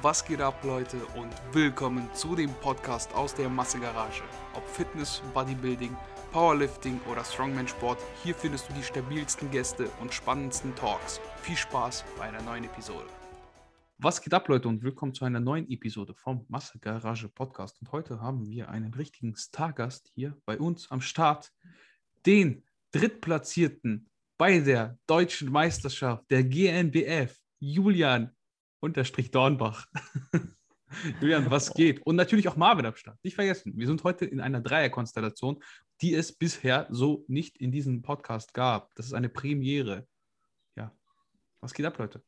Was 0.00 0.24
geht 0.24 0.40
ab, 0.40 0.62
Leute, 0.62 0.96
und 1.16 1.32
willkommen 1.52 2.08
zu 2.14 2.36
dem 2.36 2.52
Podcast 2.60 3.12
aus 3.14 3.34
der 3.34 3.48
Massegarage. 3.48 4.22
Ob 4.54 4.64
Fitness, 4.68 5.20
Bodybuilding, 5.34 5.96
Powerlifting 6.30 7.00
oder 7.10 7.24
Strongman-Sport, 7.24 7.98
hier 8.22 8.36
findest 8.36 8.68
du 8.68 8.74
die 8.74 8.82
stabilsten 8.84 9.50
Gäste 9.50 9.90
und 10.00 10.14
spannendsten 10.14 10.72
Talks. 10.76 11.20
Viel 11.42 11.56
Spaß 11.56 12.04
bei 12.16 12.26
einer 12.26 12.40
neuen 12.42 12.62
Episode. 12.62 13.06
Was 13.98 14.22
geht 14.22 14.34
ab, 14.34 14.46
Leute, 14.46 14.68
und 14.68 14.84
willkommen 14.84 15.14
zu 15.14 15.24
einer 15.24 15.40
neuen 15.40 15.68
Episode 15.68 16.14
vom 16.14 16.46
Massegarage 16.48 17.28
Podcast. 17.28 17.80
Und 17.80 17.90
heute 17.90 18.20
haben 18.20 18.46
wir 18.46 18.68
einen 18.68 18.94
richtigen 18.94 19.34
Stargast 19.34 20.12
hier 20.14 20.36
bei 20.46 20.58
uns 20.58 20.88
am 20.92 21.00
Start, 21.00 21.50
den 22.24 22.62
Drittplatzierten 22.92 24.08
bei 24.36 24.60
der 24.60 24.96
deutschen 25.08 25.50
Meisterschaft 25.50 26.30
der 26.30 26.44
GNBF, 26.44 27.36
Julian 27.58 28.32
unterstrich 28.80 29.30
Dornbach. 29.30 29.86
Julian, 31.20 31.50
was 31.50 31.74
geht? 31.74 32.00
Und 32.06 32.16
natürlich 32.16 32.48
auch 32.48 32.56
Marvin 32.56 32.86
am 32.86 32.96
Start. 32.96 33.18
Nicht 33.22 33.34
vergessen, 33.34 33.72
wir 33.76 33.86
sind 33.86 34.04
heute 34.04 34.24
in 34.24 34.40
einer 34.40 34.60
Dreierkonstellation, 34.60 35.62
die 36.00 36.14
es 36.14 36.32
bisher 36.32 36.86
so 36.90 37.24
nicht 37.28 37.58
in 37.58 37.72
diesem 37.72 38.02
Podcast 38.02 38.54
gab. 38.54 38.94
Das 38.94 39.06
ist 39.06 39.12
eine 39.12 39.28
Premiere. 39.28 40.06
Ja. 40.76 40.92
Was 41.60 41.74
geht 41.74 41.86
ab, 41.86 41.98
Leute? 41.98 42.22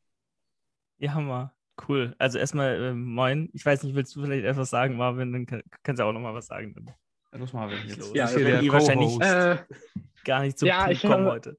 Ja, 0.99 1.13
Hammer. 1.13 1.55
Cool. 1.87 2.15
Also 2.19 2.37
erstmal 2.37 2.75
äh, 2.75 2.93
moin. 2.93 3.49
Ich 3.53 3.65
weiß 3.65 3.83
nicht, 3.83 3.95
willst 3.95 4.15
du 4.15 4.23
vielleicht 4.23 4.45
etwas 4.45 4.69
sagen, 4.69 4.97
Marvin? 4.97 5.33
Dann 5.33 5.45
kann, 5.45 5.63
kannst 5.83 5.99
du 5.99 6.05
auch 6.05 6.13
noch 6.13 6.19
mal 6.19 6.33
was 6.33 6.47
sagen. 6.47 6.73
Dann. 6.75 6.93
Ja, 7.31 7.39
los, 7.39 7.53
Marvin. 7.53 7.79
Jetzt 7.87 8.13
Ja, 8.13 8.33
wenn 8.35 8.45
der 8.45 8.61
ihr 8.61 8.71
wahrscheinlich. 8.71 9.19
Äh, 9.19 9.57
gar 10.23 10.41
nicht 10.41 10.59
zum 10.59 10.67
Ja, 10.67 10.85
Punkt 10.85 10.93
ich 10.93 11.01
kommen 11.01 11.25
heute. 11.25 11.57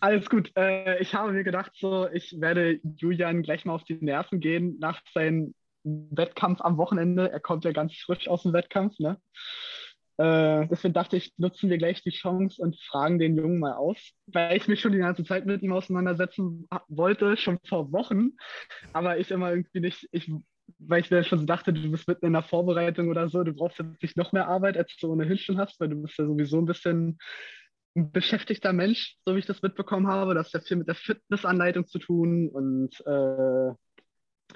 Alles 0.00 0.28
gut. 0.28 0.50
Äh, 0.56 1.00
ich 1.00 1.14
habe 1.14 1.32
mir 1.32 1.44
gedacht, 1.44 1.72
so, 1.74 2.08
ich 2.08 2.40
werde 2.40 2.80
Julian 2.96 3.42
gleich 3.42 3.64
mal 3.64 3.74
auf 3.74 3.84
die 3.84 3.94
Nerven 3.94 4.40
gehen 4.40 4.76
nach 4.78 5.00
seinem 5.14 5.54
Wettkampf 5.84 6.60
am 6.60 6.76
Wochenende. 6.78 7.30
Er 7.30 7.40
kommt 7.40 7.64
ja 7.64 7.72
ganz 7.72 7.94
frisch 7.96 8.28
aus 8.28 8.42
dem 8.42 8.52
Wettkampf, 8.52 8.98
ne? 8.98 9.20
Äh, 10.18 10.66
deswegen 10.68 10.94
dachte 10.94 11.16
ich, 11.16 11.34
nutzen 11.36 11.68
wir 11.68 11.76
gleich 11.76 12.02
die 12.02 12.10
Chance 12.10 12.60
und 12.62 12.80
fragen 12.80 13.18
den 13.18 13.36
Jungen 13.36 13.58
mal 13.58 13.74
aus, 13.74 13.98
weil 14.26 14.56
ich 14.56 14.66
mich 14.66 14.80
schon 14.80 14.92
die 14.92 14.98
ganze 14.98 15.24
Zeit 15.24 15.44
mit 15.44 15.62
ihm 15.62 15.72
auseinandersetzen 15.72 16.66
wollte, 16.88 17.36
schon 17.36 17.58
vor 17.66 17.92
Wochen, 17.92 18.30
aber 18.94 19.18
ich 19.18 19.30
immer 19.30 19.50
irgendwie 19.50 19.80
nicht, 19.80 20.08
ich, 20.12 20.32
weil 20.78 21.02
ich 21.02 21.10
mir 21.10 21.22
schon 21.22 21.40
so 21.40 21.44
dachte, 21.44 21.74
du 21.74 21.90
bist 21.90 22.08
mitten 22.08 22.24
in 22.24 22.32
der 22.32 22.42
Vorbereitung 22.42 23.08
oder 23.10 23.28
so, 23.28 23.44
du 23.44 23.52
brauchst 23.52 23.78
jetzt 23.78 24.02
nicht 24.02 24.16
noch 24.16 24.32
mehr 24.32 24.48
Arbeit, 24.48 24.78
als 24.78 24.96
du 24.96 25.12
ohnehin 25.12 25.36
schon 25.36 25.58
hast, 25.58 25.78
weil 25.80 25.90
du 25.90 25.96
bist 25.96 26.16
ja 26.18 26.24
sowieso 26.24 26.60
ein 26.60 26.66
bisschen 26.66 27.18
ein 27.96 28.12
beschäftigter 28.12 28.72
Mensch, 28.72 29.16
so 29.24 29.34
wie 29.34 29.38
ich 29.38 29.46
das 29.46 29.62
mitbekommen 29.62 30.06
habe. 30.06 30.34
Das 30.34 30.52
hat 30.52 30.66
viel 30.66 30.76
mit 30.76 30.88
der 30.88 30.94
Fitnessanleitung 30.94 31.86
zu 31.86 31.98
tun 31.98 32.48
und 32.48 33.00
äh, 33.06 33.74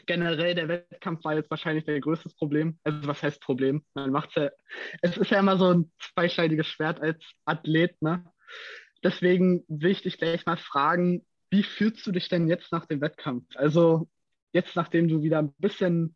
generell 0.06 0.54
der 0.54 0.68
Wettkampf 0.68 1.24
war 1.24 1.34
jetzt 1.34 1.50
wahrscheinlich 1.50 1.84
der 1.84 2.00
größte 2.00 2.28
Problem. 2.30 2.78
Also 2.84 3.06
was 3.08 3.22
heißt 3.22 3.40
Problem? 3.40 3.82
Man 3.94 4.10
macht's 4.10 4.34
ja, 4.34 4.50
es 5.02 5.16
ist 5.16 5.30
ja 5.30 5.40
immer 5.40 5.56
so 5.56 5.72
ein 5.72 5.92
zweischneidiges 5.98 6.66
Schwert 6.66 7.00
als 7.00 7.24
Athlet, 7.44 8.00
ne? 8.02 8.24
Deswegen 9.02 9.64
will 9.68 9.92
ich 9.92 10.02
dich 10.02 10.18
gleich 10.18 10.44
mal 10.44 10.58
fragen, 10.58 11.24
wie 11.50 11.62
fühlst 11.62 12.06
du 12.06 12.12
dich 12.12 12.28
denn 12.28 12.48
jetzt 12.48 12.70
nach 12.70 12.86
dem 12.86 13.00
Wettkampf? 13.00 13.46
Also 13.54 14.08
jetzt, 14.52 14.76
nachdem 14.76 15.08
du 15.08 15.22
wieder 15.22 15.38
ein 15.38 15.54
bisschen 15.54 16.14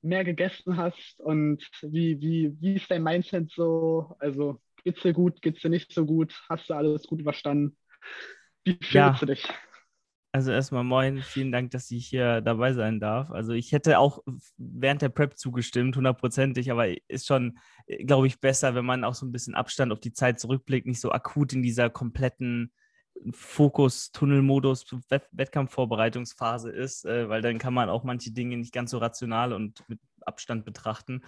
mehr 0.00 0.24
gegessen 0.24 0.76
hast 0.76 1.18
und 1.18 1.68
wie, 1.82 2.20
wie, 2.20 2.56
wie 2.60 2.74
ist 2.74 2.90
dein 2.90 3.02
Mindset 3.02 3.50
so? 3.50 4.14
Also 4.20 4.60
geht's 4.88 5.02
dir 5.02 5.12
gut, 5.12 5.42
geht's 5.42 5.60
dir 5.60 5.68
nicht 5.68 5.92
so 5.92 6.06
gut? 6.06 6.34
Hast 6.48 6.70
du 6.70 6.74
alles 6.74 7.02
gut 7.06 7.20
überstanden? 7.20 7.76
Wie 8.64 8.72
fühlst 8.80 8.94
Ja. 8.94 9.20
du 9.20 9.26
dich? 9.26 9.46
Also 10.32 10.52
erstmal 10.52 10.84
moin, 10.84 11.22
vielen 11.22 11.52
Dank, 11.52 11.70
dass 11.70 11.90
ich 11.90 12.06
hier 12.06 12.40
dabei 12.42 12.72
sein 12.72 13.00
darf. 13.00 13.30
Also 13.30 13.52
ich 13.52 13.72
hätte 13.72 13.98
auch 13.98 14.22
während 14.56 15.02
der 15.02 15.08
Prep 15.08 15.36
zugestimmt, 15.38 15.96
hundertprozentig, 15.96 16.70
aber 16.70 16.86
ist 17.10 17.26
schon, 17.26 17.58
glaube 18.04 18.26
ich, 18.26 18.38
besser, 18.40 18.74
wenn 18.74 18.84
man 18.84 19.04
auch 19.04 19.14
so 19.14 19.26
ein 19.26 19.32
bisschen 19.32 19.54
Abstand 19.54 19.90
auf 19.90 20.00
die 20.00 20.12
Zeit 20.12 20.38
zurückblickt, 20.38 20.86
nicht 20.86 21.00
so 21.00 21.12
akut 21.12 21.54
in 21.54 21.62
dieser 21.62 21.88
kompletten 21.90 22.72
Fokus-Tunnel-Modus, 23.30 24.86
Wett- 25.08 25.28
Wettkampfvorbereitungsphase 25.32 26.70
ist, 26.70 27.04
äh, 27.04 27.28
weil 27.28 27.42
dann 27.42 27.58
kann 27.58 27.74
man 27.74 27.88
auch 27.88 28.04
manche 28.04 28.30
Dinge 28.30 28.56
nicht 28.58 28.72
ganz 28.72 28.92
so 28.92 28.98
rational 28.98 29.52
und 29.52 29.82
mit 29.88 29.98
Abstand 30.28 30.64
betrachten. 30.64 31.22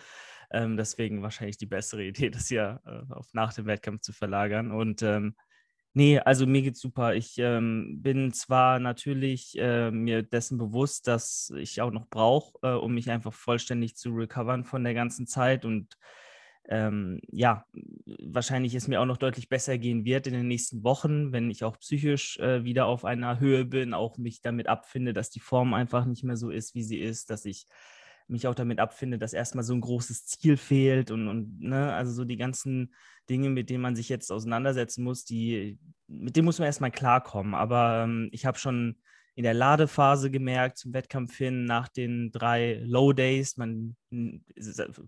Ähm, 0.53 0.77
deswegen 0.77 1.23
wahrscheinlich 1.23 1.59
die 1.59 1.67
bessere 1.67 2.05
Idee, 2.05 2.31
das 2.31 2.49
hier 2.49 2.81
äh, 2.87 3.13
auf 3.13 3.29
nach 3.33 3.53
dem 3.53 3.67
Wettkampf 3.67 4.03
zu 4.03 4.13
verlagern. 4.13 4.71
Und 4.71 5.03
ähm, 5.03 5.35
Nee, 5.93 6.21
also 6.21 6.47
mir 6.47 6.63
geht's 6.63 6.81
super. 6.81 7.15
Ich 7.17 7.37
ähm, 7.39 8.01
bin 8.01 8.33
zwar 8.33 8.79
natürlich 8.79 9.59
äh, 9.59 9.91
mir 9.91 10.23
dessen 10.23 10.57
bewusst, 10.57 11.09
dass 11.09 11.53
ich 11.57 11.83
auch 11.83 11.91
noch 11.91 12.09
brauche, 12.09 12.57
äh, 12.63 12.75
um 12.75 12.95
mich 12.95 13.11
einfach 13.11 13.33
vollständig 13.33 13.97
zu 13.97 14.11
recovern 14.11 14.65
von 14.65 14.85
der 14.85 14.95
ganzen 14.95 15.27
Zeit 15.27 15.65
und 15.65 15.97
ähm, 16.69 17.21
ja, 17.33 17.65
wahrscheinlich 18.23 18.75
es 18.77 18.87
mir 18.87 19.01
auch 19.01 19.07
noch 19.07 19.17
deutlich 19.17 19.49
besser 19.49 19.79
gehen 19.79 20.05
wird 20.05 20.29
in 20.29 20.35
den 20.35 20.47
nächsten 20.47 20.85
Wochen, 20.85 21.33
wenn 21.33 21.51
ich 21.51 21.65
auch 21.65 21.77
psychisch 21.81 22.39
äh, 22.39 22.63
wieder 22.63 22.87
auf 22.87 23.05
einer 23.05 23.41
Höhe 23.41 23.65
bin, 23.65 23.93
auch 23.93 24.19
mich 24.19 24.41
damit 24.43 24.69
abfinde, 24.69 25.13
dass 25.13 25.31
die 25.31 25.41
Form 25.41 25.75
einfach 25.75 26.05
nicht 26.05 26.23
mehr 26.23 26.37
so 26.37 26.51
ist, 26.51 26.77
wie 26.77 26.85
sie 26.85 27.01
ist, 27.01 27.31
dass 27.31 27.45
ich 27.45 27.67
mich 28.31 28.47
auch 28.47 28.55
damit 28.55 28.79
abfinde, 28.79 29.19
dass 29.19 29.33
erstmal 29.33 29.65
so 29.65 29.75
ein 29.75 29.81
großes 29.81 30.27
Ziel 30.27 30.57
fehlt 30.57 31.11
und, 31.11 31.29
und 31.29 31.61
ne, 31.61 31.93
also 31.93 32.13
so 32.13 32.25
die 32.25 32.37
ganzen 32.37 32.95
Dinge, 33.29 33.51
mit 33.51 33.71
denen 33.71 33.83
man 33.83 33.97
sich 33.97 34.09
jetzt 34.09 34.31
auseinandersetzen 34.33 35.05
muss, 35.05 35.25
die, 35.25 35.79
mit 36.09 36.37
denen 36.37 36.47
muss 36.47 36.59
man 36.59 36.67
erstmal 36.67 36.91
klarkommen. 36.91 37.55
Aber 37.55 38.05
ähm, 38.05 38.29
ich 38.33 38.47
habe 38.47 38.59
schon 38.59 38.97
in 39.35 39.45
der 39.45 39.55
Ladephase 39.55 40.31
gemerkt, 40.31 40.79
zum 40.79 40.93
Wettkampf 40.93 41.37
hin, 41.37 41.65
nach 41.65 41.89
den 41.89 42.31
drei 42.33 42.81
Low 42.85 43.13
Days, 43.13 43.57
man, 43.57 43.97
äh, 44.13 44.41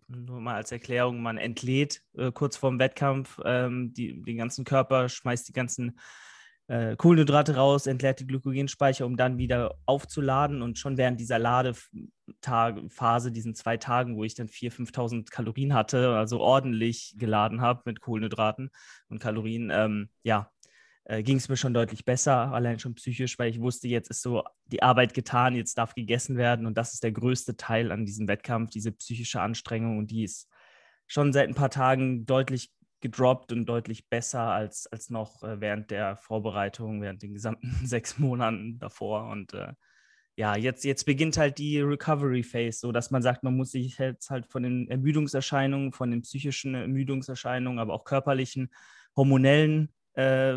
nur 0.09 0.41
mal 0.41 0.55
als 0.55 0.73
Erklärung, 0.73 1.21
man 1.21 1.39
entlädt 1.39 2.03
äh, 2.17 2.31
kurz 2.33 2.57
vorm 2.57 2.79
Wettkampf 2.79 3.41
ähm, 3.45 3.93
die, 3.93 4.23
den 4.23 4.39
ganzen 4.39 4.65
Körper, 4.65 5.09
schmeißt 5.09 5.49
die 5.49 5.53
ganzen 5.53 5.99
äh, 6.69 6.97
Kohlenhydrate 6.97 7.57
raus, 7.57 7.87
entleert 7.87 8.21
die 8.21 8.27
Glykogenspeicher, 8.27 9.05
um 9.05 9.17
dann 9.17 9.37
wieder 9.37 9.75
aufzuladen. 9.85 10.63
Und 10.63 10.79
schon 10.79 10.97
während 10.97 11.21
dieser 11.21 11.39
Ladephase, 12.45 13.33
diesen 13.33 13.55
zwei 13.55 13.77
Tagen, 13.77 14.17
wo 14.17 14.25
ich 14.25 14.35
dann 14.35 14.49
4.000, 14.49 14.91
5.000 14.93 15.31
Kalorien 15.31 15.75
hatte, 15.75 16.17
also 16.17 16.41
ordentlich 16.41 17.15
geladen 17.19 17.61
habe 17.61 17.83
mit 17.87 18.01
Kohlenhydraten 18.01 18.71
und 19.09 19.21
Kalorien, 19.21 19.71
ähm, 19.73 20.09
ja, 20.23 20.51
äh, 21.05 21.23
ging 21.23 21.37
es 21.37 21.49
mir 21.49 21.57
schon 21.57 21.75
deutlich 21.75 22.05
besser, 22.05 22.53
allein 22.53 22.79
schon 22.79 22.95
psychisch, 22.95 23.39
weil 23.39 23.51
ich 23.51 23.61
wusste, 23.61 23.89
jetzt 23.89 24.11
ist 24.11 24.23
so 24.23 24.45
die 24.67 24.83
Arbeit 24.83 25.15
getan, 25.15 25.57
jetzt 25.57 25.77
darf 25.79 25.95
gegessen 25.95 26.37
werden. 26.37 26.67
Und 26.67 26.79
das 26.79 26.95
ist 26.95 27.03
der 27.03 27.13
größte 27.13 27.57
Teil 27.57 27.91
an 27.91 28.07
diesem 28.07 28.29
Wettkampf, 28.29 28.71
diese 28.71 28.93
psychische 28.93 29.41
Anstrengung. 29.41 29.99
Und 29.99 30.11
die 30.11 30.25
ist 30.25 30.49
schon 31.07 31.33
seit 31.33 31.49
ein 31.49 31.55
paar 31.55 31.71
Tagen 31.71 32.25
deutlich 32.25 32.71
gedroppt 33.01 33.53
und 33.53 33.67
deutlich 33.67 34.09
besser 34.09 34.43
als, 34.43 34.87
als 34.87 35.11
noch 35.11 35.43
äh, 35.43 35.61
während 35.61 35.91
der 35.91 36.17
Vorbereitung, 36.17 37.03
während 37.03 37.23
den 37.23 37.35
gesamten 37.35 37.75
sechs 37.85 38.19
Monaten 38.19 38.79
davor. 38.79 39.29
Und 39.29 39.55
äh, 39.55 39.73
ja, 40.37 40.57
jetzt, 40.57 40.85
jetzt 40.85 41.05
beginnt 41.05 41.37
halt 41.37 41.59
die 41.59 41.81
Recovery 41.81 42.43
Phase, 42.43 42.79
so 42.79 42.93
dass 42.93 43.11
man 43.11 43.23
sagt, 43.23 43.43
man 43.43 43.57
muss 43.57 43.73
sich 43.73 43.99
jetzt 43.99 44.31
halt 44.31 44.47
von 44.47 44.63
den 44.63 44.89
Ermüdungserscheinungen, 44.89 45.93
von 45.93 46.11
den 46.11 46.23
psychischen 46.23 46.75
Ermüdungserscheinungen, 46.75 47.79
aber 47.79 47.93
auch 47.93 48.05
körperlichen, 48.05 48.71
hormonellen 49.15 49.93
äh, 50.15 50.57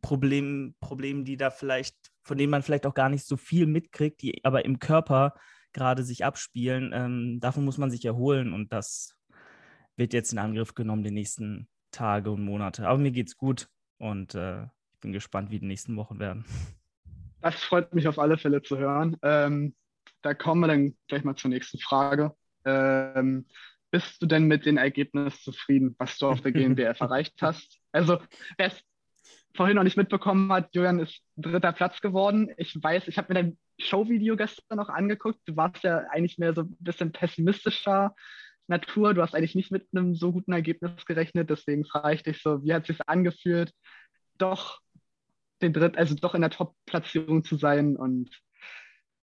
Problemen, 0.00 0.74
Problemen, 0.80 1.24
die 1.24 1.36
da 1.36 1.50
vielleicht, 1.50 1.96
von 2.22 2.36
denen 2.36 2.50
man 2.50 2.62
vielleicht 2.62 2.86
auch 2.86 2.94
gar 2.94 3.08
nicht 3.08 3.24
so 3.24 3.36
viel 3.36 3.66
mitkriegt, 3.66 4.22
die 4.22 4.44
aber 4.44 4.64
im 4.64 4.80
Körper 4.80 5.34
gerade 5.72 6.02
sich 6.02 6.24
abspielen, 6.24 6.90
ähm, 6.92 7.40
davon 7.40 7.64
muss 7.64 7.78
man 7.78 7.90
sich 7.90 8.04
erholen 8.04 8.52
und 8.52 8.72
das 8.72 9.16
wird 9.96 10.12
jetzt 10.12 10.32
in 10.32 10.38
Angriff 10.38 10.74
genommen 10.74 11.04
die 11.04 11.10
nächsten 11.10 11.68
Tage 11.90 12.30
und 12.30 12.44
Monate. 12.44 12.88
Aber 12.88 12.98
mir 12.98 13.12
geht's 13.12 13.36
gut 13.36 13.68
und 13.98 14.34
äh, 14.34 14.64
ich 14.64 15.00
bin 15.00 15.12
gespannt, 15.12 15.50
wie 15.50 15.60
die 15.60 15.66
nächsten 15.66 15.96
Wochen 15.96 16.18
werden. 16.18 16.44
Das 17.42 17.62
freut 17.62 17.92
mich 17.92 18.06
auf 18.08 18.18
alle 18.18 18.38
Fälle 18.38 18.62
zu 18.62 18.78
hören. 18.78 19.16
Ähm, 19.22 19.74
da 20.22 20.32
kommen 20.32 20.60
wir 20.60 20.68
dann 20.68 20.96
gleich 21.08 21.24
mal 21.24 21.34
zur 21.34 21.50
nächsten 21.50 21.78
Frage. 21.78 22.34
Ähm, 22.64 23.46
bist 23.90 24.22
du 24.22 24.26
denn 24.26 24.44
mit 24.46 24.64
dem 24.64 24.78
Ergebnis 24.78 25.42
zufrieden, 25.42 25.94
was 25.98 26.16
du 26.18 26.28
auf 26.28 26.40
der 26.40 26.52
GmbF 26.52 27.00
erreicht 27.00 27.34
hast? 27.42 27.80
Also, 27.90 28.18
wer 28.56 28.68
es 28.68 28.80
vorhin 29.54 29.76
noch 29.76 29.82
nicht 29.82 29.96
mitbekommen 29.96 30.50
hat, 30.52 30.74
Julian 30.74 31.00
ist 31.00 31.20
dritter 31.36 31.72
Platz 31.72 32.00
geworden. 32.00 32.50
Ich 32.56 32.80
weiß, 32.80 33.08
ich 33.08 33.18
habe 33.18 33.34
mir 33.34 33.42
dein 33.42 33.58
Showvideo 33.78 34.36
gestern 34.36 34.78
noch 34.78 34.88
angeguckt. 34.88 35.40
Du 35.44 35.56
warst 35.56 35.82
ja 35.82 35.98
eigentlich 36.10 36.38
mehr 36.38 36.54
so 36.54 36.62
ein 36.62 36.76
bisschen 36.78 37.10
pessimistischer 37.10 38.14
Natur. 38.68 39.14
Du 39.14 39.20
hast 39.20 39.34
eigentlich 39.34 39.56
nicht 39.56 39.72
mit 39.72 39.88
einem 39.92 40.14
so 40.14 40.32
guten 40.32 40.52
Ergebnis 40.52 41.04
gerechnet. 41.04 41.50
Deswegen 41.50 41.84
frage 41.84 42.14
ich 42.14 42.22
dich 42.22 42.40
so, 42.40 42.62
wie 42.62 42.72
hat 42.72 42.82
es 42.82 42.96
sich 42.96 43.08
angefühlt, 43.08 43.74
doch 44.38 44.80
den 45.62 45.72
dritt, 45.72 45.96
also 45.96 46.14
doch 46.14 46.34
in 46.34 46.40
der 46.42 46.50
Top-Platzierung 46.50 47.44
zu 47.44 47.56
sein 47.56 47.96
und 47.96 48.30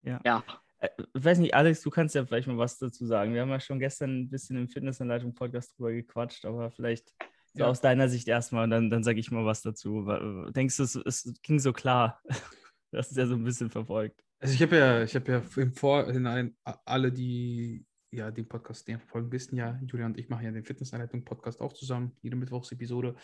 Ja. 0.03 0.21
ja. 0.25 0.45
Äh, 0.79 0.89
Ich 1.15 1.25
weiß 1.25 1.39
nicht, 1.39 1.55
Alex, 1.55 1.81
du 1.83 1.91
kannst 1.91 2.15
ja 2.15 2.25
vielleicht 2.27 2.47
mal 2.49 2.59
was 2.59 2.79
dazu 2.79 3.07
sagen. 3.07 3.33
Wir 3.35 3.41
haben 3.43 3.51
ja 3.51 3.61
schon 3.61 3.79
gestern 3.79 4.21
ein 4.23 4.31
bisschen 4.31 4.57
im 4.57 4.69
Fitnessanleitung-Podcast 4.69 5.79
drüber 5.79 5.93
gequatscht, 5.93 6.45
aber 6.45 6.71
vielleicht 6.71 7.09
so 7.55 7.61
Ja. 7.61 7.67
aus 7.69 7.81
deiner 7.81 8.09
Sicht 8.09 8.29
erstmal 8.29 8.65
und 8.65 8.71
dann, 8.71 8.91
dann 8.91 9.05
sage 9.05 9.21
ich 9.21 9.31
mal 9.31 9.45
was 9.45 9.63
dazu. 9.63 10.05
Wa- 10.07 10.51
Denkst 10.51 10.77
du, 10.77 10.83
es, 10.83 10.97
es 10.97 11.33
ging 11.43 11.59
so 11.61 11.73
klar? 11.73 12.21
Hast 12.95 13.11
es 13.13 13.17
ja 13.17 13.27
so 13.27 13.35
ein 13.35 13.45
bisschen 13.45 13.71
verfolgt. 13.71 14.21
Also 14.41 14.55
ich 14.55 14.63
habe 14.63 14.77
ja, 14.77 15.03
ich 15.03 15.15
habe 15.15 15.33
ja 15.33 15.43
im 15.57 15.73
Vorhinein 15.73 16.57
alle, 16.85 17.11
die 17.11 17.85
ja 18.17 18.31
den 18.31 18.49
Podcast 18.49 18.87
den 18.89 18.99
verfolgen, 18.99 19.33
wissen 19.33 19.57
ja, 19.57 19.79
Julian 19.87 20.13
und 20.13 20.19
ich 20.19 20.29
machen 20.29 20.45
ja 20.45 20.51
den 20.51 20.65
Fitnessanleitung-Podcast 20.65 21.61
auch 21.61 21.73
zusammen, 21.73 22.17
jede 22.23 22.37
Mittwochsepisode. 22.37 23.15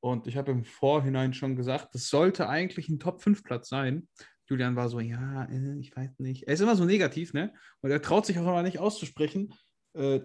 Und 0.00 0.26
ich 0.26 0.36
habe 0.36 0.52
im 0.52 0.64
Vorhinein 0.64 1.34
schon 1.34 1.56
gesagt, 1.56 1.94
das 1.94 2.08
sollte 2.08 2.48
eigentlich 2.48 2.88
ein 2.88 3.00
Top-5-Platz 3.00 3.68
sein. 3.68 4.08
Julian 4.46 4.76
war 4.76 4.88
so, 4.88 5.00
ja, 5.00 5.44
äh, 5.44 5.78
ich 5.78 5.94
weiß 5.94 6.18
nicht. 6.20 6.44
Er 6.44 6.54
ist 6.54 6.60
immer 6.60 6.76
so 6.76 6.84
negativ, 6.84 7.34
ne? 7.34 7.52
Und 7.80 7.90
er 7.90 8.00
traut 8.00 8.24
sich 8.24 8.38
auch 8.38 8.48
immer 8.48 8.62
nicht 8.62 8.78
auszusprechen, 8.78 9.52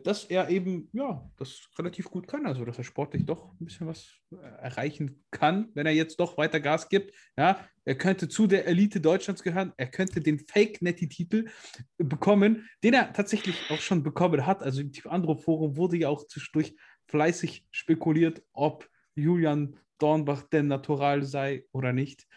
dass 0.04 0.25
er 0.25 0.50
eben, 0.50 0.90
ja, 0.94 1.28
das 1.38 1.68
relativ 1.80 2.10
gut 2.10 2.28
kann. 2.28 2.46
Also, 2.46 2.64
dass 2.64 2.78
er 2.78 2.84
sportlich 2.84 3.25
doch 3.25 3.54
ein 3.60 3.66
bisschen 3.66 3.88
was 3.88 4.08
äh, 4.31 4.36
erreichen 4.36 5.24
kann, 5.31 5.70
wenn 5.74 5.88
er 5.88 5.94
jetzt 5.94 6.20
doch 6.20 6.38
weiter 6.38 6.60
Gas 6.60 6.90
gibt. 6.90 7.14
Ja, 7.38 7.60
er 7.84 7.96
könnte 7.96 8.30
zu 8.30 8.46
der 8.46 8.68
Elite 8.68 9.02
Deutschlands 9.02 9.42
gehören. 9.42 9.74
Er 9.78 9.88
könnte 9.88 10.22
den 10.22 10.40
Fake-Netty-Titel 10.40 11.50
bekommen, 11.98 12.70
den 12.84 12.94
er 12.94 13.14
tatsächlich 13.14 13.56
auch 13.72 13.81
schon 13.81 14.04
bekommen 14.04 14.46
hat. 14.46 14.62
Also, 14.62 14.81
im 14.81 14.92
Tief 14.92 15.08
Andro 15.08 15.36
Forum 15.36 15.75
wurde 15.75 15.98
ja 15.98 16.10
auch 16.10 16.28
zwischendurch 16.28 16.75
fleißig 17.08 17.66
spekuliert, 17.72 18.44
ob 18.54 18.88
Julian 19.16 19.75
Dornbach 19.98 20.44
denn 20.44 20.68
natural 20.68 21.24
sei 21.24 21.66
oder 21.72 21.94
nicht. 21.94 22.28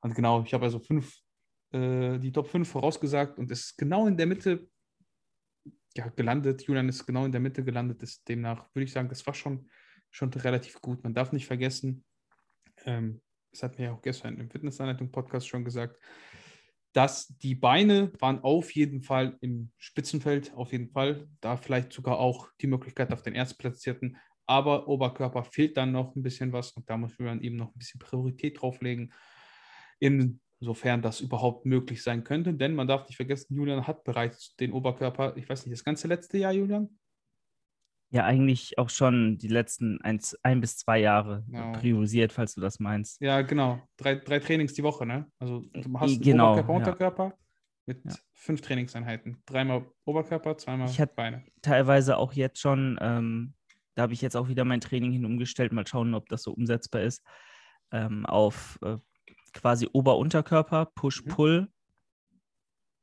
Und 0.00 0.14
genau, 0.14 0.42
ich 0.42 0.52
habe 0.52 0.64
also 0.64 0.80
fünf, 0.80 1.16
äh, 1.72 2.18
die 2.18 2.32
Top 2.32 2.48
5 2.48 2.68
vorausgesagt 2.68 3.38
und 3.38 3.50
es 3.50 3.66
ist 3.66 3.78
genau 3.78 4.06
in 4.06 4.16
der 4.16 4.26
Mitte 4.26 4.68
ja, 5.96 6.08
gelandet. 6.08 6.62
Julian 6.62 6.88
ist 6.88 7.06
genau 7.06 7.24
in 7.24 7.32
der 7.32 7.40
Mitte 7.40 7.64
gelandet. 7.64 8.02
Ist 8.02 8.28
demnach 8.28 8.68
würde 8.74 8.84
ich 8.84 8.92
sagen, 8.92 9.08
das 9.08 9.26
war 9.26 9.34
schon, 9.34 9.68
schon 10.10 10.32
relativ 10.32 10.80
gut. 10.80 11.02
Man 11.02 11.14
darf 11.14 11.32
nicht 11.32 11.46
vergessen, 11.46 12.04
ähm, 12.84 13.20
das 13.52 13.62
hat 13.62 13.78
mir 13.78 13.86
ja 13.86 13.92
auch 13.92 14.02
gestern 14.02 14.38
im 14.38 14.50
Fitnessanleitung-Podcast 14.50 15.46
schon 15.46 15.64
gesagt, 15.64 15.98
dass 16.94 17.28
die 17.28 17.54
Beine 17.54 18.12
waren 18.18 18.40
auf 18.40 18.74
jeden 18.74 19.02
Fall 19.02 19.36
im 19.40 19.70
Spitzenfeld, 19.78 20.54
auf 20.54 20.72
jeden 20.72 20.90
Fall. 20.90 21.28
Da 21.40 21.56
vielleicht 21.56 21.92
sogar 21.92 22.18
auch 22.18 22.48
die 22.60 22.66
Möglichkeit 22.66 23.12
auf 23.12 23.22
den 23.22 23.34
Erstplatzierten. 23.34 24.16
Aber 24.46 24.88
Oberkörper 24.88 25.44
fehlt 25.44 25.76
dann 25.76 25.92
noch 25.92 26.14
ein 26.16 26.22
bisschen 26.22 26.52
was 26.52 26.72
und 26.72 26.88
da 26.90 26.96
muss 26.96 27.18
man 27.18 27.42
eben 27.42 27.56
noch 27.56 27.74
ein 27.74 27.78
bisschen 27.78 28.00
Priorität 28.00 28.60
drauflegen 28.60 29.12
insofern 30.62 31.02
das 31.02 31.20
überhaupt 31.20 31.66
möglich 31.66 32.04
sein 32.04 32.22
könnte. 32.22 32.54
Denn 32.54 32.76
man 32.76 32.86
darf 32.86 33.08
nicht 33.08 33.16
vergessen, 33.16 33.56
Julian 33.56 33.88
hat 33.88 34.04
bereits 34.04 34.54
den 34.56 34.72
Oberkörper, 34.72 35.36
ich 35.36 35.48
weiß 35.48 35.66
nicht, 35.66 35.72
das 35.72 35.82
ganze 35.82 36.06
letzte 36.06 36.38
Jahr, 36.38 36.52
Julian? 36.52 36.88
Ja, 38.10 38.24
eigentlich 38.26 38.78
auch 38.78 38.88
schon 38.88 39.38
die 39.38 39.48
letzten 39.48 40.00
ein, 40.02 40.20
ein 40.44 40.60
bis 40.60 40.76
zwei 40.76 41.00
Jahre 41.00 41.44
genau. 41.48 41.72
priorisiert, 41.72 42.32
falls 42.32 42.54
du 42.54 42.60
das 42.60 42.78
meinst. 42.78 43.20
Ja, 43.20 43.42
genau. 43.42 43.82
Drei, 43.96 44.14
drei 44.14 44.38
Trainings 44.38 44.72
die 44.74 44.84
Woche, 44.84 45.04
ne? 45.04 45.26
Also 45.40 45.64
du 45.72 45.98
hast 45.98 46.22
genau, 46.22 46.52
Oberkörper, 46.52 46.72
Unterkörper 46.72 47.24
ja. 47.24 47.36
mit 47.86 48.04
ja. 48.04 48.12
fünf 48.32 48.60
Trainingseinheiten. 48.60 49.42
Dreimal 49.46 49.84
Oberkörper, 50.04 50.56
zweimal 50.58 50.88
ich 50.88 51.02
Beine. 51.16 51.42
Teilweise 51.62 52.18
auch 52.18 52.34
jetzt 52.34 52.60
schon, 52.60 52.98
ähm, 53.00 53.54
da 53.96 54.02
habe 54.02 54.12
ich 54.12 54.22
jetzt 54.22 54.36
auch 54.36 54.46
wieder 54.46 54.64
mein 54.64 54.80
Training 54.80 55.10
hin 55.10 55.24
umgestellt, 55.24 55.72
mal 55.72 55.86
schauen, 55.88 56.14
ob 56.14 56.28
das 56.28 56.44
so 56.44 56.52
umsetzbar 56.52 57.02
ist, 57.02 57.24
ähm, 57.90 58.26
auf 58.26 58.78
äh, 58.82 58.98
quasi 59.52 59.88
Ober-Unterkörper, 59.92 60.86
Push-Pull, 60.94 61.62
mhm. 61.62 61.68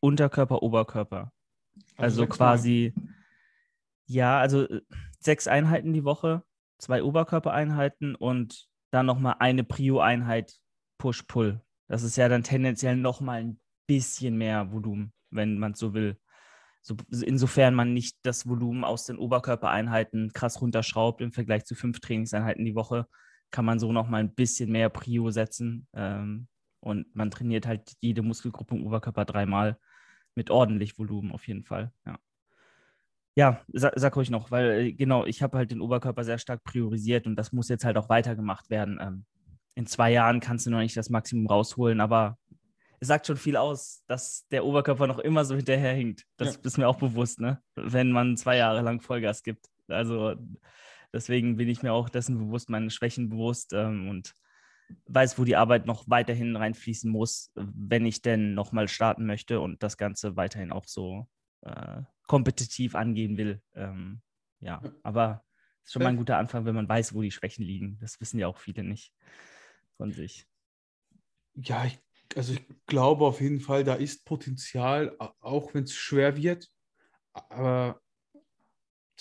Unterkörper, 0.02 0.64
Oberkörper. 0.64 1.32
Also, 1.98 2.22
also 2.22 2.28
quasi, 2.28 2.94
Mal. 2.96 3.06
ja, 4.08 4.40
also 4.40 4.68
äh, 4.68 4.82
sechs 5.20 5.48
Einheiten 5.48 5.94
die 5.94 6.04
Woche, 6.04 6.44
zwei 6.78 7.04
Oberkörpereinheiten 7.04 8.16
und 8.16 8.68
dann 8.92 9.06
nochmal 9.06 9.36
eine 9.40 9.64
Prio-Einheit 9.64 10.56
Push-Pull. 10.98 11.62
Das 11.88 12.04
ist 12.04 12.18
ja 12.18 12.30
dann 12.30 12.44
tendenziell 12.44 12.96
nochmal 12.96 13.42
ein 13.42 13.60
bisschen 13.88 14.38
mehr 14.38 14.72
Volumen, 14.72 15.14
wenn 15.32 15.58
man 15.58 15.74
so 15.74 15.94
will. 15.94 16.18
So, 16.82 16.96
insofern 17.10 17.76
man 17.76 17.94
nicht 17.94 18.18
das 18.24 18.48
Volumen 18.48 18.84
aus 18.84 19.06
den 19.06 19.18
Oberkörpereinheiten 19.18 20.32
krass 20.32 20.62
runterschraubt 20.62 21.22
im 21.22 21.34
Vergleich 21.34 21.66
zu 21.66 21.76
fünf 21.76 22.00
Trainingseinheiten 22.00 22.64
die 22.64 22.76
Woche, 22.76 23.08
kann 23.52 23.66
man 23.66 23.80
so 23.80 23.92
noch 23.92 24.08
mal 24.08 24.20
ein 24.20 24.34
bisschen 24.34 24.72
mehr 24.72 24.90
Prio 24.90 25.32
setzen. 25.32 25.88
Ähm, 25.94 26.48
und 26.82 27.14
man 27.16 27.32
trainiert 27.32 27.68
halt 27.68 27.94
jede 28.00 28.22
Muskelgruppe 28.22 28.76
im 28.76 28.86
Oberkörper 28.86 29.26
dreimal 29.26 29.78
mit 30.36 30.50
ordentlich 30.50 30.98
Volumen 30.98 31.32
auf 31.32 31.48
jeden 31.48 31.64
Fall. 31.64 31.92
Ja, 32.06 32.20
ja 33.36 33.62
sag, 33.74 33.94
sag 33.96 34.16
ruhig 34.16 34.30
noch, 34.30 34.52
weil 34.52 34.72
äh, 34.72 34.94
genau, 34.94 35.26
ich 35.26 35.42
habe 35.42 35.58
halt 35.58 35.72
den 35.72 35.82
Oberkörper 35.82 36.24
sehr 36.24 36.38
stark 36.38 36.64
priorisiert 36.64 37.28
und 37.28 37.36
das 37.36 37.52
muss 37.52 37.70
jetzt 37.70 37.84
halt 37.84 37.98
auch 37.98 38.10
weitergemacht 38.10 38.70
werden. 38.70 38.98
Ähm, 39.02 39.26
in 39.76 39.86
zwei 39.86 40.12
Jahren 40.12 40.40
kannst 40.40 40.66
du 40.66 40.72
noch 40.72 40.80
nicht 40.80 40.96
das 40.96 41.10
Maximum 41.10 41.48
rausholen, 41.48 42.02
aber 42.02 42.38
es 43.00 43.08
sagt 43.08 43.28
schon 43.28 43.38
viel 43.38 43.56
aus, 43.56 44.04
dass 44.08 44.46
der 44.50 44.66
Oberkörper 44.66 45.08
noch 45.08 45.20
immer 45.20 45.46
so 45.46 45.56
hinterherhinkt. 45.56 46.26
Das 46.38 46.56
ja. 46.56 46.62
ist 46.64 46.78
mir 46.78 46.88
auch 46.88 46.98
bewusst, 46.98 47.40
ne? 47.40 47.62
wenn 47.76 48.12
man 48.12 48.36
zwei 48.36 48.58
Jahre 48.58 48.82
lang 48.82 49.00
Vollgas 49.00 49.42
gibt. 49.44 49.68
Also 49.88 50.36
Deswegen 51.14 51.58
bin 51.58 51.70
ich 51.70 51.82
mir 51.82 51.94
auch 51.94 52.10
dessen 52.10 52.38
bewusst, 52.38 52.70
meine 52.70 52.92
Schwächen 52.92 53.30
bewusst 53.30 53.74
ähm, 53.74 54.10
und 54.10 54.34
weiß, 55.06 55.38
wo 55.38 55.44
die 55.44 55.56
Arbeit 55.56 55.86
noch 55.86 56.10
weiterhin 56.10 56.56
reinfließen 56.56 57.12
muss, 57.12 57.52
wenn 57.56 58.06
ich 58.06 58.22
denn 58.22 58.54
nochmal 58.54 58.88
starten 58.88 59.26
möchte 59.26 59.60
und 59.60 59.84
das 59.84 59.98
Ganze 59.98 60.36
weiterhin 60.36 60.72
auch 60.72 60.86
so 60.86 61.28
äh, 61.62 62.02
kompetitiv 62.28 62.96
angehen 62.96 63.38
will. 63.38 63.62
Ähm, 63.76 64.22
ja, 64.60 64.82
aber 65.04 65.44
es 65.84 65.90
ist 65.90 65.94
schon 65.94 66.04
mal 66.04 66.10
ein 66.10 66.18
guter 66.18 66.38
Anfang, 66.38 66.66
wenn 66.66 66.76
man 66.76 66.90
weiß, 66.90 67.14
wo 67.14 67.22
die 67.22 67.32
Schwächen 67.32 67.64
liegen. 67.64 67.98
Das 68.02 68.20
wissen 68.20 68.40
ja 68.40 68.48
auch 68.48 68.58
viele 68.58 68.84
nicht 68.84 69.14
von 69.98 70.12
sich. 70.12 70.46
Ja, 71.56 71.86
ich, 71.86 72.00
also 72.36 72.54
ich 72.54 72.66
glaube 72.86 73.26
auf 73.26 73.42
jeden 73.42 73.60
Fall, 73.60 73.84
da 73.84 73.96
ist 73.96 74.26
Potenzial, 74.26 75.16
auch 75.40 75.74
wenn 75.74 75.84
es 75.84 75.94
schwer 75.94 76.38
wird. 76.38 76.68
Aber 77.34 78.02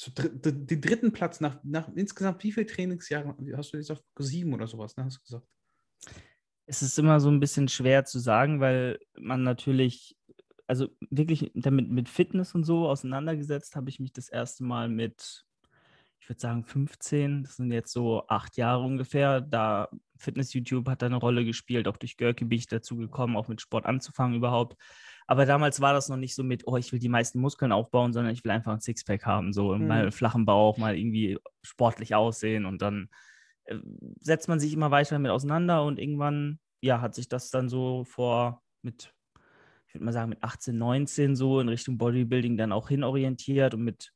dr 0.06 0.30
den 0.30 0.80
dritten 0.80 1.12
Platz 1.12 1.40
nach, 1.40 1.58
nach 1.64 1.88
insgesamt 1.94 2.42
wie 2.44 2.52
viele 2.52 2.66
Trainingsjahre 2.66 3.36
hast 3.56 3.72
du 3.72 3.78
gesagt? 3.78 4.02
Sieben 4.18 4.54
oder 4.54 4.66
sowas, 4.66 4.96
ne? 4.96 5.04
Hast 5.04 5.18
du 5.18 5.22
gesagt? 5.22 5.46
Es 6.66 6.82
ist 6.82 6.98
immer 6.98 7.18
so 7.18 7.30
ein 7.30 7.40
bisschen 7.40 7.68
schwer 7.68 8.04
zu 8.04 8.18
sagen, 8.18 8.60
weil 8.60 8.98
man 9.18 9.42
natürlich, 9.42 10.16
also 10.66 10.88
wirklich 11.10 11.50
damit 11.54 11.90
mit 11.90 12.08
Fitness 12.08 12.54
und 12.54 12.64
so 12.64 12.88
auseinandergesetzt 12.88 13.74
habe 13.74 13.88
ich 13.88 14.00
mich 14.00 14.12
das 14.12 14.28
erste 14.28 14.64
Mal 14.64 14.88
mit, 14.88 15.46
ich 16.20 16.28
würde 16.28 16.40
sagen 16.40 16.64
15, 16.64 17.42
das 17.42 17.56
sind 17.56 17.72
jetzt 17.72 17.92
so 17.92 18.26
acht 18.28 18.58
Jahre 18.58 18.82
ungefähr. 18.82 19.40
Da 19.40 19.88
Fitness-YouTube 20.18 20.88
hat 20.88 21.00
da 21.00 21.06
eine 21.06 21.16
Rolle 21.16 21.44
gespielt, 21.44 21.88
auch 21.88 21.96
durch 21.96 22.18
Görke 22.18 22.44
bin 22.44 22.58
ich 22.58 22.66
dazu 22.66 22.96
gekommen, 22.96 23.36
auch 23.36 23.48
mit 23.48 23.62
Sport 23.62 23.86
anzufangen 23.86 24.36
überhaupt. 24.36 24.76
Aber 25.30 25.44
damals 25.44 25.82
war 25.82 25.92
das 25.92 26.08
noch 26.08 26.16
nicht 26.16 26.34
so 26.34 26.42
mit, 26.42 26.66
oh, 26.66 26.78
ich 26.78 26.90
will 26.90 26.98
die 26.98 27.10
meisten 27.10 27.38
Muskeln 27.38 27.70
aufbauen, 27.70 28.14
sondern 28.14 28.32
ich 28.32 28.42
will 28.44 28.50
einfach 28.50 28.72
ein 28.72 28.80
Sixpack 28.80 29.26
haben, 29.26 29.52
so 29.52 29.74
mhm. 29.74 29.86
mal 29.86 30.10
flachen 30.10 30.46
Bauch, 30.46 30.78
mal 30.78 30.96
irgendwie 30.96 31.38
sportlich 31.62 32.14
aussehen 32.14 32.64
und 32.64 32.80
dann 32.80 33.10
äh, 33.64 33.76
setzt 34.20 34.48
man 34.48 34.58
sich 34.58 34.72
immer 34.72 34.90
weiter 34.90 35.16
damit 35.16 35.30
auseinander 35.30 35.84
und 35.84 35.98
irgendwann, 35.98 36.58
ja, 36.80 37.02
hat 37.02 37.14
sich 37.14 37.28
das 37.28 37.50
dann 37.50 37.68
so 37.68 38.04
vor 38.04 38.62
mit, 38.80 39.12
ich 39.86 39.94
würde 39.94 40.06
mal 40.06 40.12
sagen, 40.12 40.30
mit 40.30 40.42
18, 40.42 40.78
19 40.78 41.36
so 41.36 41.60
in 41.60 41.68
Richtung 41.68 41.98
Bodybuilding 41.98 42.56
dann 42.56 42.72
auch 42.72 42.88
hinorientiert 42.88 43.74
und 43.74 43.84
mit 43.84 44.14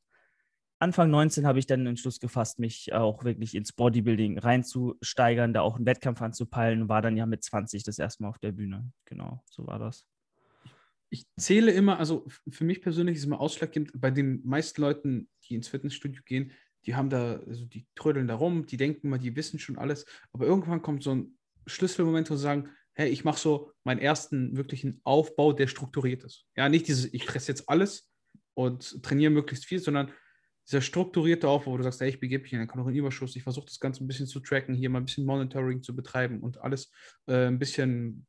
Anfang 0.79 1.11
19 1.11 1.45
habe 1.45 1.59
ich 1.59 1.67
dann 1.67 1.81
den 1.81 1.87
Entschluss 1.89 2.19
gefasst, 2.19 2.57
mich 2.57 2.91
auch 2.91 3.23
wirklich 3.23 3.53
ins 3.53 3.71
Bodybuilding 3.71 4.39
reinzusteigern, 4.39 5.53
da 5.53 5.61
auch 5.61 5.75
einen 5.75 5.85
Wettkampf 5.85 6.23
anzupeilen, 6.23 6.89
war 6.89 7.03
dann 7.03 7.17
ja 7.17 7.27
mit 7.27 7.43
20 7.43 7.83
das 7.83 7.99
erste 7.99 8.23
Mal 8.23 8.29
auf 8.29 8.39
der 8.39 8.51
Bühne. 8.51 8.91
Genau, 9.05 9.43
so 9.45 9.67
war 9.67 9.77
das 9.77 10.07
ich 11.13 11.27
zähle 11.39 11.71
immer, 11.71 11.99
also 11.99 12.25
für 12.49 12.63
mich 12.63 12.81
persönlich 12.81 13.17
ist 13.17 13.25
immer 13.25 13.39
ausschlaggebend, 13.39 13.91
bei 13.93 14.09
den 14.09 14.41
meisten 14.43 14.81
Leuten, 14.81 15.29
die 15.43 15.53
ins 15.53 15.67
Fitnessstudio 15.67 16.23
gehen, 16.25 16.51
die 16.87 16.95
haben 16.95 17.11
da, 17.11 17.35
also 17.35 17.65
die 17.65 17.85
trödeln 17.93 18.27
da 18.27 18.33
rum, 18.33 18.65
die 18.65 18.77
denken 18.77 19.09
mal, 19.09 19.19
die 19.19 19.35
wissen 19.35 19.59
schon 19.59 19.77
alles, 19.77 20.07
aber 20.31 20.47
irgendwann 20.47 20.81
kommt 20.81 21.03
so 21.03 21.13
ein 21.13 21.37
Schlüsselmoment, 21.67 22.31
wo 22.31 22.35
sie 22.35 22.41
sagen, 22.41 22.69
hey, 22.95 23.09
ich 23.09 23.23
mache 23.23 23.39
so 23.39 23.71
meinen 23.83 23.99
ersten 23.99 24.57
wirklichen 24.57 25.01
Aufbau, 25.03 25.53
der 25.53 25.67
strukturiert 25.67 26.23
ist. 26.23 26.47
Ja, 26.57 26.67
nicht 26.67 26.87
dieses, 26.87 27.13
ich 27.13 27.25
fresse 27.25 27.51
jetzt 27.51 27.69
alles 27.69 28.11
und 28.55 29.03
trainiere 29.03 29.31
möglichst 29.31 29.65
viel, 29.65 29.79
sondern 29.79 30.11
dieser 30.67 30.81
strukturierte 30.81 31.47
Aufbau, 31.47 31.73
wo 31.73 31.77
du 31.77 31.83
sagst, 31.83 32.01
hey, 32.01 32.09
ich 32.09 32.19
begebe 32.19 32.41
mich 32.41 32.53
in 32.53 32.59
einen 32.59 32.67
Kalorienüberschuss, 32.67 33.35
ich 33.35 33.43
versuche 33.43 33.67
das 33.67 33.79
Ganze 33.79 34.03
ein 34.03 34.07
bisschen 34.07 34.25
zu 34.25 34.39
tracken, 34.39 34.73
hier 34.73 34.89
mal 34.89 34.99
ein 34.99 35.05
bisschen 35.05 35.27
Monitoring 35.27 35.83
zu 35.83 35.95
betreiben 35.95 36.39
und 36.39 36.57
alles 36.57 36.91
äh, 37.27 37.45
ein 37.47 37.59
bisschen 37.59 38.25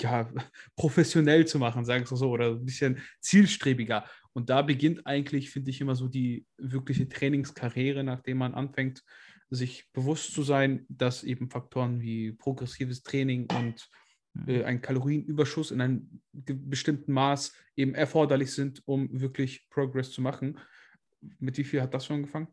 ja, 0.00 0.30
professionell 0.76 1.46
zu 1.46 1.58
machen, 1.58 1.84
sagen 1.84 2.08
wir 2.08 2.16
so, 2.16 2.30
oder 2.30 2.50
ein 2.50 2.64
bisschen 2.64 2.98
zielstrebiger. 3.20 4.04
Und 4.32 4.50
da 4.50 4.62
beginnt 4.62 5.06
eigentlich, 5.06 5.50
finde 5.50 5.70
ich, 5.70 5.80
immer 5.80 5.94
so 5.94 6.08
die 6.08 6.46
wirkliche 6.56 7.08
Trainingskarriere, 7.08 8.02
nachdem 8.02 8.38
man 8.38 8.54
anfängt, 8.54 9.04
sich 9.50 9.90
bewusst 9.92 10.32
zu 10.32 10.42
sein, 10.42 10.86
dass 10.88 11.24
eben 11.24 11.50
Faktoren 11.50 12.00
wie 12.00 12.32
progressives 12.32 13.02
Training 13.02 13.46
und 13.50 13.88
mhm. 14.32 14.48
äh, 14.48 14.64
ein 14.64 14.80
Kalorienüberschuss 14.80 15.70
in 15.70 15.80
einem 15.82 16.22
bestimmten 16.32 17.12
Maß 17.12 17.52
eben 17.76 17.94
erforderlich 17.94 18.52
sind, 18.52 18.82
um 18.86 19.20
wirklich 19.20 19.68
Progress 19.68 20.10
zu 20.10 20.22
machen. 20.22 20.58
Mit 21.38 21.58
wie 21.58 21.64
viel 21.64 21.82
hat 21.82 21.92
das 21.92 22.06
schon 22.06 22.16
angefangen? 22.16 22.48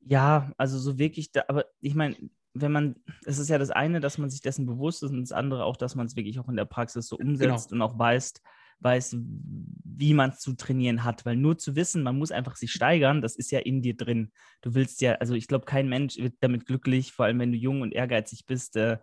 Ja, 0.00 0.50
also 0.56 0.78
so 0.78 0.98
wirklich, 0.98 1.32
da, 1.32 1.44
aber 1.48 1.66
ich 1.80 1.94
meine, 1.94 2.16
wenn 2.54 2.72
man, 2.72 2.96
es 3.24 3.38
ist 3.38 3.48
ja 3.50 3.58
das 3.58 3.70
eine, 3.70 4.00
dass 4.00 4.18
man 4.18 4.30
sich 4.30 4.40
dessen 4.40 4.66
bewusst 4.66 5.02
ist 5.02 5.10
und 5.10 5.20
das 5.20 5.32
andere 5.32 5.64
auch, 5.64 5.76
dass 5.76 5.94
man 5.94 6.06
es 6.06 6.16
wirklich 6.16 6.38
auch 6.38 6.48
in 6.48 6.56
der 6.56 6.64
Praxis 6.64 7.06
so 7.08 7.16
Genau. 7.16 7.30
umsetzt 7.30 7.72
und 7.72 7.82
auch 7.82 7.98
weiß, 7.98 8.34
weiß, 8.80 9.16
wie 9.84 10.14
man 10.14 10.30
es 10.30 10.38
zu 10.40 10.54
trainieren 10.54 11.04
hat. 11.04 11.26
Weil 11.26 11.36
nur 11.36 11.58
zu 11.58 11.76
wissen, 11.76 12.02
man 12.02 12.16
muss 12.18 12.30
einfach 12.30 12.56
sich 12.56 12.72
steigern, 12.72 13.22
das 13.22 13.36
ist 13.36 13.50
ja 13.50 13.58
in 13.60 13.82
dir 13.82 13.96
drin. 13.96 14.32
Du 14.62 14.74
willst 14.74 15.00
ja, 15.00 15.14
also 15.14 15.34
ich 15.34 15.48
glaube, 15.48 15.64
kein 15.64 15.88
Mensch 15.88 16.16
wird 16.16 16.34
damit 16.40 16.66
glücklich, 16.66 17.12
vor 17.12 17.26
allem 17.26 17.38
wenn 17.40 17.52
du 17.52 17.58
jung 17.58 17.82
und 17.82 17.92
ehrgeizig 17.92 18.46
bist, 18.46 18.76
äh, 18.76 18.98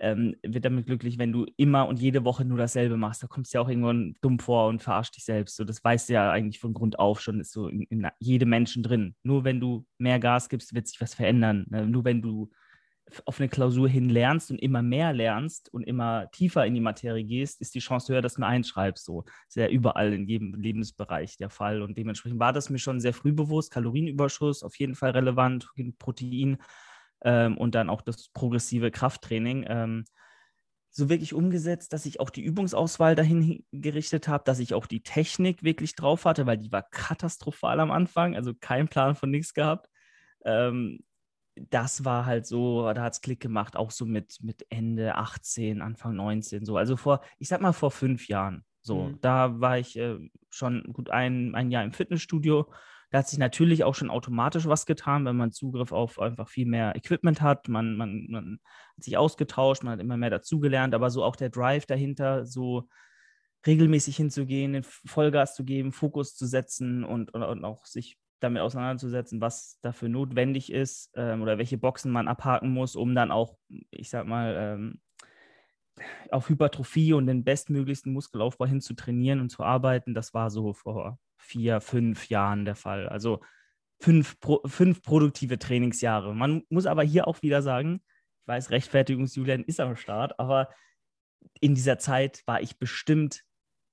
ähm, 0.00 0.36
wird 0.42 0.64
damit 0.64 0.86
glücklich, 0.86 1.18
wenn 1.18 1.32
du 1.32 1.46
immer 1.56 1.88
und 1.88 2.00
jede 2.00 2.24
Woche 2.24 2.44
nur 2.44 2.58
dasselbe 2.58 2.96
machst. 2.96 3.22
Da 3.22 3.26
kommst 3.26 3.52
du 3.52 3.58
ja 3.58 3.62
auch 3.62 3.68
irgendwann 3.68 4.14
dumm 4.20 4.38
vor 4.38 4.68
und 4.68 4.82
verarschst 4.82 5.16
dich 5.16 5.24
selbst. 5.24 5.56
So, 5.56 5.64
das 5.64 5.82
weißt 5.82 6.08
du 6.08 6.12
ja 6.12 6.30
eigentlich 6.30 6.60
von 6.60 6.72
Grund 6.72 6.98
auf 6.98 7.20
schon, 7.20 7.40
ist 7.40 7.52
so 7.52 7.68
in, 7.68 7.82
in 7.82 8.06
jedem 8.20 8.48
Menschen 8.48 8.82
drin. 8.82 9.16
Nur 9.22 9.44
wenn 9.44 9.60
du 9.60 9.86
mehr 9.98 10.20
Gas 10.20 10.48
gibst, 10.48 10.74
wird 10.74 10.86
sich 10.86 11.00
was 11.00 11.14
verändern. 11.14 11.66
Ne? 11.68 11.86
Nur 11.86 12.04
wenn 12.04 12.22
du 12.22 12.50
auf 13.24 13.40
eine 13.40 13.48
Klausur 13.48 13.88
hin 13.88 14.08
lernst 14.08 14.50
und 14.50 14.58
immer 14.58 14.82
mehr 14.82 15.12
lernst 15.12 15.72
und 15.72 15.82
immer 15.82 16.30
tiefer 16.30 16.66
in 16.66 16.74
die 16.74 16.80
Materie 16.80 17.24
gehst, 17.24 17.60
ist 17.60 17.74
die 17.74 17.80
Chance 17.80 18.12
höher, 18.12 18.22
dass 18.22 18.34
du 18.34 18.42
einschreibst. 18.42 19.04
So 19.04 19.24
ist 19.48 19.56
ja 19.56 19.68
überall 19.68 20.12
in 20.12 20.26
jedem 20.26 20.54
Lebensbereich 20.54 21.36
der 21.36 21.50
Fall. 21.50 21.82
Und 21.82 21.96
dementsprechend 21.96 22.40
war 22.40 22.52
das 22.52 22.70
mir 22.70 22.78
schon 22.78 23.00
sehr 23.00 23.14
früh 23.14 23.32
bewusst. 23.32 23.70
Kalorienüberschuss 23.70 24.62
auf 24.62 24.76
jeden 24.76 24.94
Fall 24.94 25.10
relevant, 25.12 25.68
Protein 25.98 26.58
ähm, 27.22 27.56
und 27.56 27.74
dann 27.74 27.90
auch 27.90 28.02
das 28.02 28.28
progressive 28.28 28.90
Krafttraining. 28.90 29.64
Ähm, 29.68 30.04
so 30.90 31.08
wirklich 31.08 31.34
umgesetzt, 31.34 31.92
dass 31.92 32.06
ich 32.06 32.18
auch 32.18 32.30
die 32.30 32.42
Übungsauswahl 32.42 33.14
dahin 33.14 33.42
hi- 33.42 33.64
gerichtet 33.72 34.26
habe, 34.26 34.44
dass 34.44 34.58
ich 34.58 34.74
auch 34.74 34.86
die 34.86 35.02
Technik 35.02 35.62
wirklich 35.62 35.94
drauf 35.94 36.24
hatte, 36.24 36.46
weil 36.46 36.58
die 36.58 36.72
war 36.72 36.82
katastrophal 36.82 37.78
am 37.80 37.90
Anfang, 37.90 38.34
also 38.34 38.52
kein 38.54 38.88
Plan 38.88 39.14
von 39.14 39.30
nichts 39.30 39.54
gehabt. 39.54 39.88
Ähm, 40.44 41.00
das 41.70 42.04
war 42.04 42.26
halt 42.26 42.46
so, 42.46 42.92
da 42.92 43.02
hat 43.02 43.14
es 43.14 43.20
Klick 43.20 43.40
gemacht, 43.40 43.76
auch 43.76 43.90
so 43.90 44.06
mit, 44.06 44.38
mit 44.42 44.66
Ende 44.70 45.14
18, 45.16 45.82
Anfang 45.82 46.16
19, 46.16 46.64
so. 46.64 46.76
Also 46.76 46.96
vor, 46.96 47.20
ich 47.38 47.48
sag 47.48 47.60
mal 47.60 47.72
vor 47.72 47.90
fünf 47.90 48.28
Jahren. 48.28 48.64
So, 48.80 49.04
Mhm. 49.04 49.18
da 49.20 49.60
war 49.60 49.78
ich 49.78 49.98
äh, 49.98 50.18
schon 50.50 50.84
gut 50.92 51.10
ein, 51.10 51.54
ein 51.54 51.70
Jahr 51.70 51.84
im 51.84 51.92
Fitnessstudio. 51.92 52.70
Da 53.10 53.18
hat 53.18 53.28
sich 53.28 53.38
natürlich 53.38 53.84
auch 53.84 53.94
schon 53.94 54.10
automatisch 54.10 54.66
was 54.66 54.86
getan, 54.86 55.24
wenn 55.24 55.36
man 55.36 55.52
Zugriff 55.52 55.92
auf 55.92 56.18
einfach 56.18 56.48
viel 56.48 56.66
mehr 56.66 56.94
Equipment 56.94 57.40
hat. 57.40 57.68
Man, 57.68 57.96
man, 57.96 58.26
man 58.28 58.60
hat 58.96 59.04
sich 59.04 59.16
ausgetauscht, 59.16 59.82
man 59.82 59.94
hat 59.94 60.00
immer 60.00 60.16
mehr 60.16 60.30
dazugelernt, 60.30 60.94
aber 60.94 61.10
so 61.10 61.24
auch 61.24 61.36
der 61.36 61.50
Drive 61.50 61.86
dahinter, 61.86 62.44
so 62.46 62.88
regelmäßig 63.66 64.16
hinzugehen, 64.16 64.82
Vollgas 64.82 65.54
zu 65.54 65.64
geben, 65.64 65.92
Fokus 65.92 66.36
zu 66.36 66.46
setzen 66.46 67.04
und, 67.04 67.34
und, 67.34 67.42
und 67.42 67.64
auch 67.64 67.86
sich 67.86 68.18
damit 68.40 68.62
auseinanderzusetzen, 68.62 69.40
was 69.40 69.78
dafür 69.82 70.08
notwendig 70.08 70.72
ist 70.72 71.10
ähm, 71.14 71.42
oder 71.42 71.58
welche 71.58 71.78
Boxen 71.78 72.12
man 72.12 72.28
abhaken 72.28 72.72
muss, 72.72 72.96
um 72.96 73.14
dann 73.14 73.30
auch, 73.30 73.56
ich 73.90 74.10
sag 74.10 74.26
mal, 74.26 74.54
ähm, 74.56 75.00
auf 76.30 76.48
Hypertrophie 76.48 77.12
und 77.12 77.26
den 77.26 77.44
bestmöglichsten 77.44 78.12
Muskelaufbau 78.12 78.66
hin 78.66 78.80
zu 78.80 78.94
trainieren 78.94 79.40
und 79.40 79.50
zu 79.50 79.62
arbeiten. 79.62 80.14
Das 80.14 80.34
war 80.34 80.50
so 80.50 80.72
vor 80.72 81.18
vier, 81.36 81.80
fünf 81.80 82.28
Jahren 82.28 82.64
der 82.64 82.76
Fall. 82.76 83.08
Also 83.08 83.40
fünf, 84.00 84.38
pro, 84.40 84.60
fünf 84.66 85.02
produktive 85.02 85.58
Trainingsjahre. 85.58 86.34
Man 86.34 86.62
muss 86.68 86.86
aber 86.86 87.02
hier 87.02 87.26
auch 87.26 87.42
wieder 87.42 87.62
sagen, 87.62 88.00
ich 88.42 88.48
weiß, 88.48 88.70
Rechtfertigungsjulian 88.70 89.64
ist 89.64 89.80
am 89.80 89.96
Start, 89.96 90.38
aber 90.38 90.68
in 91.60 91.74
dieser 91.74 91.98
Zeit 91.98 92.42
war 92.46 92.60
ich 92.60 92.78
bestimmt 92.78 93.42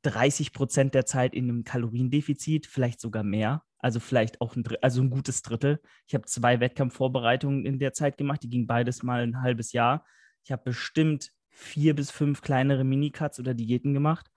30 0.04 0.54
Prozent 0.54 0.94
der 0.94 1.06
Zeit 1.06 1.34
in 1.34 1.50
einem 1.50 1.64
Kaloriendefizit, 1.64 2.68
vielleicht 2.68 3.02
sogar 3.02 3.24
mehr. 3.24 3.64
Also 3.86 4.00
vielleicht 4.00 4.42
auch 4.42 4.56
ein, 4.56 4.64
also 4.82 5.00
ein 5.00 5.12
gutes 5.12 5.44
Drittel. 5.44 5.80
Ich 6.08 6.16
habe 6.16 6.26
zwei 6.26 6.60
Wettkampfvorbereitungen 6.60 7.68
in 7.68 7.78
der 7.78 7.94
Zeit 7.94 8.18
gemacht, 8.18 8.42
die 8.42 8.50
ging 8.50 8.66
beides 8.66 9.04
mal 9.04 9.22
ein 9.22 9.44
halbes 9.44 9.74
Jahr. 9.74 10.04
Ich 10.44 10.52
habe 10.52 10.64
bestimmt 10.64 11.32
vier 11.52 11.96
bis 11.96 12.10
fünf 12.10 12.42
kleinere 12.42 12.84
Minicuts 12.84 13.40
oder 13.40 13.54
Diäten 13.54 13.94
gemacht. 13.94 14.32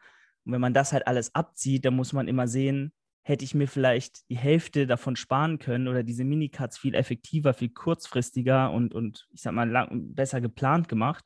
Und 0.45 0.53
wenn 0.53 0.61
man 0.61 0.75
das 0.75 0.93
halt 0.93 1.07
alles 1.07 1.35
abzieht, 1.35 1.87
dann 1.87 1.97
muss 1.97 2.13
man 2.13 2.29
immer 2.29 2.47
sehen, 2.47 2.93
hätte 3.23 3.43
ich 3.43 3.55
mir 3.55 3.69
vielleicht 3.69 4.29
die 4.29 4.37
Hälfte 4.37 4.87
davon 4.87 5.17
sparen 5.17 5.59
können 5.59 5.89
oder 5.89 6.03
diese 6.03 6.25
Minicuts 6.25 6.77
viel 6.77 6.95
effektiver, 6.95 7.55
viel 7.55 7.71
kurzfristiger 7.71 8.71
und, 8.71 8.95
und 8.95 9.29
ich 9.31 9.41
sag 9.41 9.55
mal 9.55 9.71
lang, 9.71 10.13
besser 10.13 10.43
geplant 10.43 10.91
gemacht, 10.91 11.25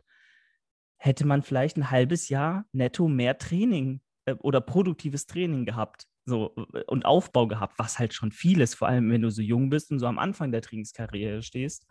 hätte 0.97 1.27
man 1.27 1.43
vielleicht 1.43 1.77
ein 1.77 1.91
halbes 1.91 2.29
Jahr 2.29 2.67
netto 2.71 3.09
mehr 3.09 3.37
Training 3.37 4.01
äh, 4.27 4.35
oder 4.35 4.61
produktives 4.61 5.27
Training 5.27 5.65
gehabt. 5.65 6.07
So, 6.25 6.55
und 6.87 7.05
Aufbau 7.05 7.49
gehabt, 7.49 7.79
was 7.79 7.99
halt 7.99 8.15
schon 8.15 8.31
viel 8.31 8.61
ist, 8.61 8.75
vor 8.75 8.89
allem 8.89 9.11
wenn 9.11 9.23
du 9.23 9.31
so 9.31 9.43
jung 9.43 9.71
bist 9.71 9.91
und 9.91 9.99
so 9.99 10.07
am 10.07 10.19
Anfang 10.19 10.53
der 10.53 10.63
Trainingskarriere 10.63 11.43
stehst. 11.43 11.87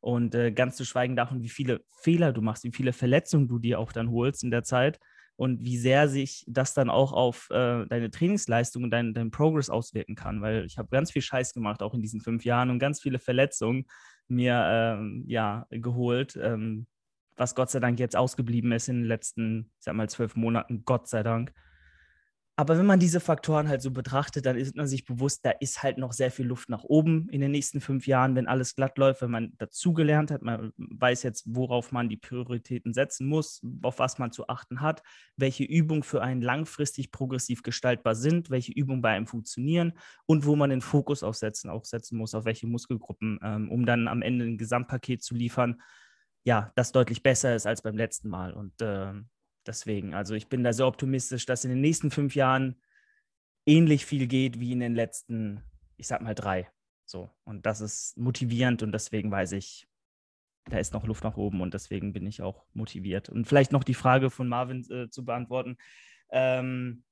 Und 0.00 0.34
äh, 0.34 0.52
ganz 0.52 0.76
zu 0.76 0.84
schweigen 0.84 1.16
davon, 1.16 1.42
wie 1.42 1.48
viele 1.48 1.84
Fehler 2.00 2.32
du 2.32 2.40
machst, 2.40 2.64
wie 2.64 2.72
viele 2.72 2.92
Verletzungen 2.92 3.48
du 3.48 3.58
dir 3.58 3.78
auch 3.78 3.92
dann 3.92 4.10
holst 4.10 4.44
in 4.44 4.50
der 4.50 4.62
Zeit 4.62 4.98
und 5.36 5.64
wie 5.64 5.76
sehr 5.76 6.08
sich 6.08 6.44
das 6.48 6.74
dann 6.74 6.88
auch 6.88 7.12
auf 7.12 7.50
äh, 7.50 7.86
deine 7.86 8.10
Trainingsleistung 8.10 8.84
und 8.84 8.90
deinen 8.90 9.12
dein 9.14 9.30
Progress 9.30 9.68
auswirken 9.68 10.14
kann. 10.14 10.40
Weil 10.40 10.64
ich 10.64 10.78
habe 10.78 10.88
ganz 10.88 11.12
viel 11.12 11.22
Scheiß 11.22 11.52
gemacht, 11.52 11.82
auch 11.82 11.94
in 11.94 12.02
diesen 12.02 12.20
fünf 12.20 12.44
Jahren 12.44 12.70
und 12.70 12.78
ganz 12.78 13.00
viele 13.00 13.18
Verletzungen 13.18 13.86
mir 14.28 14.66
ähm, 14.68 15.24
ja, 15.26 15.66
geholt, 15.70 16.38
ähm, 16.42 16.86
was 17.36 17.54
Gott 17.54 17.70
sei 17.70 17.80
Dank 17.80 18.00
jetzt 18.00 18.16
ausgeblieben 18.16 18.72
ist 18.72 18.88
in 18.88 18.96
den 18.96 19.04
letzten, 19.04 19.70
ich 19.78 19.84
sag 19.84 19.94
mal, 19.94 20.08
zwölf 20.08 20.36
Monaten, 20.36 20.84
Gott 20.84 21.08
sei 21.08 21.22
Dank. 21.22 21.52
Aber 22.58 22.78
wenn 22.78 22.86
man 22.86 22.98
diese 22.98 23.20
Faktoren 23.20 23.68
halt 23.68 23.82
so 23.82 23.90
betrachtet, 23.90 24.46
dann 24.46 24.56
ist 24.56 24.76
man 24.76 24.86
sich 24.86 25.04
bewusst, 25.04 25.44
da 25.44 25.50
ist 25.50 25.82
halt 25.82 25.98
noch 25.98 26.14
sehr 26.14 26.30
viel 26.30 26.46
Luft 26.46 26.70
nach 26.70 26.84
oben 26.84 27.28
in 27.28 27.42
den 27.42 27.50
nächsten 27.50 27.82
fünf 27.82 28.06
Jahren, 28.06 28.34
wenn 28.34 28.46
alles 28.46 28.74
glatt 28.74 28.96
läuft, 28.96 29.20
wenn 29.20 29.30
man 29.30 29.52
dazugelernt 29.58 30.30
hat, 30.30 30.40
man 30.40 30.72
weiß 30.78 31.22
jetzt, 31.22 31.44
worauf 31.46 31.92
man 31.92 32.08
die 32.08 32.16
Prioritäten 32.16 32.94
setzen 32.94 33.26
muss, 33.26 33.60
auf 33.82 33.98
was 33.98 34.18
man 34.18 34.32
zu 34.32 34.48
achten 34.48 34.80
hat, 34.80 35.02
welche 35.36 35.64
Übungen 35.64 36.02
für 36.02 36.22
einen 36.22 36.40
langfristig 36.40 37.12
progressiv 37.12 37.62
gestaltbar 37.62 38.14
sind, 38.14 38.48
welche 38.48 38.72
Übungen 38.72 39.02
bei 39.02 39.10
einem 39.10 39.26
funktionieren 39.26 39.92
und 40.24 40.46
wo 40.46 40.56
man 40.56 40.70
den 40.70 40.80
Fokus 40.80 41.22
aufsetzen, 41.22 41.68
auch 41.68 41.84
setzen 41.84 42.16
muss, 42.16 42.34
auf 42.34 42.46
welche 42.46 42.66
Muskelgruppen, 42.66 43.38
ähm, 43.42 43.70
um 43.70 43.84
dann 43.84 44.08
am 44.08 44.22
Ende 44.22 44.46
ein 44.46 44.56
Gesamtpaket 44.56 45.22
zu 45.22 45.34
liefern, 45.34 45.82
ja, 46.42 46.72
das 46.74 46.92
deutlich 46.92 47.22
besser 47.22 47.54
ist 47.54 47.66
als 47.66 47.82
beim 47.82 47.98
letzten 47.98 48.30
Mal. 48.30 48.54
Und 48.54 48.72
ähm, 48.80 49.28
deswegen, 49.66 50.14
also 50.14 50.34
ich 50.34 50.48
bin 50.48 50.64
da 50.64 50.72
sehr 50.72 50.86
optimistisch, 50.86 51.46
dass 51.46 51.64
in 51.64 51.70
den 51.70 51.80
nächsten 51.80 52.10
fünf 52.10 52.34
Jahren 52.34 52.76
ähnlich 53.66 54.06
viel 54.06 54.26
geht 54.26 54.60
wie 54.60 54.72
in 54.72 54.80
den 54.80 54.94
letzten, 54.94 55.62
ich 55.96 56.06
sag 56.06 56.22
mal, 56.22 56.34
drei. 56.34 56.70
So. 57.04 57.30
Und 57.44 57.66
das 57.66 57.80
ist 57.80 58.16
motivierend 58.16 58.82
und 58.82 58.92
deswegen 58.92 59.30
weiß 59.30 59.52
ich, 59.52 59.88
da 60.68 60.78
ist 60.78 60.92
noch 60.92 61.06
Luft 61.06 61.24
nach 61.24 61.36
oben 61.36 61.60
und 61.60 61.74
deswegen 61.74 62.12
bin 62.12 62.26
ich 62.26 62.42
auch 62.42 62.64
motiviert. 62.72 63.28
Und 63.28 63.46
vielleicht 63.46 63.72
noch 63.72 63.84
die 63.84 63.94
Frage 63.94 64.30
von 64.30 64.48
Marvin 64.48 64.84
äh, 64.90 65.08
zu 65.08 65.24
beantworten. 65.24 65.76
Ähm, 66.30 67.04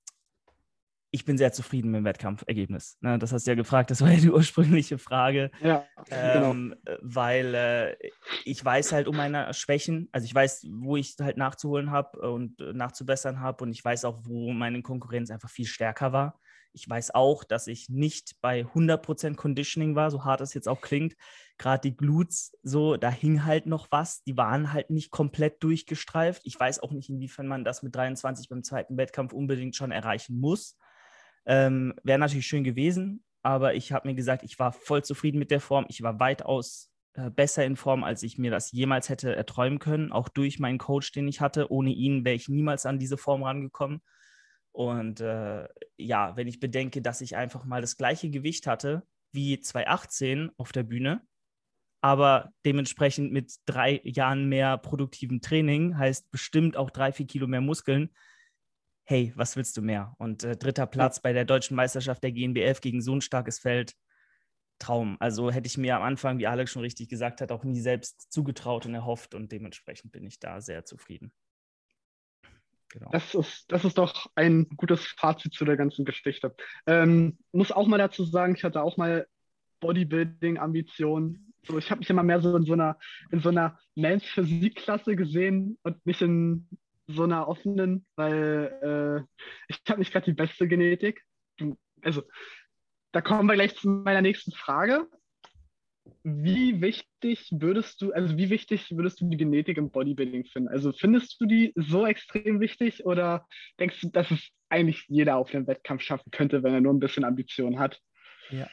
ich 1.15 1.25
bin 1.25 1.39
sehr 1.39 1.53
zufrieden 1.53 1.93
mit 1.93 2.01
dem 2.01 2.05
Wettkampfergebnis. 2.05 2.99
Ne, 3.01 3.21
das 3.21 3.33
hast 3.33 3.47
du 3.47 3.53
ja 3.53 3.55
gefragt, 3.55 3.93
das 3.93 4.01
war 4.01 4.11
ja 4.11 4.19
die 4.19 4.31
ursprüngliche 4.33 4.99
Frage. 4.99 5.53
Ja, 5.63 5.87
genau. 6.09 6.51
Ähm, 6.51 6.75
äh, 6.85 6.97
Weil 7.03 7.55
äh, 7.55 7.97
ich 8.45 8.65
weiß 8.65 8.91
halt 8.91 9.07
um 9.07 9.17
meine 9.17 9.55
Schwächen, 9.55 10.09
also 10.11 10.25
ich 10.25 10.35
weiß, 10.35 10.67
wo 10.73 10.97
ich 10.97 11.15
halt 11.21 11.37
nachzuholen 11.37 11.93
habe 11.93 12.19
und 12.19 12.61
äh, 12.61 12.73
nachzubessern 12.73 13.39
habe 13.39 13.63
und 13.63 13.71
ich 13.71 13.85
weiß 13.85 14.07
auch, 14.07 14.23
wo 14.25 14.51
meine 14.51 14.83
Konkurrenz 14.83 15.31
einfach 15.31 15.49
viel 15.49 15.67
stärker 15.67 16.13
war. 16.13 16.41
Ich 16.73 16.91
weiß 16.91 17.15
auch, 17.15 17.45
dass 17.45 17.69
ich 17.69 17.89
nicht 17.89 18.41
bei 18.41 18.63
100% 18.63 19.37
Conditioning 19.37 19.95
war, 19.95 20.11
so 20.11 20.25
hart 20.25 20.41
es 20.41 20.53
jetzt 20.53 20.67
auch 20.67 20.81
klingt. 20.81 21.15
Gerade 21.59 21.89
die 21.89 21.97
Glutes, 21.97 22.59
so, 22.65 22.97
da 22.97 23.09
hing 23.09 23.45
halt 23.45 23.67
noch 23.67 23.87
was. 23.93 24.25
Die 24.25 24.37
waren 24.37 24.73
halt 24.73 24.91
nicht 24.91 25.13
komplett 25.13 25.63
durchgestreift. 25.63 26.43
Ich 26.45 26.59
weiß 26.59 26.81
auch 26.81 26.91
nicht, 26.91 27.09
inwiefern 27.09 27.47
man 27.47 27.65
das 27.65 27.85
mit 27.85 27.95
23 27.95 28.49
beim 28.49 28.65
zweiten 28.65 28.97
Wettkampf 28.97 29.33
unbedingt 29.33 29.77
schon 29.77 29.93
erreichen 29.93 30.41
muss. 30.41 30.77
Ähm, 31.47 31.95
Wäre 32.03 32.19
natürlich 32.19 32.47
schön 32.47 32.65
gewesen, 32.65 33.25
aber 33.43 33.75
ich 33.75 33.93
habe 33.93 34.09
mir 34.09 34.15
gesagt, 34.15 34.43
ich 34.43 34.59
war 34.59 34.73
voll 34.73 35.05
zufrieden 35.05 35.39
mit 35.39 35.51
der 35.51 35.61
Form. 35.61 35.87
Ich 35.89 36.03
war 36.03 36.19
weitaus 36.21 36.91
äh, 37.15 37.31
besser 37.31 37.65
in 37.65 37.77
Form, 37.77 38.05
als 38.05 38.23
ich 38.23 38.39
mir 38.39 38.51
das 38.51 38.73
jemals 38.73 39.09
hätte 39.09 39.35
erträumen 39.37 39.79
können, 39.79 40.13
auch 40.13 40.29
durch 40.29 40.59
meinen 40.59 40.79
Coach, 40.79 41.13
den 41.13 41.29
ich 41.29 41.41
hatte. 41.41 41.71
Ohne 41.71 41.91
ihn 41.91 42.25
wäre 42.25 42.37
ich 42.37 42.49
niemals 42.49 42.87
an 42.87 42.99
diese 42.99 43.17
Form 43.17 43.43
rangekommen. 43.43 44.01
Und 44.73 45.21
äh, 45.21 45.69
ja, 45.97 46.37
wenn 46.37 46.49
ich 46.49 46.59
bedenke, 46.59 47.01
dass 47.01 47.21
ich 47.21 47.37
einfach 47.37 47.65
mal 47.65 47.81
das 47.81 47.97
gleiche 47.97 48.31
Gewicht 48.31 48.67
hatte 48.67 49.05
wie 49.31 49.61
2018 49.61 50.51
auf 50.57 50.73
der 50.73 50.83
Bühne, 50.83 51.23
aber 52.01 52.51
dementsprechend 52.67 53.33
mit 53.33 53.55
drei 53.67 54.01
Jahren 54.03 54.49
mehr 54.49 54.77
produktivem 54.77 55.41
Training, 55.41 55.97
heißt 55.97 56.31
bestimmt 56.31 56.77
auch 56.77 56.91
drei, 56.91 57.13
vier 57.13 57.27
Kilo 57.27 57.47
mehr 57.47 57.61
Muskeln, 57.61 58.11
hey, 59.05 59.33
was 59.37 59.57
willst 59.57 59.77
du 59.77 59.83
mehr? 59.83 60.15
Und 60.19 60.45
äh, 60.45 60.57
dritter 60.57 60.87
Platz 60.87 61.21
bei 61.21 61.33
der 61.33 61.45
deutschen 61.45 61.77
Meisterschaft 61.77 62.23
der 62.23 62.33
GNBF 62.33 62.81
gegen 62.81 63.03
so 63.03 63.15
ein 63.15 63.21
starkes 63.21 63.59
Feld, 63.59 63.95
Traum. 64.79 65.17
Also 65.21 65.51
hätte 65.51 65.67
ich 65.67 65.79
mir 65.79 65.97
am 65.97 66.03
Anfang, 66.03 66.39
wie 66.39 66.47
Alex 66.47 66.73
schon 66.73 66.83
richtig 66.83 67.09
gesagt 67.09 67.41
hat, 67.41 67.53
auch 67.53 67.65
nie 67.65 67.81
selbst 67.81 68.33
zugetraut 68.33 68.87
und 68.87 68.95
erhofft 68.95 69.35
und 69.35 69.53
dementsprechend 69.53 70.13
bin 70.13 70.27
ich 70.27 70.41
da 70.41 70.61
sehr 70.61 70.85
zufrieden. 70.85 71.33
Genau. 72.89 73.11
Das, 73.11 73.35
ist, 73.35 73.65
das 73.73 73.85
ist 73.85 73.99
doch 73.99 74.31
ein 74.35 74.69
gutes 74.77 75.05
Fazit 75.07 75.55
zu 75.55 75.65
der 75.65 75.77
ganzen 75.77 76.05
Geschichte. 76.05 76.55
Ähm, 76.87 77.39
muss 77.53 77.73
auch 77.73 77.87
mal 77.87 77.99
dazu 77.99 78.25
sagen, 78.25 78.55
ich 78.57 78.65
hatte 78.65 78.83
auch 78.83 78.97
mal 78.97 79.27
Bodybuilding-Ambitionen 79.81 81.53
So, 81.67 81.79
ich 81.79 81.91
habe 81.91 82.01
mich 82.01 82.11
immer 82.11 82.23
mehr 82.23 82.41
so 82.41 82.57
in 82.57 82.65
so 82.65 82.73
einer, 82.73 82.99
in 83.31 83.41
so 83.41 83.49
einer 83.49 83.79
Men's 83.95 84.25
Physikklasse 84.25 85.17
gesehen 85.17 85.79
und 85.83 86.05
nicht 86.07 86.23
in 86.23 86.69
so 87.07 87.25
einer 87.25 87.49
offenen, 87.49 88.07
weil 88.17 89.27
äh, 89.29 89.43
ich 89.69 89.81
habe 89.89 90.01
nicht 90.01 90.13
gerade 90.13 90.27
die 90.27 90.33
beste 90.33 90.69
Genetik. 90.69 91.23
Also, 92.03 92.23
da 93.13 93.21
kommen 93.21 93.49
wir 93.49 93.55
gleich 93.55 93.77
zu 93.77 93.89
meiner 93.89 94.23
nächsten 94.23 94.53
Frage. 94.53 95.07
Wie 96.23 96.81
wichtig 96.81 97.49
würdest 97.51 98.03
du, 98.03 98.13
also 98.13 98.37
wie 98.37 98.51
wichtig 98.51 98.91
würdest 98.91 99.21
du 99.21 99.29
die 99.29 99.37
Genetik 99.37 99.79
im 99.79 99.91
Bodybuilding 99.91 100.45
finden? 100.45 100.69
Also 100.69 100.93
findest 100.93 101.41
du 101.41 101.47
die 101.47 101.73
so 101.77 102.07
extrem 102.07 102.61
wichtig 102.61 103.07
oder 103.07 103.47
denkst 103.79 104.01
du, 104.01 104.09
dass 104.09 104.31
es 104.31 104.51
eigentlich 104.69 105.05
jeder 105.09 105.37
auf 105.37 105.51
dem 105.51 105.67
Wettkampf 105.67 106.03
schaffen 106.03 106.31
könnte, 106.31 106.63
wenn 106.63 106.75
er 106.75 106.81
nur 106.81 106.93
ein 106.93 106.99
bisschen 106.99 107.25
Ambition 107.25 107.79
hat? 107.79 108.01
Ja, 108.51 108.69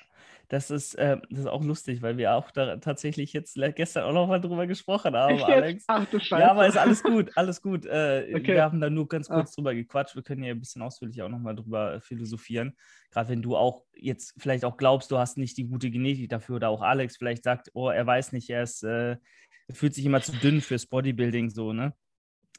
das 0.52 0.70
ist, 0.70 0.96
äh, 0.96 1.16
das 1.30 1.40
ist 1.40 1.48
auch 1.48 1.64
lustig, 1.64 2.02
weil 2.02 2.18
wir 2.18 2.34
auch 2.36 2.52
da 2.52 2.76
tatsächlich 2.76 3.32
jetzt 3.32 3.58
gestern 3.74 4.04
auch 4.04 4.12
noch 4.12 4.28
mal 4.28 4.42
drüber 4.42 4.68
gesprochen 4.68 5.16
haben, 5.16 5.42
Alex. 5.44 5.86
Ach 5.88 6.06
du 6.10 6.20
Scheiße. 6.20 6.42
Ja, 6.42 6.52
aber 6.52 6.68
ist 6.68 6.78
alles 6.78 7.02
gut, 7.04 7.32
alles 7.36 7.62
gut. 7.62 7.86
Äh, 7.86 8.34
Okay. 8.36 8.56
Wir 8.56 8.64
haben 8.64 8.82
da 8.82 8.90
nur 8.90 9.08
ganz 9.08 9.30
kurz 9.30 9.52
Ah. 9.52 9.56
drüber 9.56 9.74
gequatscht. 9.74 10.14
Wir 10.16 10.24
können 10.24 10.44
ja 10.44 10.52
ein 10.52 10.60
bisschen 10.60 10.82
ausführlicher 10.82 11.26
auch 11.26 11.30
noch 11.30 11.40
mal 11.40 11.56
drüber 11.56 11.94
äh, 11.96 12.00
philosophieren. 12.02 12.76
Gerade 13.12 13.30
wenn 13.30 13.42
du 13.42 13.56
auch 13.56 13.86
jetzt 13.96 14.34
vielleicht 14.38 14.66
auch 14.66 14.76
glaubst, 14.76 15.10
du 15.12 15.18
hast 15.18 15.38
nicht 15.38 15.56
die 15.58 15.68
gute 15.70 15.90
Genetik 15.90 16.28
dafür 16.30 16.58
oder 16.58 16.68
auch 16.68 16.82
Alex 16.82 17.16
vielleicht 17.16 17.44
sagt, 17.46 17.70
oh, 17.74 17.90
er 17.90 18.06
weiß 18.06 18.34
nicht, 18.34 18.50
er 18.50 18.64
ist, 18.64 18.84
äh, 18.84 19.12
er 19.12 19.76
fühlt 19.76 19.94
sich 19.94 20.06
immer 20.06 20.22
zu 20.22 20.34
dünn 20.34 20.60
fürs 20.60 20.86
Bodybuilding 20.86 21.50
so, 21.50 21.72
ne? 21.72 21.94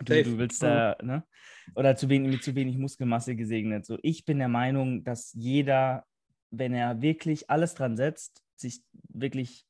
Du, 0.02 0.22
du 0.22 0.38
willst 0.38 0.62
da, 0.62 0.96
ne? 1.02 1.24
Oder 1.74 1.94
zu 1.96 2.08
wenig, 2.08 2.30
mit 2.32 2.42
zu 2.42 2.54
wenig 2.54 2.78
Muskelmasse 2.78 3.36
gesegnet. 3.36 3.84
So, 3.84 3.98
ich 4.02 4.24
bin 4.24 4.38
der 4.38 4.48
Meinung, 4.48 5.04
dass 5.04 5.34
jeder, 5.34 6.04
wenn 6.52 6.74
er 6.74 7.02
wirklich 7.02 7.50
alles 7.50 7.74
dran 7.74 7.96
setzt, 7.96 8.44
sich 8.54 8.84
wirklich 9.08 9.66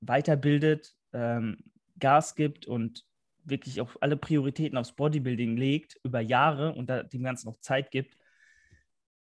weiterbildet, 0.00 0.96
ähm, 1.12 1.58
Gas 1.98 2.34
gibt 2.34 2.66
und 2.66 3.04
wirklich 3.44 3.80
auch 3.80 3.94
alle 4.00 4.16
Prioritäten 4.16 4.78
aufs 4.78 4.92
Bodybuilding 4.92 5.56
legt 5.56 6.00
über 6.02 6.20
Jahre 6.20 6.74
und 6.74 6.90
dem 6.90 7.22
Ganzen 7.22 7.48
noch 7.48 7.60
Zeit 7.60 7.90
gibt, 7.90 8.16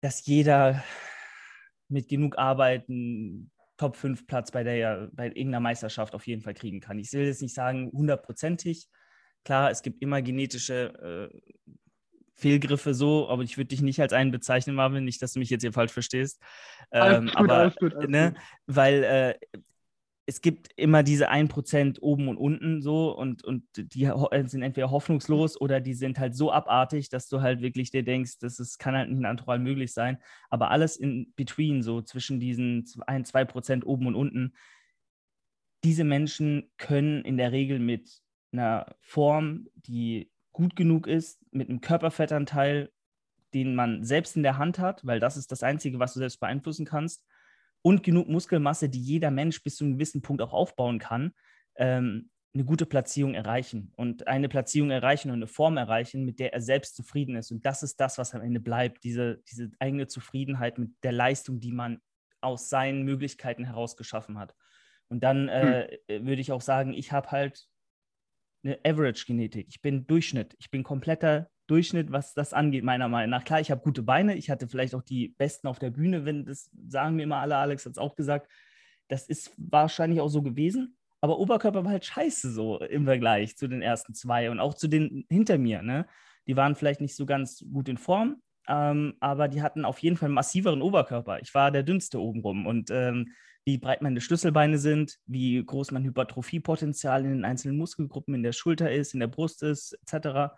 dass 0.01 0.25
jeder 0.25 0.84
mit 1.88 2.08
genug 2.10 2.38
Arbeit 2.38 2.89
einen 2.89 3.51
Top 3.78 3.96
5 3.96 4.28
Platz 4.28 4.51
bei 4.51 4.63
der 4.63 5.10
bei 5.13 5.28
irgendeiner 5.28 5.62
Meisterschaft 5.62 6.13
auf 6.13 6.28
jeden 6.28 6.42
Fall 6.42 6.54
kriegen 6.54 6.82
kann. 6.82 7.00
Ich 7.00 7.13
will 7.13 7.25
jetzt 7.25 7.42
nicht 7.42 7.56
sagen 7.56 7.89
hundertprozentig. 7.94 8.88
Klar, 9.46 9.72
es 9.72 9.82
gibt 9.82 10.01
immer 10.01 10.22
genetische 10.22 11.30
äh, 11.32 11.39
Fehlgriffe 12.39 12.93
so, 12.93 13.29
aber 13.29 13.43
ich 13.43 13.58
würde 13.58 13.69
dich 13.69 13.81
nicht 13.81 14.00
als 14.01 14.13
einen 14.13 14.31
bezeichnen, 14.31 14.75
Marvin, 14.75 15.03
nicht, 15.03 15.22
dass 15.22 15.34
du 15.34 15.39
mich 15.39 15.50
jetzt 15.50 15.62
hier 15.62 15.74
falsch 15.74 15.91
verstehst. 15.91 16.41
Ähm, 16.91 17.25
gut, 17.25 17.36
aber 17.36 17.53
alles 17.53 17.75
gut, 17.75 17.93
alles 17.96 18.10
ne, 18.10 18.31
gut. 18.31 18.41
weil 18.67 19.03
äh, 19.03 19.58
es 20.29 20.41
gibt 20.41 20.69
immer 20.75 21.01
diese 21.01 21.31
1% 21.31 22.01
oben 22.01 22.27
und 22.27 22.38
unten 22.38 22.84
so 22.84 23.17
und, 23.17 23.43
und 23.43 23.63
die 23.75 24.03
äh, 24.03 24.46
sind 24.46 24.62
entweder 24.62 24.91
hoffnungslos 24.91 25.60
oder 25.60 25.81
die 25.81 25.96
sind 25.96 26.19
halt 26.19 26.36
so 26.36 26.51
abartig, 26.51 27.10
dass 27.10 27.29
du 27.29 27.41
halt 27.41 27.62
wirklich 27.62 27.89
dir 27.89 28.03
denkst, 28.03 28.38
das 28.38 28.60
ist, 28.60 28.77
kann 28.77 28.96
halt 28.96 29.10
nicht 29.10 29.22
natural 29.22 29.58
möglich 29.58 29.91
sein. 29.91 30.19
Aber 30.51 30.69
alles 30.69 30.98
in 30.98 31.34
between, 31.36 31.81
so 31.81 32.03
zwischen 32.03 32.39
diesen 32.39 32.86
1, 33.08 33.34
2% 33.34 33.84
oben 33.86 34.05
und 34.05 34.13
unten, 34.13 34.53
diese 35.84 36.03
Menschen 36.03 36.69
können 36.77 37.25
in 37.25 37.38
der 37.38 37.51
Regel 37.51 37.79
mit 37.79 38.22
einer 38.51 38.96
Form, 39.01 39.67
die 39.75 40.29
gut 40.51 40.75
genug 40.75 41.08
ist, 41.08 41.39
mit 41.51 41.70
einem 41.70 41.82
Körperfettanteil, 41.82 42.91
den 43.53 43.75
man 43.75 44.03
selbst 44.03 44.36
in 44.36 44.44
der 44.44 44.58
Hand 44.58 44.79
hat, 44.79 45.06
weil 45.06 45.20
das 45.20 45.38
ist 45.38 45.51
das 45.51 45.63
Einzige, 45.63 46.00
was 46.00 46.13
du 46.13 46.20
selbst 46.20 46.39
beeinflussen 46.39 46.86
kannst, 46.86 47.25
und 47.82 48.03
genug 48.03 48.27
Muskelmasse, 48.27 48.89
die 48.89 49.01
jeder 49.01 49.32
Mensch 49.32 49.63
bis 49.63 49.77
zu 49.77 49.86
einem 49.86 49.94
gewissen 49.94 50.22
Punkt 50.22 50.41
auch 50.41 50.53
aufbauen 50.53 51.00
kann, 51.00 51.34
ähm, 51.75 52.29
eine 52.53 52.65
gute 52.65 52.86
Platzierung 52.86 53.36
erreichen 53.36 53.94
und 53.96 54.27
eine 54.27 54.50
Platzierung 54.50 54.89
erreichen 54.89 55.29
und 55.29 55.36
eine 55.36 55.48
Form 55.48 55.77
erreichen, 55.77 56.25
mit 56.25 56.39
der 56.39 56.53
er 56.53 56.62
selbst 56.62 56.96
zufrieden 56.96 57.36
ist. 57.36 57.51
Und 57.51 57.65
das 57.65 57.84
ist 57.84 58.00
das, 58.00 58.18
was 58.18 58.34
am 58.34 58.41
Ende 58.41 58.60
bleibt, 58.60 59.03
diese, 59.03 59.41
diese 59.50 59.70
eigene 59.79 60.08
Zufriedenheit 60.08 60.77
mit 60.77 60.91
der 61.03 61.12
Leistung, 61.12 61.60
die 61.60 61.72
man 61.72 62.00
aus 62.41 62.70
seinen 62.70 63.03
Möglichkeiten 63.03 63.65
heraus 63.65 63.96
geschaffen 63.96 64.39
hat. 64.39 64.56
Und 65.10 65.24
dann 65.24 65.47
äh, 65.47 66.00
würde 66.08 66.41
ich 66.41 66.52
auch 66.52 66.62
sagen, 66.62 66.93
ich 66.93 67.12
habe 67.12 67.32
halt 67.32 67.67
eine 68.63 68.80
Average-Genetik. 68.86 69.67
Ich 69.69 69.82
bin 69.82 70.06
Durchschnitt. 70.08 70.56
Ich 70.60 70.69
bin 70.69 70.84
kompletter 70.84 71.50
Durchschnitt, 71.67 72.12
was 72.12 72.34
das 72.34 72.54
angeht, 72.54 72.84
meiner 72.84 73.08
Meinung 73.08 73.30
nach. 73.30 73.43
Klar, 73.43 73.60
ich 73.60 73.72
habe 73.72 73.82
gute 73.82 74.02
Beine. 74.02 74.36
Ich 74.36 74.50
hatte 74.50 74.67
vielleicht 74.67 74.95
auch 74.95 75.04
die 75.04 75.30
Besten 75.38 75.67
auf 75.67 75.80
der 75.80 75.91
Bühne, 75.91 76.26
wenn 76.26 76.45
das 76.45 76.72
sagen 76.88 77.15
mir 77.15 77.24
immer 77.24 77.38
alle. 77.38 77.58
Alex 77.58 77.86
hat 77.86 77.91
es 77.93 77.98
auch 77.98 78.15
gesagt. 78.15 78.50
Das 79.08 79.28
ist 79.28 79.54
wahrscheinlich 79.58 80.19
auch 80.22 80.30
so 80.30 80.41
gewesen. 80.41 80.98
Aber 81.22 81.39
Oberkörper 81.39 81.84
war 81.84 81.91
halt 81.91 82.06
scheiße 82.06 82.52
so 82.52 82.80
im 82.80 83.06
Vergleich 83.06 83.58
zu 83.58 83.67
den 83.67 83.82
ersten 83.82 84.13
zwei 84.13 84.50
und 84.50 84.60
auch 84.60 84.74
zu 84.74 84.88
den 84.88 85.26
hinter 85.30 85.58
mir. 85.58 85.82
Ne? 85.82 86.06
Die 86.48 86.56
waren 86.56 86.76
vielleicht 86.76 87.02
nicht 87.02 87.15
so 87.15 87.26
ganz 87.26 87.65
gut 87.72 87.89
in 87.89 87.98
Form, 87.98 88.41
ähm, 88.67 89.15
aber 89.19 89.48
die 89.48 89.62
hatten 89.62 89.86
auf 89.86 90.00
jeden 90.00 90.15
Fall 90.15 90.28
einen 90.28 90.36
massiveren 90.36 90.82
Oberkörper. 90.82 91.39
Ich 91.41 91.54
war 91.54 91.72
der 91.72 91.84
dünnste 91.84 92.22
obenrum 92.22 92.65
und 92.65 92.89
ähm, 92.91 93.34
wie 93.69 93.77
breit 93.77 94.01
meine 94.01 94.19
Schlüsselbeine 94.19 94.79
sind, 94.79 95.19
wie 95.27 95.63
groß 95.63 95.91
mein 95.91 96.03
Hypertrophiepotenzial 96.03 97.23
in 97.23 97.29
den 97.29 97.45
einzelnen 97.45 97.77
Muskelgruppen 97.77 98.34
in 98.34 98.41
der 98.41 98.51
Schulter 98.51 98.91
ist, 98.91 99.13
in 99.13 99.19
der 99.19 99.27
Brust 99.27 99.62
ist, 99.62 99.93
etc. 100.01 100.55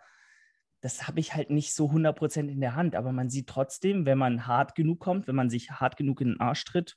Das 0.80 1.06
habe 1.06 1.20
ich 1.20 1.34
halt 1.34 1.50
nicht 1.50 1.74
so 1.74 1.90
100% 1.90 2.48
in 2.48 2.60
der 2.60 2.74
Hand, 2.74 2.96
aber 2.96 3.12
man 3.12 3.28
sieht 3.28 3.48
trotzdem, 3.48 4.06
wenn 4.06 4.16
man 4.16 4.46
hart 4.46 4.74
genug 4.74 5.00
kommt, 5.00 5.26
wenn 5.26 5.36
man 5.36 5.50
sich 5.50 5.72
hart 5.72 5.98
genug 5.98 6.22
in 6.22 6.28
den 6.28 6.40
Arsch 6.40 6.64
tritt, 6.64 6.96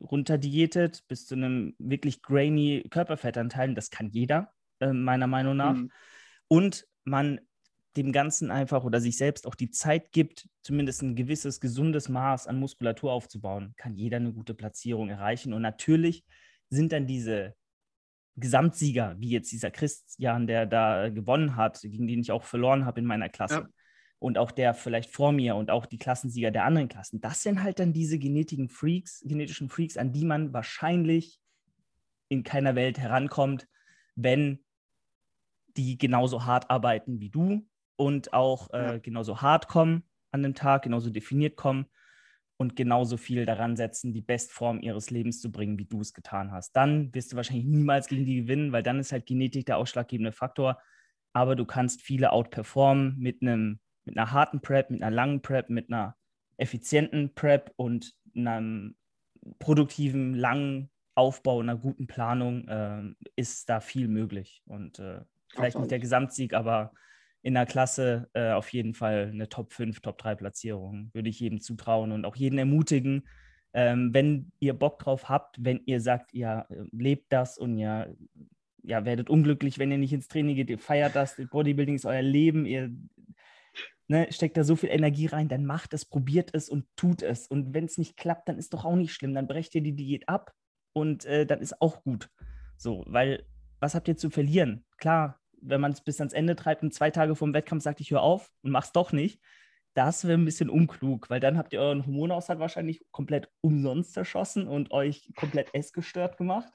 runterdietet 0.00 1.04
bis 1.06 1.26
zu 1.26 1.36
einem 1.36 1.76
wirklich 1.78 2.22
grainy 2.22 2.84
Körperfettanteil, 2.90 3.74
das 3.74 3.90
kann 3.90 4.10
jeder, 4.10 4.52
äh, 4.80 4.92
meiner 4.92 5.28
Meinung 5.28 5.56
nach. 5.56 5.74
Mhm. 5.74 5.92
Und 6.48 6.88
man 7.04 7.40
dem 7.96 8.12
Ganzen 8.12 8.50
einfach 8.50 8.84
oder 8.84 9.00
sich 9.00 9.16
selbst 9.16 9.46
auch 9.46 9.54
die 9.54 9.70
Zeit 9.70 10.12
gibt, 10.12 10.48
zumindest 10.62 11.02
ein 11.02 11.14
gewisses 11.14 11.60
gesundes 11.60 12.08
Maß 12.08 12.46
an 12.46 12.58
Muskulatur 12.58 13.12
aufzubauen, 13.12 13.74
kann 13.76 13.94
jeder 13.94 14.16
eine 14.16 14.32
gute 14.32 14.54
Platzierung 14.54 15.10
erreichen. 15.10 15.52
Und 15.52 15.62
natürlich 15.62 16.24
sind 16.70 16.92
dann 16.92 17.06
diese 17.06 17.54
Gesamtsieger, 18.36 19.16
wie 19.18 19.28
jetzt 19.28 19.52
dieser 19.52 19.70
Christian, 19.70 20.46
der 20.46 20.64
da 20.64 21.10
gewonnen 21.10 21.56
hat, 21.56 21.80
gegen 21.82 22.06
den 22.06 22.20
ich 22.20 22.32
auch 22.32 22.44
verloren 22.44 22.86
habe 22.86 23.00
in 23.00 23.06
meiner 23.06 23.28
Klasse. 23.28 23.54
Ja. 23.54 23.68
Und 24.18 24.38
auch 24.38 24.52
der 24.52 24.72
vielleicht 24.72 25.10
vor 25.10 25.32
mir 25.32 25.56
und 25.56 25.70
auch 25.70 25.84
die 25.84 25.98
Klassensieger 25.98 26.50
der 26.50 26.64
anderen 26.64 26.88
Klassen. 26.88 27.20
Das 27.20 27.42
sind 27.42 27.62
halt 27.62 27.78
dann 27.78 27.92
diese 27.92 28.18
genetischen 28.18 28.68
Freaks, 28.68 29.20
genetischen 29.26 29.68
Freaks, 29.68 29.96
an 29.96 30.12
die 30.12 30.24
man 30.24 30.52
wahrscheinlich 30.52 31.40
in 32.28 32.44
keiner 32.44 32.74
Welt 32.74 32.98
herankommt, 32.98 33.66
wenn 34.14 34.64
die 35.76 35.98
genauso 35.98 36.46
hart 36.46 36.70
arbeiten 36.70 37.20
wie 37.20 37.30
du 37.30 37.66
und 37.96 38.32
auch 38.32 38.70
äh, 38.72 38.92
Ja. 38.94 38.98
genauso 38.98 39.42
hart 39.42 39.68
kommen 39.68 40.04
an 40.30 40.42
dem 40.42 40.54
Tag, 40.54 40.82
genauso 40.82 41.10
definiert 41.10 41.56
kommen 41.56 41.86
und 42.56 42.76
genauso 42.76 43.16
viel 43.16 43.44
daran 43.44 43.76
setzen, 43.76 44.12
die 44.12 44.22
Bestform 44.22 44.80
ihres 44.80 45.10
Lebens 45.10 45.40
zu 45.40 45.50
bringen, 45.50 45.78
wie 45.78 45.84
du 45.84 46.00
es 46.00 46.14
getan 46.14 46.52
hast. 46.52 46.72
Dann 46.76 47.14
wirst 47.14 47.32
du 47.32 47.36
wahrscheinlich 47.36 47.66
niemals 47.66 48.06
gegen 48.06 48.24
die 48.24 48.42
gewinnen, 48.42 48.72
weil 48.72 48.82
dann 48.82 48.98
ist 49.00 49.12
halt 49.12 49.26
Genetik 49.26 49.66
der 49.66 49.78
ausschlaggebende 49.78 50.32
Faktor. 50.32 50.78
Aber 51.34 51.56
du 51.56 51.64
kannst 51.64 52.02
viele 52.02 52.32
outperformen 52.32 53.18
mit 53.18 53.42
einem 53.42 53.80
mit 54.04 54.18
einer 54.18 54.32
harten 54.32 54.60
Prep, 54.60 54.90
mit 54.90 55.00
einer 55.02 55.14
langen 55.14 55.42
Prep, 55.42 55.70
mit 55.70 55.88
einer 55.88 56.16
effizienten 56.56 57.34
Prep 57.34 57.72
und 57.76 58.14
einem 58.34 58.96
produktiven, 59.58 60.34
langen 60.34 60.90
Aufbau, 61.14 61.60
einer 61.60 61.76
guten 61.76 62.06
Planung 62.06 62.66
ähm, 62.68 63.16
ist 63.36 63.68
da 63.68 63.80
viel 63.80 64.08
möglich. 64.08 64.62
Und 64.66 64.98
äh, 64.98 65.20
vielleicht 65.50 65.78
nicht 65.78 65.90
der 65.90 65.98
Gesamtsieg, 66.00 66.52
aber 66.54 66.92
in 67.42 67.54
der 67.54 67.66
Klasse 67.66 68.28
äh, 68.34 68.52
auf 68.52 68.72
jeden 68.72 68.94
Fall 68.94 69.30
eine 69.32 69.48
Top 69.48 69.72
5, 69.72 70.00
Top 70.00 70.18
3 70.18 70.36
Platzierung. 70.36 71.10
Würde 71.12 71.28
ich 71.28 71.40
jedem 71.40 71.60
zutrauen 71.60 72.12
und 72.12 72.24
auch 72.24 72.36
jeden 72.36 72.58
ermutigen, 72.58 73.24
ähm, 73.74 74.12
wenn 74.12 74.52
ihr 74.60 74.74
Bock 74.74 74.98
drauf 74.98 75.28
habt, 75.28 75.56
wenn 75.64 75.80
ihr 75.86 76.00
sagt, 76.00 76.32
ihr 76.34 76.66
äh, 76.68 76.84
lebt 76.92 77.32
das 77.32 77.58
und 77.58 77.78
ihr 77.78 78.14
ja, 78.82 79.04
werdet 79.04 79.30
unglücklich, 79.30 79.78
wenn 79.78 79.90
ihr 79.92 79.98
nicht 79.98 80.12
ins 80.12 80.28
Training 80.28 80.56
geht, 80.56 80.70
ihr 80.70 80.78
feiert 80.78 81.14
das, 81.14 81.36
Bodybuilding 81.50 81.94
ist 81.94 82.04
euer 82.04 82.22
Leben, 82.22 82.66
ihr 82.66 82.90
ne, 84.08 84.26
steckt 84.30 84.56
da 84.56 84.64
so 84.64 84.76
viel 84.76 84.90
Energie 84.90 85.26
rein, 85.26 85.48
dann 85.48 85.64
macht 85.64 85.94
es, 85.94 86.04
probiert 86.04 86.50
es 86.52 86.68
und 86.68 86.84
tut 86.96 87.22
es. 87.22 87.46
Und 87.46 87.74
wenn 87.74 87.84
es 87.84 87.96
nicht 87.96 88.16
klappt, 88.16 88.48
dann 88.48 88.58
ist 88.58 88.74
doch 88.74 88.84
auch 88.84 88.96
nicht 88.96 89.14
schlimm, 89.14 89.34
dann 89.34 89.46
brecht 89.46 89.74
ihr 89.74 89.82
die 89.82 89.94
Diät 89.94 90.28
ab 90.28 90.52
und 90.92 91.24
äh, 91.24 91.46
dann 91.46 91.60
ist 91.60 91.80
auch 91.80 92.02
gut. 92.02 92.28
So, 92.76 93.04
weil 93.06 93.44
was 93.80 93.94
habt 93.94 94.08
ihr 94.08 94.16
zu 94.16 94.30
verlieren? 94.30 94.84
Klar, 94.96 95.40
wenn 95.62 95.80
man 95.80 95.92
es 95.92 96.02
bis 96.02 96.20
ans 96.20 96.32
Ende 96.32 96.56
treibt 96.56 96.82
und 96.82 96.92
zwei 96.92 97.10
Tage 97.10 97.34
vor 97.34 97.48
dem 97.48 97.54
Wettkampf 97.54 97.82
sagt, 97.82 98.00
ich 98.00 98.10
höre 98.10 98.22
auf 98.22 98.50
und 98.62 98.70
mach's 98.70 98.92
doch 98.92 99.12
nicht, 99.12 99.40
das 99.94 100.24
wäre 100.24 100.38
ein 100.38 100.44
bisschen 100.44 100.70
unklug, 100.70 101.28
weil 101.28 101.40
dann 101.40 101.58
habt 101.58 101.72
ihr 101.72 101.80
euren 101.80 102.06
Hormonaushalt 102.06 102.58
wahrscheinlich 102.58 103.04
komplett 103.10 103.50
umsonst 103.60 104.14
zerschossen 104.14 104.66
und 104.66 104.90
euch 104.90 105.32
komplett 105.36 105.74
essgestört 105.74 106.36
gemacht. 106.38 106.72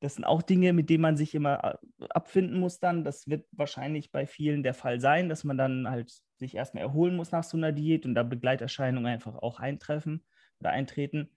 Das 0.00 0.14
sind 0.14 0.24
auch 0.24 0.42
Dinge, 0.42 0.72
mit 0.72 0.90
denen 0.90 1.02
man 1.02 1.16
sich 1.16 1.34
immer 1.34 1.64
äh, 1.64 2.06
abfinden 2.10 2.60
muss 2.60 2.80
dann. 2.80 3.04
Das 3.04 3.28
wird 3.28 3.46
wahrscheinlich 3.52 4.12
bei 4.12 4.26
vielen 4.26 4.62
der 4.62 4.74
Fall 4.74 5.00
sein, 5.00 5.28
dass 5.28 5.44
man 5.44 5.56
dann 5.56 5.88
halt 5.88 6.12
sich 6.36 6.54
erstmal 6.54 6.82
erholen 6.82 7.16
muss 7.16 7.32
nach 7.32 7.44
so 7.44 7.56
einer 7.56 7.72
Diät 7.72 8.04
und 8.04 8.14
da 8.14 8.22
Begleiterscheinungen 8.22 9.10
einfach 9.10 9.36
auch 9.36 9.58
eintreffen 9.58 10.24
oder 10.60 10.70
eintreten. 10.70 11.30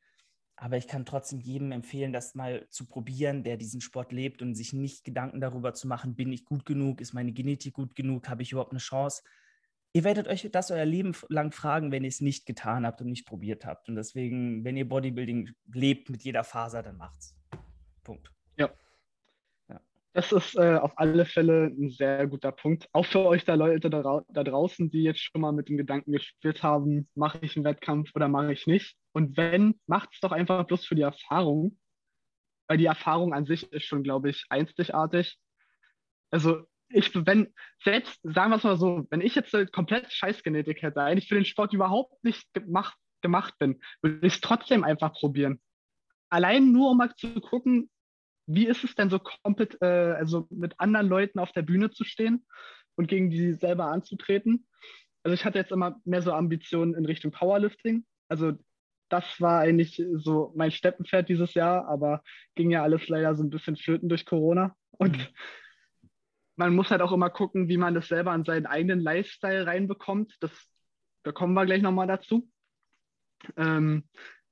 Aber 0.61 0.75
ich 0.75 0.87
kann 0.87 1.05
trotzdem 1.05 1.39
jedem 1.39 1.71
empfehlen, 1.71 2.11
das 2.11 2.35
mal 2.35 2.67
zu 2.69 2.85
probieren, 2.85 3.43
der 3.43 3.55
diesen 3.55 3.79
Sport 3.79 4.11
lebt 4.11 4.41
und 4.41 4.55
sich 4.55 4.73
nicht 4.73 5.05
Gedanken 5.05 5.39
darüber 5.39 5.73
zu 5.73 5.87
machen, 5.87 6.15
bin 6.15 6.33
ich 6.33 6.43
gut 6.43 6.65
genug, 6.65 6.99
ist 6.99 7.13
meine 7.13 7.31
Genetik 7.31 7.73
gut 7.73 7.95
genug, 7.95 8.27
habe 8.27 8.41
ich 8.41 8.51
überhaupt 8.51 8.73
eine 8.73 8.79
Chance. 8.79 9.23
Ihr 9.93 10.03
werdet 10.03 10.27
euch 10.27 10.47
das 10.51 10.69
euer 10.69 10.85
Leben 10.85 11.15
lang 11.29 11.53
fragen, 11.53 11.93
wenn 11.93 12.03
ihr 12.03 12.09
es 12.09 12.19
nicht 12.19 12.45
getan 12.45 12.85
habt 12.85 12.99
und 13.01 13.07
nicht 13.07 13.25
probiert 13.25 13.65
habt. 13.65 13.87
Und 13.87 13.95
deswegen, 13.95 14.65
wenn 14.65 14.75
ihr 14.75 14.87
Bodybuilding 14.87 15.49
lebt 15.73 16.09
mit 16.09 16.23
jeder 16.23 16.43
Faser, 16.43 16.83
dann 16.83 16.97
macht's. 16.97 17.35
Punkt. 18.03 18.31
Ja. 18.57 18.69
Das 20.13 20.31
ist 20.31 20.55
äh, 20.55 20.75
auf 20.75 20.97
alle 20.97 21.25
Fälle 21.25 21.65
ein 21.67 21.91
sehr 21.91 22.25
guter 22.27 22.51
Punkt. 22.51 22.87
Auch 22.93 23.05
für 23.05 23.19
euch 23.19 23.45
da 23.45 23.53
Leute 23.53 23.89
da, 23.89 24.21
da 24.27 24.43
draußen, 24.43 24.89
die 24.89 25.03
jetzt 25.03 25.21
schon 25.21 25.41
mal 25.41 25.51
mit 25.51 25.69
dem 25.69 25.77
Gedanken 25.77 26.11
gespielt 26.11 26.63
haben, 26.63 27.07
mache 27.13 27.39
ich 27.41 27.55
einen 27.55 27.65
Wettkampf 27.65 28.11
oder 28.15 28.27
mache 28.27 28.51
ich 28.53 28.65
nicht. 28.65 28.97
Und 29.13 29.37
wenn, 29.37 29.79
macht 29.85 30.09
es 30.13 30.19
doch 30.19 30.31
einfach 30.31 30.65
bloß 30.65 30.85
für 30.85 30.95
die 30.95 31.03
Erfahrung. 31.03 31.77
Weil 32.67 32.77
die 32.77 32.85
Erfahrung 32.85 33.33
an 33.33 33.45
sich 33.45 33.71
ist 33.71 33.85
schon, 33.85 34.03
glaube 34.03 34.29
ich, 34.29 34.45
einzigartig. 34.49 35.37
Also 36.31 36.63
ich, 36.89 37.13
wenn, 37.25 37.53
selbst, 37.83 38.19
sagen 38.23 38.51
wir 38.51 38.57
es 38.57 38.63
mal 38.63 38.77
so, 38.77 39.05
wenn 39.11 39.21
ich 39.21 39.35
jetzt 39.35 39.55
komplett 39.71 40.11
Scheißgenetik 40.11 40.81
hätte, 40.81 41.01
eigentlich 41.01 41.27
für 41.27 41.35
den 41.35 41.45
Sport 41.45 41.73
überhaupt 41.73 42.23
nicht 42.23 42.51
gemacht, 42.53 42.97
gemacht 43.21 43.53
bin, 43.59 43.79
würde 44.01 44.25
ich 44.25 44.35
es 44.35 44.41
trotzdem 44.41 44.83
einfach 44.83 45.13
probieren. 45.13 45.61
Allein 46.29 46.71
nur, 46.71 46.91
um 46.91 46.97
mal 46.97 47.13
zu 47.15 47.39
gucken, 47.41 47.89
wie 48.49 48.65
ist 48.65 48.83
es 48.83 48.95
denn 48.95 49.09
so 49.09 49.19
komplett, 49.19 49.77
äh, 49.81 49.85
also 49.85 50.47
mit 50.49 50.79
anderen 50.79 51.07
Leuten 51.07 51.39
auf 51.39 51.51
der 51.51 51.61
Bühne 51.61 51.91
zu 51.91 52.03
stehen 52.03 52.45
und 52.95 53.07
gegen 53.07 53.29
die 53.29 53.53
selber 53.53 53.85
anzutreten. 53.85 54.67
Also 55.23 55.35
ich 55.35 55.45
hatte 55.45 55.59
jetzt 55.59 55.71
immer 55.71 56.01
mehr 56.03 56.23
so 56.23 56.33
Ambitionen 56.33 56.95
in 56.95 57.05
Richtung 57.05 57.31
Powerlifting. 57.31 58.05
Also 58.27 58.53
das 59.09 59.39
war 59.39 59.59
eigentlich 59.59 60.03
so 60.15 60.51
mein 60.55 60.71
Steppenpferd 60.71 61.29
dieses 61.29 61.53
Jahr, 61.53 61.87
aber 61.87 62.23
ging 62.55 62.71
ja 62.71 62.81
alles 62.81 63.07
leider 63.07 63.35
so 63.35 63.43
ein 63.43 63.51
bisschen 63.51 63.75
flöten 63.75 64.09
durch 64.09 64.25
Corona. 64.25 64.75
Und 64.91 65.17
mhm. 65.17 65.27
man 66.55 66.75
muss 66.75 66.89
halt 66.89 67.01
auch 67.01 67.11
immer 67.11 67.29
gucken, 67.29 67.69
wie 67.69 67.77
man 67.77 67.93
das 67.93 68.07
selber 68.07 68.31
an 68.31 68.45
seinen 68.45 68.65
eigenen 68.65 68.99
Lifestyle 68.99 69.67
reinbekommt. 69.67 70.35
Das, 70.39 70.51
da 71.23 71.31
kommen 71.31 71.53
wir 71.53 71.65
gleich 71.67 71.83
nochmal 71.83 72.07
dazu. 72.07 72.49
Ähm, 73.57 74.05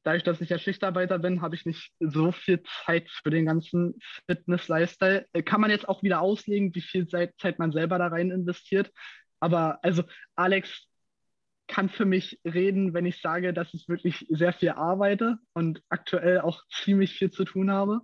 dadurch, 0.08 0.24
dass 0.24 0.39
ich 0.39 0.50
ja 0.50 0.58
Schichtarbeiter 0.58 1.20
bin, 1.20 1.41
habe 1.41 1.56
ich 1.56 1.65
nicht 1.65 1.91
so 2.00 2.32
viel 2.32 2.63
Zeit 2.86 3.10
für 3.10 3.30
den 3.30 3.46
ganzen 3.46 4.00
Fitness-Lifestyle. 4.26 5.28
Äh, 5.34 5.43
kann 5.43 5.60
man 5.60 5.70
jetzt 5.70 5.89
auch 5.89 6.02
wieder 6.02 6.22
auslegen, 6.22 6.74
wie 6.74 6.82
viel 6.82 7.08
Zeit 7.08 7.60
man 7.60 7.74
selber 7.74 7.98
da 7.98 8.08
rein 8.08 8.32
investiert. 8.32 8.91
Aber 9.41 9.80
also 9.84 10.04
Alex 10.36 10.88
kann 11.67 11.89
für 11.89 12.06
mich 12.06 12.39
reden, 12.46 12.93
wenn 12.93 13.06
ich 13.06 13.22
sage, 13.22 13.54
dass 13.54 13.74
ich 13.74 13.89
wirklich 13.89 14.26
sehr 14.30 14.54
viel 14.54 14.70
arbeite 14.70 15.39
und 15.54 15.84
aktuell 15.89 16.39
auch 16.39 16.63
ziemlich 16.72 17.13
viel 17.13 17.30
zu 17.30 17.43
tun 17.43 17.70
habe. 17.70 18.00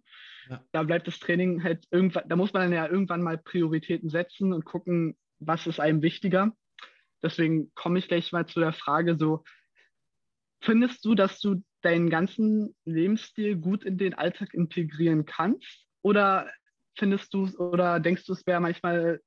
Ja. 0.49 0.61
Da 0.73 0.83
bleibt 0.83 1.07
das 1.07 1.19
Training 1.19 1.63
halt 1.63 1.85
irgendwann, 1.89 2.27
da 2.27 2.35
muss 2.35 2.51
man 2.51 2.63
dann 2.63 2.73
ja 2.73 2.85
irgendwann 2.85 3.23
mal 3.23 3.37
Prioritäten 3.37 4.09
setzen 4.09 4.51
und 4.51 4.65
gucken, 4.65 5.15
was 5.39 5.67
ist 5.67 5.79
einem 5.79 6.01
wichtiger. 6.01 6.51
Deswegen 7.21 7.73
komme 7.75 7.99
ich 7.99 8.09
gleich 8.09 8.33
mal 8.33 8.45
zu 8.45 8.59
der 8.59 8.73
Frage 8.73 9.15
so, 9.17 9.45
findest 10.59 11.05
du, 11.05 11.15
dass 11.15 11.39
du 11.39 11.63
deinen 11.83 12.09
ganzen 12.09 12.75
Lebensstil 12.85 13.57
gut 13.57 13.83
in 13.83 13.97
den 13.97 14.13
Alltag 14.13 14.53
integrieren 14.53 15.25
kannst? 15.25 15.85
Oder 16.01 16.49
findest 16.97 17.33
du 17.33 17.47
oder 17.57 17.99
denkst 17.99 18.25
du, 18.25 18.33
es 18.33 18.45
wäre 18.45 18.59
manchmal 18.59 19.19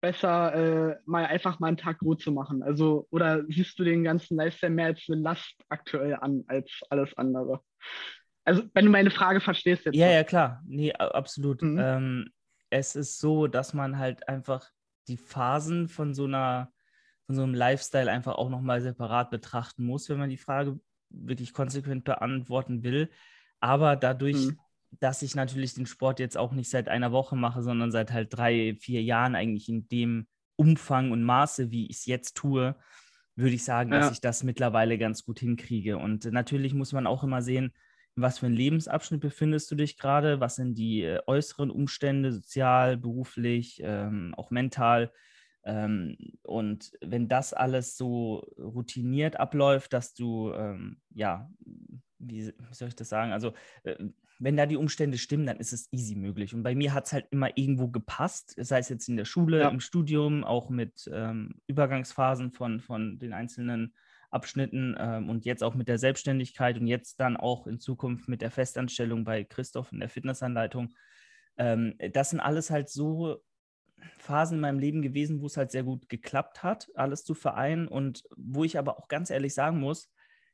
besser, 0.00 0.54
äh, 0.54 0.96
mal 1.04 1.26
einfach 1.26 1.60
mal 1.60 1.68
einen 1.68 1.76
Tag 1.76 2.02
Ruhe 2.02 2.16
zu 2.16 2.32
machen? 2.32 2.62
Also, 2.62 3.06
oder 3.10 3.44
siehst 3.48 3.78
du 3.78 3.84
den 3.84 4.04
ganzen 4.04 4.36
Lifestyle 4.36 4.72
mehr 4.72 4.86
als 4.86 5.04
eine 5.08 5.20
Last 5.20 5.54
aktuell 5.68 6.16
an, 6.16 6.44
als 6.46 6.70
alles 6.88 7.16
andere? 7.16 7.60
Also, 8.44 8.62
wenn 8.72 8.86
du 8.86 8.90
meine 8.90 9.10
Frage 9.10 9.40
verstehst 9.40 9.84
jetzt. 9.84 9.96
Ja, 9.96 10.06
noch. 10.06 10.14
ja, 10.14 10.24
klar. 10.24 10.62
Nee, 10.66 10.92
absolut. 10.92 11.62
Mhm. 11.62 11.78
Ähm, 11.78 12.30
es 12.70 12.96
ist 12.96 13.18
so, 13.18 13.46
dass 13.46 13.74
man 13.74 13.98
halt 13.98 14.28
einfach 14.28 14.70
die 15.08 15.16
Phasen 15.16 15.88
von 15.88 16.14
so 16.14 16.24
einer, 16.24 16.72
von 17.26 17.34
so 17.34 17.42
einem 17.42 17.54
Lifestyle 17.54 18.10
einfach 18.10 18.36
auch 18.36 18.48
nochmal 18.48 18.80
separat 18.80 19.30
betrachten 19.30 19.84
muss, 19.84 20.08
wenn 20.08 20.18
man 20.18 20.30
die 20.30 20.36
Frage 20.36 20.80
wirklich 21.10 21.52
konsequent 21.52 22.04
beantworten 22.04 22.82
will. 22.82 23.10
Aber 23.60 23.96
dadurch, 23.96 24.46
mhm 24.46 24.58
dass 24.98 25.22
ich 25.22 25.34
natürlich 25.34 25.74
den 25.74 25.86
Sport 25.86 26.18
jetzt 26.18 26.36
auch 26.36 26.52
nicht 26.52 26.68
seit 26.68 26.88
einer 26.88 27.12
Woche 27.12 27.36
mache, 27.36 27.62
sondern 27.62 27.92
seit 27.92 28.12
halt 28.12 28.36
drei, 28.36 28.74
vier 28.80 29.02
Jahren 29.02 29.36
eigentlich 29.36 29.68
in 29.68 29.88
dem 29.88 30.26
Umfang 30.56 31.12
und 31.12 31.22
Maße, 31.22 31.70
wie 31.70 31.86
ich 31.86 31.98
es 31.98 32.06
jetzt 32.06 32.36
tue, 32.36 32.74
würde 33.36 33.54
ich 33.54 33.64
sagen, 33.64 33.92
ja. 33.92 34.00
dass 34.00 34.12
ich 34.12 34.20
das 34.20 34.42
mittlerweile 34.42 34.98
ganz 34.98 35.24
gut 35.24 35.38
hinkriege. 35.38 35.96
Und 35.96 36.24
natürlich 36.26 36.74
muss 36.74 36.92
man 36.92 37.06
auch 37.06 37.22
immer 37.22 37.40
sehen, 37.40 37.72
in 38.16 38.22
was 38.22 38.40
für 38.40 38.46
ein 38.46 38.52
Lebensabschnitt 38.52 39.20
befindest 39.20 39.70
du 39.70 39.76
dich 39.76 39.96
gerade, 39.96 40.40
was 40.40 40.56
sind 40.56 40.76
die 40.76 41.02
äh, 41.02 41.20
äußeren 41.26 41.70
Umstände, 41.70 42.32
sozial, 42.32 42.96
beruflich, 42.96 43.80
ähm, 43.82 44.34
auch 44.36 44.50
mental. 44.50 45.12
Ähm, 45.64 46.16
und 46.42 46.92
wenn 47.00 47.28
das 47.28 47.52
alles 47.52 47.96
so 47.96 48.46
routiniert 48.58 49.38
abläuft, 49.38 49.92
dass 49.92 50.14
du, 50.14 50.52
ähm, 50.52 51.00
ja, 51.10 51.50
wie, 52.18 52.52
soll 52.70 52.88
ich 52.88 52.96
das 52.96 53.08
sagen? 53.08 53.32
Also, 53.32 53.52
äh, 53.82 53.96
wenn 54.38 54.56
da 54.56 54.64
die 54.64 54.76
Umstände 54.76 55.18
stimmen, 55.18 55.44
dann 55.44 55.58
ist 55.58 55.74
es 55.74 55.92
easy 55.92 56.14
möglich. 56.14 56.54
Und 56.54 56.62
bei 56.62 56.74
mir 56.74 56.94
hat 56.94 57.06
es 57.06 57.12
halt 57.12 57.26
immer 57.30 57.56
irgendwo 57.58 57.88
gepasst, 57.88 58.54
sei 58.56 58.78
es 58.78 58.88
jetzt 58.88 59.08
in 59.08 59.16
der 59.16 59.26
Schule, 59.26 59.60
ja. 59.60 59.68
im 59.68 59.80
Studium, 59.80 60.44
auch 60.44 60.70
mit 60.70 61.10
ähm, 61.12 61.56
Übergangsphasen 61.66 62.50
von, 62.50 62.80
von 62.80 63.18
den 63.18 63.34
einzelnen 63.34 63.94
Abschnitten 64.30 64.96
ähm, 64.98 65.28
und 65.28 65.44
jetzt 65.44 65.62
auch 65.62 65.74
mit 65.74 65.88
der 65.88 65.98
Selbstständigkeit 65.98 66.78
und 66.78 66.86
jetzt 66.86 67.20
dann 67.20 67.36
auch 67.36 67.66
in 67.66 67.80
Zukunft 67.80 68.28
mit 68.28 68.40
der 68.40 68.50
Festanstellung 68.50 69.24
bei 69.24 69.44
Christoph 69.44 69.92
in 69.92 70.00
der 70.00 70.08
Fitnessanleitung. 70.08 70.94
Ähm, 71.58 71.94
das 72.12 72.30
sind 72.30 72.40
alles 72.40 72.70
halt 72.70 72.88
so 72.88 73.42
Phasen 74.18 74.56
in 74.56 74.60
meinem 74.60 74.78
Leben 74.78 75.02
gewesen, 75.02 75.40
wo 75.40 75.46
es 75.46 75.56
halt 75.56 75.70
sehr 75.70 75.82
gut 75.82 76.08
geklappt 76.08 76.62
hat, 76.62 76.88
alles 76.94 77.24
zu 77.24 77.34
vereinen 77.34 77.88
und 77.88 78.22
wo 78.36 78.64
ich 78.64 78.78
aber 78.78 78.98
auch 78.98 79.08
ganz 79.08 79.30
ehrlich 79.30 79.54
sagen 79.54 79.78
muss, 79.80 80.10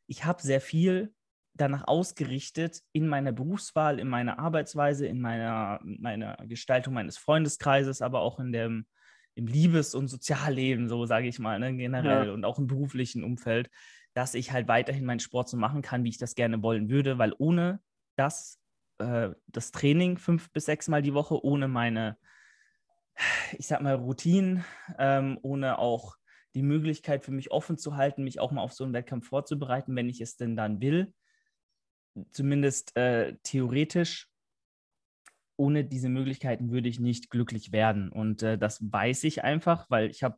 ich 0.06 0.24
habe 0.24 0.42
sehr 0.42 0.60
viel 0.60 1.12
danach 1.54 1.86
ausgerichtet 1.86 2.82
in 2.92 3.08
meiner 3.08 3.32
Berufswahl, 3.32 3.98
in 3.98 4.08
meiner 4.08 4.38
Arbeitsweise, 4.38 5.06
in 5.06 5.20
meiner, 5.20 5.80
meiner 5.82 6.36
Gestaltung 6.46 6.94
meines 6.94 7.16
Freundeskreises, 7.16 8.02
aber 8.02 8.20
auch 8.20 8.38
in 8.38 8.52
dem 8.52 8.86
im 9.36 9.46
Liebes- 9.46 9.94
und 9.94 10.08
Sozialleben, 10.08 10.88
so 10.88 11.04
sage 11.04 11.28
ich 11.28 11.38
mal, 11.38 11.58
ne, 11.58 11.74
generell 11.76 12.28
ja. 12.28 12.32
und 12.32 12.44
auch 12.44 12.58
im 12.58 12.66
beruflichen 12.66 13.22
Umfeld, 13.22 13.68
dass 14.14 14.34
ich 14.34 14.50
halt 14.50 14.66
weiterhin 14.66 15.04
meinen 15.04 15.20
Sport 15.20 15.50
so 15.50 15.58
machen 15.58 15.82
kann, 15.82 16.04
wie 16.04 16.08
ich 16.08 16.18
das 16.18 16.34
gerne 16.34 16.62
wollen 16.62 16.88
würde, 16.88 17.18
weil 17.18 17.34
ohne 17.36 17.80
das, 18.16 18.58
äh, 18.98 19.30
das 19.46 19.72
Training 19.72 20.16
fünf 20.16 20.50
bis 20.52 20.64
sechs 20.64 20.88
Mal 20.88 21.02
die 21.02 21.12
Woche, 21.12 21.44
ohne 21.44 21.68
meine, 21.68 22.16
ich 23.58 23.66
sag 23.66 23.80
mal, 23.80 23.94
Routinen, 23.94 24.64
ähm, 24.98 25.38
ohne 25.42 25.78
auch 25.78 26.16
die 26.54 26.62
Möglichkeit 26.62 27.24
für 27.24 27.32
mich 27.32 27.50
offen 27.50 27.76
zu 27.76 27.96
halten, 27.96 28.24
mich 28.24 28.40
auch 28.40 28.50
mal 28.50 28.62
auf 28.62 28.72
so 28.72 28.84
einen 28.84 28.94
Wettkampf 28.94 29.28
vorzubereiten, 29.28 29.94
wenn 29.94 30.08
ich 30.08 30.20
es 30.20 30.36
denn 30.36 30.56
dann 30.56 30.80
will, 30.80 31.12
zumindest 32.30 32.96
äh, 32.96 33.36
theoretisch, 33.42 34.28
ohne 35.56 35.84
diese 35.84 36.08
Möglichkeiten 36.08 36.70
würde 36.70 36.88
ich 36.88 37.00
nicht 37.00 37.30
glücklich 37.30 37.72
werden. 37.72 38.10
Und 38.10 38.42
äh, 38.42 38.58
das 38.58 38.80
weiß 38.80 39.24
ich 39.24 39.44
einfach, 39.44 39.88
weil 39.90 40.10
ich 40.10 40.22
habe, 40.22 40.36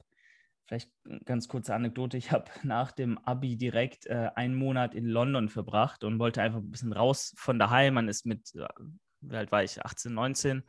vielleicht 0.66 0.90
ganz 1.24 1.48
kurze 1.48 1.74
Anekdote, 1.74 2.16
ich 2.16 2.30
habe 2.30 2.50
nach 2.62 2.92
dem 2.92 3.18
ABI 3.18 3.56
direkt 3.56 4.06
äh, 4.06 4.30
einen 4.34 4.54
Monat 4.54 4.94
in 4.94 5.06
London 5.06 5.48
verbracht 5.48 6.04
und 6.04 6.18
wollte 6.18 6.42
einfach 6.42 6.58
ein 6.58 6.70
bisschen 6.70 6.92
raus 6.92 7.34
von 7.36 7.58
daheim. 7.58 7.94
Man 7.94 8.08
ist 8.08 8.26
mit, 8.26 8.52
wie 9.20 9.36
alt 9.36 9.52
war 9.52 9.64
ich, 9.64 9.84
18, 9.84 10.12
19, 10.12 10.62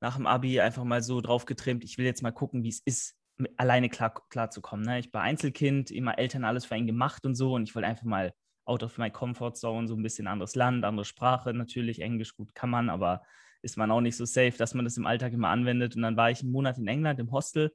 nach 0.00 0.16
dem 0.16 0.26
ABI 0.26 0.60
einfach 0.60 0.84
mal 0.84 1.02
so 1.02 1.20
drauf 1.20 1.44
getrimmt, 1.44 1.84
ich 1.84 1.98
will 1.98 2.06
jetzt 2.06 2.22
mal 2.22 2.32
gucken, 2.32 2.62
wie 2.62 2.68
es 2.68 2.80
ist, 2.84 3.16
alleine 3.56 3.88
klar, 3.88 4.14
klar 4.30 4.50
zu 4.50 4.60
kommen. 4.60 4.82
Ne? 4.82 4.98
Ich 4.98 5.12
war 5.12 5.22
Einzelkind, 5.22 5.90
immer 5.90 6.18
Eltern 6.18 6.44
alles 6.44 6.66
für 6.66 6.74
einen 6.74 6.86
gemacht 6.86 7.24
und 7.26 7.34
so 7.34 7.54
und 7.54 7.64
ich 7.64 7.74
wollte 7.74 7.88
einfach 7.88 8.04
mal 8.04 8.32
out 8.64 8.82
of 8.82 8.98
my 8.98 9.10
comfort 9.10 9.54
zone, 9.54 9.88
so 9.88 9.94
ein 9.94 10.02
bisschen 10.02 10.26
anderes 10.26 10.54
Land, 10.54 10.84
andere 10.84 11.04
Sprache, 11.04 11.54
natürlich 11.54 12.00
Englisch 12.00 12.34
gut 12.36 12.54
kann 12.54 12.70
man, 12.70 12.90
aber 12.90 13.22
ist 13.62 13.76
man 13.76 13.90
auch 13.90 14.00
nicht 14.00 14.16
so 14.16 14.24
safe, 14.24 14.56
dass 14.56 14.74
man 14.74 14.84
das 14.84 14.96
im 14.96 15.06
Alltag 15.06 15.32
immer 15.32 15.48
anwendet. 15.48 15.96
Und 15.96 16.02
dann 16.02 16.16
war 16.16 16.30
ich 16.30 16.42
einen 16.42 16.52
Monat 16.52 16.78
in 16.78 16.86
England 16.86 17.18
im 17.18 17.32
Hostel 17.32 17.74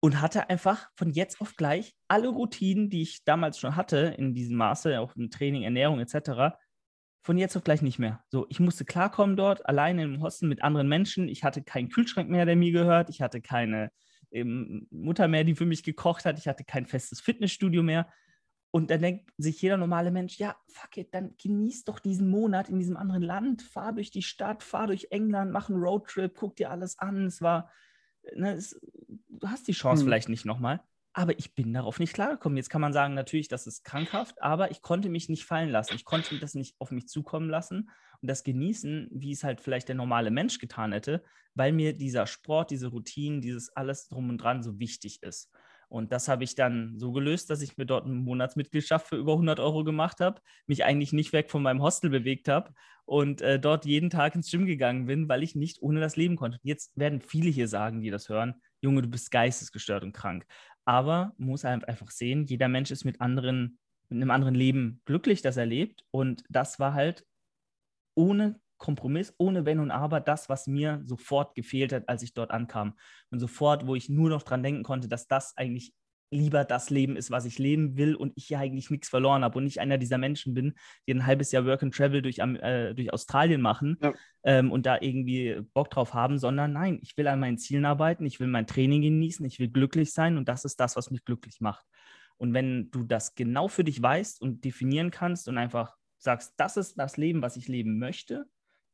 und 0.00 0.20
hatte 0.20 0.50
einfach 0.50 0.90
von 0.96 1.10
jetzt 1.10 1.40
auf 1.40 1.56
gleich 1.56 1.94
alle 2.08 2.28
Routinen, 2.28 2.90
die 2.90 3.02
ich 3.02 3.24
damals 3.24 3.58
schon 3.58 3.76
hatte, 3.76 4.14
in 4.18 4.34
diesem 4.34 4.56
Maße, 4.56 5.00
auch 5.00 5.16
im 5.16 5.30
Training, 5.30 5.62
Ernährung 5.62 6.00
etc., 6.00 6.56
von 7.28 7.36
jetzt 7.36 7.58
auf 7.58 7.62
gleich 7.62 7.82
nicht 7.82 7.98
mehr. 7.98 8.24
So, 8.30 8.46
ich 8.48 8.58
musste 8.58 8.86
klarkommen 8.86 9.36
dort, 9.36 9.66
alleine 9.66 10.02
im 10.02 10.22
Hostel 10.22 10.48
mit 10.48 10.62
anderen 10.62 10.88
Menschen. 10.88 11.28
Ich 11.28 11.44
hatte 11.44 11.62
keinen 11.62 11.90
Kühlschrank 11.90 12.30
mehr, 12.30 12.46
der 12.46 12.56
mir 12.56 12.72
gehört. 12.72 13.10
Ich 13.10 13.20
hatte 13.20 13.42
keine 13.42 13.92
ähm, 14.30 14.86
Mutter 14.90 15.28
mehr, 15.28 15.44
die 15.44 15.54
für 15.54 15.66
mich 15.66 15.82
gekocht 15.82 16.24
hat. 16.24 16.38
Ich 16.38 16.48
hatte 16.48 16.64
kein 16.64 16.86
festes 16.86 17.20
Fitnessstudio 17.20 17.82
mehr. 17.82 18.08
Und 18.70 18.90
dann 18.90 19.02
denkt 19.02 19.30
sich 19.36 19.60
jeder 19.60 19.76
normale 19.76 20.10
Mensch, 20.10 20.38
ja, 20.38 20.56
fuck 20.68 20.96
it, 20.96 21.12
dann 21.12 21.34
genieß 21.36 21.84
doch 21.84 21.98
diesen 21.98 22.30
Monat 22.30 22.70
in 22.70 22.78
diesem 22.78 22.96
anderen 22.96 23.22
Land, 23.22 23.60
fahr 23.60 23.92
durch 23.92 24.10
die 24.10 24.22
Stadt, 24.22 24.62
fahr 24.62 24.86
durch 24.86 25.08
England, 25.10 25.52
mach 25.52 25.68
einen 25.68 25.82
Roadtrip, 25.82 26.34
guck 26.34 26.56
dir 26.56 26.70
alles 26.70 26.98
an. 26.98 27.26
Es 27.26 27.42
war, 27.42 27.70
ne, 28.36 28.54
es, 28.54 28.80
du 29.28 29.48
hast 29.48 29.68
die 29.68 29.72
Chance 29.72 30.00
hm. 30.00 30.06
vielleicht 30.06 30.30
nicht 30.30 30.46
nochmal. 30.46 30.80
Aber 31.18 31.36
ich 31.36 31.56
bin 31.56 31.74
darauf 31.74 31.98
nicht 31.98 32.12
klargekommen. 32.12 32.56
Jetzt 32.56 32.70
kann 32.70 32.80
man 32.80 32.92
sagen, 32.92 33.14
natürlich, 33.14 33.48
das 33.48 33.66
ist 33.66 33.82
krankhaft, 33.82 34.40
aber 34.40 34.70
ich 34.70 34.82
konnte 34.82 35.08
mich 35.08 35.28
nicht 35.28 35.46
fallen 35.46 35.68
lassen. 35.68 35.96
Ich 35.96 36.04
konnte 36.04 36.38
das 36.38 36.54
nicht 36.54 36.76
auf 36.78 36.92
mich 36.92 37.08
zukommen 37.08 37.50
lassen 37.50 37.90
und 38.22 38.30
das 38.30 38.44
genießen, 38.44 39.08
wie 39.10 39.32
es 39.32 39.42
halt 39.42 39.60
vielleicht 39.60 39.88
der 39.88 39.96
normale 39.96 40.30
Mensch 40.30 40.60
getan 40.60 40.92
hätte, 40.92 41.24
weil 41.54 41.72
mir 41.72 41.92
dieser 41.92 42.28
Sport, 42.28 42.70
diese 42.70 42.86
Routinen, 42.86 43.40
dieses 43.40 43.70
alles 43.70 44.06
drum 44.06 44.28
und 44.28 44.38
dran 44.38 44.62
so 44.62 44.78
wichtig 44.78 45.20
ist. 45.24 45.50
Und 45.88 46.12
das 46.12 46.28
habe 46.28 46.44
ich 46.44 46.54
dann 46.54 46.96
so 46.98 47.10
gelöst, 47.10 47.50
dass 47.50 47.62
ich 47.62 47.76
mir 47.76 47.86
dort 47.86 48.04
eine 48.04 48.14
Monatsmitgliedschaft 48.14 49.08
für 49.08 49.16
über 49.16 49.32
100 49.32 49.58
Euro 49.58 49.82
gemacht 49.82 50.20
habe, 50.20 50.40
mich 50.68 50.84
eigentlich 50.84 51.12
nicht 51.12 51.32
weg 51.32 51.50
von 51.50 51.64
meinem 51.64 51.82
Hostel 51.82 52.10
bewegt 52.10 52.46
habe 52.46 52.74
und 53.06 53.40
äh, 53.40 53.58
dort 53.58 53.86
jeden 53.86 54.10
Tag 54.10 54.36
ins 54.36 54.50
Gym 54.50 54.66
gegangen 54.66 55.06
bin, 55.06 55.28
weil 55.28 55.42
ich 55.42 55.56
nicht 55.56 55.82
ohne 55.82 55.98
das 55.98 56.14
leben 56.14 56.36
konnte. 56.36 56.58
Jetzt 56.62 56.96
werden 56.96 57.22
viele 57.22 57.50
hier 57.50 57.66
sagen, 57.66 58.02
die 58.02 58.10
das 58.10 58.28
hören, 58.28 58.60
Junge, 58.80 59.02
du 59.02 59.08
bist 59.08 59.30
geistesgestört 59.30 60.04
und 60.04 60.12
krank. 60.12 60.46
Aber 60.88 61.34
man 61.36 61.50
muss 61.50 61.64
halt 61.64 61.86
einfach 61.86 62.10
sehen, 62.10 62.46
jeder 62.46 62.66
Mensch 62.66 62.90
ist 62.90 63.04
mit 63.04 63.20
anderen, 63.20 63.78
mit 64.08 64.22
einem 64.22 64.30
anderen 64.30 64.54
Leben 64.54 65.02
glücklich, 65.04 65.42
das 65.42 65.58
er 65.58 65.66
lebt. 65.66 66.06
Und 66.10 66.44
das 66.48 66.80
war 66.80 66.94
halt 66.94 67.26
ohne 68.14 68.58
Kompromiss, 68.78 69.34
ohne 69.36 69.66
Wenn 69.66 69.80
und 69.80 69.90
Aber, 69.90 70.20
das, 70.20 70.48
was 70.48 70.66
mir 70.66 71.02
sofort 71.04 71.54
gefehlt 71.54 71.92
hat, 71.92 72.08
als 72.08 72.22
ich 72.22 72.32
dort 72.32 72.50
ankam. 72.50 72.96
Und 73.30 73.38
sofort, 73.38 73.86
wo 73.86 73.96
ich 73.96 74.08
nur 74.08 74.30
noch 74.30 74.42
dran 74.44 74.62
denken 74.62 74.82
konnte, 74.82 75.08
dass 75.08 75.28
das 75.28 75.54
eigentlich 75.58 75.92
lieber 76.30 76.64
das 76.64 76.90
Leben 76.90 77.16
ist, 77.16 77.30
was 77.30 77.44
ich 77.44 77.58
leben 77.58 77.96
will 77.96 78.14
und 78.14 78.32
ich 78.36 78.46
hier 78.46 78.58
eigentlich 78.58 78.90
nichts 78.90 79.08
verloren 79.08 79.44
habe 79.44 79.58
und 79.58 79.64
nicht 79.64 79.80
einer 79.80 79.98
dieser 79.98 80.18
Menschen 80.18 80.54
bin, 80.54 80.74
die 81.06 81.14
ein 81.14 81.26
halbes 81.26 81.52
Jahr 81.52 81.64
Work 81.64 81.82
and 81.82 81.94
Travel 81.94 82.22
durch, 82.22 82.38
äh, 82.38 82.94
durch 82.94 83.12
Australien 83.12 83.60
machen 83.60 83.96
ja. 84.02 84.12
ähm, 84.44 84.70
und 84.70 84.86
da 84.86 84.98
irgendwie 85.00 85.60
Bock 85.74 85.90
drauf 85.90 86.14
haben, 86.14 86.38
sondern 86.38 86.72
nein, 86.72 86.98
ich 87.02 87.16
will 87.16 87.28
an 87.28 87.40
meinen 87.40 87.58
Zielen 87.58 87.84
arbeiten, 87.84 88.26
ich 88.26 88.40
will 88.40 88.48
mein 88.48 88.66
Training 88.66 89.02
genießen, 89.02 89.44
ich 89.46 89.58
will 89.58 89.68
glücklich 89.68 90.12
sein 90.12 90.36
und 90.36 90.48
das 90.48 90.64
ist 90.64 90.80
das, 90.80 90.96
was 90.96 91.10
mich 91.10 91.24
glücklich 91.24 91.60
macht. 91.60 91.86
Und 92.36 92.54
wenn 92.54 92.90
du 92.90 93.02
das 93.02 93.34
genau 93.34 93.68
für 93.68 93.84
dich 93.84 94.00
weißt 94.00 94.40
und 94.40 94.64
definieren 94.64 95.10
kannst 95.10 95.48
und 95.48 95.58
einfach 95.58 95.96
sagst, 96.18 96.54
das 96.56 96.76
ist 96.76 96.98
das 96.98 97.16
Leben, 97.16 97.42
was 97.42 97.56
ich 97.56 97.68
leben 97.68 97.98
möchte 97.98 98.46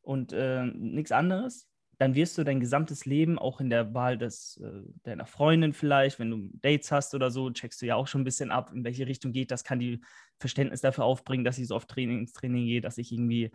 und 0.02 0.32
äh, 0.32 0.64
nichts 0.64 1.12
anderes, 1.12 1.68
dann 1.98 2.14
wirst 2.14 2.36
du 2.38 2.44
dein 2.44 2.60
gesamtes 2.60 3.04
Leben 3.04 3.38
auch 3.38 3.60
in 3.60 3.70
der 3.70 3.94
Wahl 3.94 4.18
des, 4.18 4.60
äh, 4.62 4.82
deiner 5.02 5.26
Freundin 5.26 5.72
vielleicht, 5.72 6.18
wenn 6.18 6.30
du 6.30 6.50
Dates 6.54 6.90
hast 6.92 7.14
oder 7.14 7.30
so, 7.30 7.50
checkst 7.50 7.80
du 7.82 7.86
ja 7.86 7.96
auch 7.96 8.06
schon 8.06 8.22
ein 8.22 8.24
bisschen 8.24 8.50
ab, 8.50 8.72
in 8.74 8.84
welche 8.84 9.06
Richtung 9.06 9.32
geht 9.32 9.50
das, 9.50 9.64
kann 9.64 9.78
die 9.78 10.00
Verständnis 10.38 10.80
dafür 10.80 11.04
aufbringen, 11.04 11.44
dass 11.44 11.58
ich 11.58 11.68
so 11.68 11.76
oft 11.76 11.88
Training, 11.88 12.20
ins 12.20 12.32
Training 12.32 12.66
gehe, 12.66 12.80
dass 12.80 12.98
ich 12.98 13.12
irgendwie 13.12 13.52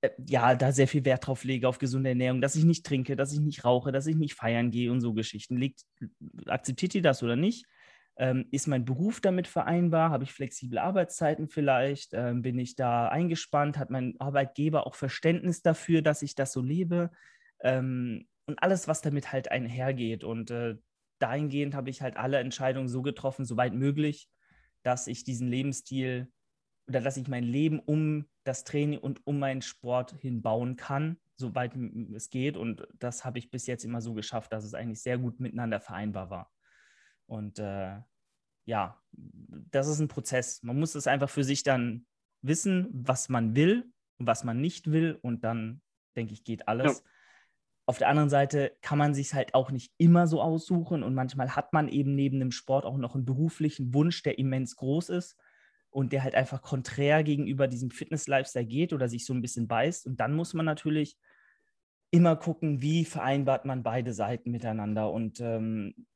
äh, 0.00 0.10
ja, 0.26 0.54
da 0.54 0.72
sehr 0.72 0.88
viel 0.88 1.04
Wert 1.04 1.26
drauf 1.26 1.44
lege 1.44 1.68
auf 1.68 1.78
gesunde 1.78 2.10
Ernährung, 2.10 2.40
dass 2.40 2.56
ich 2.56 2.64
nicht 2.64 2.86
trinke, 2.86 3.16
dass 3.16 3.32
ich 3.32 3.40
nicht 3.40 3.64
rauche, 3.64 3.92
dass 3.92 4.06
ich 4.06 4.16
nicht 4.16 4.34
feiern 4.34 4.70
gehe 4.70 4.90
und 4.92 5.00
so 5.00 5.14
Geschichten. 5.14 5.56
Liegt, 5.56 5.82
akzeptiert 6.46 6.94
ihr 6.94 7.02
das 7.02 7.22
oder 7.22 7.36
nicht? 7.36 7.66
Ähm, 8.16 8.46
ist 8.52 8.68
mein 8.68 8.84
Beruf 8.84 9.20
damit 9.20 9.48
vereinbar? 9.48 10.10
Habe 10.10 10.24
ich 10.24 10.32
flexible 10.32 10.78
Arbeitszeiten 10.78 11.48
vielleicht? 11.48 12.12
Ähm, 12.12 12.42
bin 12.42 12.58
ich 12.58 12.76
da 12.76 13.08
eingespannt? 13.08 13.76
Hat 13.76 13.90
mein 13.90 14.14
Arbeitgeber 14.20 14.86
auch 14.86 14.94
Verständnis 14.94 15.62
dafür, 15.62 16.00
dass 16.00 16.22
ich 16.22 16.34
das 16.34 16.52
so 16.52 16.60
lebe? 16.62 17.10
Ähm, 17.64 18.28
und 18.46 18.62
alles, 18.62 18.86
was 18.86 19.00
damit 19.00 19.32
halt 19.32 19.50
einhergeht. 19.50 20.22
Und 20.22 20.50
äh, 20.50 20.76
dahingehend 21.18 21.74
habe 21.74 21.90
ich 21.90 22.02
halt 22.02 22.16
alle 22.16 22.38
Entscheidungen 22.38 22.88
so 22.88 23.02
getroffen, 23.02 23.44
soweit 23.44 23.74
möglich, 23.74 24.28
dass 24.82 25.06
ich 25.06 25.24
diesen 25.24 25.48
Lebensstil 25.48 26.30
oder 26.86 27.00
dass 27.00 27.16
ich 27.16 27.26
mein 27.28 27.44
Leben 27.44 27.80
um 27.80 28.28
das 28.44 28.64
Training 28.64 28.98
und 28.98 29.26
um 29.26 29.38
meinen 29.38 29.62
Sport 29.62 30.14
hinbauen 30.20 30.76
kann, 30.76 31.18
soweit 31.36 31.74
es 32.14 32.28
geht. 32.28 32.58
Und 32.58 32.86
das 32.98 33.24
habe 33.24 33.38
ich 33.38 33.50
bis 33.50 33.66
jetzt 33.66 33.84
immer 33.84 34.02
so 34.02 34.12
geschafft, 34.12 34.52
dass 34.52 34.64
es 34.64 34.74
eigentlich 34.74 35.02
sehr 35.02 35.16
gut 35.16 35.40
miteinander 35.40 35.80
vereinbar 35.80 36.28
war. 36.28 36.52
Und 37.26 37.58
äh, 37.58 38.00
ja, 38.66 39.00
das 39.12 39.88
ist 39.88 40.00
ein 40.00 40.08
Prozess. 40.08 40.62
Man 40.62 40.78
muss 40.78 40.94
es 40.94 41.06
einfach 41.06 41.30
für 41.30 41.44
sich 41.44 41.62
dann 41.62 42.06
wissen, 42.42 42.88
was 42.92 43.30
man 43.30 43.56
will 43.56 43.90
und 44.18 44.26
was 44.26 44.44
man 44.44 44.60
nicht 44.60 44.90
will. 44.90 45.18
Und 45.22 45.44
dann, 45.44 45.80
denke 46.16 46.34
ich, 46.34 46.44
geht 46.44 46.68
alles. 46.68 46.98
Ja. 46.98 47.10
Auf 47.86 47.98
der 47.98 48.08
anderen 48.08 48.30
Seite 48.30 48.72
kann 48.80 48.96
man 48.96 49.12
sich 49.12 49.34
halt 49.34 49.54
auch 49.54 49.70
nicht 49.70 49.92
immer 49.98 50.26
so 50.26 50.40
aussuchen 50.40 51.02
und 51.02 51.14
manchmal 51.14 51.54
hat 51.54 51.74
man 51.74 51.88
eben 51.88 52.14
neben 52.14 52.40
dem 52.40 52.50
Sport 52.50 52.86
auch 52.86 52.96
noch 52.96 53.14
einen 53.14 53.26
beruflichen 53.26 53.92
Wunsch, 53.92 54.22
der 54.22 54.38
immens 54.38 54.76
groß 54.76 55.10
ist 55.10 55.36
und 55.90 56.12
der 56.12 56.22
halt 56.22 56.34
einfach 56.34 56.62
konträr 56.62 57.22
gegenüber 57.22 57.68
diesem 57.68 57.90
Fitness-Lifestyle 57.90 58.64
geht 58.64 58.94
oder 58.94 59.08
sich 59.08 59.26
so 59.26 59.34
ein 59.34 59.42
bisschen 59.42 59.68
beißt. 59.68 60.06
Und 60.06 60.18
dann 60.18 60.34
muss 60.34 60.54
man 60.54 60.64
natürlich 60.64 61.18
immer 62.10 62.36
gucken, 62.36 62.80
wie 62.80 63.04
vereinbart 63.04 63.66
man 63.66 63.82
beide 63.82 64.14
Seiten 64.14 64.50
miteinander 64.50 65.10
und 65.10 65.40
ähm, 65.40 66.06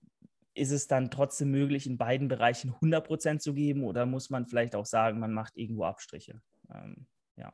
ist 0.54 0.70
es 0.70 0.86
dann 0.86 1.10
trotzdem 1.10 1.50
möglich, 1.50 1.86
in 1.86 1.98
beiden 1.98 2.28
Bereichen 2.28 2.72
100% 2.72 3.40
zu 3.40 3.52
geben 3.52 3.84
oder 3.84 4.06
muss 4.06 4.30
man 4.30 4.46
vielleicht 4.46 4.74
auch 4.74 4.86
sagen, 4.86 5.20
man 5.20 5.32
macht 5.32 5.56
irgendwo 5.56 5.84
Abstriche? 5.84 6.40
Ähm, 6.72 7.06
ja, 7.36 7.52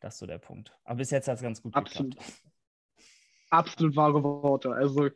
das 0.00 0.14
ist 0.14 0.20
so 0.20 0.26
der 0.26 0.38
Punkt. 0.38 0.76
Aber 0.84 0.96
bis 0.96 1.10
jetzt 1.10 1.28
hat 1.28 1.36
es 1.36 1.42
ganz 1.42 1.60
gut 1.60 1.74
Absolut. 1.74 2.16
geklappt 2.16 2.42
absolut 3.50 3.96
wahre 3.96 4.22
Worte. 4.22 4.72
Also 4.72 5.10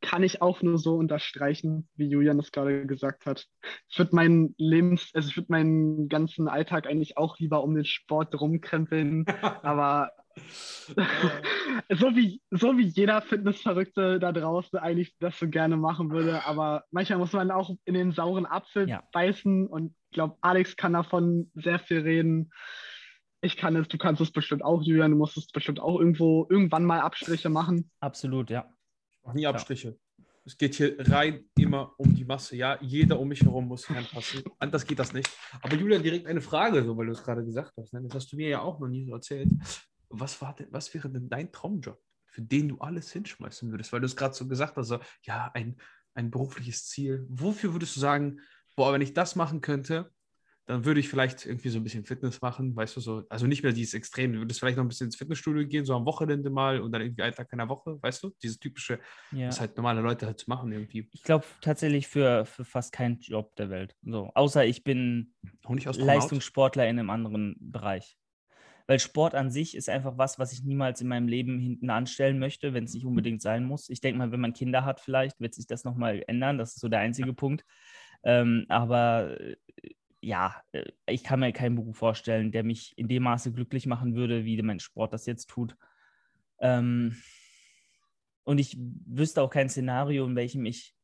kann 0.00 0.22
ich 0.22 0.42
auch 0.42 0.62
nur 0.62 0.78
so 0.78 0.96
unterstreichen, 0.96 1.88
wie 1.96 2.08
Julian 2.08 2.38
es 2.38 2.52
gerade 2.52 2.86
gesagt 2.86 3.26
hat. 3.26 3.46
Ich 3.88 3.98
würde 3.98 4.14
meinen 4.14 4.54
Lebens, 4.58 5.10
also 5.14 5.28
ich 5.28 5.36
würde 5.36 5.50
meinen 5.50 6.08
ganzen 6.08 6.48
Alltag 6.48 6.86
eigentlich 6.86 7.16
auch 7.16 7.38
lieber 7.38 7.62
um 7.62 7.74
den 7.74 7.84
Sport 7.84 8.38
rumkrempeln, 8.38 9.24
aber 9.62 10.12
so 11.88 12.14
wie 12.14 12.42
so 12.50 12.76
wie 12.76 12.86
jeder 12.86 13.22
Fitnessverrückte 13.22 14.18
da 14.20 14.32
draußen 14.32 14.78
eigentlich 14.78 15.16
das 15.18 15.38
so 15.38 15.48
gerne 15.48 15.78
machen 15.78 16.10
würde, 16.10 16.44
aber 16.44 16.84
manchmal 16.90 17.18
muss 17.18 17.32
man 17.32 17.50
auch 17.50 17.70
in 17.86 17.94
den 17.94 18.12
sauren 18.12 18.44
Apfel 18.44 18.86
ja. 18.86 19.02
beißen 19.12 19.66
und 19.66 19.94
ich 20.10 20.14
glaube, 20.14 20.36
Alex 20.42 20.76
kann 20.76 20.92
davon 20.92 21.50
sehr 21.54 21.78
viel 21.78 22.00
reden 22.00 22.50
ich 23.40 23.56
kann 23.56 23.76
es, 23.76 23.88
du 23.88 23.98
kannst 23.98 24.20
es 24.20 24.30
bestimmt 24.30 24.64
auch, 24.64 24.82
Julian, 24.82 25.12
du 25.12 25.16
musst 25.16 25.36
es 25.36 25.46
bestimmt 25.48 25.80
auch 25.80 25.98
irgendwo 25.98 26.46
irgendwann 26.48 26.84
mal 26.84 27.00
Abstriche 27.00 27.48
machen. 27.48 27.90
Absolut, 28.00 28.50
ja. 28.50 28.72
Ich 29.10 29.24
mache 29.24 29.36
nie 29.36 29.46
Abstriche. 29.46 29.98
Ja. 30.18 30.24
Es 30.44 30.56
geht 30.56 30.76
hier 30.76 30.96
rein 31.10 31.44
immer 31.58 31.92
um 31.98 32.14
die 32.14 32.24
Masse. 32.24 32.54
Ja, 32.54 32.78
jeder 32.80 33.18
um 33.18 33.26
mich 33.26 33.42
herum 33.42 33.66
muss 33.66 33.90
reinpassen. 33.90 34.44
Anders 34.60 34.86
geht 34.86 35.00
das 35.00 35.12
nicht. 35.12 35.28
Aber 35.60 35.74
Julian, 35.74 36.04
direkt 36.04 36.26
eine 36.26 36.40
Frage, 36.40 36.84
so 36.84 36.96
weil 36.96 37.06
du 37.06 37.12
es 37.12 37.22
gerade 37.22 37.44
gesagt 37.44 37.72
hast. 37.76 37.92
Ne? 37.92 38.02
Das 38.02 38.14
hast 38.14 38.32
du 38.32 38.36
mir 38.36 38.48
ja 38.48 38.60
auch 38.60 38.78
noch 38.78 38.86
nie 38.86 39.04
so 39.04 39.12
erzählt. 39.12 39.50
Was, 40.08 40.40
war 40.40 40.54
denn, 40.54 40.68
was 40.70 40.94
wäre 40.94 41.10
denn 41.10 41.28
dein 41.28 41.50
Traumjob, 41.50 42.00
für 42.26 42.42
den 42.42 42.68
du 42.68 42.78
alles 42.78 43.12
hinschmeißen 43.12 43.72
würdest? 43.72 43.92
Weil 43.92 44.00
du 44.00 44.06
es 44.06 44.14
gerade 44.14 44.34
so 44.34 44.46
gesagt 44.46 44.76
hast, 44.76 44.86
so, 44.86 45.00
ja, 45.22 45.50
ein, 45.52 45.76
ein 46.14 46.30
berufliches 46.30 46.86
Ziel. 46.86 47.26
Wofür 47.28 47.72
würdest 47.72 47.96
du 47.96 48.00
sagen, 48.00 48.40
boah, 48.76 48.92
wenn 48.92 49.00
ich 49.00 49.14
das 49.14 49.34
machen 49.34 49.60
könnte, 49.60 50.12
dann 50.66 50.84
würde 50.84 50.98
ich 50.98 51.08
vielleicht 51.08 51.46
irgendwie 51.46 51.68
so 51.68 51.78
ein 51.78 51.84
bisschen 51.84 52.04
Fitness 52.04 52.40
machen, 52.40 52.74
weißt 52.74 52.96
du, 52.96 53.00
so, 53.00 53.22
also 53.30 53.46
nicht 53.46 53.62
mehr 53.62 53.72
dieses 53.72 53.94
Extrem, 53.94 54.32
du 54.32 54.40
würdest 54.40 54.58
vielleicht 54.58 54.76
noch 54.76 54.84
ein 54.84 54.88
bisschen 54.88 55.06
ins 55.06 55.16
Fitnessstudio 55.16 55.66
gehen, 55.66 55.84
so 55.84 55.94
am 55.94 56.04
Wochenende 56.04 56.50
mal 56.50 56.80
und 56.80 56.90
dann 56.90 57.02
irgendwie 57.02 57.22
einen 57.22 57.34
Tag 57.34 57.48
in 57.52 57.58
der 57.58 57.68
Woche, 57.68 58.02
weißt 58.02 58.24
du, 58.24 58.32
dieses 58.42 58.58
typische, 58.58 58.98
ja. 59.30 59.46
was 59.46 59.60
halt 59.60 59.76
normale 59.76 60.00
Leute 60.00 60.26
halt 60.26 60.46
machen 60.48 60.72
irgendwie. 60.72 61.08
Ich 61.12 61.22
glaube 61.22 61.44
tatsächlich 61.60 62.08
für, 62.08 62.44
für 62.44 62.64
fast 62.64 62.92
keinen 62.92 63.20
Job 63.20 63.54
der 63.56 63.70
Welt, 63.70 63.94
so, 64.02 64.30
außer 64.34 64.66
ich 64.66 64.82
bin 64.82 65.34
Leistungssportler 65.68 66.88
in 66.88 66.98
einem 66.98 67.10
anderen 67.10 67.56
Bereich. 67.60 68.18
Weil 68.88 69.00
Sport 69.00 69.34
an 69.34 69.50
sich 69.50 69.76
ist 69.76 69.88
einfach 69.88 70.16
was, 70.16 70.38
was 70.38 70.52
ich 70.52 70.62
niemals 70.62 71.00
in 71.00 71.08
meinem 71.08 71.26
Leben 71.26 71.58
hinten 71.58 71.90
anstellen 71.90 72.38
möchte, 72.38 72.72
wenn 72.72 72.84
es 72.84 72.94
nicht 72.94 73.04
unbedingt 73.04 73.42
sein 73.42 73.64
muss. 73.64 73.88
Ich 73.88 74.00
denke 74.00 74.18
mal, 74.18 74.30
wenn 74.30 74.40
man 74.40 74.52
Kinder 74.52 74.84
hat, 74.84 75.00
vielleicht 75.00 75.40
wird 75.40 75.54
sich 75.54 75.66
das 75.66 75.82
nochmal 75.82 76.22
ändern. 76.28 76.56
Das 76.56 76.74
ist 76.74 76.80
so 76.80 76.88
der 76.88 77.00
einzige 77.00 77.32
Punkt. 77.32 77.64
Ähm, 78.22 78.64
aber 78.68 79.36
ja, 80.20 80.62
äh, 80.72 80.84
ich 81.06 81.24
kann 81.24 81.40
mir 81.40 81.52
keinen 81.52 81.76
Beruf 81.76 81.96
vorstellen, 81.96 82.52
der 82.52 82.64
mich 82.64 82.92
in 82.96 83.08
dem 83.08 83.24
Maße 83.24 83.52
glücklich 83.52 83.86
machen 83.86 84.14
würde, 84.14 84.44
wie 84.44 84.60
mein 84.62 84.80
Sport 84.80 85.12
das 85.12 85.26
jetzt 85.26 85.46
tut. 85.46 85.76
Ähm, 86.58 87.16
und 88.44 88.58
ich 88.58 88.76
wüsste 88.78 89.42
auch 89.42 89.50
kein 89.50 89.68
Szenario, 89.68 90.24
in 90.24 90.36
welchem 90.36 90.64
ich 90.66 90.94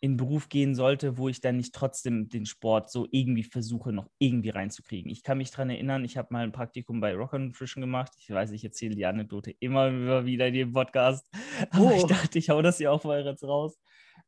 in 0.00 0.16
Beruf 0.16 0.48
gehen 0.48 0.74
sollte, 0.74 1.16
wo 1.16 1.28
ich 1.28 1.40
dann 1.40 1.56
nicht 1.56 1.74
trotzdem 1.74 2.28
den 2.28 2.44
Sport 2.44 2.90
so 2.90 3.06
irgendwie 3.12 3.44
versuche, 3.44 3.92
noch 3.92 4.10
irgendwie 4.18 4.48
reinzukriegen. 4.48 5.10
Ich 5.10 5.22
kann 5.22 5.38
mich 5.38 5.52
daran 5.52 5.70
erinnern, 5.70 6.04
ich 6.04 6.16
habe 6.16 6.28
mal 6.32 6.42
ein 6.42 6.50
Praktikum 6.50 7.00
bei 7.00 7.14
Rocker 7.14 7.38
Nutrition 7.38 7.80
gemacht. 7.80 8.12
Ich 8.18 8.28
weiß, 8.28 8.50
ich 8.50 8.64
erzähle 8.64 8.96
die 8.96 9.06
Anekdote 9.06 9.52
immer 9.60 10.24
wieder 10.26 10.48
in 10.48 10.54
dem 10.54 10.72
Podcast, 10.72 11.28
aber 11.70 11.84
oh. 11.84 11.96
ich 11.96 12.04
dachte, 12.04 12.38
ich 12.38 12.50
hau 12.50 12.60
das 12.62 12.78
hier 12.78 12.90
auch 12.90 13.04
mal 13.04 13.24
jetzt 13.24 13.44
raus 13.44 13.78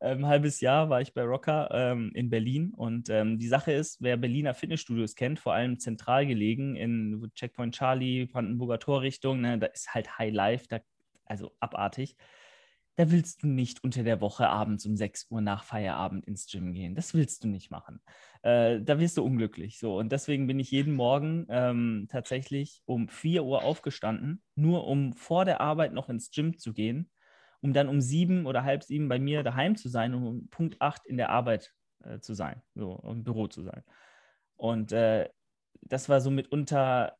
ein 0.04 0.26
halbes 0.26 0.60
Jahr 0.60 0.90
war 0.90 1.00
ich 1.00 1.14
bei 1.14 1.22
Rocker 1.22 1.70
ähm, 1.72 2.10
in 2.14 2.30
Berlin 2.30 2.72
und 2.74 3.08
ähm, 3.08 3.38
die 3.38 3.48
Sache 3.48 3.72
ist, 3.72 4.02
wer 4.02 4.16
Berliner 4.16 4.54
Fitnessstudios 4.54 5.14
kennt, 5.14 5.38
vor 5.38 5.54
allem 5.54 5.78
zentral 5.78 6.26
gelegen 6.26 6.76
in 6.76 7.30
Checkpoint 7.34 7.74
Charlie, 7.74 8.26
Brandenburger 8.26 8.78
Torrichtung, 8.78 9.40
ne, 9.40 9.58
da 9.58 9.66
ist 9.66 9.94
halt 9.94 10.18
High 10.18 10.32
Life, 10.32 10.66
da, 10.68 10.80
also 11.24 11.52
abartig. 11.60 12.16
Da 12.96 13.10
willst 13.10 13.42
du 13.42 13.48
nicht 13.48 13.82
unter 13.82 14.04
der 14.04 14.20
Woche 14.20 14.48
abends 14.48 14.86
um 14.86 14.96
6 14.96 15.26
Uhr 15.30 15.40
nach 15.40 15.64
Feierabend 15.64 16.24
ins 16.26 16.46
Gym 16.46 16.74
gehen. 16.74 16.94
Das 16.94 17.12
willst 17.12 17.42
du 17.42 17.48
nicht 17.48 17.72
machen. 17.72 18.00
Äh, 18.42 18.82
da 18.82 19.00
wirst 19.00 19.16
du 19.16 19.24
unglücklich. 19.24 19.80
So. 19.80 19.98
Und 19.98 20.12
deswegen 20.12 20.46
bin 20.46 20.60
ich 20.60 20.70
jeden 20.70 20.94
Morgen 20.94 21.44
ähm, 21.48 22.06
tatsächlich 22.08 22.82
um 22.84 23.08
4 23.08 23.42
Uhr 23.42 23.64
aufgestanden, 23.64 24.42
nur 24.54 24.86
um 24.86 25.12
vor 25.12 25.44
der 25.44 25.60
Arbeit 25.60 25.92
noch 25.92 26.08
ins 26.08 26.30
Gym 26.30 26.56
zu 26.56 26.72
gehen 26.72 27.10
um 27.64 27.72
dann 27.72 27.88
um 27.88 28.02
sieben 28.02 28.44
oder 28.44 28.62
halb 28.62 28.84
sieben 28.84 29.08
bei 29.08 29.18
mir 29.18 29.42
daheim 29.42 29.74
zu 29.74 29.88
sein 29.88 30.12
und 30.12 30.26
um 30.26 30.48
Punkt 30.48 30.76
acht 30.82 31.06
in 31.06 31.16
der 31.16 31.30
Arbeit 31.30 31.72
äh, 32.04 32.20
zu 32.20 32.34
sein, 32.34 32.60
so 32.74 33.02
im 33.10 33.24
Büro 33.24 33.48
zu 33.48 33.62
sein. 33.62 33.82
Und 34.54 34.92
äh, 34.92 35.30
das 35.80 36.10
war 36.10 36.20
so 36.20 36.30
mitunter 36.30 37.16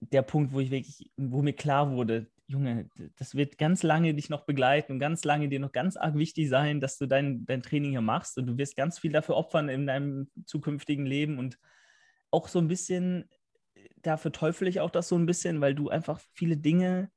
der 0.00 0.22
Punkt, 0.22 0.54
wo 0.54 0.60
ich 0.60 0.70
wirklich, 0.70 1.10
wo 1.18 1.42
mir 1.42 1.52
klar 1.52 1.90
wurde, 1.90 2.30
Junge, 2.46 2.88
das 3.16 3.34
wird 3.34 3.58
ganz 3.58 3.82
lange 3.82 4.14
dich 4.14 4.30
noch 4.30 4.46
begleiten 4.46 4.92
und 4.92 5.00
ganz 5.00 5.22
lange 5.24 5.50
dir 5.50 5.60
noch 5.60 5.72
ganz 5.72 5.98
arg 5.98 6.14
wichtig 6.14 6.48
sein, 6.48 6.80
dass 6.80 6.96
du 6.96 7.04
dein, 7.04 7.44
dein 7.44 7.62
Training 7.62 7.90
hier 7.90 8.00
machst 8.00 8.38
und 8.38 8.46
du 8.46 8.56
wirst 8.56 8.74
ganz 8.74 8.98
viel 8.98 9.12
dafür 9.12 9.36
opfern 9.36 9.68
in 9.68 9.86
deinem 9.86 10.30
zukünftigen 10.46 11.04
Leben 11.04 11.38
und 11.38 11.58
auch 12.30 12.48
so 12.48 12.58
ein 12.58 12.68
bisschen, 12.68 13.28
dafür 13.96 14.32
teufel 14.32 14.66
ich 14.66 14.80
auch 14.80 14.90
das 14.90 15.08
so 15.08 15.16
ein 15.16 15.26
bisschen, 15.26 15.60
weil 15.60 15.74
du 15.74 15.90
einfach 15.90 16.20
viele 16.32 16.56
Dinge 16.56 17.10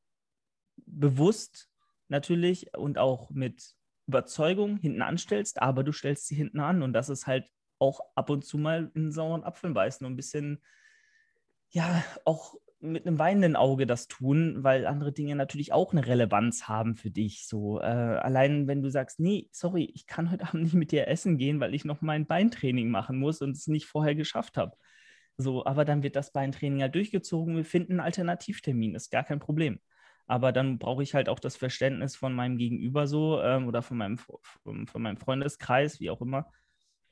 bewusst 0.86 1.71
natürlich 2.12 2.76
und 2.78 2.98
auch 2.98 3.32
mit 3.32 3.74
Überzeugung 4.08 4.78
hinten 4.78 5.02
anstellst, 5.02 5.62
aber 5.62 5.84
du 5.84 5.92
stellst 5.92 6.28
sie 6.28 6.36
hinten 6.36 6.60
an 6.60 6.84
und 6.84 6.94
das 6.94 7.10
ist 7.10 7.26
halt 7.26 7.46
auch 7.80 8.02
ab 8.14 8.30
und 8.30 8.46
zu 8.46 8.58
mal 8.58 8.92
in 8.94 9.12
sauren 9.12 9.44
Apfel 9.44 9.72
beißen 9.72 10.06
und 10.06 10.14
ein 10.14 10.18
bisschen, 10.18 10.62
ja, 11.70 12.04
auch 12.26 12.56
mit 12.82 13.06
einem 13.06 13.20
weinenden 13.20 13.56
Auge 13.56 13.86
das 13.86 14.08
tun, 14.08 14.64
weil 14.64 14.88
andere 14.88 15.14
Dinge 15.14 15.36
natürlich 15.36 15.72
auch 15.72 15.92
eine 15.94 16.06
Relevanz 16.06 16.68
haben 16.68 16.96
für 16.96 17.12
dich. 17.12 17.48
So 17.48 17.80
äh, 17.80 17.84
allein 17.84 18.68
wenn 18.68 18.82
du 18.82 18.90
sagst, 18.90 19.20
nee, 19.20 19.48
sorry, 19.52 19.92
ich 19.94 20.08
kann 20.08 20.32
heute 20.32 20.46
Abend 20.48 20.64
nicht 20.64 20.74
mit 20.74 20.92
dir 20.92 21.08
essen 21.08 21.38
gehen, 21.38 21.60
weil 21.60 21.74
ich 21.74 21.86
noch 21.86 22.02
mein 22.02 22.26
Beintraining 22.26 22.90
machen 22.90 23.18
muss 23.18 23.42
und 23.42 23.52
es 23.52 23.68
nicht 23.68 23.86
vorher 23.86 24.16
geschafft 24.16 24.58
habe. 24.58 24.76
So, 25.38 25.66
aber 25.66 25.86
dann 25.86 26.04
wird 26.04 26.16
das 26.16 26.34
Beintraining 26.34 26.82
halt 26.82 26.96
durchgezogen. 26.96 27.56
Wir 27.56 27.66
finden 27.66 27.94
einen 27.94 28.00
Alternativtermin, 28.02 28.96
ist 28.96 29.12
gar 29.12 29.24
kein 29.24 29.40
Problem. 29.40 29.80
Aber 30.28 30.52
dann 30.52 30.78
brauche 30.78 31.04
ich 31.04 31.14
halt 31.14 31.30
auch 31.30 31.40
das 31.40 31.58
Verständnis 31.58 32.16
von 32.16 32.34
meinem 32.34 32.58
Gegenüber 32.58 33.08
so 33.08 33.42
ähm, 33.42 33.68
oder 33.68 33.82
von 33.82 33.98
meinem, 33.98 34.18
von, 34.18 34.88
von 34.88 35.02
meinem 35.02 35.18
Freundeskreis, 35.18 36.00
wie 36.00 36.10
auch 36.10 36.22
immer, 36.22 36.52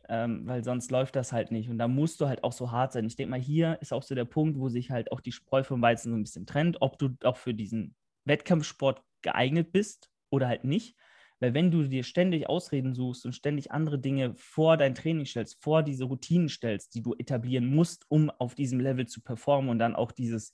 ähm, 0.07 0.45
weil 0.45 0.63
sonst 0.63 0.91
läuft 0.91 1.15
das 1.15 1.33
halt 1.33 1.51
nicht. 1.51 1.69
Und 1.69 1.77
da 1.77 1.87
musst 1.87 2.21
du 2.21 2.27
halt 2.27 2.43
auch 2.43 2.53
so 2.53 2.71
hart 2.71 2.93
sein. 2.93 3.05
Ich 3.05 3.15
denke 3.15 3.31
mal, 3.31 3.39
hier 3.39 3.77
ist 3.81 3.93
auch 3.93 4.03
so 4.03 4.15
der 4.15 4.25
Punkt, 4.25 4.57
wo 4.57 4.69
sich 4.69 4.91
halt 4.91 5.11
auch 5.11 5.21
die 5.21 5.31
Spreu 5.31 5.63
vom 5.63 5.81
Weizen 5.81 6.11
so 6.11 6.17
ein 6.17 6.23
bisschen 6.23 6.45
trennt, 6.45 6.81
ob 6.81 6.97
du 6.97 7.15
auch 7.23 7.37
für 7.37 7.53
diesen 7.53 7.95
Wettkampfsport 8.25 9.03
geeignet 9.21 9.71
bist 9.71 10.09
oder 10.29 10.47
halt 10.47 10.63
nicht. 10.63 10.95
Weil 11.39 11.53
wenn 11.53 11.71
du 11.71 11.83
dir 11.83 12.03
ständig 12.03 12.49
Ausreden 12.49 12.93
suchst 12.93 13.25
und 13.25 13.33
ständig 13.33 13.71
andere 13.71 13.97
Dinge 13.97 14.33
vor 14.35 14.75
dein 14.75 14.93
Training 14.93 15.25
stellst, 15.25 15.61
vor 15.61 15.83
diese 15.83 16.03
Routinen 16.05 16.49
stellst, 16.49 16.95
die 16.95 17.01
du 17.01 17.15
etablieren 17.17 17.73
musst, 17.73 18.05
um 18.09 18.29
auf 18.29 18.55
diesem 18.55 18.79
Level 18.79 19.07
zu 19.07 19.21
performen 19.21 19.69
und 19.69 19.79
dann 19.79 19.95
auch 19.95 20.11
dieses, 20.11 20.53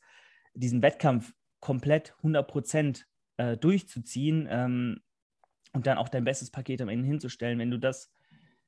diesen 0.53 0.81
Wettkampf 0.83 1.33
komplett 1.65 2.13
100 2.17 2.47
Prozent 2.47 3.07
äh, 3.37 3.57
durchzuziehen 3.57 4.47
ähm, 4.47 5.01
und 5.73 5.87
dann 5.87 5.97
auch 5.97 6.09
dein 6.09 6.23
bestes 6.23 6.51
Paket 6.51 6.79
am 6.79 6.89
Ende 6.89 7.07
hinzustellen, 7.07 7.57
wenn 7.57 7.71
du 7.71 7.79
das 7.79 8.11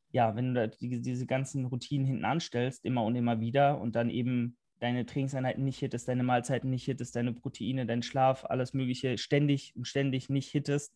ja, 0.10 0.36
wenn 0.36 0.56
du 0.56 0.68
die, 0.68 1.00
diese 1.00 1.28
ganzen 1.28 1.66
Routinen 1.66 2.08
hinten 2.08 2.26
anstellst, 2.26 2.86
immer 2.86 3.04
und 3.04 3.16
immer 3.16 3.40
wieder 3.40 3.80
und 3.80 3.96
dann 3.96 4.10
eben 4.10 4.58
deine 4.80 5.06
Trainingseinheiten 5.06 5.64
nicht 5.64 5.78
hittest, 5.78 6.08
deine 6.08 6.24
Mahlzeiten 6.24 6.72
nicht 6.72 6.86
hittest, 6.86 7.16
deine 7.16 7.34
Proteine, 7.34 7.86
dein 7.86 8.02
Schlaf, 8.02 8.44
alles 8.46 8.74
Mögliche 8.74 9.20
ständig 9.20 9.76
und 9.76 9.86
ständig 9.86 10.30
nicht 10.30 10.50
hittest, 10.50 10.96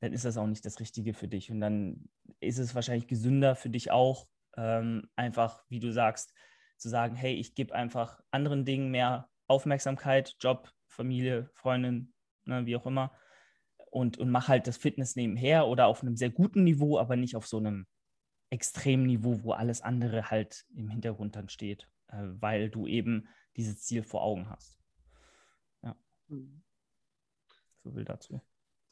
dann 0.00 0.12
ist 0.12 0.24
das 0.24 0.38
auch 0.38 0.46
nicht 0.46 0.64
das 0.64 0.80
Richtige 0.80 1.12
für 1.12 1.28
dich. 1.28 1.50
Und 1.50 1.60
dann 1.60 2.08
ist 2.40 2.58
es 2.58 2.74
wahrscheinlich 2.74 3.06
gesünder 3.06 3.54
für 3.54 3.68
dich 3.68 3.90
auch, 3.90 4.26
ähm, 4.56 5.08
einfach, 5.14 5.62
wie 5.68 5.80
du 5.80 5.92
sagst, 5.92 6.32
zu 6.78 6.88
sagen, 6.88 7.16
hey, 7.16 7.34
ich 7.34 7.54
gebe 7.54 7.74
einfach 7.74 8.20
anderen 8.30 8.64
Dingen 8.64 8.90
mehr 8.90 9.28
Aufmerksamkeit, 9.46 10.36
Job, 10.40 10.70
Familie, 10.94 11.50
Freundin, 11.54 12.12
ne, 12.44 12.66
wie 12.66 12.76
auch 12.76 12.86
immer, 12.86 13.12
und, 13.90 14.18
und 14.18 14.30
mach 14.30 14.48
halt 14.48 14.66
das 14.66 14.76
Fitness 14.76 15.14
nebenher 15.14 15.66
oder 15.66 15.86
auf 15.86 16.02
einem 16.02 16.16
sehr 16.16 16.30
guten 16.30 16.64
Niveau, 16.64 16.98
aber 16.98 17.16
nicht 17.16 17.36
auf 17.36 17.46
so 17.46 17.58
einem 17.58 17.86
Extremniveau, 18.50 19.42
wo 19.42 19.52
alles 19.52 19.82
andere 19.82 20.30
halt 20.30 20.64
im 20.74 20.88
Hintergrund 20.88 21.36
dann 21.36 21.48
steht, 21.48 21.88
äh, 22.08 22.24
weil 22.40 22.70
du 22.70 22.86
eben 22.86 23.28
dieses 23.56 23.82
Ziel 23.82 24.02
vor 24.02 24.22
Augen 24.22 24.48
hast. 24.48 24.78
Ja. 25.82 25.96
So 26.28 27.94
will 27.94 28.04
dazu. 28.04 28.40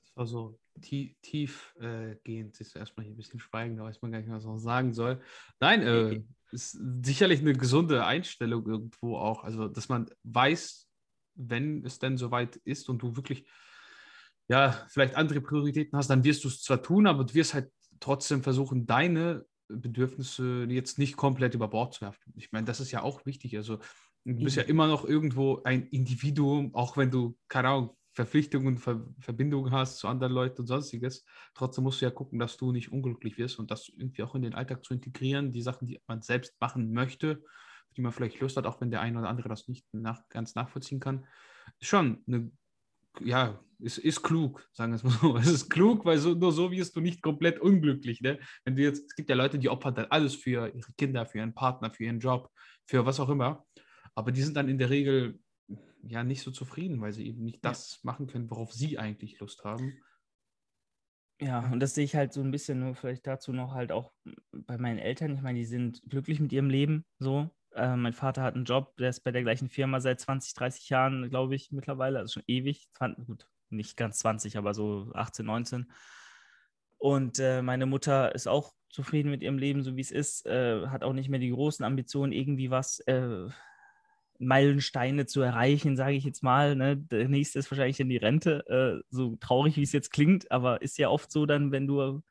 Das 0.02 0.16
war 0.16 0.26
so 0.26 0.60
tief, 0.80 1.16
tiefgehend. 1.22 2.60
Äh, 2.60 2.62
ist 2.62 2.76
erstmal 2.76 3.04
hier 3.04 3.14
ein 3.14 3.16
bisschen 3.16 3.40
schweigen, 3.40 3.76
da 3.76 3.84
weiß 3.84 4.02
man 4.02 4.12
gar 4.12 4.20
nicht, 4.20 4.30
was 4.30 4.44
man 4.44 4.58
sagen 4.58 4.92
soll. 4.92 5.20
Nein, 5.58 5.82
äh, 5.82 6.22
ist 6.52 6.78
sicherlich 7.02 7.40
eine 7.40 7.54
gesunde 7.54 8.04
Einstellung 8.04 8.66
irgendwo 8.66 9.16
auch. 9.16 9.42
Also, 9.42 9.68
dass 9.68 9.88
man 9.88 10.08
weiß, 10.22 10.91
wenn 11.34 11.84
es 11.84 11.98
denn 11.98 12.16
soweit 12.16 12.56
ist 12.56 12.88
und 12.88 13.02
du 13.02 13.16
wirklich 13.16 13.46
ja, 14.48 14.72
vielleicht 14.88 15.16
andere 15.16 15.40
Prioritäten 15.40 15.96
hast, 15.96 16.10
dann 16.10 16.24
wirst 16.24 16.44
du 16.44 16.48
es 16.48 16.62
zwar 16.62 16.82
tun, 16.82 17.06
aber 17.06 17.24
du 17.24 17.34
wirst 17.34 17.54
halt 17.54 17.70
trotzdem 18.00 18.42
versuchen, 18.42 18.86
deine 18.86 19.46
Bedürfnisse 19.68 20.66
jetzt 20.68 20.98
nicht 20.98 21.16
komplett 21.16 21.54
über 21.54 21.68
Bord 21.68 21.94
zu 21.94 22.02
werfen. 22.02 22.34
Ich 22.36 22.52
meine, 22.52 22.66
das 22.66 22.80
ist 22.80 22.90
ja 22.90 23.02
auch 23.02 23.24
wichtig. 23.24 23.56
Also 23.56 23.78
du 24.24 24.44
bist 24.44 24.56
ja 24.56 24.62
immer 24.64 24.86
noch 24.88 25.04
irgendwo 25.04 25.62
ein 25.64 25.86
Individuum, 25.88 26.74
auch 26.74 26.96
wenn 26.96 27.10
du, 27.10 27.36
keine 27.48 27.68
Ahnung, 27.68 27.96
Verpflichtungen, 28.14 28.76
Ver 28.76 29.06
Verbindungen 29.20 29.72
hast 29.72 29.96
zu 29.96 30.06
anderen 30.06 30.34
Leuten 30.34 30.60
und 30.60 30.66
sonstiges. 30.66 31.24
Trotzdem 31.54 31.84
musst 31.84 32.02
du 32.02 32.04
ja 32.04 32.10
gucken, 32.10 32.38
dass 32.38 32.58
du 32.58 32.72
nicht 32.72 32.92
unglücklich 32.92 33.38
wirst 33.38 33.58
und 33.58 33.70
das 33.70 33.88
irgendwie 33.88 34.22
auch 34.22 34.34
in 34.34 34.42
den 34.42 34.54
Alltag 34.54 34.84
zu 34.84 34.92
integrieren, 34.92 35.52
die 35.52 35.62
Sachen, 35.62 35.86
die 35.86 35.98
man 36.06 36.20
selbst 36.20 36.60
machen 36.60 36.92
möchte, 36.92 37.42
die 37.96 38.02
man 38.02 38.12
vielleicht 38.12 38.40
Lust 38.40 38.56
hat, 38.56 38.66
auch 38.66 38.80
wenn 38.80 38.90
der 38.90 39.00
eine 39.00 39.18
oder 39.18 39.28
andere 39.28 39.48
das 39.48 39.68
nicht 39.68 39.86
nach, 39.92 40.28
ganz 40.28 40.54
nachvollziehen 40.54 41.00
kann, 41.00 41.26
schon 41.80 42.22
eine 42.26 42.50
ja, 43.20 43.60
ist, 43.78 43.98
ist 43.98 44.22
klug, 44.22 44.68
sagen 44.72 44.92
wir 44.92 44.96
es 44.96 45.02
mal 45.02 45.10
so. 45.10 45.36
Es 45.36 45.48
ist 45.48 45.68
klug, 45.68 46.04
weil 46.04 46.18
so, 46.18 46.34
nur 46.34 46.52
so 46.52 46.70
wirst 46.70 46.96
du 46.96 47.00
nicht 47.00 47.22
komplett 47.22 47.58
unglücklich. 47.58 48.20
Ne? 48.20 48.38
Wenn 48.64 48.76
du 48.76 48.82
jetzt, 48.82 49.04
es 49.06 49.14
gibt 49.14 49.28
ja 49.28 49.36
Leute, 49.36 49.58
die 49.58 49.68
opfern 49.68 49.94
dann 49.94 50.06
alles 50.06 50.34
für 50.34 50.68
ihre 50.68 50.92
Kinder, 50.96 51.26
für 51.26 51.38
ihren 51.38 51.54
Partner, 51.54 51.90
für 51.90 52.04
ihren 52.04 52.20
Job, 52.20 52.50
für 52.86 53.04
was 53.04 53.20
auch 53.20 53.28
immer. 53.28 53.66
Aber 54.14 54.32
die 54.32 54.42
sind 54.42 54.56
dann 54.56 54.68
in 54.68 54.78
der 54.78 54.90
Regel 54.90 55.38
ja 56.02 56.24
nicht 56.24 56.42
so 56.42 56.50
zufrieden, 56.50 57.00
weil 57.00 57.12
sie 57.12 57.26
eben 57.26 57.44
nicht 57.44 57.64
das 57.64 57.94
ja. 57.94 57.98
machen 58.04 58.26
können, 58.26 58.50
worauf 58.50 58.72
sie 58.72 58.98
eigentlich 58.98 59.38
Lust 59.40 59.64
haben. 59.64 59.94
Ja, 61.40 61.70
und 61.72 61.80
das 61.80 61.94
sehe 61.94 62.04
ich 62.04 62.14
halt 62.14 62.32
so 62.32 62.40
ein 62.40 62.52
bisschen 62.52 62.78
nur 62.78 62.94
vielleicht 62.94 63.26
dazu 63.26 63.52
noch 63.52 63.74
halt 63.74 63.90
auch 63.90 64.12
bei 64.52 64.78
meinen 64.78 64.98
Eltern. 64.98 65.34
Ich 65.34 65.42
meine, 65.42 65.58
die 65.58 65.64
sind 65.64 66.02
glücklich 66.08 66.38
mit 66.38 66.52
ihrem 66.52 66.70
Leben 66.70 67.04
so. 67.18 67.50
Äh, 67.74 67.96
mein 67.96 68.12
Vater 68.12 68.42
hat 68.42 68.54
einen 68.54 68.64
Job, 68.64 68.96
der 68.96 69.10
ist 69.10 69.20
bei 69.20 69.32
der 69.32 69.42
gleichen 69.42 69.68
Firma 69.68 70.00
seit 70.00 70.20
20, 70.20 70.54
30 70.54 70.88
Jahren, 70.88 71.30
glaube 71.30 71.54
ich, 71.54 71.72
mittlerweile. 71.72 72.18
Also 72.18 72.34
schon 72.34 72.44
ewig. 72.46 72.88
Gut, 73.26 73.46
nicht 73.70 73.96
ganz 73.96 74.18
20, 74.18 74.58
aber 74.58 74.74
so 74.74 75.10
18, 75.14 75.46
19. 75.46 75.90
Und 76.98 77.38
äh, 77.38 77.62
meine 77.62 77.86
Mutter 77.86 78.34
ist 78.34 78.46
auch 78.46 78.72
zufrieden 78.88 79.30
mit 79.30 79.42
ihrem 79.42 79.58
Leben, 79.58 79.82
so 79.82 79.96
wie 79.96 80.02
es 80.02 80.10
ist, 80.10 80.46
äh, 80.46 80.86
hat 80.86 81.02
auch 81.02 81.14
nicht 81.14 81.30
mehr 81.30 81.40
die 81.40 81.50
großen 81.50 81.84
Ambitionen, 81.84 82.32
irgendwie 82.32 82.70
was 82.70 83.00
äh, 83.00 83.48
Meilensteine 84.38 85.26
zu 85.26 85.40
erreichen, 85.40 85.96
sage 85.96 86.14
ich 86.14 86.24
jetzt 86.24 86.42
mal. 86.42 86.76
Ne? 86.76 86.96
Der 86.96 87.28
nächste 87.28 87.58
ist 87.58 87.70
wahrscheinlich 87.70 88.00
in 88.00 88.08
die 88.08 88.18
Rente, 88.18 88.66
äh, 88.68 89.02
so 89.10 89.36
traurig 89.36 89.76
wie 89.76 89.82
es 89.82 89.92
jetzt 89.92 90.12
klingt, 90.12 90.50
aber 90.50 90.82
ist 90.82 90.98
ja 90.98 91.08
oft 91.08 91.30
so 91.30 91.46
dann, 91.46 91.72
wenn 91.72 91.86
du 91.86 92.22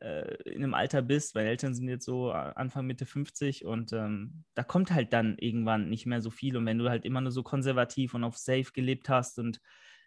in 0.00 0.62
einem 0.62 0.74
Alter 0.74 1.02
bist, 1.02 1.34
meine 1.34 1.48
Eltern 1.48 1.74
sind 1.74 1.88
jetzt 1.88 2.04
so 2.04 2.30
Anfang, 2.30 2.86
Mitte 2.86 3.04
50 3.04 3.64
und 3.64 3.92
ähm, 3.92 4.44
da 4.54 4.62
kommt 4.62 4.92
halt 4.92 5.12
dann 5.12 5.36
irgendwann 5.38 5.88
nicht 5.88 6.06
mehr 6.06 6.22
so 6.22 6.30
viel. 6.30 6.56
Und 6.56 6.66
wenn 6.66 6.78
du 6.78 6.88
halt 6.88 7.04
immer 7.04 7.20
nur 7.20 7.32
so 7.32 7.42
konservativ 7.42 8.14
und 8.14 8.22
auf 8.22 8.36
Safe 8.36 8.70
gelebt 8.72 9.08
hast 9.08 9.38
und 9.38 9.60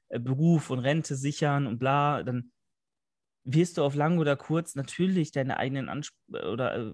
äh, 0.10 0.20
Beruf 0.20 0.70
und 0.70 0.80
Rente 0.80 1.15
sichern 1.15 1.67
und 1.67 1.80
bla, 1.80 2.24
dann 2.24 2.52
wirst 3.44 3.78
du 3.78 3.84
auf 3.84 3.96
lang 3.96 4.20
oder 4.20 4.36
kurz 4.36 4.76
natürlich 4.76 5.32
deine 5.32 5.58
eigenen 5.58 5.89
Ansp 5.89 6.15
oder 6.30 6.76
äh, 6.78 6.94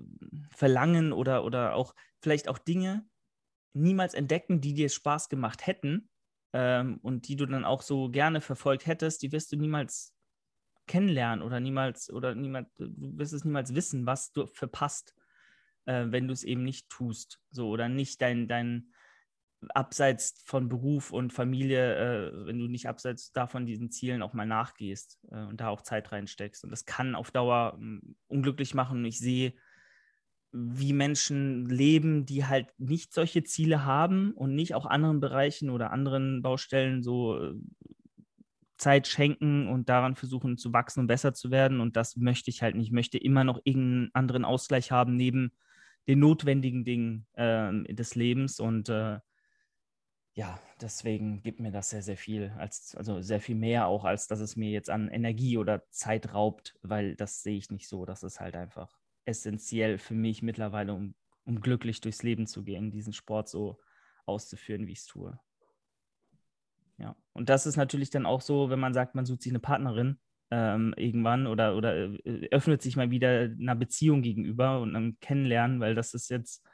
Verlangen 0.50 1.13
oder, 1.13 1.43
oder 1.43 1.76
auch 1.76 1.93
vielleicht 2.21 2.47
auch 2.47 2.58
Dinge 2.58 3.06
niemals 3.73 4.13
entdecken, 4.13 4.62
die 4.62 4.73
dir 4.73 4.89
Spaß 4.89 5.30
gemacht 5.30 5.67
hätten 5.67 6.10
ähm, 6.54 7.00
und 7.04 7.28
die 7.28 7.36
du 7.36 7.45
dann 7.45 7.65
auch 7.65 7.82
so 7.82 8.10
gerne 8.10 8.41
verfolgt 8.41 8.88
hättest, 8.88 9.21
die 9.21 9.32
wirst 9.32 9.52
du 9.52 9.58
niemals 9.58 10.16
kennenlernen 10.88 11.43
oder 11.43 11.60
niemals 11.60 12.12
oder 12.12 12.36
niemand, 12.36 12.69
du 12.78 12.89
wirst 13.17 13.34
es 13.34 13.45
niemals 13.45 13.76
wissen, 13.76 14.06
was 14.06 14.32
du 14.32 14.47
verpasst, 14.47 15.13
äh, 15.86 16.06
wenn 16.08 16.28
du 16.28 16.34
es 16.34 16.43
eben 16.43 16.63
nicht 16.63 16.89
tust. 16.89 17.39
So 17.52 17.69
oder 17.69 17.89
nicht 17.89 18.21
dein, 18.21 18.47
dein 18.47 18.91
abseits 19.69 20.41
von 20.45 20.69
Beruf 20.69 21.12
und 21.12 21.34
Familie, 21.34 21.95
äh, 21.95 22.45
wenn 22.45 22.60
du 22.60 22.67
nicht 22.67 22.88
abseits 22.88 23.32
davon 23.32 23.65
diesen 23.65 23.91
Zielen 23.91 24.21
auch 24.21 24.34
mal 24.34 24.45
nachgehst 24.45 25.19
äh, 25.32 25.43
und 25.43 25.62
da 25.62 25.69
auch 25.69 25.82
Zeit 25.82 26.12
reinsteckst. 26.12 26.63
Und 26.63 26.69
das 26.69 26.86
kann 26.86 27.15
auf 27.15 27.32
Dauer 27.32 27.80
äh, 27.82 27.99
unglücklich 28.28 28.74
machen. 28.74 28.99
Und 28.99 29.05
ich 29.05 29.20
sehe, 29.20 29.53
wie 30.51 30.93
Menschen 30.93 31.66
leben, 31.66 32.26
die 32.26 32.45
halt 32.45 32.74
nicht 32.78 33.14
solche 33.14 33.43
Ziele 33.43 33.84
haben 33.84 34.32
und 34.32 34.55
nicht 34.55 34.76
auch 34.76 34.86
anderen 34.86 35.20
Bereichen 35.20 35.70
oder 35.70 35.91
anderen 35.91 36.41
Baustellen 36.41 37.03
so 37.03 37.39
äh, 37.41 37.53
Zeit 38.78 39.07
schenken 39.07 39.67
und 39.67 39.89
daran 39.89 40.15
versuchen 40.15 40.57
zu 40.57 40.73
wachsen 40.73 41.01
und 41.01 41.07
besser 41.07 41.34
zu 41.34 41.51
werden. 41.51 41.80
Und 41.80 41.95
das 41.95 42.15
möchte 42.15 42.49
ich 42.49 42.61
halt 42.61 42.75
nicht. 42.75 42.88
Ich 42.88 42.93
möchte 42.93 43.17
immer 43.17 43.43
noch 43.43 43.59
irgendeinen 43.63 44.09
anderen 44.13 44.45
Ausgleich 44.45 44.91
haben 44.91 45.15
neben 45.15 45.51
den 46.07 46.19
notwendigen 46.19 46.86
Dingen 46.86 47.28
äh, 47.34 47.93
des 47.93 48.15
Lebens. 48.15 48.59
Und 48.59 48.89
äh, 48.89 49.19
ja, 50.34 50.59
deswegen 50.82 51.41
gibt 51.41 51.59
mir 51.59 51.71
das 51.71 51.89
sehr, 51.89 52.03
sehr 52.03 52.17
viel, 52.17 52.53
als, 52.57 52.95
also 52.95 53.21
sehr 53.21 53.41
viel 53.41 53.55
mehr 53.55 53.88
auch, 53.88 54.05
als 54.05 54.28
dass 54.28 54.39
es 54.39 54.55
mir 54.55 54.69
jetzt 54.69 54.89
an 54.89 55.09
Energie 55.09 55.57
oder 55.57 55.89
Zeit 55.89 56.34
raubt, 56.34 56.78
weil 56.84 57.15
das 57.15 57.41
sehe 57.41 57.57
ich 57.57 57.71
nicht 57.71 57.88
so. 57.88 58.05
Das 58.05 58.23
ist 58.23 58.39
halt 58.39 58.55
einfach 58.55 58.97
essentiell 59.25 59.97
für 59.97 60.13
mich 60.13 60.41
mittlerweile, 60.43 60.93
um, 60.93 61.15
um 61.43 61.59
glücklich 61.59 62.01
durchs 62.01 62.23
Leben 62.23 62.47
zu 62.47 62.63
gehen, 62.63 62.91
diesen 62.91 63.13
Sport 63.13 63.49
so 63.49 63.80
auszuführen, 64.25 64.88
wie 64.88 64.91
ich 64.91 64.99
es 64.99 65.05
tue. 65.05 65.39
Ja, 66.98 67.16
und 67.34 67.50
das 67.50 67.66
ist 67.66 67.76
natürlich 67.76 68.10
dann 68.10 68.26
auch 68.26 68.41
so, 68.41 68.70
wenn 68.70 68.80
man 68.80 68.93
sagt, 68.93 69.14
man 69.16 69.26
sucht 69.26 69.43
sich 69.43 69.52
eine 69.52 69.60
Partnerin 69.60 70.20
ähm, 70.50 70.93
irgendwann 70.98 71.45
oder, 71.45 71.76
oder 71.76 71.95
äh, 72.26 72.48
öffnet 72.52 72.82
sich 72.82 72.95
mal 72.95 73.12
wieder 73.12 73.50
einer 73.60 73.76
Beziehung 73.76 74.22
gegenüber 74.22 74.80
und 74.80 74.95
einem 74.95 75.20
Kennenlernen, 75.20 75.80
weil 75.80 75.93
das 75.93 76.14
ist 76.14 76.30
jetzt 76.30 76.66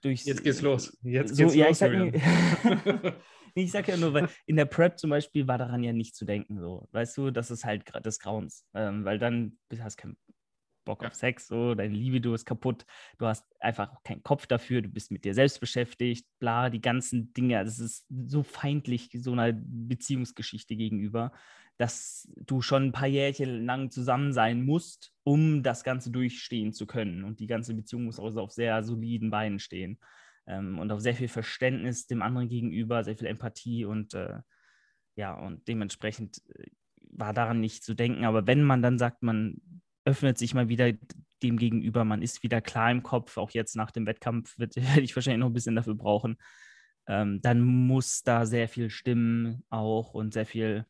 durch. 0.00 0.24
Jetzt 0.24 0.42
geht's 0.42 0.60
los. 0.60 0.96
Jetzt 1.02 1.36
so, 1.36 1.44
geht's 1.44 1.54
ja, 1.54 1.66
los, 1.66 1.72
ich 1.72 1.78
sag, 1.78 3.14
ich 3.54 3.70
sag 3.70 3.88
ja 3.88 3.96
nur, 3.96 4.12
weil 4.12 4.28
in 4.46 4.56
der 4.56 4.64
Prep 4.64 4.98
zum 4.98 5.10
Beispiel 5.10 5.46
war 5.46 5.58
daran 5.58 5.82
ja 5.82 5.92
nicht 5.92 6.16
zu 6.16 6.24
denken, 6.24 6.58
so. 6.58 6.88
Weißt 6.92 7.16
du, 7.16 7.30
das 7.30 7.50
ist 7.50 7.64
halt 7.64 7.84
des 8.04 8.18
Grauens. 8.18 8.66
Ähm, 8.74 9.04
weil 9.04 9.18
dann 9.18 9.58
hast 9.80 9.98
du 9.98 10.02
keinen 10.02 10.16
Bock 10.88 11.02
ja. 11.02 11.08
auf 11.08 11.14
Sex, 11.14 11.46
so, 11.46 11.74
deine 11.74 11.94
Libido 11.94 12.34
ist 12.34 12.44
kaputt, 12.44 12.84
du 13.18 13.26
hast 13.26 13.46
einfach 13.60 14.02
keinen 14.02 14.22
Kopf 14.22 14.46
dafür, 14.46 14.82
du 14.82 14.88
bist 14.88 15.10
mit 15.10 15.24
dir 15.24 15.34
selbst 15.34 15.60
beschäftigt, 15.60 16.26
bla, 16.40 16.70
die 16.70 16.80
ganzen 16.80 17.32
Dinge. 17.32 17.64
Das 17.64 17.78
ist 17.78 18.06
so 18.08 18.42
feindlich 18.42 19.10
so 19.14 19.32
einer 19.32 19.52
Beziehungsgeschichte 19.52 20.76
gegenüber 20.76 21.32
dass 21.78 22.28
du 22.36 22.60
schon 22.60 22.86
ein 22.86 22.92
paar 22.92 23.06
Jährchen 23.06 23.64
lang 23.64 23.90
zusammen 23.90 24.32
sein 24.32 24.64
musst, 24.64 25.12
um 25.22 25.62
das 25.62 25.84
Ganze 25.84 26.10
durchstehen 26.10 26.72
zu 26.72 26.86
können. 26.86 27.22
Und 27.22 27.38
die 27.38 27.46
ganze 27.46 27.72
Beziehung 27.72 28.04
muss 28.04 28.18
also 28.18 28.40
auf 28.40 28.50
sehr 28.50 28.82
soliden 28.82 29.30
Beinen 29.30 29.60
stehen. 29.60 29.98
Ähm, 30.46 30.78
und 30.80 30.90
auf 30.90 31.00
sehr 31.00 31.14
viel 31.14 31.28
Verständnis 31.28 32.08
dem 32.08 32.20
anderen 32.20 32.48
gegenüber, 32.48 33.04
sehr 33.04 33.16
viel 33.16 33.28
Empathie 33.28 33.84
und 33.84 34.14
äh, 34.14 34.40
ja, 35.14 35.34
und 35.34 35.68
dementsprechend 35.68 36.42
äh, 36.56 36.66
war 37.10 37.32
daran 37.32 37.60
nicht 37.60 37.84
zu 37.84 37.94
denken. 37.94 38.24
Aber 38.24 38.46
wenn 38.48 38.64
man 38.64 38.82
dann 38.82 38.98
sagt, 38.98 39.22
man 39.22 39.60
öffnet 40.08 40.38
sich 40.38 40.54
mal 40.54 40.68
wieder 40.68 40.92
dem 41.42 41.58
gegenüber, 41.58 42.04
man 42.04 42.22
ist 42.22 42.42
wieder 42.42 42.60
klar 42.60 42.90
im 42.90 43.02
Kopf, 43.02 43.36
auch 43.36 43.50
jetzt 43.50 43.76
nach 43.76 43.90
dem 43.90 44.06
Wettkampf 44.06 44.58
werde 44.58 45.00
ich 45.00 45.14
wahrscheinlich 45.14 45.40
noch 45.40 45.50
ein 45.50 45.54
bisschen 45.54 45.76
dafür 45.76 45.94
brauchen, 45.94 46.36
ähm, 47.06 47.40
dann 47.42 47.60
muss 47.60 48.22
da 48.22 48.46
sehr 48.46 48.68
viel 48.68 48.90
stimmen 48.90 49.64
auch 49.70 50.14
und 50.14 50.32
sehr 50.32 50.46
viel 50.46 50.86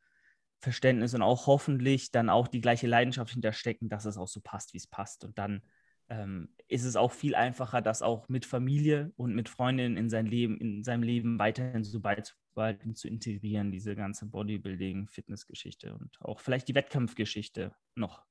Verständnis 0.61 1.15
und 1.15 1.23
auch 1.23 1.47
hoffentlich 1.47 2.11
dann 2.11 2.31
auch 2.31 2.49
die 2.49 2.61
gleiche 2.61 2.87
Leidenschaft 2.87 3.33
hinterstecken, 3.33 3.89
dass 3.89 4.05
es 4.05 4.17
auch 4.17 4.27
so 4.27 4.41
passt, 4.41 4.73
wie 4.73 4.79
es 4.79 4.89
passt. 4.89 5.25
Und 5.25 5.39
dann 5.39 5.63
ähm, 6.09 6.49
ist 6.67 6.85
es 6.85 6.97
auch 6.97 7.13
viel 7.13 7.35
einfacher, 7.35 7.81
das 7.81 8.03
auch 8.03 8.29
mit 8.29 8.45
Familie 8.45 9.13
und 9.17 9.35
mit 9.35 9.49
Freundinnen 9.49 9.97
in 9.97 10.11
sein 10.11 10.27
Leben, 10.27 10.59
in 10.59 10.83
seinem 10.83 11.03
Leben 11.03 11.39
weiterhin 11.39 11.85
so 11.85 12.01
beizubehalten, 12.01 12.97
zu 12.97 13.07
integrieren, 13.07 13.71
diese 13.71 13.95
ganze 13.95 14.27
Bodybuilding, 14.27 15.09
Fitnessgeschichte 15.09 15.95
und 15.95 16.21
auch 16.21 16.41
vielleicht 16.41 16.67
die 16.69 16.75
Wettkampfgeschichte 16.75 17.73
noch 17.95 18.25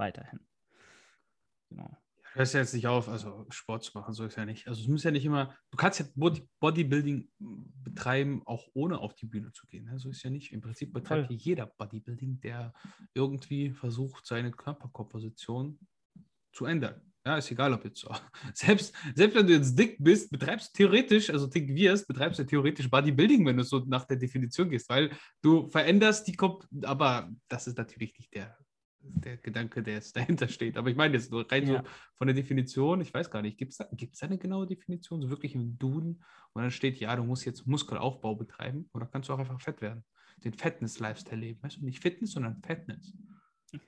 weiterhin. 0.00 0.40
Genau. 1.68 1.96
Hörst 2.32 2.54
ja 2.54 2.60
jetzt 2.60 2.74
nicht 2.74 2.86
auf, 2.86 3.08
also 3.08 3.44
Sport 3.50 3.82
zu 3.82 3.98
machen, 3.98 4.14
so 4.14 4.24
ist 4.24 4.36
ja 4.36 4.44
nicht. 4.44 4.68
Also 4.68 4.80
es 4.80 4.88
muss 4.88 5.02
ja 5.02 5.10
nicht 5.10 5.24
immer, 5.24 5.54
du 5.70 5.76
kannst 5.76 5.98
ja 5.98 6.06
Body, 6.14 6.48
Bodybuilding 6.60 7.28
betreiben, 7.38 8.42
auch 8.46 8.68
ohne 8.72 8.98
auf 8.98 9.14
die 9.14 9.26
Bühne 9.26 9.52
zu 9.52 9.66
gehen. 9.66 9.84
Ne? 9.84 9.98
So 9.98 10.10
ist 10.10 10.22
ja 10.22 10.30
nicht. 10.30 10.52
Im 10.52 10.60
Prinzip 10.60 10.92
betreibt 10.92 11.28
hier 11.28 11.36
jeder 11.36 11.66
Bodybuilding, 11.66 12.40
der 12.40 12.72
irgendwie 13.14 13.72
versucht, 13.72 14.26
seine 14.26 14.52
Körperkomposition 14.52 15.78
zu 16.52 16.66
ändern. 16.66 17.00
Ja, 17.26 17.36
ist 17.36 17.50
egal, 17.50 17.74
ob 17.74 17.84
jetzt 17.84 18.00
so. 18.00 18.14
Selbst, 18.54 18.94
selbst 19.14 19.36
wenn 19.36 19.46
du 19.46 19.52
jetzt 19.52 19.78
dick 19.78 19.96
bist, 19.98 20.30
betreibst 20.30 20.72
du 20.72 20.78
theoretisch, 20.78 21.30
also 21.30 21.46
dick 21.48 21.68
wirst, 21.74 22.06
betreibst 22.06 22.38
du 22.38 22.44
theoretisch 22.44 22.88
Bodybuilding, 22.88 23.44
wenn 23.44 23.56
du 23.56 23.64
so 23.64 23.80
nach 23.80 24.04
der 24.06 24.16
Definition 24.16 24.70
gehst, 24.70 24.88
weil 24.88 25.10
du 25.42 25.68
veränderst 25.68 26.26
die 26.28 26.36
Kopf, 26.36 26.66
aber 26.82 27.30
das 27.48 27.66
ist 27.66 27.76
natürlich 27.76 28.16
nicht 28.16 28.32
der 28.34 28.56
der 29.02 29.36
Gedanke, 29.36 29.82
der 29.82 29.94
jetzt 29.94 30.16
dahinter 30.16 30.48
steht. 30.48 30.76
Aber 30.76 30.90
ich 30.90 30.96
meine 30.96 31.14
jetzt 31.14 31.30
nur 31.30 31.50
rein 31.50 31.66
ja. 31.66 31.82
so 31.82 31.88
von 32.16 32.26
der 32.26 32.34
Definition, 32.34 33.00
ich 33.00 33.12
weiß 33.12 33.30
gar 33.30 33.42
nicht, 33.42 33.58
gibt 33.58 33.72
es 33.72 33.78
da, 33.78 33.88
gibt's 33.92 34.20
da 34.20 34.26
eine 34.26 34.38
genaue 34.38 34.66
Definition, 34.66 35.22
so 35.22 35.30
wirklich 35.30 35.54
im 35.54 35.78
Duden, 35.78 36.22
und 36.52 36.62
dann 36.62 36.70
steht, 36.70 36.98
ja, 36.98 37.14
du 37.14 37.22
musst 37.22 37.44
jetzt 37.44 37.66
Muskelaufbau 37.66 38.34
betreiben 38.34 38.88
oder 38.92 39.06
kannst 39.06 39.28
du 39.28 39.32
auch 39.32 39.38
einfach 39.38 39.60
fett 39.60 39.80
werden, 39.80 40.04
den 40.38 40.52
Fitness-Lifestyle 40.52 41.40
leben, 41.40 41.62
weißt 41.62 41.76
du, 41.76 41.84
nicht 41.84 42.00
Fitness, 42.00 42.32
sondern 42.32 42.60
Fitness. 42.62 43.16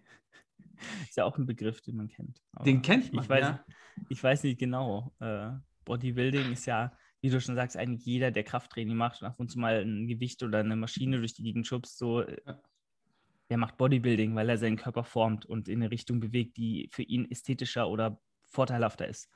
Ist 1.09 1.17
ja 1.17 1.25
auch 1.25 1.37
ein 1.39 1.47
Begriff, 1.47 1.81
den 1.81 1.97
man 1.97 2.09
kennt. 2.09 2.41
Aber 2.53 2.65
den 2.65 2.83
kennt 2.83 3.13
man, 3.13 3.25
ich 3.25 3.31
weiß, 3.31 3.41
ja. 3.41 3.65
Ich 4.09 4.23
weiß 4.23 4.45
nicht 4.45 4.59
genau. 4.59 5.13
Äh, 5.21 5.51
Bodybuilding 5.85 6.53
ist 6.53 6.67
ja, 6.67 6.97
wie 7.21 7.31
du 7.31 7.41
schon 7.41 7.57
sagst, 7.57 7.77
eigentlich 7.77 8.07
jeder, 8.07 8.31
der 8.31 8.45
Krafttraining 8.45 8.97
macht 8.97 9.21
und 9.21 9.29
ab 9.29 9.39
und 9.39 9.51
zu 9.51 9.59
mal 9.59 9.83
ein 9.83 10.07
Gewicht 10.07 10.43
oder 10.43 10.61
eine 10.61 10.77
Maschine 10.77 11.19
durch 11.19 11.35
die 11.35 11.43
Gegend 11.43 11.67
schubst, 11.67 11.99
so 11.99 12.21
äh, 12.21 12.41
ja 12.47 12.61
der 13.53 13.59
macht 13.59 13.77
Bodybuilding, 13.77 14.35
weil 14.35 14.49
er 14.49 14.57
seinen 14.57 14.79
Körper 14.79 15.05
formt 15.05 15.45
und 15.45 15.69
in 15.69 15.83
eine 15.83 15.91
Richtung 15.91 16.21
bewegt, 16.21 16.57
die 16.57 16.89
für 16.91 17.03
ihn 17.03 17.31
ästhetischer 17.31 17.87
oder 17.87 18.19
vorteilhafter 18.47 19.07
ist. 19.07 19.29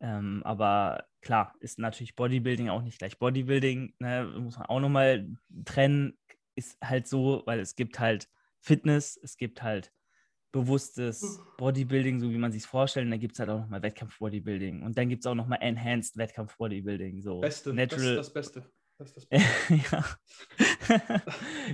Ähm, 0.00 0.40
aber 0.46 1.04
klar, 1.20 1.54
ist 1.60 1.78
natürlich 1.78 2.16
Bodybuilding 2.16 2.70
auch 2.70 2.80
nicht 2.80 2.98
gleich 2.98 3.18
Bodybuilding. 3.18 3.92
Ne? 3.98 4.32
Muss 4.38 4.56
man 4.56 4.64
auch 4.64 4.80
nochmal 4.80 5.28
trennen. 5.66 6.16
Ist 6.54 6.78
halt 6.82 7.06
so, 7.06 7.42
weil 7.44 7.60
es 7.60 7.76
gibt 7.76 8.00
halt 8.00 8.30
Fitness, 8.60 9.20
es 9.22 9.36
gibt 9.36 9.62
halt 9.62 9.92
bewusstes 10.52 11.38
Bodybuilding, 11.58 12.18
so 12.18 12.30
wie 12.30 12.38
man 12.38 12.50
sich 12.50 12.64
vorstellt. 12.64 13.04
Und 13.04 13.10
dann 13.10 13.20
gibt 13.20 13.34
es 13.34 13.40
halt 13.40 13.50
auch 13.50 13.60
nochmal 13.60 13.82
Wettkampf-Bodybuilding. 13.82 14.84
Und 14.84 14.96
dann 14.96 15.10
gibt 15.10 15.22
es 15.22 15.26
auch 15.26 15.34
nochmal 15.34 15.58
Enhanced 15.60 16.16
Wettkampf-Bodybuilding. 16.16 17.20
So 17.20 17.40
Beste, 17.40 17.74
Natural, 17.74 18.00
das 18.00 18.10
ist 18.10 18.16
das 18.16 18.32
Beste. 18.32 18.72
Das 19.02 19.14
das 19.14 19.26
ja. 19.30 20.04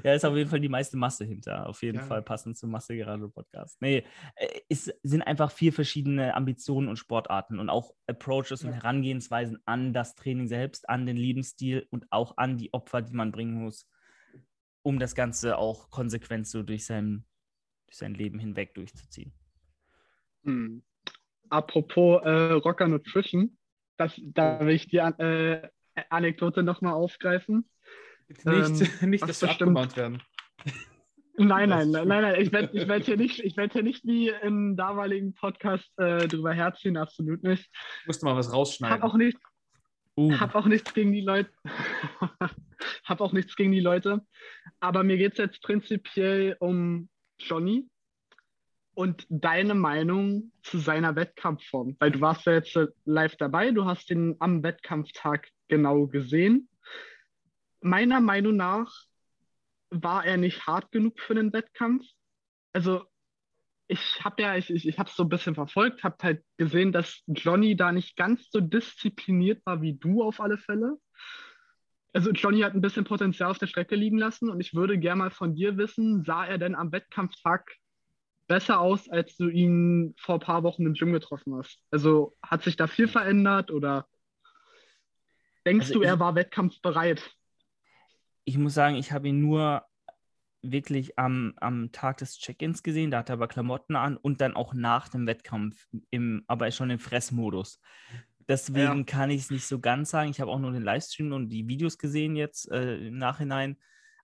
ja, 0.02 0.14
ist 0.14 0.24
auf 0.24 0.34
jeden 0.34 0.48
Fall 0.48 0.60
die 0.60 0.68
meiste 0.68 0.96
Masse 0.96 1.24
hinter. 1.24 1.68
Auf 1.68 1.82
jeden 1.82 1.98
ja. 1.98 2.04
Fall 2.04 2.22
passend 2.22 2.56
zum 2.56 2.70
Masse 2.70 2.96
gerade 2.96 3.28
Podcast. 3.28 3.80
Nee, 3.82 4.04
äh, 4.36 4.60
es 4.68 4.92
sind 5.02 5.22
einfach 5.22 5.50
vier 5.50 5.72
verschiedene 5.72 6.34
Ambitionen 6.34 6.88
und 6.88 6.96
Sportarten 6.96 7.58
und 7.58 7.68
auch 7.68 7.92
Approaches 8.06 8.62
ja. 8.62 8.68
und 8.68 8.74
Herangehensweisen 8.74 9.58
an 9.66 9.92
das 9.92 10.14
Training 10.14 10.48
selbst, 10.48 10.88
an 10.88 11.04
den 11.04 11.16
Lebensstil 11.16 11.86
und 11.90 12.06
auch 12.10 12.36
an 12.38 12.56
die 12.56 12.72
Opfer, 12.72 13.02
die 13.02 13.14
man 13.14 13.30
bringen 13.30 13.62
muss, 13.62 13.86
um 14.82 14.98
das 14.98 15.14
Ganze 15.14 15.58
auch 15.58 15.90
konsequent 15.90 16.46
so 16.46 16.62
durch 16.62 16.86
sein, 16.86 17.26
durch 17.86 17.98
sein 17.98 18.14
Leben 18.14 18.38
hinweg 18.38 18.74
durchzuziehen. 18.74 19.34
Hm. 20.44 20.82
Apropos 21.50 22.22
äh, 22.24 22.52
Rocker 22.52 22.88
Nutrition, 22.88 23.58
das, 23.98 24.18
da 24.22 24.60
will 24.60 24.74
ich 24.74 24.88
dir 24.88 25.14
äh, 25.18 25.68
Anekdote 26.10 26.62
nochmal 26.62 26.94
aufgreifen. 26.94 27.68
Nicht, 28.28 28.46
ähm, 28.46 28.88
nicht 29.10 29.28
dass 29.28 29.42
wir 29.42 29.50
abgemahnt 29.50 29.96
werden. 29.96 30.22
Nein, 31.36 31.68
nein, 31.68 31.90
nein, 31.90 32.08
nein, 32.08 32.22
nein. 32.22 32.40
Ich 32.40 32.52
werde 32.52 32.76
ich 32.76 32.88
werd 32.88 33.04
hier, 33.04 33.16
nicht, 33.16 33.56
werd 33.56 33.72
hier 33.72 33.84
nicht 33.84 34.04
wie 34.04 34.28
im 34.42 34.76
damaligen 34.76 35.34
Podcast 35.34 35.88
äh, 35.96 36.26
drüber 36.26 36.52
herziehen, 36.52 36.96
absolut 36.96 37.44
nicht. 37.44 37.70
Musste 38.06 38.26
mal 38.26 38.34
was 38.34 38.52
rausschneiden. 38.52 39.00
Hab 39.00 39.08
auch, 39.08 39.16
nicht, 39.16 39.38
uh. 40.16 40.32
hab 40.40 40.56
auch 40.56 40.66
nichts 40.66 40.92
gegen 40.94 41.12
die 41.12 41.20
Leute. 41.20 41.50
hab 43.04 43.20
auch 43.20 43.32
nichts 43.32 43.54
gegen 43.54 43.70
die 43.70 43.80
Leute. 43.80 44.20
Aber 44.80 45.04
mir 45.04 45.16
geht 45.16 45.32
es 45.32 45.38
jetzt 45.38 45.62
prinzipiell 45.62 46.56
um 46.58 47.08
Johnny 47.38 47.88
und 48.98 49.28
deine 49.28 49.76
Meinung 49.76 50.50
zu 50.64 50.78
seiner 50.78 51.14
Wettkampfform. 51.14 51.94
Weil 52.00 52.10
du 52.10 52.20
warst 52.20 52.46
ja 52.46 52.54
jetzt 52.54 52.76
live 53.04 53.36
dabei, 53.36 53.70
du 53.70 53.84
hast 53.84 54.10
ihn 54.10 54.34
am 54.40 54.64
Wettkampftag 54.64 55.50
genau 55.68 56.08
gesehen. 56.08 56.68
Meiner 57.80 58.20
Meinung 58.20 58.56
nach 58.56 58.92
war 59.90 60.24
er 60.24 60.36
nicht 60.36 60.66
hart 60.66 60.90
genug 60.90 61.20
für 61.20 61.36
den 61.36 61.52
Wettkampf. 61.52 62.04
Also 62.72 63.04
ich 63.86 64.24
habe 64.24 64.42
ja, 64.42 64.56
ich, 64.56 64.68
ich, 64.68 64.88
ich 64.88 64.98
habe 64.98 65.08
es 65.08 65.14
so 65.14 65.22
ein 65.22 65.28
bisschen 65.28 65.54
verfolgt, 65.54 66.02
habe 66.02 66.16
halt 66.20 66.44
gesehen, 66.56 66.90
dass 66.90 67.22
Johnny 67.28 67.76
da 67.76 67.92
nicht 67.92 68.16
ganz 68.16 68.50
so 68.50 68.60
diszipliniert 68.60 69.64
war 69.64 69.80
wie 69.80 69.94
du 69.94 70.24
auf 70.24 70.40
alle 70.40 70.58
Fälle. 70.58 70.96
Also 72.12 72.32
Johnny 72.32 72.62
hat 72.62 72.74
ein 72.74 72.80
bisschen 72.80 73.04
Potenzial 73.04 73.52
auf 73.52 73.58
der 73.58 73.68
Strecke 73.68 73.94
liegen 73.94 74.18
lassen 74.18 74.50
und 74.50 74.60
ich 74.60 74.74
würde 74.74 74.98
gerne 74.98 75.20
mal 75.20 75.30
von 75.30 75.54
dir 75.54 75.76
wissen, 75.76 76.24
sah 76.24 76.44
er 76.44 76.58
denn 76.58 76.74
am 76.74 76.90
Wettkampftag 76.90 77.76
besser 78.48 78.80
aus, 78.80 79.08
als 79.08 79.36
du 79.36 79.48
ihn 79.48 80.14
vor 80.18 80.36
ein 80.36 80.40
paar 80.40 80.64
Wochen 80.64 80.84
im 80.86 80.94
Gym 80.94 81.12
getroffen 81.12 81.54
hast? 81.54 81.80
Also 81.90 82.36
hat 82.42 82.64
sich 82.64 82.76
da 82.76 82.88
viel 82.88 83.06
verändert 83.06 83.70
oder 83.70 84.08
Denkst 85.68 85.88
also 85.88 86.00
du, 86.00 86.06
er 86.06 86.18
war 86.18 86.34
wettkampfbereit? 86.34 87.36
Ich 88.44 88.56
muss 88.56 88.72
sagen, 88.72 88.96
ich 88.96 89.12
habe 89.12 89.28
ihn 89.28 89.40
nur 89.40 89.84
wirklich 90.62 91.18
am, 91.18 91.52
am 91.56 91.92
Tag 91.92 92.16
des 92.18 92.38
Check-ins 92.38 92.82
gesehen. 92.82 93.10
Da 93.10 93.18
hat 93.18 93.28
er 93.28 93.34
aber 93.34 93.48
Klamotten 93.48 93.94
an 93.94 94.16
und 94.16 94.40
dann 94.40 94.56
auch 94.56 94.72
nach 94.72 95.08
dem 95.08 95.26
Wettkampf, 95.26 95.86
im, 96.10 96.42
aber 96.46 96.70
schon 96.70 96.88
im 96.88 96.98
Fressmodus. 96.98 97.80
Deswegen 98.48 98.98
ja. 98.98 99.04
kann 99.04 99.30
ich 99.30 99.42
es 99.42 99.50
nicht 99.50 99.66
so 99.66 99.78
ganz 99.78 100.10
sagen. 100.10 100.30
Ich 100.30 100.40
habe 100.40 100.50
auch 100.50 100.58
nur 100.58 100.72
den 100.72 100.82
Livestream 100.82 101.32
und 101.32 101.50
die 101.50 101.68
Videos 101.68 101.98
gesehen 101.98 102.34
jetzt 102.34 102.70
äh, 102.70 102.96
im 102.96 103.18
Nachhinein. 103.18 103.76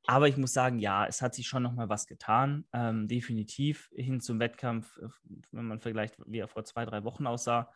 Aber 0.07 0.29
ich 0.29 0.37
muss 0.37 0.53
sagen, 0.53 0.79
ja, 0.79 1.07
es 1.07 1.23
hat 1.23 1.35
sich 1.35 1.47
schon 1.47 1.63
noch 1.63 1.73
mal 1.73 1.89
was 1.89 2.07
getan. 2.07 2.67
Ähm, 2.73 3.09
definitiv 3.09 3.91
hin 3.95 4.21
zum 4.21 4.39
Wettkampf, 4.39 4.99
äh, 4.99 5.09
wenn 5.53 5.67
man 5.67 5.81
vergleicht, 5.81 6.17
wie 6.27 6.39
er 6.39 6.49
vor 6.49 6.65
zwei, 6.65 6.85
drei 6.85 7.05
Wochen 7.05 7.27
aussah. 7.27 7.73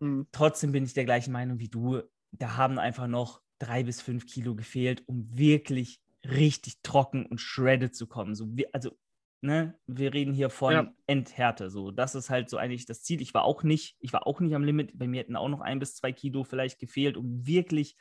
Mhm. 0.00 0.26
Trotzdem 0.32 0.72
bin 0.72 0.84
ich 0.84 0.94
der 0.94 1.04
gleichen 1.04 1.32
Meinung 1.32 1.58
wie 1.58 1.68
du 1.68 2.02
da 2.38 2.56
haben 2.56 2.78
einfach 2.78 3.06
noch 3.06 3.40
drei 3.58 3.82
bis 3.82 4.00
fünf 4.00 4.26
Kilo 4.26 4.54
gefehlt, 4.54 5.02
um 5.06 5.26
wirklich 5.36 6.00
richtig 6.24 6.82
trocken 6.82 7.26
und 7.26 7.40
shredded 7.40 7.94
zu 7.94 8.06
kommen. 8.06 8.34
So, 8.34 8.56
wie, 8.56 8.72
also, 8.74 8.90
ne, 9.40 9.78
wir 9.86 10.12
reden 10.12 10.34
hier 10.34 10.50
von 10.50 10.72
ja. 10.72 10.92
Endhärte. 11.06 11.70
So, 11.70 11.90
das 11.90 12.14
ist 12.14 12.30
halt 12.30 12.50
so 12.50 12.56
eigentlich 12.56 12.86
das 12.86 13.02
Ziel. 13.02 13.20
Ich 13.20 13.34
war 13.34 13.44
auch 13.44 13.62
nicht, 13.62 13.96
ich 14.00 14.12
war 14.12 14.26
auch 14.26 14.40
nicht 14.40 14.54
am 14.54 14.64
Limit. 14.64 14.98
Bei 14.98 15.06
mir 15.06 15.20
hätten 15.20 15.36
auch 15.36 15.48
noch 15.48 15.60
ein 15.60 15.78
bis 15.78 15.94
zwei 15.94 16.12
Kilo 16.12 16.44
vielleicht 16.44 16.78
gefehlt, 16.78 17.16
um 17.16 17.46
wirklich 17.46 17.96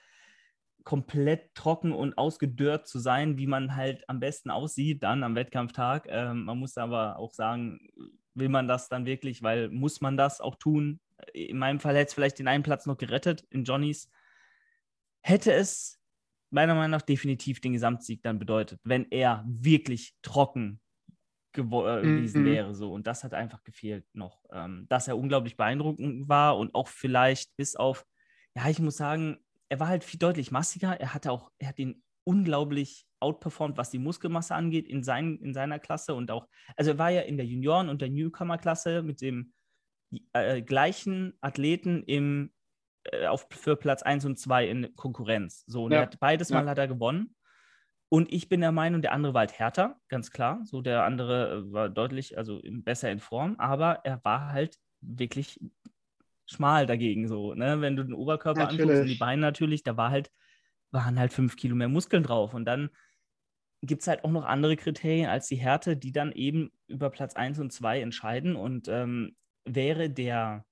komplett 0.85 1.53
trocken 1.55 1.91
und 1.91 2.17
ausgedörrt 2.17 2.87
zu 2.87 2.99
sein, 2.99 3.37
wie 3.37 3.47
man 3.47 3.75
halt 3.75 4.07
am 4.07 4.19
besten 4.19 4.51
aussieht 4.51 5.03
dann 5.03 5.23
am 5.23 5.35
Wettkampftag. 5.35 6.07
Ähm, 6.07 6.45
man 6.45 6.59
muss 6.59 6.77
aber 6.77 7.17
auch 7.17 7.33
sagen, 7.33 7.79
will 8.35 8.49
man 8.49 8.67
das 8.67 8.87
dann 8.87 9.05
wirklich, 9.05 9.41
weil 9.43 9.69
muss 9.69 9.99
man 9.99 10.15
das 10.15 10.39
auch 10.39 10.55
tun? 10.55 11.01
In 11.33 11.57
meinem 11.57 11.79
Fall 11.79 11.95
hätte 11.95 12.09
es 12.09 12.13
vielleicht 12.13 12.39
den 12.39 12.47
einen 12.47 12.63
Platz 12.63 12.85
noch 12.85 12.97
gerettet 12.97 13.45
in 13.49 13.63
Johnnys. 13.63 14.09
Hätte 15.21 15.51
es 15.53 15.99
meiner 16.51 16.75
Meinung 16.75 16.91
nach 16.91 17.01
definitiv 17.01 17.59
den 17.59 17.73
Gesamtsieg 17.73 18.21
dann 18.21 18.37
bedeutet, 18.37 18.79
wenn 18.83 19.09
er 19.09 19.43
wirklich 19.47 20.13
trocken 20.21 20.79
äh, 21.53 21.61
gewesen 21.61 22.43
mhm. 22.43 22.45
wäre. 22.45 22.75
So. 22.75 22.93
Und 22.93 23.07
das 23.07 23.23
hat 23.23 23.33
einfach 23.33 23.63
gefehlt 23.63 24.05
noch. 24.13 24.43
Ähm, 24.51 24.85
dass 24.87 25.07
er 25.07 25.17
unglaublich 25.17 25.57
beeindruckend 25.57 26.29
war 26.29 26.57
und 26.57 26.75
auch 26.75 26.89
vielleicht 26.89 27.55
bis 27.55 27.75
auf, 27.75 28.05
ja, 28.55 28.69
ich 28.69 28.79
muss 28.79 28.97
sagen, 28.97 29.39
er 29.69 29.79
war 29.79 29.87
halt 29.87 30.03
viel 30.03 30.19
deutlich 30.19 30.51
massiger. 30.51 30.99
Er 30.99 31.13
hatte 31.13 31.31
auch, 31.31 31.51
er 31.59 31.69
hat 31.69 31.79
ihn 31.79 32.03
unglaublich 32.23 33.05
outperformed, 33.19 33.77
was 33.77 33.91
die 33.91 33.99
Muskelmasse 33.99 34.55
angeht, 34.55 34.87
in, 34.87 35.03
sein, 35.03 35.37
in 35.37 35.53
seiner 35.53 35.79
Klasse 35.79 36.15
und 36.15 36.31
auch, 36.31 36.47
also 36.75 36.91
er 36.91 36.97
war 36.97 37.09
ja 37.09 37.21
in 37.21 37.37
der 37.37 37.45
Junioren- 37.45 37.89
und 37.89 38.01
der 38.01 38.09
Newcomer-Klasse 38.09 39.03
mit 39.03 39.21
dem 39.21 39.53
äh, 40.33 40.61
gleichen 40.61 41.33
Athleten 41.41 42.03
im, 42.03 42.51
äh, 43.05 43.27
auf, 43.27 43.47
für 43.51 43.75
Platz 43.75 44.03
1 44.03 44.25
und 44.25 44.39
2 44.39 44.67
in 44.67 44.95
Konkurrenz. 44.95 45.63
So, 45.67 45.85
und 45.85 45.91
ja. 45.91 46.01
hat, 46.01 46.19
beides 46.19 46.49
Mal 46.49 46.67
hat 46.67 46.77
er 46.77 46.87
gewonnen. 46.87 47.35
Und 48.09 48.31
ich 48.31 48.49
bin 48.49 48.61
der 48.61 48.71
Meinung, 48.71 49.01
der 49.01 49.13
andere 49.13 49.33
war 49.33 49.41
halt 49.41 49.57
härter, 49.57 49.99
ganz 50.09 50.31
klar. 50.31 50.61
So, 50.65 50.81
der 50.81 51.03
andere 51.03 51.57
äh, 51.57 51.73
war 51.73 51.89
deutlich, 51.89 52.37
also 52.37 52.61
besser 52.63 53.11
in 53.11 53.19
Form, 53.19 53.55
aber 53.57 54.01
er 54.03 54.23
war 54.23 54.51
halt 54.51 54.77
wirklich 55.01 55.59
schmal 56.45 56.85
dagegen 56.85 57.27
so. 57.27 57.53
Ne? 57.53 57.81
Wenn 57.81 57.95
du 57.95 58.03
den 58.03 58.13
Oberkörper 58.13 58.61
natürlich. 58.61 58.81
anguckst 58.81 59.01
und 59.01 59.07
die 59.07 59.15
Beine 59.15 59.41
natürlich, 59.41 59.83
da 59.83 59.97
war 59.97 60.11
halt, 60.11 60.31
waren 60.91 61.19
halt 61.19 61.33
fünf 61.33 61.55
Kilo 61.55 61.75
mehr 61.75 61.89
Muskeln 61.89 62.23
drauf. 62.23 62.53
Und 62.53 62.65
dann 62.65 62.89
gibt 63.81 64.01
es 64.01 64.07
halt 64.07 64.23
auch 64.23 64.31
noch 64.31 64.45
andere 64.45 64.75
Kriterien 64.75 65.29
als 65.29 65.47
die 65.47 65.57
Härte, 65.57 65.97
die 65.97 66.11
dann 66.11 66.31
eben 66.31 66.71
über 66.87 67.09
Platz 67.09 67.35
1 67.35 67.59
und 67.59 67.71
2 67.71 68.01
entscheiden. 68.01 68.55
Und 68.55 68.87
ähm, 68.87 69.35
wäre 69.65 70.09
der 70.09 70.65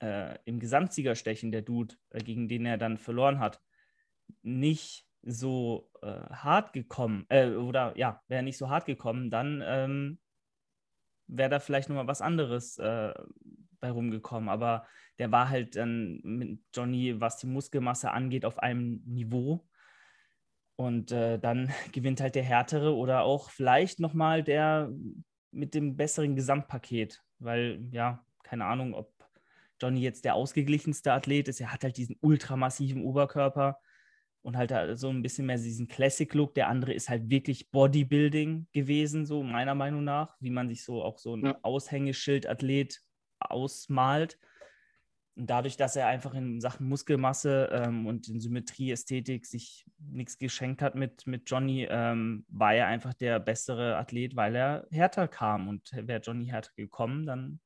äh, 0.00 0.38
im 0.44 0.58
Gesamtsiegerstechen, 0.58 1.52
der 1.52 1.62
Dude, 1.62 1.94
äh, 2.10 2.20
gegen 2.20 2.48
den 2.48 2.66
er 2.66 2.78
dann 2.78 2.98
verloren 2.98 3.40
hat, 3.40 3.60
nicht 4.42 5.06
so 5.22 5.90
äh, 6.02 6.06
hart 6.06 6.72
gekommen, 6.72 7.26
äh, 7.28 7.50
oder 7.50 7.96
ja, 7.96 8.22
wäre 8.28 8.42
nicht 8.42 8.58
so 8.58 8.70
hart 8.70 8.86
gekommen, 8.86 9.30
dann 9.30 9.62
ähm, 9.64 10.18
wäre 11.26 11.50
da 11.50 11.60
vielleicht 11.60 11.88
nochmal 11.88 12.06
was 12.06 12.22
anderes 12.22 12.78
äh, 12.78 13.12
bei 13.80 13.90
rumgekommen. 13.90 14.48
Aber 14.48 14.86
der 15.18 15.32
war 15.32 15.48
halt 15.48 15.76
dann 15.76 16.20
mit 16.22 16.60
Johnny, 16.74 17.20
was 17.20 17.38
die 17.38 17.46
Muskelmasse 17.46 18.10
angeht, 18.10 18.44
auf 18.44 18.58
einem 18.58 19.02
Niveau. 19.04 19.66
Und 20.76 21.12
äh, 21.12 21.38
dann 21.38 21.70
gewinnt 21.92 22.20
halt 22.20 22.34
der 22.34 22.44
härtere 22.44 22.94
oder 22.94 23.22
auch 23.22 23.50
vielleicht 23.50 24.00
nochmal 24.00 24.42
der 24.42 24.92
mit 25.50 25.74
dem 25.74 25.96
besseren 25.96 26.36
Gesamtpaket. 26.36 27.22
Weil, 27.38 27.86
ja, 27.90 28.24
keine 28.42 28.64
Ahnung, 28.64 28.94
ob 28.94 29.12
Johnny 29.80 30.00
jetzt 30.00 30.24
der 30.24 30.34
ausgeglichenste 30.34 31.12
Athlet 31.12 31.48
ist. 31.48 31.60
Er 31.60 31.72
hat 31.72 31.84
halt 31.84 31.96
diesen 31.96 32.16
ultramassiven 32.20 33.04
Oberkörper 33.04 33.78
und 34.42 34.56
halt 34.56 34.98
so 34.98 35.08
ein 35.10 35.22
bisschen 35.22 35.46
mehr 35.46 35.58
diesen 35.58 35.88
Classic-Look. 35.88 36.54
Der 36.54 36.68
andere 36.68 36.92
ist 36.92 37.08
halt 37.08 37.30
wirklich 37.30 37.70
Bodybuilding 37.70 38.66
gewesen, 38.72 39.26
so 39.26 39.42
meiner 39.42 39.74
Meinung 39.74 40.04
nach, 40.04 40.36
wie 40.40 40.50
man 40.50 40.68
sich 40.68 40.84
so 40.84 41.02
auch 41.02 41.18
so 41.18 41.36
ein 41.36 41.44
ja. 41.44 41.58
Aushängeschild-Athlet 41.62 43.00
ausmalt. 43.40 44.38
Und 45.36 45.48
dadurch, 45.48 45.76
dass 45.76 45.94
er 45.94 46.08
einfach 46.08 46.34
in 46.34 46.60
Sachen 46.60 46.88
Muskelmasse 46.88 47.70
ähm, 47.72 48.06
und 48.06 48.28
in 48.28 48.40
Symmetrie, 48.40 48.90
Ästhetik 48.90 49.46
sich 49.46 49.86
nichts 49.98 50.36
geschenkt 50.38 50.82
hat 50.82 50.96
mit, 50.96 51.28
mit 51.28 51.48
Johnny, 51.48 51.86
ähm, 51.88 52.44
war 52.48 52.74
er 52.74 52.88
einfach 52.88 53.14
der 53.14 53.38
bessere 53.38 53.96
Athlet, 53.96 54.34
weil 54.34 54.56
er 54.56 54.88
härter 54.90 55.28
kam. 55.28 55.68
Und 55.68 55.90
wäre 55.92 56.20
Johnny 56.20 56.46
härter 56.46 56.72
gekommen, 56.74 57.24
dann 57.24 57.60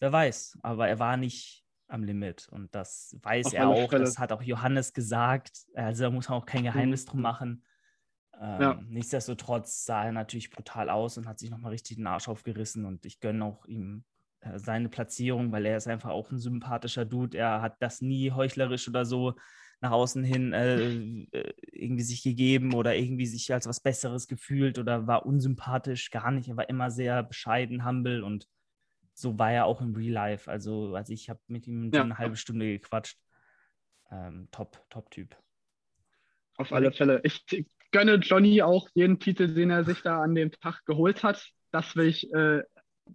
wer 0.00 0.12
weiß. 0.12 0.58
Aber 0.62 0.88
er 0.88 0.98
war 0.98 1.16
nicht 1.16 1.64
am 1.86 2.02
Limit. 2.04 2.48
Und 2.48 2.74
das 2.74 3.16
weiß 3.22 3.46
Auf 3.46 3.54
er 3.54 3.68
auch. 3.68 3.90
Fälle. 3.90 4.04
Das 4.04 4.18
hat 4.18 4.32
auch 4.32 4.42
Johannes 4.42 4.92
gesagt. 4.92 5.66
Also 5.74 6.04
da 6.04 6.10
muss 6.10 6.28
man 6.28 6.38
auch 6.38 6.46
kein 6.46 6.64
Geheimnis 6.64 7.06
mhm. 7.06 7.10
drum 7.10 7.20
machen. 7.22 7.64
Ähm, 8.40 8.60
ja. 8.60 8.80
Nichtsdestotrotz 8.88 9.84
sah 9.84 10.04
er 10.04 10.12
natürlich 10.12 10.50
brutal 10.50 10.90
aus 10.90 11.18
und 11.18 11.26
hat 11.26 11.38
sich 11.38 11.50
nochmal 11.50 11.72
richtig 11.72 11.96
den 11.96 12.06
Arsch 12.06 12.28
aufgerissen. 12.28 12.84
Und 12.84 13.04
ich 13.06 13.20
gönne 13.20 13.44
auch 13.44 13.66
ihm 13.66 14.04
seine 14.56 14.88
Platzierung, 14.88 15.52
weil 15.52 15.66
er 15.66 15.76
ist 15.76 15.88
einfach 15.88 16.10
auch 16.10 16.30
ein 16.30 16.38
sympathischer 16.38 17.04
Dude. 17.04 17.36
Er 17.36 17.60
hat 17.60 17.76
das 17.80 18.00
nie 18.00 18.30
heuchlerisch 18.30 18.88
oder 18.88 19.04
so 19.04 19.34
nach 19.80 19.90
außen 19.92 20.24
hin 20.24 20.52
äh, 20.52 20.92
äh, 21.30 21.54
irgendwie 21.72 22.02
sich 22.02 22.22
gegeben 22.22 22.74
oder 22.74 22.96
irgendwie 22.96 23.26
sich 23.26 23.52
als 23.52 23.66
was 23.68 23.80
Besseres 23.80 24.26
gefühlt 24.26 24.78
oder 24.78 25.06
war 25.06 25.24
unsympathisch, 25.24 26.10
gar 26.10 26.30
nicht. 26.30 26.48
Er 26.48 26.56
war 26.56 26.68
immer 26.68 26.90
sehr 26.90 27.22
bescheiden, 27.22 27.84
humble 27.86 28.22
und 28.22 28.48
so 29.14 29.38
war 29.38 29.52
er 29.52 29.66
auch 29.66 29.80
im 29.80 29.94
Real 29.94 30.12
Life. 30.12 30.50
Also, 30.50 30.94
also 30.94 31.12
ich 31.12 31.28
habe 31.28 31.40
mit 31.46 31.66
ihm 31.66 31.90
ja. 31.92 32.02
eine 32.02 32.18
halbe 32.18 32.36
Stunde 32.36 32.66
gequatscht. 32.66 33.18
Ähm, 34.10 34.48
top, 34.50 34.84
top 34.90 35.10
Typ. 35.10 35.36
Auf 36.56 36.72
alle 36.72 36.92
Fälle. 36.92 37.20
Ich 37.24 37.44
gönne 37.90 38.16
Johnny 38.16 38.62
auch 38.62 38.88
jeden 38.94 39.18
Titel, 39.18 39.52
den 39.52 39.70
er 39.70 39.84
sich 39.84 40.02
da 40.02 40.22
an 40.22 40.34
dem 40.34 40.50
Tag 40.50 40.84
geholt 40.86 41.22
hat. 41.22 41.48
Das 41.70 41.94
will 41.94 42.06
ich 42.06 42.32
äh, 42.32 42.62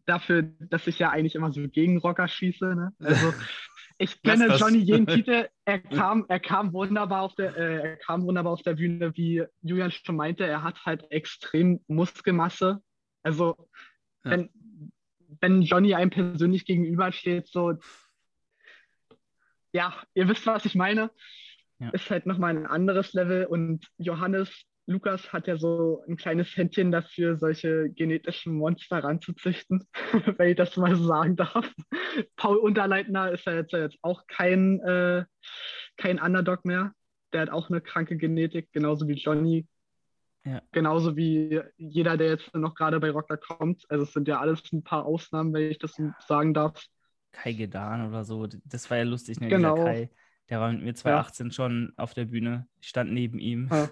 dafür, 0.06 0.44
dass 0.60 0.88
ich 0.88 1.00
ja 1.00 1.10
eigentlich 1.10 1.36
immer 1.36 1.52
so 1.52 1.68
gegen 1.68 1.98
Rocker 1.98 2.28
schieße. 2.28 2.76
Ne? 2.76 2.94
Also 3.00 3.34
ich 3.98 4.22
kenne 4.24 4.56
Johnny 4.56 4.80
jeden 4.80 5.08
Titel. 5.08 5.48
Er 5.66 5.80
kam, 5.80 6.26
er 6.28 6.40
kam 6.40 6.74
wunderbar 6.74 7.22
auf 7.22 7.36
der, 7.36 7.56
äh, 7.56 7.90
er 7.90 7.98
kam 7.98 8.24
wunderbar 8.24 8.54
auf 8.54 8.62
der 8.62 8.76
Bühne, 8.76 9.16
wie 9.16 9.44
Julian 9.62 9.92
schon 9.92 10.16
meinte. 10.16 10.46
Er 10.46 10.64
hat 10.64 10.86
halt 10.86 11.10
extrem 11.12 11.82
Muskelmasse. 11.88 12.82
Also 13.24 13.68
ja. 14.24 14.32
wenn, 14.32 14.50
wenn 15.42 15.62
Johnny 15.62 15.94
einem 15.96 16.12
persönlich 16.12 16.66
gegenübersteht, 16.66 17.48
so 17.48 17.74
ja, 19.74 19.96
ihr 20.14 20.28
wisst, 20.28 20.46
was 20.46 20.66
ich 20.66 20.76
meine. 20.76 21.12
Ja. 21.80 21.90
Ist 21.90 22.10
halt 22.10 22.26
nochmal 22.26 22.56
ein 22.56 22.68
anderes 22.68 23.14
Level 23.14 23.46
und 23.46 23.88
Johannes 23.98 24.66
Lukas 24.86 25.32
hat 25.32 25.48
ja 25.48 25.58
so 25.58 26.04
ein 26.08 26.18
kleines 26.18 26.56
Händchen 26.58 26.92
dafür, 26.92 27.38
solche 27.38 27.90
genetischen 27.90 28.56
Monster 28.56 29.04
ranzuzüchten, 29.04 29.88
wenn 30.38 30.50
ich 30.50 30.58
das 30.58 30.76
mal 30.76 30.96
so 30.96 31.06
sagen 31.06 31.36
darf. 31.36 31.74
Paul 32.36 32.58
Unterleitner 32.58 33.32
ist 33.32 33.46
ja 33.46 33.54
jetzt, 33.54 33.72
jetzt 33.72 33.98
auch 34.02 34.28
kein, 34.28 34.80
äh, 34.82 35.24
kein 35.96 36.20
Underdog 36.20 36.66
mehr. 36.66 36.94
Der 37.32 37.42
hat 37.42 37.50
auch 37.50 37.70
eine 37.70 37.82
kranke 37.82 38.18
Genetik, 38.18 38.72
genauso 38.74 39.08
wie 39.08 39.14
Johnny. 39.14 39.68
Ja. 40.46 40.62
Genauso 40.74 41.16
wie 41.16 41.62
jeder, 41.78 42.18
der 42.18 42.32
jetzt 42.32 42.54
noch 42.54 42.76
gerade 42.76 43.00
bei 43.00 43.10
Rocker 43.12 43.38
kommt. 43.38 43.86
Also 43.90 44.04
es 44.04 44.12
sind 44.12 44.28
ja 44.28 44.42
alles 44.42 44.62
ein 44.74 44.84
paar 44.84 45.06
Ausnahmen, 45.06 45.54
wenn 45.54 45.72
ich 45.72 45.80
das 45.80 45.96
sagen 46.28 46.54
darf. 46.54 46.86
Kai 47.32 47.54
Gedan 47.54 48.10
oder 48.10 48.26
so, 48.26 48.48
das 48.66 48.90
war 48.90 48.98
ja 48.98 49.04
lustig, 49.04 49.40
ne? 49.40 49.48
Genau. 49.48 49.76
Kai, 49.76 50.10
der 50.50 50.60
war 50.60 50.72
mit 50.72 50.84
mir 50.84 50.94
2018 50.94 51.48
ja. 51.48 51.52
schon 51.54 51.94
auf 51.96 52.14
der 52.14 52.26
Bühne. 52.26 52.68
Ich 52.82 52.90
stand 52.90 53.14
neben 53.14 53.40
ihm. 53.40 53.70
Ja. 53.72 53.90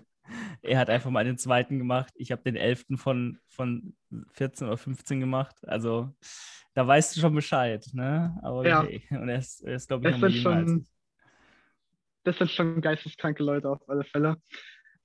Er 0.62 0.80
hat 0.80 0.90
einfach 0.90 1.10
mal 1.10 1.24
den 1.24 1.38
zweiten 1.38 1.78
gemacht. 1.78 2.14
Ich 2.16 2.32
habe 2.32 2.44
den 2.44 2.56
elften 2.56 2.98
von, 2.98 3.40
von 3.48 3.96
14 4.34 4.68
oder 4.68 4.78
15 4.78 5.20
gemacht. 5.20 5.56
Also 5.68 6.14
da 6.74 6.88
weißt 6.88 7.16
du 7.16 7.22
schon 7.22 7.36
Bescheid, 7.36 7.86
ne? 7.94 8.38
Aber 8.42 8.68
ja. 8.68 8.82
Okay. 8.82 9.04
Und 9.12 9.30
er 9.30 9.40
ist, 9.40 9.62
er 9.62 9.76
ist 9.76 9.88
glaube 9.88 10.10
ich, 10.10 10.20
das 10.20 10.32
sind 10.32 10.42
schon, 10.42 10.86
Das 12.24 12.38
sind 12.38 12.52
schon 12.52 12.82
geisteskranke 12.82 13.44
Leute 13.44 13.70
auf 13.70 13.88
alle 13.90 14.04
Fälle. 14.04 14.38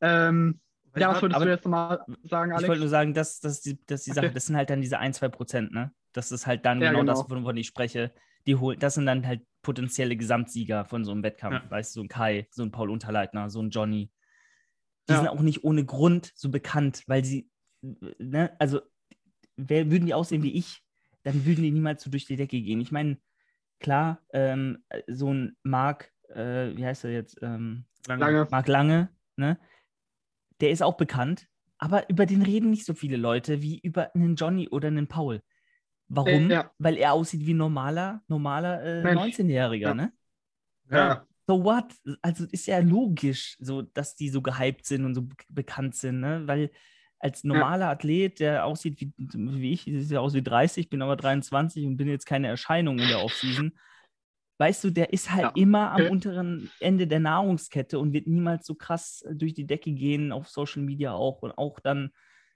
Ähm, 0.01 0.61
ja, 0.95 1.11
was 1.11 1.23
würdest 1.23 1.37
aber, 1.37 1.45
du 1.45 1.51
jetzt 1.51 1.65
nochmal 1.65 2.05
sagen, 2.23 2.53
Alex? 2.53 2.63
Ich 2.63 2.69
wollte 2.69 2.81
nur 2.81 2.89
sagen, 2.89 3.15
dass, 3.15 3.41
dass 3.41 3.61
die, 3.61 3.79
dass 3.87 4.05
die 4.05 4.13
okay. 4.13 4.21
Sache, 4.21 4.33
das 4.33 4.47
sind 4.47 4.57
halt 4.57 4.71
dann 4.71 4.81
diese 4.81 4.99
1, 4.99 5.19
2 5.19 5.29
Prozent, 5.29 5.73
ne? 5.73 5.93
Das 6.13 6.33
ist 6.33 6.47
halt 6.47 6.65
dann 6.65 6.81
ja, 6.81 6.89
genau, 6.89 7.01
genau, 7.01 7.13
das, 7.13 7.31
wovon 7.31 7.57
ich 7.57 7.67
spreche. 7.67 8.13
Die 8.47 8.55
holen, 8.55 8.79
das 8.79 8.95
sind 8.95 9.07
dann 9.07 9.27
halt 9.27 9.43
potenzielle 9.63 10.17
Gesamtsieger 10.17 10.85
von 10.85 11.05
so 11.05 11.11
einem 11.11 11.23
Wettkampf. 11.23 11.65
Ja. 11.65 11.71
Weißt 11.71 11.95
du, 11.95 12.01
so 12.01 12.05
ein 12.05 12.09
Kai, 12.09 12.47
so 12.51 12.63
ein 12.63 12.71
Paul 12.71 12.91
Unterleitner, 12.91 13.51
so 13.51 13.61
ein 13.61 13.71
Johnny. 13.71 14.11
Die 15.09 15.13
ja. 15.13 15.19
sind 15.19 15.29
auch 15.29 15.41
nicht 15.41 15.65
ohne 15.65 15.85
Grund 15.85 16.33
so 16.35 16.51
bekannt, 16.51 17.03
weil 17.07 17.25
sie, 17.25 17.49
ne, 17.81 18.55
also 18.59 18.81
wer, 19.57 19.91
würden 19.91 20.07
die 20.07 20.15
aussehen 20.15 20.43
wie 20.43 20.55
ich, 20.55 20.83
dann 21.23 21.45
würden 21.45 21.63
die 21.63 21.71
niemals 21.71 22.03
so 22.03 22.11
durch 22.11 22.27
die 22.27 22.37
Decke 22.37 22.61
gehen. 22.61 22.81
Ich 22.81 22.93
meine, 22.93 23.19
klar, 23.81 24.21
ähm, 24.33 24.85
so 25.07 25.33
ein 25.33 25.57
Marc, 25.63 26.13
äh, 26.29 26.77
wie 26.77 26.85
heißt 26.85 27.05
er 27.05 27.13
jetzt? 27.13 27.39
Ähm, 27.43 27.85
Lange. 28.07 28.47
Marc 28.51 28.69
Lange, 28.69 29.11
ne? 29.37 29.59
Der 30.61 30.71
ist 30.71 30.83
auch 30.83 30.97
bekannt, 30.97 31.49
aber 31.79 32.09
über 32.09 32.27
den 32.27 32.43
reden 32.43 32.71
nicht 32.71 32.87
so 32.87 32.95
viele 32.95 33.17
Leute 33.17 33.63
wie 33.63 33.79
über 33.81 34.15
einen 34.15 34.37
Johnny 34.37 34.69
oder 34.69 34.89
einen 34.89 35.09
Paul. 35.09 35.43
Warum? 36.09 36.51
Äh, 36.51 36.55
ja. 36.55 36.71
Weil 36.79 36.97
er 36.97 37.13
aussieht 37.13 37.45
wie 37.45 37.55
ein 37.55 37.59
normaler, 37.59 38.23
normaler 38.29 38.83
äh, 38.83 39.03
19-Jähriger, 39.03 39.79
ja. 39.79 39.95
ne? 39.95 40.13
Ja. 40.91 41.27
So 41.47 41.65
what? 41.65 41.95
Also 42.23 42.45
ist 42.51 42.67
ja 42.67 42.79
logisch, 42.81 43.57
so, 43.61 43.83
dass 43.83 44.17
die 44.17 44.29
so 44.29 44.43
gehypt 44.43 44.87
sind 44.87 45.05
und 45.05 45.15
so 45.15 45.29
bekannt 45.49 45.95
sind, 45.95 46.21
ne? 46.21 46.43
Weil 46.47 46.71
als 47.19 47.45
normaler 47.45 47.87
ja. 47.87 47.91
Athlet, 47.93 48.41
der 48.41 48.67
aussieht 48.67 49.01
wie, 49.01 49.13
wie 49.17 49.73
ich, 49.73 49.83
sieht 49.83 50.11
ja 50.11 50.21
aus 50.21 50.35
wie 50.35 50.43
30, 50.43 50.91
bin 50.91 51.03
aber 51.03 51.17
23 51.17 51.87
und 51.87 51.97
bin 51.97 52.09
jetzt 52.09 52.27
keine 52.27 52.49
Erscheinung 52.49 52.99
in 52.99 53.09
der 53.09 53.23
Offseason. 53.23 53.73
Weißt 54.59 54.85
du, 54.85 54.91
der 54.91 55.13
ist 55.13 55.31
halt 55.31 55.43
ja. 55.43 55.53
immer 55.55 55.93
am 55.93 56.11
unteren 56.11 56.71
Ende 56.81 57.07
der 57.07 57.21
Nahrungskette 57.21 57.99
und 57.99 58.13
wird 58.13 58.27
niemals 58.27 58.67
so 58.67 58.75
krass 58.75 59.25
durch 59.31 59.53
die 59.53 59.67
Decke 59.67 59.93
gehen, 59.93 60.33
auf 60.33 60.49
Social 60.49 60.83
Media 60.83 61.13
auch 61.13 61.43
und 61.43 61.53
auch 61.53 61.79
dann 61.81 62.11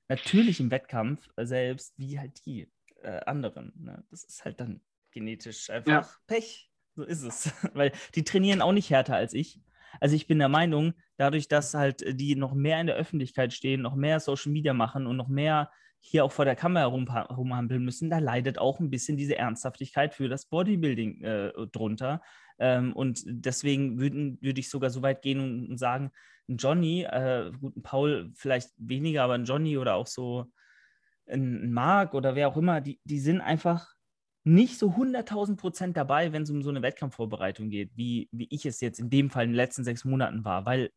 natürlich 0.09 0.61
im 0.61 0.71
Wettkampf 0.71 1.29
selbst, 1.37 1.95
wie 1.99 2.19
halt 2.19 2.45
die 2.47 2.71
äh, 3.03 3.21
anderen. 3.27 3.73
Ne? 3.77 4.03
Das 4.11 4.25
ist 4.25 4.45
halt 4.45 4.61
dann 4.61 4.81
genetisch 5.11 5.69
einfach 5.69 5.93
ja. 5.93 6.09
Pech. 6.27 6.70
So 7.01 7.07
ist 7.07 7.23
es. 7.23 7.53
Weil 7.75 7.93
die 8.15 8.25
trainieren 8.25 8.61
auch 8.61 8.73
nicht 8.73 8.91
härter 8.91 9.17
als 9.17 9.33
ich. 9.33 9.59
Also 10.01 10.15
ich 10.15 10.27
bin 10.27 10.39
der 10.39 10.51
Meinung, 10.51 10.93
dadurch, 11.17 11.49
dass 11.49 11.73
halt 11.73 12.05
die 12.21 12.37
noch 12.37 12.53
mehr 12.53 12.79
in 12.79 12.87
der 12.87 12.97
Öffentlichkeit 12.97 13.55
stehen, 13.55 13.81
noch 13.81 13.95
mehr 13.95 14.21
Social 14.21 14.53
Media 14.53 14.75
machen 14.75 15.07
und 15.07 15.17
noch 15.17 15.29
mehr 15.29 15.71
hier 15.99 16.25
auch 16.25 16.33
vor 16.33 16.45
der 16.45 16.57
Kamera 16.57 16.85
rum, 16.85 17.09
rumhampeln 17.09 17.83
müssen, 17.83 18.11
da 18.11 18.19
leidet 18.19 18.59
auch 18.59 18.81
ein 18.81 18.91
bisschen 18.91 19.17
diese 19.17 19.37
Ernsthaftigkeit 19.37 20.15
für 20.15 20.29
das 20.29 20.47
Bodybuilding 20.47 21.23
äh, 21.23 21.53
drunter. 21.73 22.21
Ähm, 22.59 22.93
und 22.93 23.23
deswegen 23.27 23.99
würde 23.99 24.61
ich 24.61 24.69
sogar 24.69 24.91
so 24.91 25.03
weit 25.03 25.23
gehen 25.23 25.41
und, 25.41 25.71
und 25.71 25.79
sagen, 25.79 26.11
ein 26.49 26.59
Johnny, 26.59 27.05
äh, 27.05 27.51
gut, 27.59 27.77
ein 27.77 27.83
Paul 27.83 28.31
vielleicht 28.35 28.71
weniger, 28.77 29.23
aber 29.23 29.35
ein 29.35 29.45
Johnny 29.45 29.79
oder 29.79 29.95
auch 29.95 30.07
so 30.07 30.47
ein, 31.27 31.73
Marc 31.73 32.13
oder 32.13 32.35
wer 32.35 32.49
auch 32.49 32.57
immer, 32.59 32.83
die, 32.83 33.01
die 33.05 33.21
sind 33.21 33.41
einfach 33.41 33.95
nicht 34.51 34.79
so 34.79 34.91
100.000 34.91 35.57
Prozent 35.57 35.97
dabei, 35.97 36.33
wenn 36.33 36.43
es 36.43 36.51
um 36.51 36.63
so 36.63 36.71
eine 36.71 36.83
Wettkampfvorbereitung 36.83 37.71
geht, 37.71 37.91
wie, 37.97 38.29
wie 38.33 38.49
ich 38.51 38.67
es 38.67 38.81
jetzt 38.81 38.99
in 38.99 39.11
dem 39.11 39.31
Fall 39.31 39.45
in 39.45 39.51
den 39.51 39.57
letzten 39.57 39.85
sechs 39.85 40.05
Monaten 40.05 40.45
war, 40.45 40.67
weil 40.67 40.91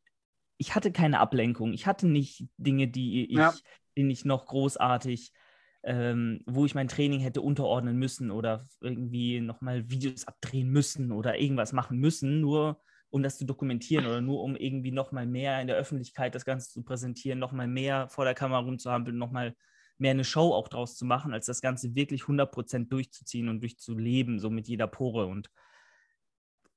ich 0.57 0.75
hatte 0.75 0.91
keine 0.91 1.19
Ablenkung. 1.19 1.73
Ich 1.73 1.85
hatte 1.85 2.07
nicht 2.07 2.47
Dinge, 2.57 2.87
die 2.87 3.31
ich, 3.31 3.37
ja. 3.37 3.53
denen 3.97 4.09
ich 4.09 4.25
noch 4.25 4.45
großartig, 4.45 5.31
ähm, 5.83 6.41
wo 6.45 6.65
ich 6.65 6.73
mein 6.73 6.87
Training 6.87 7.19
hätte 7.19 7.41
unterordnen 7.41 7.97
müssen 7.97 8.31
oder 8.31 8.65
irgendwie 8.81 9.39
nochmal 9.39 9.89
Videos 9.89 10.25
abdrehen 10.27 10.69
müssen 10.69 11.11
oder 11.11 11.39
irgendwas 11.39 11.73
machen 11.73 11.99
müssen, 11.99 12.41
nur 12.41 12.81
um 13.09 13.21
das 13.21 13.37
zu 13.37 13.45
dokumentieren 13.45 14.07
oder 14.07 14.21
nur 14.21 14.41
um 14.41 14.55
irgendwie 14.55 14.91
nochmal 14.91 15.27
mehr 15.27 15.61
in 15.61 15.67
der 15.67 15.75
Öffentlichkeit 15.75 16.33
das 16.33 16.45
Ganze 16.45 16.71
zu 16.71 16.83
präsentieren, 16.83 17.37
nochmal 17.37 17.67
mehr 17.67 18.07
vor 18.07 18.25
der 18.25 18.33
Kamera 18.33 18.61
rumzuhampeln, 18.61 19.17
nochmal 19.17 19.55
mehr 19.97 20.11
eine 20.11 20.23
Show 20.23 20.53
auch 20.53 20.67
draus 20.67 20.95
zu 20.95 21.05
machen, 21.05 21.33
als 21.33 21.45
das 21.45 21.61
Ganze 21.61 21.95
wirklich 21.95 22.23
100% 22.23 22.89
durchzuziehen 22.89 23.49
und 23.49 23.61
durchzuleben, 23.61 24.39
so 24.39 24.49
mit 24.49 24.67
jeder 24.67 24.87
Pore. 24.87 25.27
Und 25.27 25.49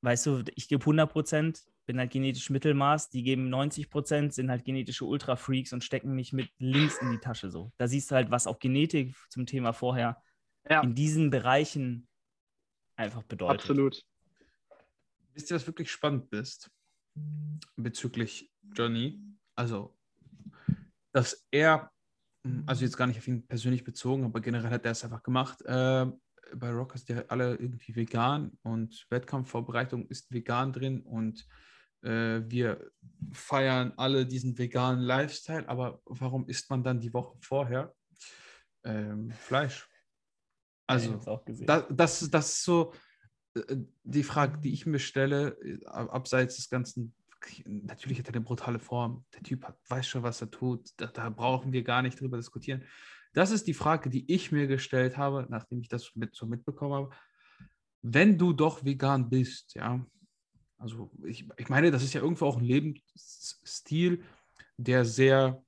weißt 0.03 0.27
du, 0.27 0.45
ich 0.55 0.69
gebe 0.69 0.85
100%, 0.85 1.65
bin 1.87 1.99
halt 1.99 2.11
genetisch 2.11 2.51
Mittelmaß, 2.51 3.11
die 3.11 3.23
geben 3.23 3.53
90%, 3.53 4.33
sind 4.33 4.51
halt 4.51 4.65
genetische 4.65 5.05
Ultra-Freaks 5.05 5.73
und 5.73 5.85
stecken 5.85 6.15
mich 6.15 6.33
mit 6.33 6.51
links 6.59 6.99
in 6.99 7.11
die 7.13 7.19
Tasche 7.19 7.51
so. 7.51 7.73
Da 7.79 7.89
siehst 7.89 8.11
du 8.11 8.15
halt, 8.15 8.31
was 8.31 8.47
auch 8.47 8.59
Genetik 8.59 9.17
zum 9.31 9.47
Thema 9.47 9.73
vorher 9.73 10.23
ja. 10.69 10.83
in 10.83 10.95
diesen 10.95 11.31
Bereichen 11.31 12.09
einfach 12.97 13.23
bedeutet. 13.23 13.61
Absolut. 13.61 14.05
Wisst 15.35 15.51
ihr, 15.51 15.57
was 15.57 15.67
wirklich 15.67 15.91
spannend 15.91 16.33
ist 16.33 16.71
bezüglich 17.77 18.51
Johnny? 18.75 19.23
Also, 19.55 19.97
dass 21.13 21.47
er 21.51 21.91
also 22.67 22.85
jetzt 22.85 22.97
gar 22.97 23.07
nicht 23.07 23.19
auf 23.19 23.29
ihn 23.29 23.47
persönlich 23.47 23.85
bezogen, 23.85 24.25
aber 24.25 24.41
generell 24.41 24.71
hat 24.71 24.85
er 24.85 24.93
es 24.93 25.05
einfach 25.05 25.23
gemacht. 25.23 25.63
Äh, 25.63 26.07
bei 26.55 26.71
Rockers, 26.71 27.05
die 27.05 27.15
alle 27.29 27.57
irgendwie 27.57 27.95
vegan 27.95 28.57
und 28.63 29.07
Wettkampfvorbereitung 29.11 30.07
ist 30.09 30.33
vegan 30.33 30.73
drin 30.73 31.01
und 31.01 31.47
äh, 32.03 32.43
wir 32.47 32.91
feiern 33.33 33.93
alle 33.97 34.27
diesen 34.27 34.57
veganen 34.57 35.03
Lifestyle, 35.03 35.69
aber 35.69 36.01
warum 36.05 36.49
isst 36.49 36.71
man 36.71 36.85
dann 36.85 37.01
die 37.01 37.13
Woche 37.13 37.37
vorher 37.41 37.95
ähm, 38.85 39.33
Fleisch? 39.33 39.89
Also, 40.87 41.21
ja, 41.47 41.65
das, 41.65 41.87
das, 41.91 42.31
das 42.31 42.49
ist 42.53 42.65
so 42.65 42.93
äh, 43.55 43.77
die 44.05 44.23
Frage, 44.23 44.59
die 44.59 44.73
ich 44.73 44.87
mir 44.87 45.01
stelle, 45.01 45.59
äh, 45.63 45.85
abseits 45.87 46.57
des 46.57 46.71
ganzen 46.71 47.15
natürlich 47.67 48.19
hat 48.19 48.29
er 48.29 48.35
eine 48.35 48.45
brutale 48.45 48.79
Form. 48.79 49.25
Der 49.35 49.43
Typ 49.43 49.65
hat, 49.65 49.79
weiß 49.89 50.07
schon, 50.07 50.23
was 50.23 50.41
er 50.41 50.51
tut. 50.51 50.91
Da, 50.97 51.07
da, 51.07 51.31
brauchen 51.31 51.73
wir 51.73 51.83
gar 51.83 52.03
nicht 52.03 52.21
drüber 52.21 52.37
diskutieren. 52.37 52.85
Das 53.33 53.51
ist 53.51 53.67
die 53.67 53.75
Frage, 53.75 54.09
die 54.11 54.31
ich 54.33 54.53
mir 54.53 54.67
gestellt 54.67 55.17
habe, 55.17 55.47
nachdem 55.51 55.81
ich 55.81 55.89
das 55.89 56.15
mit, 56.15 56.35
so 56.35 56.47
mitbekommen 56.47 56.95
habe. 56.95 57.11
Wenn 58.03 58.39
du 58.39 58.53
doch 58.53 58.85
vegan 58.85 59.29
bist, 59.29 59.75
ja, 59.75 60.05
also 60.79 61.11
ich, 61.25 61.49
ich 61.57 61.69
meine, 61.69 61.91
das 61.91 62.03
ist 62.03 62.15
ja 62.15 62.21
irgendwo 62.21 62.47
auch 62.47 62.59
ein 62.59 62.65
Lebensstil, 62.65 64.23
der 64.77 65.05
sehr 65.05 65.63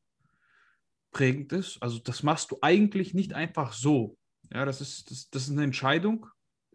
prägend 1.11 1.53
ist. 1.53 1.83
Also 1.83 1.99
das 1.99 2.23
machst 2.23 2.51
du 2.51 2.59
eigentlich 2.63 3.15
nicht 3.15 3.35
einfach 3.35 3.73
so. 3.73 4.17
Ja, 4.53 4.65
das 4.65 4.81
ist, 4.81 5.11
das, 5.11 5.31
das 5.31 5.43
ist 5.45 5.51
eine 5.51 5.65
Entscheidung, 5.65 6.27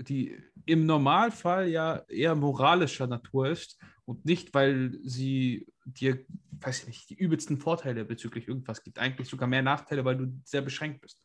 die 0.04 0.38
im 0.66 0.86
Normalfall 0.86 1.68
ja 1.68 1.98
eher 2.08 2.36
moralischer 2.36 3.08
Natur 3.08 3.50
ist 3.50 3.80
und 4.06 4.26
nicht, 4.26 4.54
weil 4.54 4.98
sie 5.04 5.68
dir, 5.86 6.26
weiß 6.52 6.82
ich 6.82 6.88
nicht, 6.88 7.10
die 7.10 7.16
übelsten 7.16 7.58
Vorteile 7.58 8.06
bezüglich 8.06 8.48
irgendwas 8.48 8.84
gibt. 8.84 9.00
Eigentlich 9.00 9.30
sogar 9.30 9.48
mehr 9.48 9.62
Nachteile, 9.62 10.06
weil 10.06 10.18
du 10.18 10.42
sehr 10.44 10.62
beschränkt 10.62 11.02
bist. 11.02 11.22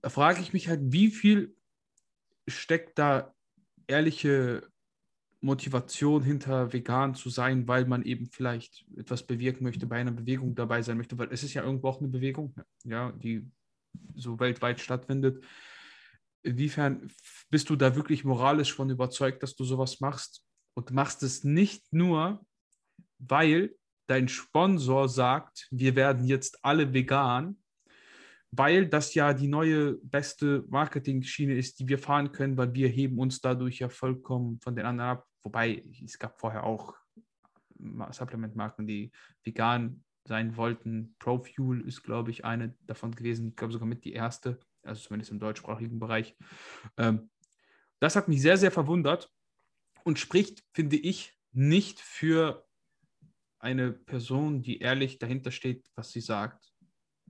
Da 0.00 0.10
frage 0.10 0.40
ich 0.40 0.52
mich 0.52 0.68
halt, 0.68 0.80
wie 0.84 1.10
viel 1.10 1.56
steckt 2.46 2.98
da 2.98 3.34
ehrliche 3.86 4.68
Motivation 5.40 6.22
hinter 6.22 6.72
vegan 6.72 7.14
zu 7.14 7.28
sein, 7.28 7.68
weil 7.68 7.84
man 7.84 8.02
eben 8.02 8.26
vielleicht 8.26 8.86
etwas 8.96 9.26
bewirken 9.26 9.64
möchte, 9.64 9.86
bei 9.86 9.96
einer 9.96 10.10
Bewegung 10.10 10.54
dabei 10.54 10.82
sein 10.82 10.96
möchte, 10.96 11.18
weil 11.18 11.32
es 11.32 11.42
ist 11.42 11.54
ja 11.54 11.62
irgendwo 11.62 11.88
auch 11.88 12.00
eine 12.00 12.08
Bewegung, 12.08 12.54
ja, 12.84 13.12
die 13.12 13.46
so 14.14 14.40
weltweit 14.40 14.80
stattfindet 14.80 15.44
inwiefern 16.44 17.10
bist 17.50 17.70
du 17.70 17.76
da 17.76 17.96
wirklich 17.96 18.24
moralisch 18.24 18.72
von 18.72 18.90
überzeugt, 18.90 19.42
dass 19.42 19.56
du 19.56 19.64
sowas 19.64 20.00
machst 20.00 20.44
und 20.74 20.90
machst 20.92 21.22
es 21.22 21.44
nicht 21.44 21.92
nur, 21.92 22.44
weil 23.18 23.74
dein 24.06 24.28
Sponsor 24.28 25.08
sagt, 25.08 25.66
wir 25.70 25.96
werden 25.96 26.24
jetzt 26.26 26.58
alle 26.62 26.92
vegan, 26.92 27.56
weil 28.50 28.86
das 28.86 29.14
ja 29.14 29.32
die 29.32 29.48
neue 29.48 29.94
beste 29.94 30.64
Marketing-Schiene 30.68 31.54
ist, 31.54 31.80
die 31.80 31.88
wir 31.88 31.98
fahren 31.98 32.30
können, 32.30 32.56
weil 32.56 32.72
wir 32.74 32.88
heben 32.88 33.18
uns 33.18 33.40
dadurch 33.40 33.78
ja 33.80 33.88
vollkommen 33.88 34.60
von 34.60 34.76
den 34.76 34.86
anderen 34.86 35.10
ab. 35.10 35.26
Wobei 35.42 35.84
es 36.04 36.18
gab 36.18 36.38
vorher 36.38 36.64
auch 36.64 36.94
Supplement-Marken, 38.10 38.86
die 38.86 39.10
vegan 39.42 40.04
sein 40.26 40.56
wollten. 40.56 41.16
ProFuel 41.18 41.86
ist, 41.86 42.02
glaube 42.02 42.30
ich, 42.30 42.44
eine 42.44 42.74
davon 42.86 43.12
gewesen. 43.12 43.48
Ich 43.48 43.56
glaube 43.56 43.72
sogar 43.72 43.88
mit 43.88 44.04
die 44.04 44.12
erste 44.12 44.58
also 44.84 45.02
zumindest 45.02 45.32
im 45.32 45.40
deutschsprachigen 45.40 45.98
Bereich. 45.98 46.36
Ähm, 46.96 47.30
das 48.00 48.16
hat 48.16 48.28
mich 48.28 48.42
sehr, 48.42 48.56
sehr 48.56 48.70
verwundert 48.70 49.30
und 50.04 50.18
spricht, 50.18 50.64
finde 50.72 50.96
ich, 50.96 51.32
nicht 51.52 52.00
für 52.00 52.66
eine 53.58 53.92
Person, 53.92 54.62
die 54.62 54.80
ehrlich 54.80 55.18
dahinter 55.18 55.50
steht, 55.50 55.90
was 55.94 56.10
sie 56.10 56.20
sagt, 56.20 56.74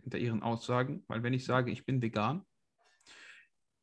hinter 0.02 0.18
ihren 0.18 0.42
Aussagen. 0.42 1.04
Weil 1.06 1.22
wenn 1.22 1.34
ich 1.34 1.44
sage, 1.44 1.70
ich 1.70 1.86
bin 1.86 2.02
vegan, 2.02 2.44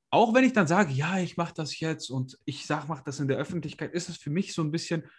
auch 0.09 0.34
wenn 0.34 0.43
ich 0.43 0.51
dann 0.51 0.67
sage, 0.67 0.91
ja, 0.91 1.19
ich 1.19 1.38
mache 1.38 1.53
das 1.53 1.80
jetzt 1.80 2.09
und 2.09 2.38
ich 2.43 2.65
sage, 2.65 2.88
mache 2.88 3.03
das 3.05 3.22
in 3.22 3.30
der 3.30 3.38
Öffentlichkeit, 3.38 3.93
ist 3.93 4.09
es 4.09 4.17
für 4.17 4.30
mich 4.30 4.53
so 4.53 4.61
ein 4.61 4.72
bisschen, 4.72 5.09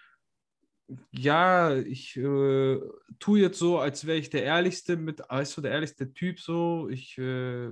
ja, 1.11 1.75
ich 1.75 2.17
äh, 2.19 2.79
tue 3.19 3.41
jetzt 3.41 3.59
so, 3.59 3.79
als 3.79 4.07
wäre 4.07 4.19
ich 4.19 4.29
der 4.29 4.45
ehrlichste 4.45 4.99
mit, 4.99 5.21
weißt 5.21 5.57
du, 5.57 5.63
der 5.63 5.73
ehrlichste 5.73 6.13
Typ 6.13 6.39
so. 6.39 6.91
Ich 6.91 7.17
äh, 7.17 7.71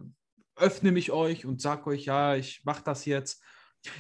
öffne 0.61 0.93
mich 0.93 1.11
euch 1.13 1.47
und 1.47 1.61
sage 1.61 1.87
euch, 1.87 2.05
ja, 2.05 2.37
ich 2.37 2.65
mache 2.65 2.83
das 2.85 3.05
jetzt. 3.05 3.43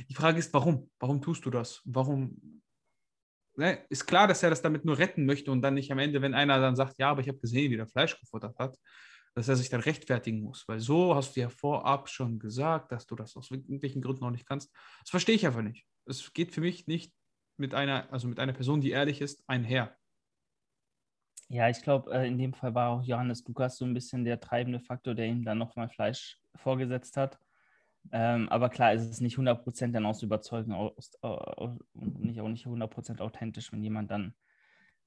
Die 0.08 0.14
Frage 0.14 0.38
ist, 0.38 0.52
warum? 0.52 0.90
Warum 0.98 1.22
tust 1.22 1.44
du 1.44 1.50
das? 1.50 1.80
Warum? 1.84 2.62
Ne? 3.56 3.84
Ist 3.88 4.06
klar, 4.06 4.28
dass 4.28 4.42
er 4.42 4.50
das 4.50 4.62
damit 4.62 4.84
nur 4.84 4.98
retten 4.98 5.26
möchte 5.26 5.50
und 5.50 5.62
dann 5.62 5.74
nicht 5.74 5.90
am 5.90 5.98
Ende, 5.98 6.22
wenn 6.22 6.34
einer 6.34 6.60
dann 6.60 6.76
sagt, 6.76 6.98
ja, 6.98 7.10
aber 7.10 7.20
ich 7.20 7.28
habe 7.28 7.38
gesehen, 7.38 7.70
wie 7.70 7.76
der 7.76 7.86
Fleisch 7.86 8.18
gefuttert 8.18 8.58
hat, 8.58 8.78
dass 9.34 9.48
er 9.48 9.56
sich 9.56 9.68
dann 9.68 9.80
rechtfertigen 9.80 10.42
muss. 10.42 10.66
Weil 10.68 10.80
so 10.80 11.14
hast 11.14 11.36
du 11.36 11.40
ja 11.40 11.48
vorab 11.48 12.08
schon 12.08 12.38
gesagt, 12.38 12.92
dass 12.92 13.06
du 13.06 13.16
das 13.16 13.36
aus 13.36 13.50
irgendwelchen 13.50 14.02
Gründen 14.02 14.24
noch 14.24 14.30
nicht 14.30 14.46
kannst. 14.46 14.72
Das 15.00 15.10
verstehe 15.10 15.34
ich 15.34 15.46
einfach 15.46 15.62
nicht. 15.62 15.86
Es 16.06 16.32
geht 16.32 16.52
für 16.52 16.60
mich 16.60 16.86
nicht 16.86 17.12
mit 17.56 17.74
einer, 17.74 18.12
also 18.12 18.28
mit 18.28 18.40
einer 18.40 18.52
Person, 18.52 18.80
die 18.80 18.90
ehrlich 18.90 19.20
ist, 19.20 19.42
einher. 19.46 19.96
Ja, 21.48 21.68
ich 21.68 21.82
glaube, 21.82 22.12
äh, 22.12 22.28
in 22.28 22.38
dem 22.38 22.54
Fall 22.54 22.74
war 22.74 22.90
auch 22.90 23.02
Johannes 23.02 23.44
Lukas 23.46 23.76
so 23.76 23.84
ein 23.84 23.92
bisschen 23.92 24.24
der 24.24 24.40
treibende 24.40 24.80
Faktor, 24.80 25.14
der 25.14 25.26
ihm 25.26 25.44
dann 25.44 25.58
nochmal 25.58 25.88
Fleisch 25.88 26.39
vorgesetzt 26.56 27.16
hat. 27.16 27.38
Ähm, 28.12 28.48
aber 28.48 28.70
klar, 28.70 28.92
es 28.92 29.08
ist 29.08 29.20
nicht 29.20 29.36
100% 29.36 29.92
dann 29.92 30.06
aus 30.06 30.22
Überzeugung 30.22 30.74
aus, 30.74 31.12
aus, 31.22 31.78
nicht, 31.94 32.40
auch 32.40 32.48
nicht 32.48 32.66
100% 32.66 33.20
authentisch, 33.20 33.72
wenn 33.72 33.82
jemand 33.82 34.10
dann 34.10 34.34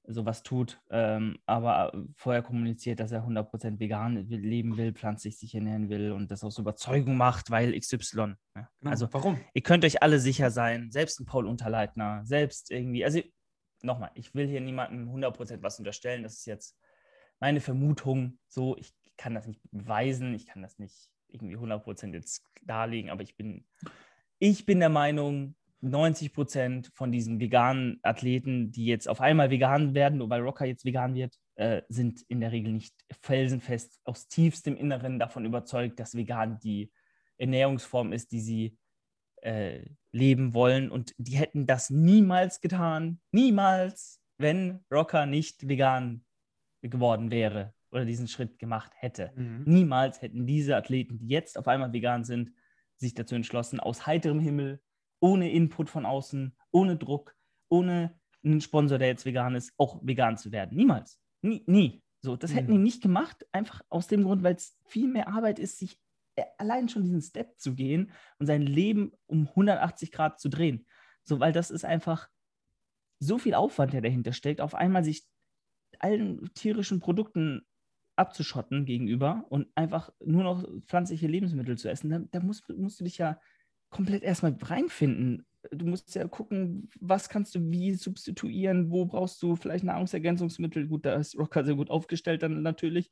sowas 0.06 0.42
tut, 0.42 0.80
ähm, 0.90 1.38
aber 1.46 1.92
vorher 2.14 2.42
kommuniziert, 2.42 3.00
dass 3.00 3.10
er 3.10 3.26
100% 3.26 3.80
vegan 3.80 4.16
leben 4.28 4.76
will, 4.76 4.92
pflanzlich 4.92 5.38
sich 5.38 5.54
ernähren 5.54 5.88
will 5.88 6.12
und 6.12 6.30
das 6.30 6.44
aus 6.44 6.58
Überzeugung 6.58 7.16
macht, 7.16 7.50
weil 7.50 7.78
XY. 7.78 8.34
Ja. 8.54 8.68
Genau. 8.80 8.90
Also, 8.90 9.12
warum? 9.12 9.40
Ihr 9.54 9.62
könnt 9.62 9.84
euch 9.84 10.02
alle 10.02 10.20
sicher 10.20 10.50
sein, 10.50 10.90
selbst 10.90 11.20
ein 11.20 11.26
Paul 11.26 11.46
Unterleitner, 11.46 12.20
selbst 12.24 12.70
irgendwie, 12.70 13.04
also 13.04 13.20
nochmal, 13.82 14.10
ich 14.14 14.34
will 14.34 14.46
hier 14.46 14.60
niemandem 14.60 15.08
100% 15.08 15.62
was 15.62 15.78
unterstellen, 15.78 16.22
das 16.22 16.34
ist 16.34 16.46
jetzt 16.46 16.78
meine 17.40 17.60
Vermutung, 17.60 18.38
so, 18.46 18.76
ich 18.76 18.92
kann 19.16 19.34
das 19.34 19.46
nicht 19.46 19.60
beweisen, 19.70 20.34
ich 20.34 20.46
kann 20.46 20.62
das 20.62 20.78
nicht 20.78 21.10
irgendwie 21.34 21.56
100% 21.56 22.12
jetzt 22.14 22.42
darlegen, 22.62 23.10
aber 23.10 23.22
ich 23.22 23.36
bin, 23.36 23.66
ich 24.38 24.64
bin 24.64 24.80
der 24.80 24.88
Meinung, 24.88 25.54
90 25.84 26.32
Prozent 26.32 26.90
von 26.94 27.12
diesen 27.12 27.40
veganen 27.40 28.00
Athleten, 28.02 28.72
die 28.72 28.86
jetzt 28.86 29.06
auf 29.08 29.20
einmal 29.20 29.50
vegan 29.50 29.94
werden, 29.94 30.18
nur 30.18 30.30
weil 30.30 30.40
Rocker 30.40 30.64
jetzt 30.64 30.86
vegan 30.86 31.14
wird, 31.14 31.36
äh, 31.56 31.82
sind 31.88 32.22
in 32.28 32.40
der 32.40 32.52
Regel 32.52 32.72
nicht 32.72 32.94
felsenfest 33.20 34.00
aus 34.04 34.26
tiefstem 34.28 34.76
Inneren 34.76 35.18
davon 35.18 35.44
überzeugt, 35.44 36.00
dass 36.00 36.14
vegan 36.14 36.58
die 36.58 36.90
Ernährungsform 37.36 38.12
ist, 38.12 38.32
die 38.32 38.40
sie 38.40 38.78
äh, 39.42 39.84
leben 40.10 40.54
wollen. 40.54 40.90
Und 40.90 41.14
die 41.18 41.36
hätten 41.36 41.66
das 41.66 41.90
niemals 41.90 42.62
getan, 42.62 43.20
niemals, 43.30 44.22
wenn 44.38 44.84
Rocker 44.90 45.26
nicht 45.26 45.68
vegan 45.68 46.24
geworden 46.80 47.30
wäre 47.30 47.73
oder 47.94 48.04
diesen 48.04 48.28
Schritt 48.28 48.58
gemacht 48.58 48.92
hätte. 48.96 49.32
Mhm. 49.36 49.62
Niemals 49.64 50.20
hätten 50.20 50.46
diese 50.46 50.76
Athleten, 50.76 51.18
die 51.18 51.28
jetzt 51.28 51.56
auf 51.56 51.68
einmal 51.68 51.92
vegan 51.92 52.24
sind, 52.24 52.52
sich 52.96 53.14
dazu 53.14 53.34
entschlossen, 53.34 53.80
aus 53.80 54.06
heiterem 54.06 54.40
Himmel 54.40 54.82
ohne 55.20 55.50
Input 55.50 55.88
von 55.88 56.04
außen, 56.04 56.56
ohne 56.72 56.96
Druck, 56.96 57.36
ohne 57.68 58.18
einen 58.44 58.60
Sponsor, 58.60 58.98
der 58.98 59.08
jetzt 59.08 59.24
vegan 59.24 59.54
ist, 59.54 59.72
auch 59.78 60.00
vegan 60.02 60.36
zu 60.36 60.52
werden. 60.52 60.76
Niemals. 60.76 61.20
Nie. 61.40 61.62
nie. 61.66 62.02
So, 62.20 62.36
das 62.36 62.50
mhm. 62.50 62.54
hätten 62.56 62.72
die 62.72 62.78
nicht 62.78 63.02
gemacht, 63.02 63.46
einfach 63.52 63.80
aus 63.88 64.08
dem 64.08 64.24
Grund, 64.24 64.42
weil 64.42 64.56
es 64.56 64.76
viel 64.86 65.08
mehr 65.08 65.28
Arbeit 65.28 65.58
ist, 65.58 65.78
sich 65.78 65.98
äh, 66.36 66.44
allein 66.58 66.88
schon 66.88 67.04
diesen 67.04 67.22
Step 67.22 67.58
zu 67.58 67.74
gehen 67.74 68.10
und 68.38 68.46
sein 68.46 68.62
Leben 68.62 69.12
um 69.26 69.48
180 69.48 70.10
Grad 70.10 70.40
zu 70.40 70.48
drehen. 70.48 70.86
So, 71.22 71.40
weil 71.40 71.52
das 71.52 71.70
ist 71.70 71.84
einfach 71.84 72.28
so 73.20 73.38
viel 73.38 73.54
Aufwand, 73.54 73.92
der 73.92 74.02
dahinter 74.02 74.32
steckt, 74.32 74.60
auf 74.60 74.74
einmal 74.74 75.04
sich 75.04 75.24
allen 76.00 76.52
tierischen 76.54 77.00
Produkten 77.00 77.66
abzuschotten 78.16 78.84
gegenüber 78.84 79.44
und 79.48 79.68
einfach 79.74 80.12
nur 80.24 80.44
noch 80.44 80.66
pflanzliche 80.86 81.26
Lebensmittel 81.26 81.76
zu 81.76 81.90
essen, 81.90 82.10
da, 82.10 82.18
da 82.30 82.40
musst, 82.40 82.68
musst 82.68 83.00
du 83.00 83.04
dich 83.04 83.18
ja 83.18 83.40
komplett 83.90 84.22
erstmal 84.22 84.56
reinfinden. 84.60 85.46
Du 85.70 85.86
musst 85.86 86.14
ja 86.14 86.26
gucken, 86.28 86.90
was 87.00 87.28
kannst 87.28 87.54
du 87.54 87.70
wie 87.70 87.94
substituieren, 87.94 88.90
wo 88.90 89.06
brauchst 89.06 89.42
du 89.42 89.56
vielleicht 89.56 89.84
Nahrungsergänzungsmittel. 89.84 90.86
Gut, 90.86 91.06
da 91.06 91.14
ist 91.14 91.38
Rocker 91.38 91.64
sehr 91.64 91.74
gut 91.74 91.90
aufgestellt 91.90 92.42
dann 92.42 92.62
natürlich, 92.62 93.10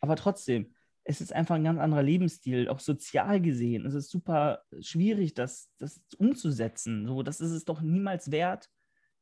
aber 0.00 0.16
trotzdem, 0.16 0.74
es 1.04 1.20
ist 1.20 1.32
einfach 1.32 1.56
ein 1.56 1.64
ganz 1.64 1.80
anderer 1.80 2.02
Lebensstil, 2.02 2.68
auch 2.68 2.80
sozial 2.80 3.40
gesehen. 3.40 3.86
Es 3.86 3.94
ist 3.94 4.10
super 4.10 4.62
schwierig, 4.80 5.34
das, 5.34 5.70
das 5.78 6.00
umzusetzen. 6.18 7.06
So, 7.06 7.22
das 7.22 7.40
ist 7.40 7.50
es 7.50 7.64
doch 7.64 7.80
niemals 7.80 8.30
wert, 8.30 8.68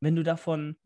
wenn 0.01 0.17
du 0.17 0.23
davon 0.23 0.77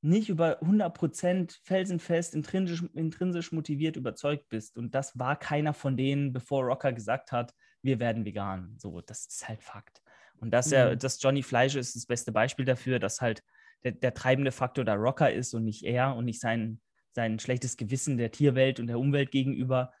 nicht 0.00 0.28
über 0.28 0.62
100% 0.62 1.58
felsenfest, 1.64 2.34
intrinsisch, 2.34 2.84
intrinsisch 2.94 3.52
motiviert 3.52 3.96
überzeugt 3.96 4.48
bist. 4.48 4.76
Und 4.76 4.94
das 4.94 5.18
war 5.18 5.36
keiner 5.36 5.74
von 5.74 5.96
denen, 5.96 6.32
bevor 6.32 6.64
Rocker 6.64 6.92
gesagt 6.92 7.32
hat, 7.32 7.52
wir 7.82 7.98
werden 7.98 8.24
vegan. 8.24 8.74
So, 8.78 9.00
das 9.00 9.26
ist 9.26 9.48
halt 9.48 9.62
Fakt. 9.62 10.02
Und 10.40 10.52
dass 10.52 10.70
er, 10.70 10.92
mhm. 10.94 10.98
dass 10.98 11.20
Johnny 11.20 11.42
Fleisch 11.42 11.74
ist 11.74 11.96
das 11.96 12.06
beste 12.06 12.32
Beispiel 12.32 12.64
dafür, 12.64 12.98
dass 12.98 13.20
halt 13.20 13.42
der, 13.84 13.92
der 13.92 14.14
treibende 14.14 14.52
Faktor 14.52 14.84
der 14.84 14.96
Rocker 14.96 15.32
ist 15.32 15.54
und 15.54 15.64
nicht 15.64 15.84
er 15.84 16.14
und 16.14 16.24
nicht 16.24 16.40
sein, 16.40 16.80
sein 17.12 17.38
schlechtes 17.38 17.76
Gewissen 17.76 18.18
der 18.18 18.30
Tierwelt 18.30 18.78
und 18.78 18.86
der 18.86 18.98
Umwelt 18.98 19.30
gegenüber, 19.32 19.92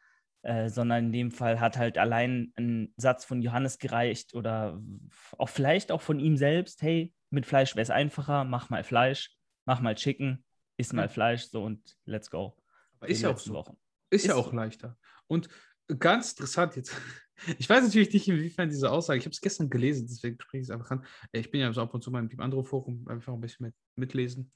äh, 0.42 0.68
sondern 0.68 1.06
in 1.06 1.12
dem 1.12 1.30
Fall 1.32 1.58
hat 1.58 1.76
halt 1.76 1.98
allein 1.98 2.52
ein 2.56 2.92
Satz 2.96 3.24
von 3.24 3.42
Johannes 3.42 3.78
gereicht 3.78 4.34
oder 4.34 4.80
auch 5.36 5.48
vielleicht 5.48 5.90
auch 5.90 6.00
von 6.00 6.20
ihm 6.20 6.36
selbst, 6.36 6.82
hey, 6.82 7.12
mit 7.30 7.46
Fleisch 7.46 7.74
wäre 7.74 7.82
es 7.82 7.90
einfacher, 7.90 8.44
mach 8.44 8.70
mal 8.70 8.84
Fleisch, 8.84 9.37
mach 9.68 9.82
mal 9.82 9.94
Chicken, 9.94 10.42
iss 10.78 10.94
mal 10.94 11.10
Fleisch, 11.10 11.44
so 11.50 11.62
und 11.62 11.94
let's 12.06 12.30
go. 12.30 12.56
Aber 12.98 13.08
ist 13.10 13.20
ja 13.20 13.28
auch 13.28 13.38
so. 13.38 13.52
Wochen. 13.52 13.76
Ist, 14.08 14.24
ist 14.24 14.28
ja 14.28 14.34
auch 14.34 14.52
leichter. 14.54 14.96
Und 15.26 15.48
ganz 16.00 16.32
interessant 16.32 16.74
jetzt. 16.74 16.96
Ich 17.56 17.70
weiß 17.70 17.84
natürlich 17.84 18.12
nicht, 18.12 18.26
inwiefern 18.26 18.68
diese 18.68 18.90
Aussage, 18.90 19.20
ich 19.20 19.24
habe 19.24 19.32
es 19.32 19.40
gestern 19.40 19.70
gelesen, 19.70 20.08
deswegen 20.08 20.36
spreche 20.40 20.60
ich 20.60 20.66
es 20.66 20.70
einfach 20.72 20.90
an. 20.90 21.06
Ich 21.30 21.52
bin 21.52 21.60
ja 21.60 21.72
so 21.72 21.80
ab 21.80 21.94
und 21.94 22.02
zu 22.02 22.10
mal 22.10 22.28
im 22.28 22.40
Andro-Forum, 22.40 23.06
einfach 23.06 23.32
ein 23.32 23.40
bisschen 23.40 23.66
mit, 23.66 23.74
mitlesen. 23.94 24.50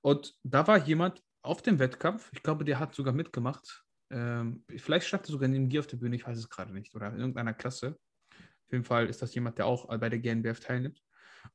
Und 0.00 0.34
da 0.42 0.66
war 0.66 0.84
jemand 0.84 1.22
auf 1.42 1.62
dem 1.62 1.78
Wettkampf, 1.78 2.28
ich 2.32 2.42
glaube, 2.42 2.64
der 2.64 2.80
hat 2.80 2.92
sogar 2.92 3.14
mitgemacht. 3.14 3.84
Ähm, 4.10 4.64
vielleicht 4.78 5.06
stand 5.06 5.28
er 5.28 5.30
sogar 5.30 5.48
neben 5.48 5.68
dir 5.68 5.78
auf 5.78 5.86
der 5.86 5.98
Bühne, 5.98 6.16
ich 6.16 6.26
weiß 6.26 6.36
es 6.36 6.48
gerade 6.48 6.72
nicht, 6.72 6.92
oder 6.96 7.06
in 7.12 7.20
irgendeiner 7.20 7.54
Klasse. 7.54 7.96
Auf 8.32 8.72
jeden 8.72 8.84
Fall 8.84 9.06
ist 9.08 9.22
das 9.22 9.32
jemand, 9.36 9.58
der 9.58 9.66
auch 9.66 9.86
bei 9.86 10.08
der 10.08 10.18
GNBF 10.18 10.58
teilnimmt. 10.58 11.00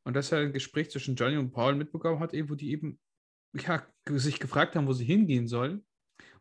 Und 0.03 0.15
dass 0.15 0.31
er 0.31 0.39
ein 0.39 0.53
Gespräch 0.53 0.91
zwischen 0.91 1.15
Johnny 1.15 1.37
und 1.37 1.51
Paul 1.51 1.75
mitbekommen 1.75 2.19
hat, 2.19 2.33
wo 2.33 2.55
die 2.55 2.71
eben 2.71 2.99
ja, 3.53 3.85
sich 4.09 4.39
gefragt 4.39 4.75
haben, 4.75 4.87
wo 4.87 4.93
sie 4.93 5.05
hingehen 5.05 5.47
sollen. 5.47 5.85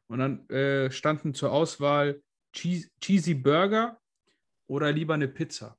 Und 0.07 0.19
dann 0.19 0.49
äh, 0.49 0.91
standen 0.91 1.35
zur 1.35 1.53
Auswahl 1.53 2.23
Cheesy 2.55 3.35
Burger 3.35 3.99
oder 4.67 4.93
lieber 4.93 5.15
eine 5.15 5.29
Pizza. 5.29 5.77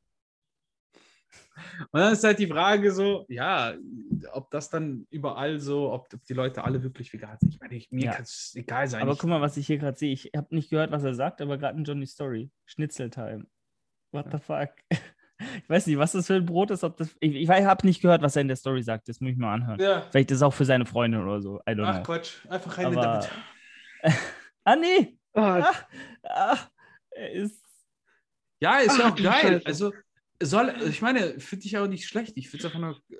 Und 1.92 2.00
dann 2.00 2.14
ist 2.14 2.24
halt 2.24 2.40
die 2.40 2.48
Frage 2.48 2.92
so, 2.92 3.26
ja, 3.30 3.76
ob 4.32 4.50
das 4.52 4.70
dann 4.70 5.08
überall 5.10 5.60
so, 5.60 5.92
ob 5.92 6.10
die 6.28 6.34
Leute 6.34 6.64
alle 6.64 6.82
wirklich 6.84 7.12
vegan 7.14 7.38
sind. 7.40 7.54
Ich 7.54 7.60
meine, 7.60 7.76
ich, 7.76 7.92
mir 7.92 8.06
ja. 8.06 8.14
kann 8.14 8.24
es 8.24 8.54
egal 8.56 8.88
sein. 8.88 9.02
Aber 9.02 9.16
guck 9.16 9.30
mal, 9.30 9.42
was 9.42 9.58
ich 9.58 9.68
hier 9.68 9.78
gerade 9.78 9.98
sehe. 9.98 10.14
Ich 10.14 10.32
habe 10.36 10.54
nicht 10.54 10.70
gehört, 10.70 10.92
was 10.92 11.04
er 11.04 11.14
sagt, 11.14 11.42
aber 11.42 11.58
gerade 11.58 11.78
in 11.78 11.84
Johnny 11.84 12.06
Story. 12.06 12.52
Schnitzeltime. 12.66 13.46
What 14.12 14.26
ja. 14.26 14.32
the 14.32 14.40
fuck? 14.40 14.70
Ich 15.62 15.70
weiß 15.70 15.88
nicht, 15.88 15.98
was 15.98 16.14
das 16.14 16.28
für 16.28 16.36
ein 16.36 16.46
Brot 16.46 16.72
ist. 16.72 16.84
Ob 16.84 16.98
das, 16.98 17.16
ich 17.20 17.36
ich 17.36 17.50
habe 17.50 17.86
nicht 17.86 18.02
gehört, 18.02 18.22
was 18.22 18.36
er 18.36 18.42
in 18.42 18.48
der 18.48 18.58
Story 18.58 18.84
sagt. 18.84 19.08
Das 19.10 19.20
muss 19.20 19.32
ich 19.32 19.38
mal 19.38 19.54
anhören. 19.54 19.80
Ja. 19.80 20.02
Vielleicht 20.12 20.32
ist 20.32 20.38
es 20.38 20.44
auch 20.44 20.54
für 20.54 20.66
seine 20.66 20.86
Freundin 20.86 21.22
oder 21.22 21.42
so. 21.42 21.60
Ach 21.66 21.74
know. 21.74 22.04
Quatsch, 22.04 22.46
einfach 22.50 22.78
rein 22.78 22.94
damit. 22.94 23.30
ah, 24.64 24.76
nee. 24.76 25.18
Oh. 25.34 25.42
Ach, 25.42 25.86
ach, 26.24 26.70
er 27.12 27.32
ist. 27.32 27.64
Ja, 28.60 28.80
ist 28.80 28.98
ja 28.98 29.10
auch 29.10 29.16
geil. 29.16 29.62
Scheiße. 29.62 29.66
Also, 29.66 29.94
soll, 30.42 30.74
ich 30.88 31.02
meine, 31.02 31.40
finde 31.40 31.66
ich 31.66 31.78
auch 31.78 31.88
nicht 31.88 32.08
schlecht. 32.08 32.34
Ich 32.36 32.50
finde 32.50 32.68
es 32.68 32.74
einfach 32.74 32.80
nur. 32.80 33.02
Äh, 33.10 33.18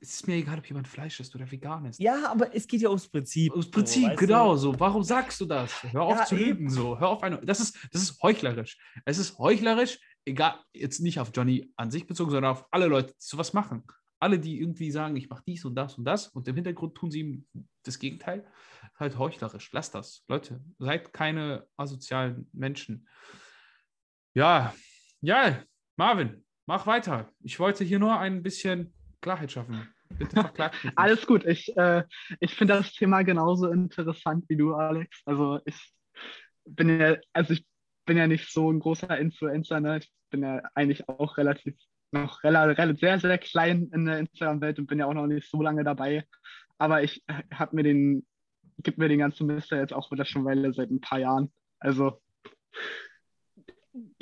es 0.00 0.10
ist 0.14 0.28
mir 0.28 0.36
egal, 0.36 0.58
ob 0.58 0.66
jemand 0.66 0.86
Fleisch 0.86 1.18
isst 1.18 1.34
oder 1.34 1.50
vegan 1.50 1.84
ist. 1.86 2.00
Ja, 2.00 2.30
aber 2.30 2.54
es 2.54 2.68
geht 2.68 2.80
ja 2.80 2.88
ums 2.88 3.08
Prinzip. 3.08 3.50
Ums 3.52 3.70
Prinzip, 3.70 4.10
so, 4.10 4.14
genau 4.14 4.52
du? 4.52 4.58
so. 4.58 4.80
Warum 4.80 5.02
sagst 5.02 5.40
du 5.40 5.46
das? 5.46 5.82
Hör 5.82 6.02
auf 6.02 6.18
ja, 6.18 6.24
zu 6.24 6.36
lügen, 6.36 6.70
so. 6.70 6.98
Hör 6.98 7.08
auf 7.08 7.22
eine. 7.22 7.38
Das 7.38 7.58
ist, 7.58 7.76
das 7.92 8.02
ist 8.02 8.22
heuchlerisch. 8.22 8.78
Es 9.04 9.18
ist 9.18 9.38
heuchlerisch, 9.38 9.98
egal, 10.28 10.58
jetzt 10.72 11.00
nicht 11.00 11.20
auf 11.20 11.30
Johnny 11.34 11.72
an 11.76 11.90
sich 11.90 12.06
bezogen, 12.06 12.30
sondern 12.30 12.52
auf 12.52 12.66
alle 12.70 12.86
Leute, 12.86 13.08
die 13.08 13.18
sowas 13.18 13.52
machen. 13.52 13.84
Alle, 14.20 14.38
die 14.38 14.60
irgendwie 14.60 14.90
sagen, 14.90 15.16
ich 15.16 15.28
mache 15.28 15.44
dies 15.46 15.64
und 15.64 15.74
das 15.76 15.96
und 15.96 16.04
das 16.04 16.28
und 16.28 16.48
im 16.48 16.56
Hintergrund 16.56 16.96
tun 16.96 17.10
sie 17.10 17.20
ihm 17.20 17.46
das 17.84 17.98
Gegenteil, 17.98 18.44
halt 18.98 19.16
heuchlerisch. 19.18 19.70
Lasst 19.72 19.94
das. 19.94 20.24
Leute, 20.28 20.60
seid 20.78 21.12
keine 21.12 21.66
asozialen 21.76 22.48
Menschen. 22.52 23.08
Ja, 24.34 24.74
ja, 25.20 25.62
Marvin, 25.96 26.44
mach 26.66 26.86
weiter. 26.86 27.32
Ich 27.40 27.58
wollte 27.60 27.84
hier 27.84 27.98
nur 27.98 28.18
ein 28.18 28.42
bisschen 28.42 28.92
Klarheit 29.20 29.52
schaffen. 29.52 29.88
Bitte 30.10 30.36
verklagt 30.36 30.84
mich. 30.84 30.92
Alles 30.96 31.26
gut. 31.26 31.44
Ich, 31.44 31.76
äh, 31.76 32.04
ich 32.40 32.54
finde 32.54 32.74
das 32.74 32.92
Thema 32.92 33.22
genauso 33.22 33.68
interessant 33.68 34.44
wie 34.48 34.56
du, 34.56 34.74
Alex. 34.74 35.22
Also 35.24 35.60
ich 35.64 35.92
bin 36.64 37.00
ja, 37.00 37.16
also 37.32 37.52
ich 37.52 37.66
bin 38.06 38.16
ja 38.16 38.26
nicht 38.26 38.52
so 38.52 38.72
ein 38.72 38.80
großer 38.80 39.16
Influencer, 39.18 39.80
ne? 39.80 39.98
Ich 39.98 40.10
bin 40.30 40.42
ja 40.42 40.62
eigentlich 40.74 41.08
auch 41.08 41.36
relativ 41.36 41.74
noch 42.10 42.42
relativ, 42.42 43.00
sehr, 43.00 43.20
sehr 43.20 43.36
klein 43.38 43.90
in 43.92 44.06
der 44.06 44.18
Instagram-Welt 44.18 44.78
und 44.78 44.86
bin 44.86 44.98
ja 44.98 45.06
auch 45.06 45.14
noch 45.14 45.26
nicht 45.26 45.50
so 45.50 45.60
lange 45.60 45.84
dabei. 45.84 46.24
Aber 46.78 47.02
ich 47.02 47.22
äh, 47.26 47.42
habe 47.52 47.76
mir 47.76 47.82
den, 47.82 48.26
gib 48.78 48.96
mir 48.96 49.08
den 49.08 49.18
ganzen 49.18 49.46
Mister 49.46 49.78
jetzt 49.78 49.92
auch 49.92 50.10
wieder 50.10 50.24
schon 50.24 50.44
Weile 50.44 50.72
seit 50.72 50.90
ein 50.90 51.02
paar 51.02 51.18
Jahren. 51.18 51.52
Also 51.80 52.20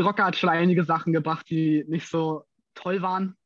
Rocker 0.00 0.24
hat 0.24 0.36
schon 0.36 0.50
einige 0.50 0.84
Sachen 0.84 1.12
gebracht, 1.12 1.48
die 1.48 1.84
nicht 1.86 2.09
so 2.09 2.44
toll 2.74 3.02
waren. 3.02 3.36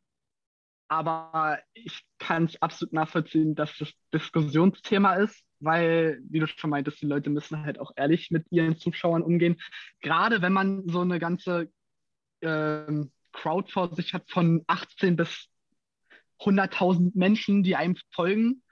Aber 0.88 1.58
ich 1.74 2.04
kann 2.18 2.46
es 2.46 2.60
absolut 2.62 2.92
nachvollziehen, 2.92 3.54
dass 3.54 3.76
das 3.78 3.92
Diskussionsthema 4.12 5.14
ist 5.14 5.44
weil, 5.60 6.20
wie 6.28 6.40
du 6.40 6.46
schon 6.46 6.70
meintest, 6.70 7.02
die 7.02 7.06
Leute 7.06 7.30
müssen 7.30 7.64
halt 7.64 7.78
auch 7.78 7.92
ehrlich 7.96 8.30
mit 8.30 8.46
ihren 8.50 8.76
Zuschauern 8.76 9.22
umgehen. 9.22 9.60
Gerade 10.00 10.42
wenn 10.42 10.52
man 10.52 10.88
so 10.88 11.00
eine 11.00 11.18
ganze 11.18 11.70
ähm, 12.42 13.10
Crowd 13.32 13.70
vor 13.70 13.94
sich 13.94 14.14
hat 14.14 14.30
von 14.30 14.64
18 14.66 15.16
bis 15.16 15.48
100.000 16.40 17.12
Menschen, 17.14 17.62
die 17.62 17.76
einem 17.76 17.96
folgen. 18.12 18.62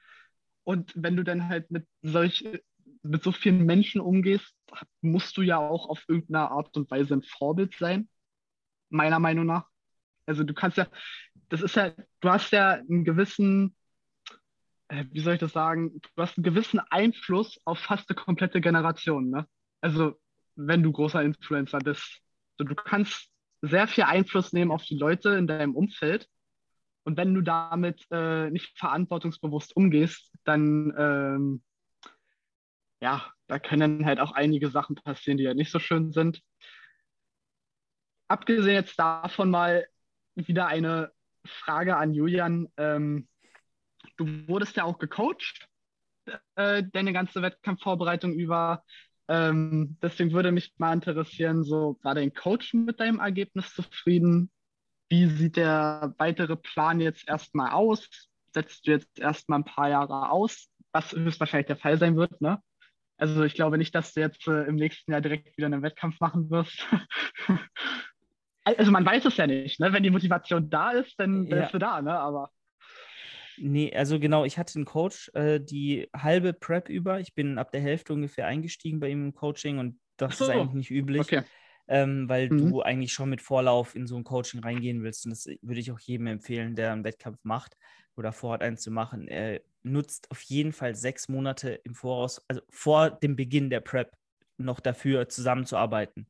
Und 0.64 0.92
wenn 0.96 1.16
du 1.16 1.22
dann 1.22 1.48
halt 1.48 1.70
mit 1.70 1.86
solch, 2.02 2.44
mit 3.02 3.22
so 3.22 3.32
vielen 3.32 3.64
Menschen 3.64 4.00
umgehst, 4.00 4.54
musst 5.00 5.36
du 5.36 5.42
ja 5.42 5.58
auch 5.58 5.88
auf 5.88 6.04
irgendeine 6.08 6.50
Art 6.50 6.76
und 6.76 6.90
Weise 6.90 7.14
ein 7.14 7.22
Vorbild 7.22 7.74
sein, 7.78 8.08
meiner 8.90 9.18
Meinung 9.18 9.46
nach. 9.46 9.66
Also 10.26 10.44
du 10.44 10.54
kannst 10.54 10.76
ja, 10.76 10.86
das 11.48 11.62
ist 11.62 11.76
ja, 11.76 11.92
du 12.20 12.28
hast 12.28 12.52
ja 12.52 12.72
einen 12.72 13.04
gewissen 13.04 13.74
äh, 14.88 15.04
wie 15.12 15.20
soll 15.20 15.34
ich 15.34 15.40
das 15.40 15.52
sagen, 15.52 16.00
du 16.00 16.22
hast 16.22 16.36
einen 16.36 16.44
gewissen 16.44 16.80
Einfluss 16.90 17.60
auf 17.64 17.78
fast 17.78 18.08
eine 18.10 18.16
komplette 18.16 18.60
Generation, 18.60 19.30
ne? 19.30 19.46
Also, 19.80 20.18
wenn 20.56 20.82
du 20.82 20.90
großer 20.90 21.22
Influencer 21.22 21.78
bist. 21.78 22.20
So, 22.56 22.64
du 22.64 22.74
kannst 22.74 23.30
sehr 23.62 23.88
viel 23.88 24.04
Einfluss 24.04 24.52
nehmen 24.52 24.70
auf 24.70 24.84
die 24.84 24.96
Leute 24.96 25.30
in 25.30 25.46
deinem 25.46 25.74
Umfeld. 25.74 26.28
Und 27.04 27.16
wenn 27.16 27.34
du 27.34 27.40
damit 27.40 28.06
äh, 28.10 28.50
nicht 28.50 28.78
verantwortungsbewusst 28.78 29.74
umgehst, 29.74 30.30
dann 30.44 30.94
ähm, 30.96 31.62
ja, 33.00 33.32
da 33.46 33.58
können 33.58 34.04
halt 34.04 34.20
auch 34.20 34.32
einige 34.32 34.70
Sachen 34.70 34.96
passieren, 34.96 35.38
die 35.38 35.44
ja 35.44 35.54
nicht 35.54 35.70
so 35.70 35.78
schön 35.78 36.12
sind. 36.12 36.42
Abgesehen 38.28 38.74
jetzt 38.74 38.98
davon 38.98 39.50
mal 39.50 39.86
wieder 40.34 40.66
eine 40.66 41.12
Frage 41.44 41.96
an 41.96 42.12
Julian. 42.12 42.68
Ähm, 42.76 43.28
du 44.16 44.26
wurdest 44.48 44.76
ja 44.76 44.84
auch 44.84 44.98
gecoacht, 44.98 45.68
äh, 46.56 46.82
deine 46.92 47.12
ganze 47.12 47.40
Wettkampfvorbereitung 47.42 48.34
über. 48.34 48.84
Ähm, 49.28 49.98
deswegen 50.02 50.32
würde 50.32 50.52
mich 50.52 50.72
mal 50.78 50.94
interessieren, 50.94 51.62
so 51.62 51.98
war 52.02 52.14
dein 52.14 52.32
Coach 52.32 52.72
mit 52.74 52.98
deinem 52.98 53.20
Ergebnis 53.20 53.74
zufrieden? 53.74 54.50
Wie 55.10 55.26
sieht 55.26 55.56
der 55.56 56.14
weitere 56.18 56.56
Plan 56.56 57.00
jetzt 57.00 57.28
erstmal 57.28 57.70
aus? 57.70 58.08
Setzt 58.54 58.86
du 58.86 58.92
jetzt 58.92 59.18
erstmal 59.18 59.60
ein 59.60 59.64
paar 59.64 59.90
Jahre 59.90 60.30
aus, 60.30 60.68
was 60.92 61.12
höchstwahrscheinlich 61.12 61.66
der 61.66 61.76
Fall 61.76 61.98
sein 61.98 62.16
wird, 62.16 62.40
ne? 62.40 62.62
Also 63.18 63.42
ich 63.42 63.54
glaube 63.54 63.78
nicht, 63.78 63.94
dass 63.94 64.14
du 64.14 64.20
jetzt 64.20 64.46
äh, 64.46 64.64
im 64.64 64.76
nächsten 64.76 65.10
Jahr 65.10 65.20
direkt 65.20 65.56
wieder 65.56 65.66
einen 65.66 65.82
Wettkampf 65.82 66.20
machen 66.20 66.50
wirst. 66.50 66.86
also 68.64 68.92
man 68.92 69.04
weiß 69.04 69.24
es 69.24 69.36
ja 69.36 69.46
nicht, 69.46 69.80
ne? 69.80 69.92
Wenn 69.92 70.04
die 70.04 70.10
Motivation 70.10 70.70
da 70.70 70.92
ist, 70.92 71.18
dann 71.18 71.46
ja. 71.46 71.60
bist 71.60 71.74
du 71.74 71.78
da, 71.78 72.00
ne? 72.00 72.18
Aber. 72.18 72.50
Nee, 73.60 73.94
also 73.94 74.18
genau, 74.18 74.44
ich 74.44 74.58
hatte 74.58 74.76
einen 74.76 74.84
Coach 74.84 75.30
äh, 75.34 75.60
die 75.60 76.08
halbe 76.14 76.52
Prep 76.52 76.88
über. 76.88 77.20
Ich 77.20 77.34
bin 77.34 77.58
ab 77.58 77.72
der 77.72 77.80
Hälfte 77.80 78.12
ungefähr 78.12 78.46
eingestiegen 78.46 79.00
bei 79.00 79.08
ihm 79.08 79.26
im 79.26 79.34
Coaching 79.34 79.78
und 79.78 79.98
das 80.16 80.38
so. 80.38 80.44
ist 80.44 80.50
eigentlich 80.50 80.74
nicht 80.74 80.90
üblich. 80.90 81.20
Okay. 81.20 81.42
Ähm, 81.90 82.28
weil 82.28 82.50
mhm. 82.50 82.58
du 82.58 82.82
eigentlich 82.82 83.12
schon 83.12 83.30
mit 83.30 83.40
Vorlauf 83.40 83.94
in 83.94 84.06
so 84.06 84.16
ein 84.16 84.24
Coaching 84.24 84.60
reingehen 84.60 85.02
willst. 85.02 85.24
Und 85.24 85.30
das 85.30 85.46
würde 85.62 85.80
ich 85.80 85.90
auch 85.90 85.98
jedem 85.98 86.26
empfehlen, 86.26 86.74
der 86.74 86.92
einen 86.92 87.04
Wettkampf 87.04 87.38
macht 87.44 87.76
oder 88.14 88.32
vorhat, 88.32 88.62
einen 88.62 88.76
zu 88.76 88.90
machen. 88.90 89.26
Er 89.26 89.62
nutzt 89.82 90.30
auf 90.30 90.42
jeden 90.42 90.72
Fall 90.72 90.94
sechs 90.94 91.28
Monate 91.28 91.80
im 91.84 91.94
Voraus, 91.94 92.44
also 92.48 92.60
vor 92.68 93.10
dem 93.10 93.36
Beginn 93.36 93.70
der 93.70 93.80
Prep, 93.80 94.12
noch 94.58 94.80
dafür 94.80 95.28
zusammenzuarbeiten. 95.28 96.26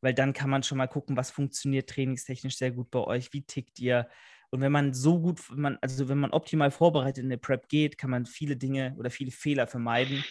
Weil 0.00 0.14
dann 0.14 0.32
kann 0.32 0.50
man 0.50 0.62
schon 0.62 0.78
mal 0.78 0.86
gucken, 0.86 1.16
was 1.16 1.30
funktioniert 1.30 1.90
trainingstechnisch 1.90 2.56
sehr 2.56 2.70
gut 2.70 2.90
bei 2.90 3.00
euch, 3.00 3.32
wie 3.32 3.42
tickt 3.42 3.78
ihr. 3.78 4.08
Und 4.50 4.60
wenn 4.60 4.72
man 4.72 4.94
so 4.94 5.20
gut, 5.20 5.50
wenn 5.50 5.60
man, 5.60 5.78
also 5.80 6.08
wenn 6.08 6.18
man 6.18 6.30
optimal 6.30 6.70
vorbereitet 6.70 7.22
in 7.24 7.30
der 7.30 7.36
Prep 7.36 7.68
geht, 7.68 7.98
kann 7.98 8.10
man 8.10 8.26
viele 8.26 8.56
Dinge 8.56 8.94
oder 8.98 9.10
viele 9.10 9.30
Fehler 9.30 9.66
vermeiden 9.66 10.24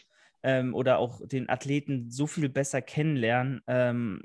ähm, 0.44 0.74
oder 0.74 1.00
auch 1.00 1.22
den 1.26 1.50
Athleten 1.50 2.10
so 2.10 2.28
viel 2.28 2.50
besser 2.50 2.82
kennenlernen, 2.82 3.62
ähm, 3.68 4.24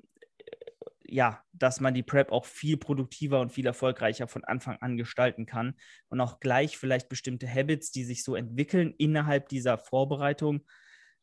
ja, 1.10 1.42
dass 1.52 1.80
man 1.80 1.92
die 1.92 2.04
Prep 2.04 2.30
auch 2.30 2.44
viel 2.44 2.76
produktiver 2.76 3.40
und 3.40 3.50
viel 3.50 3.66
erfolgreicher 3.66 4.28
von 4.28 4.44
Anfang 4.44 4.76
an 4.80 4.96
gestalten 4.96 5.44
kann 5.44 5.74
und 6.08 6.20
auch 6.20 6.38
gleich 6.38 6.78
vielleicht 6.78 7.08
bestimmte 7.08 7.52
Habits, 7.52 7.90
die 7.90 8.04
sich 8.04 8.22
so 8.22 8.36
entwickeln 8.36 8.94
innerhalb 8.96 9.48
dieser 9.48 9.76
Vorbereitung, 9.76 10.64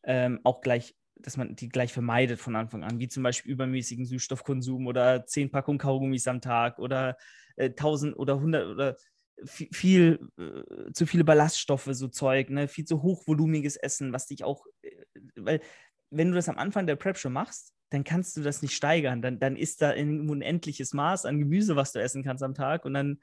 ähm, 0.04 0.42
auch 0.44 0.60
gleich, 0.62 0.96
dass 1.22 1.38
man 1.38 1.56
die 1.56 1.70
gleich 1.70 1.94
vermeidet 1.94 2.40
von 2.40 2.56
Anfang 2.56 2.84
an, 2.84 3.00
wie 3.00 3.08
zum 3.08 3.24
Beispiel 3.24 3.52
übermäßigen 3.52 4.06
Süßstoffkonsum 4.06 4.88
oder 4.88 5.26
zehn 5.26 5.52
Packungen 5.52 5.80
Kaugummis 5.80 6.28
am 6.28 6.42
Tag 6.42 6.80
oder 6.80 7.18
äh, 7.56 7.70
1000 7.70 8.18
oder 8.18 8.36
100 8.36 8.68
oder 8.68 8.98
viel, 9.46 9.70
viel 9.72 10.30
äh, 10.38 10.92
zu 10.94 11.06
viele 11.06 11.24
Ballaststoffe, 11.24 11.90
so 11.92 12.08
Zeug, 12.08 12.50
ne? 12.50 12.68
viel 12.68 12.86
zu 12.86 13.02
hochvolumiges 13.02 13.76
Essen, 13.76 14.14
was 14.14 14.28
dich 14.28 14.44
auch, 14.44 14.66
äh, 14.82 14.92
weil 15.36 15.62
wenn 16.10 16.30
du 16.30 16.36
das 16.36 16.50
am 16.50 16.58
Anfang 16.58 16.88
der 16.88 16.96
Prep 16.96 17.18
schon 17.18 17.34
machst, 17.34 17.74
dann 17.90 18.04
kannst 18.04 18.36
du 18.38 18.42
das 18.42 18.62
nicht 18.62 18.76
steigern. 18.76 19.22
Dann, 19.22 19.40
dann 19.40 19.56
ist 19.56 19.82
da 19.82 19.92
ein 19.92 20.30
unendliches 20.30 20.94
Maß 20.94 21.26
an 21.26 21.40
Gemüse, 21.40 21.76
was 21.76 21.92
du 21.92 22.02
essen 22.02 22.24
kannst 22.24 22.44
am 22.44 22.54
Tag. 22.54 22.86
Und 22.86 22.94
dann, 22.94 23.20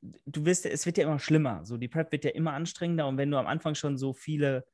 du 0.00 0.44
wirst, 0.44 0.66
es 0.66 0.86
wird 0.86 0.98
ja 0.98 1.04
immer 1.04 1.18
schlimmer. 1.18 1.64
So, 1.64 1.76
die 1.76 1.88
Prep 1.88 2.12
wird 2.12 2.24
ja 2.24 2.30
immer 2.30 2.52
anstrengender. 2.52 3.06
Und 3.08 3.16
wenn 3.16 3.30
du 3.30 3.36
am 3.36 3.46
Anfang 3.46 3.74
schon 3.74 3.96
so 3.96 4.12
viele 4.12 4.64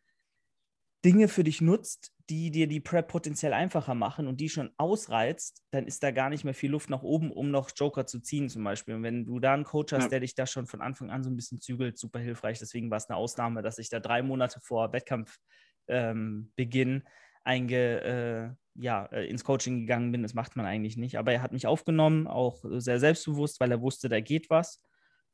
Dinge 1.04 1.28
für 1.28 1.44
dich 1.44 1.60
nutzt, 1.60 2.12
die 2.28 2.50
dir 2.50 2.66
die 2.66 2.80
Prep 2.80 3.08
potenziell 3.08 3.52
einfacher 3.52 3.94
machen 3.94 4.26
und 4.26 4.40
die 4.40 4.48
schon 4.48 4.72
ausreizt, 4.76 5.62
dann 5.70 5.86
ist 5.86 6.02
da 6.02 6.10
gar 6.10 6.28
nicht 6.28 6.44
mehr 6.44 6.54
viel 6.54 6.72
Luft 6.72 6.90
nach 6.90 7.02
oben, 7.02 7.30
um 7.30 7.50
noch 7.50 7.70
Joker 7.74 8.06
zu 8.06 8.20
ziehen, 8.20 8.48
zum 8.48 8.64
Beispiel. 8.64 8.94
Und 8.94 9.04
wenn 9.04 9.24
du 9.24 9.38
da 9.38 9.54
einen 9.54 9.64
Coach 9.64 9.92
hast, 9.92 10.04
ja. 10.04 10.08
der 10.08 10.20
dich 10.20 10.34
da 10.34 10.46
schon 10.46 10.66
von 10.66 10.80
Anfang 10.80 11.10
an 11.10 11.22
so 11.22 11.30
ein 11.30 11.36
bisschen 11.36 11.60
zügelt, 11.60 11.98
super 11.98 12.18
hilfreich. 12.18 12.58
Deswegen 12.58 12.90
war 12.90 12.96
es 12.96 13.08
eine 13.08 13.16
Ausnahme, 13.16 13.62
dass 13.62 13.78
ich 13.78 13.90
da 13.90 14.00
drei 14.00 14.22
Monate 14.22 14.60
vor 14.60 14.92
Wettkampfbeginn 14.92 16.90
ähm, 16.96 17.02
einge, 17.44 18.00
äh, 18.02 18.50
ja, 18.74 19.06
äh, 19.06 19.28
ins 19.28 19.44
Coaching 19.44 19.80
gegangen 19.80 20.10
bin. 20.10 20.22
Das 20.22 20.34
macht 20.34 20.56
man 20.56 20.66
eigentlich 20.66 20.96
nicht. 20.96 21.18
Aber 21.18 21.32
er 21.32 21.42
hat 21.42 21.52
mich 21.52 21.68
aufgenommen, 21.68 22.26
auch 22.26 22.64
sehr 22.64 22.98
selbstbewusst, 22.98 23.60
weil 23.60 23.70
er 23.70 23.80
wusste, 23.80 24.08
da 24.08 24.20
geht 24.20 24.50
was. 24.50 24.82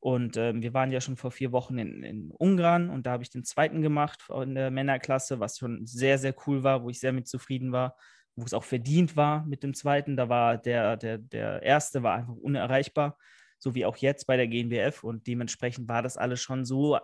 Und 0.03 0.37
äh, 0.37 0.53
wir 0.61 0.75
waren 0.75 0.91
ja 0.91 1.01
schon 1.01 1.17
vor 1.17 1.31
vier 1.31 1.53
Wochen 1.53 1.79
in, 1.79 2.03
in 2.03 2.33
Ungarn 2.33 2.91
und 2.91 3.07
da 3.07 3.13
habe 3.13 3.23
ich 3.23 3.31
den 3.31 3.45
zweiten 3.45 3.83
gemacht 3.83 4.29
in 4.31 4.57
der 4.57 4.73
Männerklasse, 4.73 5.39
was 5.39 5.59
schon 5.59 5.87
sehr, 5.87 6.19
sehr 6.19 6.35
cool 6.45 6.65
war, 6.65 6.83
wo 6.83 6.91
ich 6.91 6.99
sehr 6.99 7.13
mit 7.13 7.29
zufrieden 7.29 7.71
war, 7.71 7.97
wo 8.35 8.45
es 8.45 8.53
auch 8.53 8.65
verdient 8.65 9.17
war 9.17 9.47
mit 9.47 9.63
dem 9.63 9.75
zweiten. 9.75 10.17
Da 10.17 10.29
war 10.29 10.59
der, 10.59 10.97
der, 10.97 11.19
der 11.19 11.63
erste 11.63 12.03
war 12.03 12.17
einfach 12.17 12.35
unerreichbar, 12.35 13.17
so 13.59 13.77
wie 13.77 13.87
auch 13.87 13.97
jetzt 13.97 14.27
bei 14.27 14.37
der 14.37 14.49
GNBF. 14.49 15.05
Und 15.05 15.29
dementsprechend 15.29 15.89
war 15.89 16.03
das 16.03 16.17
alles 16.17 16.41
schon 16.41 16.65
so 16.65 16.97
äh, 16.97 17.01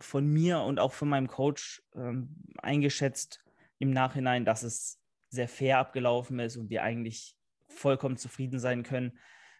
von 0.00 0.26
mir 0.26 0.62
und 0.62 0.80
auch 0.80 0.94
von 0.94 1.08
meinem 1.08 1.28
Coach 1.28 1.80
ähm, 1.94 2.42
eingeschätzt 2.58 3.38
im 3.78 3.92
Nachhinein, 3.92 4.44
dass 4.44 4.64
es 4.64 4.98
sehr 5.28 5.46
fair 5.46 5.78
abgelaufen 5.78 6.40
ist 6.40 6.56
und 6.56 6.70
wir 6.70 6.82
eigentlich 6.82 7.36
vollkommen 7.68 8.16
zufrieden 8.16 8.58
sein 8.58 8.82
können. 8.82 9.16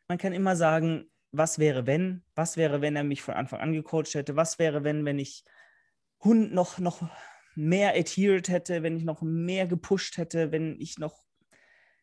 Man 0.08 0.18
kann 0.18 0.32
immer 0.32 0.56
sagen, 0.56 1.08
was 1.32 1.58
wäre, 1.58 1.86
wenn? 1.86 2.22
Was 2.34 2.56
wäre, 2.56 2.80
wenn 2.82 2.94
er 2.94 3.04
mich 3.04 3.22
von 3.22 3.34
Anfang 3.34 3.60
an 3.60 3.72
gecoacht 3.72 4.14
hätte? 4.14 4.36
Was 4.36 4.58
wäre, 4.58 4.84
wenn, 4.84 5.04
wenn 5.04 5.18
ich 5.18 5.44
Hund 6.20 6.52
noch, 6.52 6.78
noch 6.78 7.02
mehr 7.54 7.94
adhered 7.96 8.48
hätte, 8.48 8.82
wenn 8.82 8.96
ich 8.96 9.04
noch 9.04 9.22
mehr 9.22 9.66
gepusht 9.66 10.18
hätte, 10.18 10.52
wenn 10.52 10.78
ich 10.80 10.98
noch 10.98 11.24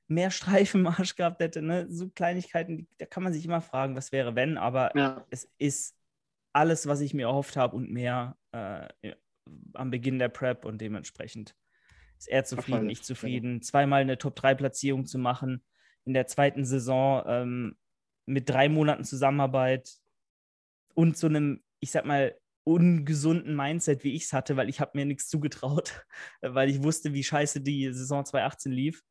mehr 0.08 0.32
Streifenmarsch 0.32 1.16
gehabt 1.16 1.42
hätte? 1.42 1.62
Ne? 1.62 1.86
So 1.90 2.10
Kleinigkeiten, 2.10 2.88
da 2.98 3.06
kann 3.06 3.24
man 3.24 3.32
sich 3.32 3.46
immer 3.46 3.62
fragen, 3.62 3.96
was 3.96 4.12
wäre, 4.12 4.36
wenn? 4.36 4.58
Aber 4.58 4.96
ja. 4.98 5.26
es 5.30 5.50
ist 5.60 5.96
alles, 6.52 6.88
was 6.88 7.00
ich 7.00 7.14
mir 7.14 7.28
erhofft 7.28 7.56
habe 7.56 7.76
und 7.76 7.92
mehr 7.92 8.36
äh, 8.52 8.88
am 9.74 9.92
Beginn 9.92 10.20
der 10.20 10.30
Prep 10.30 10.66
und 10.66 10.82
dementsprechend 10.82 11.56
ist 12.18 12.28
er 12.28 12.44
zufrieden, 12.44 12.90
ich 12.90 13.04
zufrieden. 13.04 13.62
Zweimal 13.62 14.02
eine 14.02 14.18
Top-3-Platzierung 14.18 15.06
zu 15.06 15.20
machen 15.20 15.64
in 16.06 16.14
der 16.14 16.28
zweiten 16.28 16.66
Saison 16.66 17.24
ähm, 17.28 17.78
mit 18.30 18.50
drei 18.50 18.70
Monaten 18.70 19.04
Zusammenarbeit 19.04 19.90
und 20.94 21.18
so 21.18 21.28
einem, 21.28 21.64
ich 21.80 21.92
sag 21.92 22.06
mal, 22.06 22.36
ungesunden 22.64 23.56
Mindset, 23.56 24.04
wie 24.04 24.14
ich 24.14 24.26
es 24.26 24.34
hatte, 24.34 24.56
weil 24.56 24.70
ich 24.70 24.80
habe 24.80 24.92
mir 24.94 25.06
nichts 25.06 25.28
zugetraut, 25.28 26.06
weil 26.42 26.70
ich 26.70 26.84
wusste, 26.84 27.14
wie 27.14 27.24
scheiße 27.24 27.62
die 27.62 27.92
Saison 27.92 28.24
2018 28.26 28.72
lief. 28.72 29.04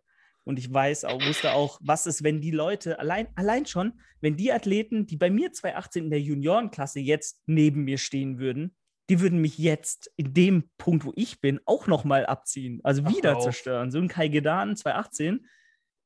Und 0.44 0.58
ich 0.58 0.72
weiß 0.72 1.04
auch, 1.04 1.20
wusste 1.26 1.52
auch, 1.52 1.78
was 1.82 2.06
ist, 2.06 2.24
wenn 2.24 2.40
die 2.40 2.52
Leute, 2.52 2.98
allein, 2.98 3.28
allein 3.34 3.66
schon, 3.66 4.00
wenn 4.22 4.36
die 4.36 4.50
Athleten, 4.50 5.06
die 5.06 5.18
bei 5.18 5.28
mir 5.28 5.52
2018 5.52 6.04
in 6.04 6.10
der 6.10 6.22
Juniorenklasse 6.22 7.00
jetzt 7.00 7.42
neben 7.46 7.84
mir 7.84 7.98
stehen 7.98 8.38
würden, 8.38 8.74
die 9.10 9.20
würden 9.20 9.40
mich 9.40 9.58
jetzt 9.58 10.10
in 10.16 10.32
dem 10.32 10.70
Punkt, 10.78 11.04
wo 11.04 11.12
ich 11.16 11.40
bin, 11.40 11.60
auch 11.66 11.86
nochmal 11.86 12.24
abziehen. 12.24 12.80
Also 12.82 13.06
wieder 13.08 13.38
zerstören. 13.40 13.90
So 13.90 13.98
ein 13.98 14.08
Kai 14.08 14.28
Gedan 14.28 14.76
2018, 14.76 15.46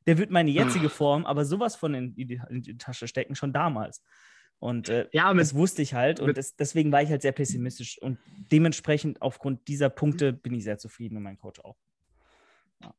der 0.07 0.18
wird 0.18 0.30
meine 0.30 0.50
jetzige 0.50 0.88
Form 0.88 1.26
aber 1.26 1.44
sowas 1.44 1.76
von 1.76 1.94
in 1.94 2.14
die, 2.14 2.40
in 2.48 2.62
die 2.62 2.76
Tasche 2.76 3.09
stecken, 3.09 3.34
schon 3.34 3.53
damals. 3.53 4.03
Und 4.59 4.88
äh, 4.88 5.09
ja, 5.12 5.32
mit, 5.34 5.42
das 5.42 5.55
wusste 5.55 5.82
ich 5.82 5.94
halt 5.94 6.20
und 6.20 6.36
das, 6.36 6.55
deswegen 6.55 6.92
war 6.92 7.03
ich 7.03 7.11
halt 7.11 7.22
sehr 7.22 7.32
pessimistisch. 7.32 8.00
Und 8.00 8.18
dementsprechend 8.53 9.20
aufgrund 9.20 9.66
dieser 9.66 9.90
Punkte 9.90 10.32
bin 10.32 10.55
ich 10.55 10.62
sehr 10.62 10.78
zufrieden 10.78 11.16
und 11.16 11.24
mein 11.24 11.36
Coach 11.36 11.61
auch. 11.61 11.76
Ja. 12.80 12.94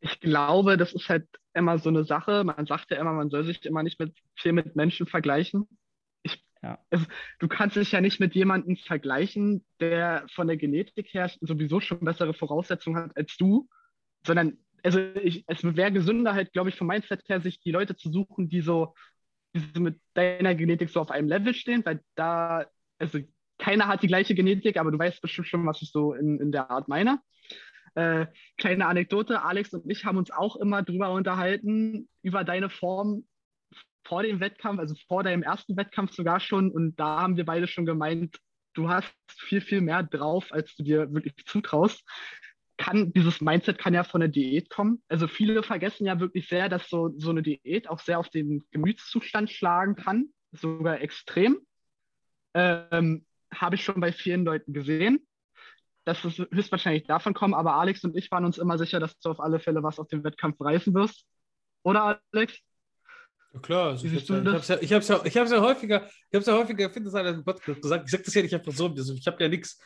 Ich 0.00 0.20
glaube, 0.20 0.76
das 0.76 0.92
ist 0.92 1.08
halt 1.08 1.26
immer 1.54 1.78
so 1.78 1.88
eine 1.88 2.04
Sache. 2.04 2.42
Man 2.44 2.66
sagt 2.66 2.90
ja 2.90 2.98
immer, 2.98 3.12
man 3.12 3.30
soll 3.30 3.44
sich 3.44 3.64
immer 3.64 3.82
nicht 3.82 4.00
mit, 4.00 4.16
viel 4.36 4.52
mit 4.52 4.74
Menschen 4.74 5.06
vergleichen. 5.06 5.68
Ja. 6.62 6.78
Also, 6.90 7.06
du 7.38 7.48
kannst 7.48 7.76
dich 7.76 7.92
ja 7.92 8.00
nicht 8.00 8.18
mit 8.18 8.34
jemandem 8.34 8.76
vergleichen, 8.76 9.64
der 9.80 10.26
von 10.34 10.48
der 10.48 10.56
Genetik 10.56 11.14
her 11.14 11.30
sowieso 11.40 11.80
schon 11.80 12.00
bessere 12.00 12.34
Voraussetzungen 12.34 13.04
hat 13.04 13.16
als 13.16 13.36
du, 13.36 13.68
sondern 14.26 14.58
also 14.82 14.98
ich, 14.98 15.44
es 15.46 15.62
wäre 15.64 15.92
gesünder 15.92 16.34
halt, 16.34 16.52
glaube 16.52 16.70
ich, 16.70 16.76
vom 16.76 16.86
Mindset 16.86 17.28
her, 17.28 17.40
sich 17.40 17.60
die 17.60 17.70
Leute 17.70 17.96
zu 17.96 18.10
suchen, 18.10 18.48
die 18.48 18.60
so, 18.60 18.94
die 19.54 19.60
so 19.74 19.80
mit 19.80 20.00
deiner 20.14 20.54
Genetik 20.54 20.90
so 20.90 21.00
auf 21.00 21.10
einem 21.10 21.28
Level 21.28 21.54
stehen, 21.54 21.84
weil 21.84 22.00
da, 22.14 22.66
also 22.98 23.20
keiner 23.58 23.88
hat 23.88 24.02
die 24.02 24.08
gleiche 24.08 24.34
Genetik, 24.34 24.76
aber 24.76 24.90
du 24.90 24.98
weißt 24.98 25.20
bestimmt 25.20 25.48
schon, 25.48 25.66
was 25.66 25.82
ich 25.82 25.90
so 25.90 26.14
in, 26.14 26.40
in 26.40 26.52
der 26.52 26.70
Art 26.70 26.88
meine. 26.88 27.20
Äh, 27.94 28.26
kleine 28.56 28.86
Anekdote, 28.86 29.42
Alex 29.42 29.72
und 29.72 29.90
ich 29.90 30.04
haben 30.04 30.18
uns 30.18 30.30
auch 30.30 30.56
immer 30.56 30.82
drüber 30.82 31.10
unterhalten, 31.12 32.08
über 32.22 32.44
deine 32.44 32.70
Form 32.70 33.24
vor 34.04 34.22
dem 34.22 34.40
Wettkampf, 34.40 34.78
also 34.80 34.94
vor 35.06 35.22
deinem 35.22 35.42
ersten 35.42 35.76
Wettkampf 35.76 36.12
sogar 36.12 36.40
schon. 36.40 36.70
Und 36.70 36.98
da 36.98 37.20
haben 37.20 37.36
wir 37.36 37.44
beide 37.44 37.66
schon 37.66 37.86
gemeint, 37.86 38.38
du 38.74 38.88
hast 38.88 39.12
viel, 39.28 39.60
viel 39.60 39.80
mehr 39.80 40.02
drauf, 40.02 40.52
als 40.52 40.74
du 40.76 40.82
dir 40.82 41.12
wirklich 41.12 41.34
zutraust. 41.44 42.04
Kann, 42.78 43.12
dieses 43.12 43.40
Mindset 43.40 43.78
kann 43.78 43.92
ja 43.92 44.04
von 44.04 44.20
der 44.20 44.28
Diät 44.30 44.70
kommen. 44.70 45.02
Also 45.08 45.26
viele 45.26 45.62
vergessen 45.62 46.06
ja 46.06 46.20
wirklich 46.20 46.48
sehr, 46.48 46.68
dass 46.68 46.88
so, 46.88 47.12
so 47.18 47.30
eine 47.30 47.42
Diät 47.42 47.88
auch 47.88 48.00
sehr 48.00 48.18
auf 48.18 48.30
den 48.30 48.64
Gemütszustand 48.70 49.50
schlagen 49.50 49.96
kann, 49.96 50.28
sogar 50.52 51.00
extrem. 51.00 51.58
Ähm, 52.54 53.26
Habe 53.52 53.74
ich 53.74 53.84
schon 53.84 54.00
bei 54.00 54.12
vielen 54.12 54.44
Leuten 54.44 54.72
gesehen 54.72 55.28
dass 56.08 56.24
es 56.24 56.38
höchstwahrscheinlich 56.38 57.04
davon 57.04 57.34
kommen, 57.34 57.52
aber 57.52 57.74
Alex 57.74 58.02
und 58.02 58.16
ich 58.16 58.30
waren 58.30 58.46
uns 58.46 58.56
immer 58.56 58.78
sicher, 58.78 58.98
dass 58.98 59.18
du 59.18 59.28
auf 59.28 59.40
alle 59.40 59.60
Fälle 59.60 59.82
was 59.82 59.98
aus 60.00 60.08
dem 60.08 60.24
Wettkampf 60.24 60.58
reißen 60.58 60.94
wirst. 60.94 61.26
Oder 61.82 62.22
Alex? 62.32 62.58
Ja, 63.54 63.60
klar, 63.60 63.88
also 63.90 64.06
ich 64.06 64.30
habe 64.30 64.56
es 64.56 64.68
ja, 64.68 64.78
ich 64.80 64.92
hab's 64.92 65.08
ja, 65.08 65.20
ich 65.24 65.36
hab's 65.36 65.50
ja 65.50 65.60
häufiger, 65.60 66.06
ich 66.06 66.34
habe 66.34 66.38
es 66.38 66.46
ja 66.46 66.52
häufiger, 66.54 66.90
finde 66.90 67.10
das 67.10 67.34
im 67.34 67.44
Podcast 67.44 67.80
gesagt, 67.80 68.04
ich 68.04 68.10
sage 68.10 68.22
das 68.24 68.34
ja 68.34 68.42
nicht 68.42 68.54
einfach 68.54 68.72
so, 68.72 68.88
also 68.88 69.14
ich 69.14 69.26
habe 69.26 69.42
ja 69.42 69.48
nichts 69.48 69.78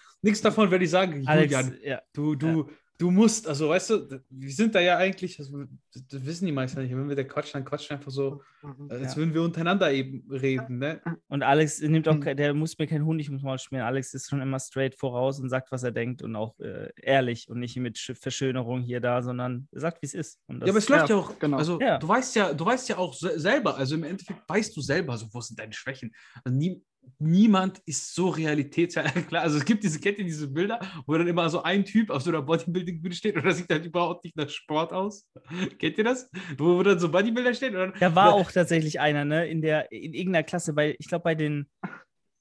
davon, 0.42 0.70
wenn 0.70 0.82
ich 0.82 0.90
sage, 0.90 1.22
Alex, 1.26 1.52
Julian, 1.52 1.78
ja. 1.82 2.02
du, 2.12 2.34
du, 2.34 2.68
ja 2.68 2.76
du 3.02 3.10
musst, 3.10 3.48
also 3.48 3.68
weißt 3.68 3.90
du, 3.90 4.22
wir 4.30 4.52
sind 4.52 4.76
da 4.76 4.80
ja 4.80 4.96
eigentlich, 4.96 5.36
also, 5.40 5.64
das 5.92 6.24
wissen 6.24 6.46
die 6.46 6.52
meisten 6.52 6.80
nicht, 6.80 6.94
wenn 6.94 7.08
wir 7.08 7.16
da 7.16 7.24
quatschen, 7.24 7.54
dann 7.54 7.64
quatschen 7.64 7.96
einfach 7.96 8.12
so, 8.12 8.42
mhm, 8.62 8.88
als 8.90 9.14
ja. 9.14 9.16
würden 9.16 9.34
wir 9.34 9.42
untereinander 9.42 9.92
eben 9.92 10.24
reden, 10.30 10.78
ne? 10.78 11.00
Und 11.26 11.42
Alex 11.42 11.80
nimmt 11.80 12.06
auch, 12.06 12.14
mhm. 12.14 12.36
der 12.36 12.54
muss 12.54 12.78
mir 12.78 12.86
keinen 12.86 13.04
Honig 13.04 13.28
ums 13.28 13.42
Maul 13.42 13.58
schmieren. 13.58 13.86
Alex 13.86 14.14
ist 14.14 14.30
schon 14.30 14.40
immer 14.40 14.60
straight 14.60 14.94
voraus 14.94 15.40
und 15.40 15.48
sagt, 15.48 15.72
was 15.72 15.82
er 15.82 15.90
denkt 15.90 16.22
und 16.22 16.36
auch 16.36 16.56
äh, 16.60 16.90
ehrlich 16.96 17.48
und 17.48 17.58
nicht 17.58 17.76
mit 17.76 17.98
Verschönerung 17.98 18.82
hier 18.82 19.00
da, 19.00 19.20
sondern 19.20 19.66
sagt, 19.72 20.00
wie 20.02 20.06
es 20.06 20.14
ist. 20.14 20.38
ja, 20.48 20.56
aber 20.60 20.78
es 20.78 20.88
läuft 20.88 21.08
ja 21.08 21.16
auch, 21.16 21.36
genau. 21.40 21.56
Also 21.56 21.80
ja. 21.80 21.98
du 21.98 22.06
weißt 22.06 22.36
ja, 22.36 22.54
du 22.54 22.64
weißt 22.64 22.88
ja 22.88 22.98
auch 22.98 23.14
selber, 23.14 23.76
also 23.76 23.96
im 23.96 24.04
Endeffekt 24.04 24.48
weißt 24.48 24.76
du 24.76 24.80
selber, 24.80 25.18
so, 25.18 25.26
wo 25.32 25.40
sind 25.40 25.58
deine 25.58 25.72
Schwächen. 25.72 26.14
Also 26.44 26.56
nie, 26.56 26.84
niemand 27.18 27.80
ist 27.86 28.14
so 28.14 28.28
realitätsfern. 28.28 29.04
Klar, 29.28 29.42
also 29.42 29.58
es 29.58 29.64
gibt 29.64 29.84
diese 29.84 30.00
Kette, 30.00 30.24
diese 30.24 30.48
Bilder, 30.48 30.80
wo 31.06 31.16
dann 31.16 31.26
immer 31.26 31.48
so 31.48 31.62
ein 31.62 31.84
Typ 31.84 32.10
auf 32.10 32.22
so 32.22 32.30
einer 32.30 32.42
Bodybuilding-Bühne 32.42 33.14
steht 33.14 33.36
und 33.36 33.44
das 33.44 33.58
sieht 33.58 33.70
halt 33.70 33.86
überhaupt 33.86 34.24
nicht 34.24 34.36
nach 34.36 34.48
Sport 34.48 34.92
aus. 34.92 35.26
Kennt 35.78 35.98
ihr 35.98 36.04
das? 36.04 36.30
Wo, 36.58 36.78
wo 36.78 36.82
dann 36.82 36.98
so 36.98 37.10
Bodybuilder 37.10 37.54
stehen? 37.54 37.74
Oder? 37.74 37.92
Da 37.98 38.14
war 38.14 38.34
auch 38.34 38.50
tatsächlich 38.50 39.00
einer, 39.00 39.24
ne, 39.24 39.46
in 39.46 39.62
der, 39.62 39.90
in 39.92 40.14
irgendeiner 40.14 40.44
Klasse, 40.44 40.72
bei, 40.72 40.96
ich 40.98 41.08
glaube 41.08 41.24
bei 41.24 41.34
den, 41.34 41.68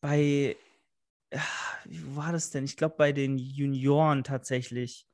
bei, 0.02 0.56
wie 1.86 2.16
war 2.16 2.32
das 2.32 2.50
denn? 2.50 2.66
Ich 2.66 2.78
glaube 2.78 2.96
bei 2.98 3.12
den 3.12 3.38
Junioren 3.38 4.24
tatsächlich, 4.24 5.06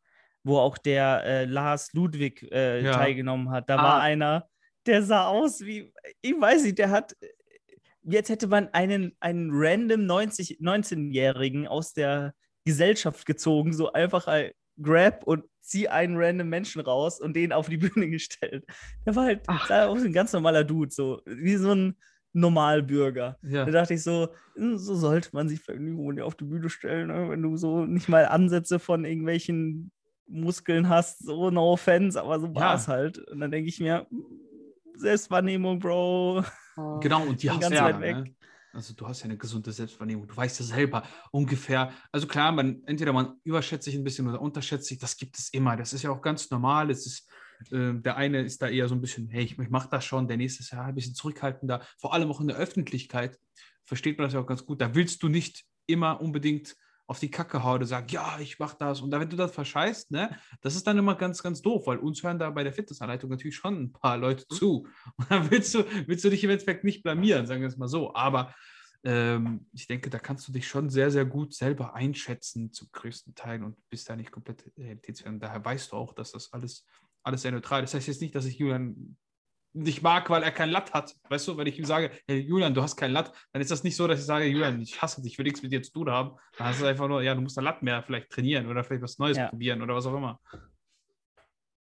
wo 0.44 0.58
auch 0.58 0.78
der 0.78 1.24
äh, 1.26 1.46
Lars 1.46 1.94
Ludwig 1.94 2.44
äh, 2.52 2.84
ja. 2.84 2.94
teilgenommen 2.94 3.52
hat. 3.52 3.70
Da 3.70 3.78
ah. 3.78 3.84
war 3.84 4.02
einer, 4.02 4.48
der 4.86 5.04
sah 5.04 5.28
aus 5.28 5.62
wie, 5.62 5.92
ich 6.22 6.40
weiß 6.40 6.64
nicht, 6.64 6.80
der 6.80 6.90
hat 6.90 7.14
jetzt 8.14 8.30
hätte 8.30 8.48
man 8.48 8.70
einen, 8.70 9.16
einen 9.20 9.50
random 9.52 10.06
90, 10.06 10.60
19-Jährigen 10.62 11.68
aus 11.68 11.94
der 11.94 12.34
Gesellschaft 12.66 13.26
gezogen, 13.26 13.74
so 13.74 13.94
einfach 13.94 14.28
ein 14.28 14.52
Grab 14.82 15.24
und 15.24 15.44
zieh 15.62 15.88
einen 15.88 16.18
random 16.18 16.50
Menschen 16.50 16.82
raus 16.82 17.20
und 17.20 17.36
den 17.36 17.52
auf 17.52 17.70
die 17.70 17.78
Bühne 17.78 18.10
gestellt. 18.10 18.66
Der 19.06 19.16
war 19.16 19.26
halt 19.26 19.42
sah 19.68 19.88
aus 19.88 20.04
ein 20.04 20.14
ganz 20.14 20.34
normaler 20.34 20.64
Dude, 20.64 20.92
so 20.92 21.22
wie 21.26 21.56
so 21.56 21.74
ein 21.74 21.96
Normalbürger. 22.34 23.38
Ja. 23.42 23.66
Da 23.66 23.72
dachte 23.72 23.96
ich 23.96 24.04
so, 24.04 24.30
hm, 24.56 24.78
so 24.78 24.96
sollte 24.96 25.30
man 25.34 25.50
sich 25.50 25.62
vielleicht 25.62 26.22
auf 26.22 26.36
die 26.36 26.46
Bühne 26.46 26.70
stellen, 26.70 27.08
ne? 27.08 27.30
wenn 27.30 27.42
du 27.42 27.58
so 27.58 27.86
nicht 27.86 28.10
mal 28.10 28.26
Ansätze 28.26 28.80
von 28.80 29.06
irgendwelchen 29.06 29.92
Muskeln 30.28 30.88
hast, 30.90 31.26
so 31.26 31.50
no 31.50 31.74
offense, 31.74 32.22
aber 32.22 32.40
so 32.40 32.54
war 32.54 32.76
es 32.76 32.88
halt. 32.88 33.18
Und 33.18 33.40
dann 33.40 33.50
denke 33.50 33.70
ich 33.70 33.80
mir, 33.80 34.06
hm, 34.10 34.26
Selbstwahrnehmung, 34.96 35.80
Bro. 35.80 36.44
Genau, 37.02 37.24
und 37.24 37.42
die 37.42 37.50
hast 37.50 37.70
du 37.70 37.74
ja, 37.74 37.98
ne? 37.98 38.36
Also 38.74 38.94
du 38.94 39.08
hast 39.08 39.22
ja 39.22 39.26
eine 39.26 39.38
gesunde 39.38 39.72
Selbstwahrnehmung. 39.72 40.28
Du 40.28 40.38
weißt 40.38 40.60
ja 40.60 40.66
selber 40.66 41.04
ungefähr. 41.32 41.92
Also 42.12 42.28
klar, 42.28 42.52
man 42.52 42.84
entweder 42.86 43.12
man 43.12 43.40
überschätzt 43.44 43.86
sich 43.86 43.96
ein 43.96 44.04
bisschen 44.04 44.28
oder 44.28 44.40
unterschätzt 44.40 44.86
sich. 44.86 45.00
Das 45.00 45.18
gibt 45.18 45.40
es 45.40 45.50
immer. 45.50 45.76
Das 45.76 45.94
ist 45.94 46.04
ja 46.04 46.12
auch 46.12 46.22
ganz 46.22 46.52
normal. 46.52 46.92
Es 46.92 47.08
ist 47.08 47.28
äh, 47.72 47.94
der 47.94 48.18
eine 48.18 48.42
ist 48.42 48.62
da 48.62 48.68
eher 48.68 48.88
so 48.88 48.96
ein 48.96 49.02
bisschen, 49.02 49.30
hey, 49.30 49.44
ich, 49.44 49.58
ich 49.58 49.70
mache 49.70 49.90
das 49.90 50.06
schon. 50.06 50.28
Der 50.28 50.38
nächste 50.38 50.62
ist 50.62 50.72
ja 50.72 50.84
ein 50.84 50.96
bisschen 50.96 51.16
zurückhaltender. 51.16 51.82
Vor 51.98 52.14
allem 52.14 52.30
auch 52.30 52.42
in 52.42 52.48
der 52.48 52.58
Öffentlichkeit 52.58 53.40
versteht 53.84 54.18
man 54.18 54.28
das 54.28 54.34
ja 54.34 54.40
auch 54.40 54.48
ganz 54.48 54.66
gut. 54.66 54.82
Da 54.82 54.94
willst 54.94 55.24
du 55.24 55.30
nicht 55.30 55.66
immer 55.86 56.22
unbedingt 56.22 56.76
auf 57.08 57.20
die 57.20 57.32
Kacke 57.32 57.64
haut 57.64 57.82
und 57.82 57.88
sagt, 57.88 58.12
ja, 58.12 58.38
ich 58.40 58.60
mach 58.60 58.74
das. 58.74 59.02
Und 59.02 59.12
da, 59.12 59.20
wenn 59.20 59.30
du 59.30 59.38
das 59.38 59.54
verscheißt, 59.54 60.12
ne, 60.12 60.38
das 60.62 60.76
ist 60.76 60.86
dann 60.86 60.98
immer 60.98 61.16
ganz, 61.16 61.42
ganz 61.42 61.62
doof, 61.62 61.88
weil 61.88 61.98
uns 61.98 62.22
hören 62.22 62.38
da 62.38 62.50
bei 62.50 62.64
der 62.64 62.74
Fitnessanleitung 62.74 63.30
natürlich 63.30 63.56
schon 63.56 63.82
ein 63.82 63.92
paar 63.94 64.18
Leute 64.18 64.46
mhm. 64.52 64.56
zu. 64.56 64.88
Und 65.18 65.32
dann 65.32 65.50
willst 65.50 65.74
du, 65.74 65.86
willst 66.06 66.26
du 66.26 66.30
dich 66.30 66.44
im 66.44 66.50
Endeffekt 66.50 66.84
nicht 66.84 67.04
blamieren, 67.04 67.48
sagen 67.48 67.62
wir 67.62 67.70
es 67.70 67.78
mal 67.78 67.88
so. 67.88 68.14
Aber 68.14 68.54
ähm, 69.04 69.68
ich 69.74 69.88
denke, 69.88 70.10
da 70.10 70.20
kannst 70.20 70.48
du 70.50 70.52
dich 70.52 70.68
schon 70.68 70.90
sehr, 70.90 71.10
sehr 71.10 71.26
gut 71.26 71.54
selber 71.54 71.96
einschätzen 71.96 72.74
zum 72.74 72.90
größten 72.92 73.36
Teil 73.36 73.64
und 73.64 73.78
bist 73.90 74.10
da 74.10 74.16
nicht 74.18 74.32
komplett 74.32 74.70
realitätsfern. 74.78 75.40
Daher 75.40 75.64
weißt 75.64 75.94
du 75.94 75.96
auch, 75.96 76.14
dass 76.14 76.34
das 76.34 76.52
alles, 76.52 76.86
alles 77.24 77.42
sehr 77.42 77.54
neutral 77.54 77.84
ist. 77.84 77.94
Das 77.94 78.00
heißt 78.00 78.08
jetzt 78.10 78.22
nicht, 78.22 78.36
dass 78.36 78.46
ich 78.46 78.58
Julian 78.58 79.16
nicht 79.78 80.02
mag, 80.02 80.30
weil 80.30 80.44
er 80.44 80.52
kein 80.52 80.70
Latt 80.70 80.94
hat. 80.94 81.16
Weißt 81.30 81.48
du, 81.48 81.58
wenn 81.58 81.68
ich 81.68 81.78
ihm 81.78 81.86
sage, 81.86 82.12
hey 82.28 82.40
Julian, 82.40 82.74
du 82.74 82.82
hast 82.82 82.96
kein 82.96 83.12
Latt, 83.12 83.32
dann 83.52 83.62
ist 83.62 83.72
das 83.72 83.84
nicht 83.84 83.96
so, 83.96 84.08
dass 84.08 84.20
ich 84.20 84.26
sage, 84.26 84.46
Julian, 84.46 84.82
ich 84.82 85.02
hasse 85.02 85.22
dich, 85.22 85.34
ich 85.34 85.38
will 85.38 85.46
nichts 85.46 85.62
mit 85.62 85.72
dir 85.72 85.82
zu 85.82 85.92
tun 85.92 86.10
haben. 86.10 86.38
Dann 86.58 86.68
hast 86.68 86.82
du 86.82 86.86
einfach 86.86 87.08
nur, 87.08 87.22
ja, 87.22 87.36
du 87.36 87.42
musst 87.42 87.58
ein 87.58 87.64
Latt 87.64 87.84
mehr 87.84 88.02
vielleicht 88.04 88.30
trainieren 88.30 88.68
oder 88.68 88.84
vielleicht 88.84 89.04
was 89.04 89.18
Neues 89.20 89.38
ja. 89.38 89.48
probieren 89.50 89.82
oder 89.82 89.96
was 89.96 90.06
auch 90.06 90.16
immer. 90.16 90.40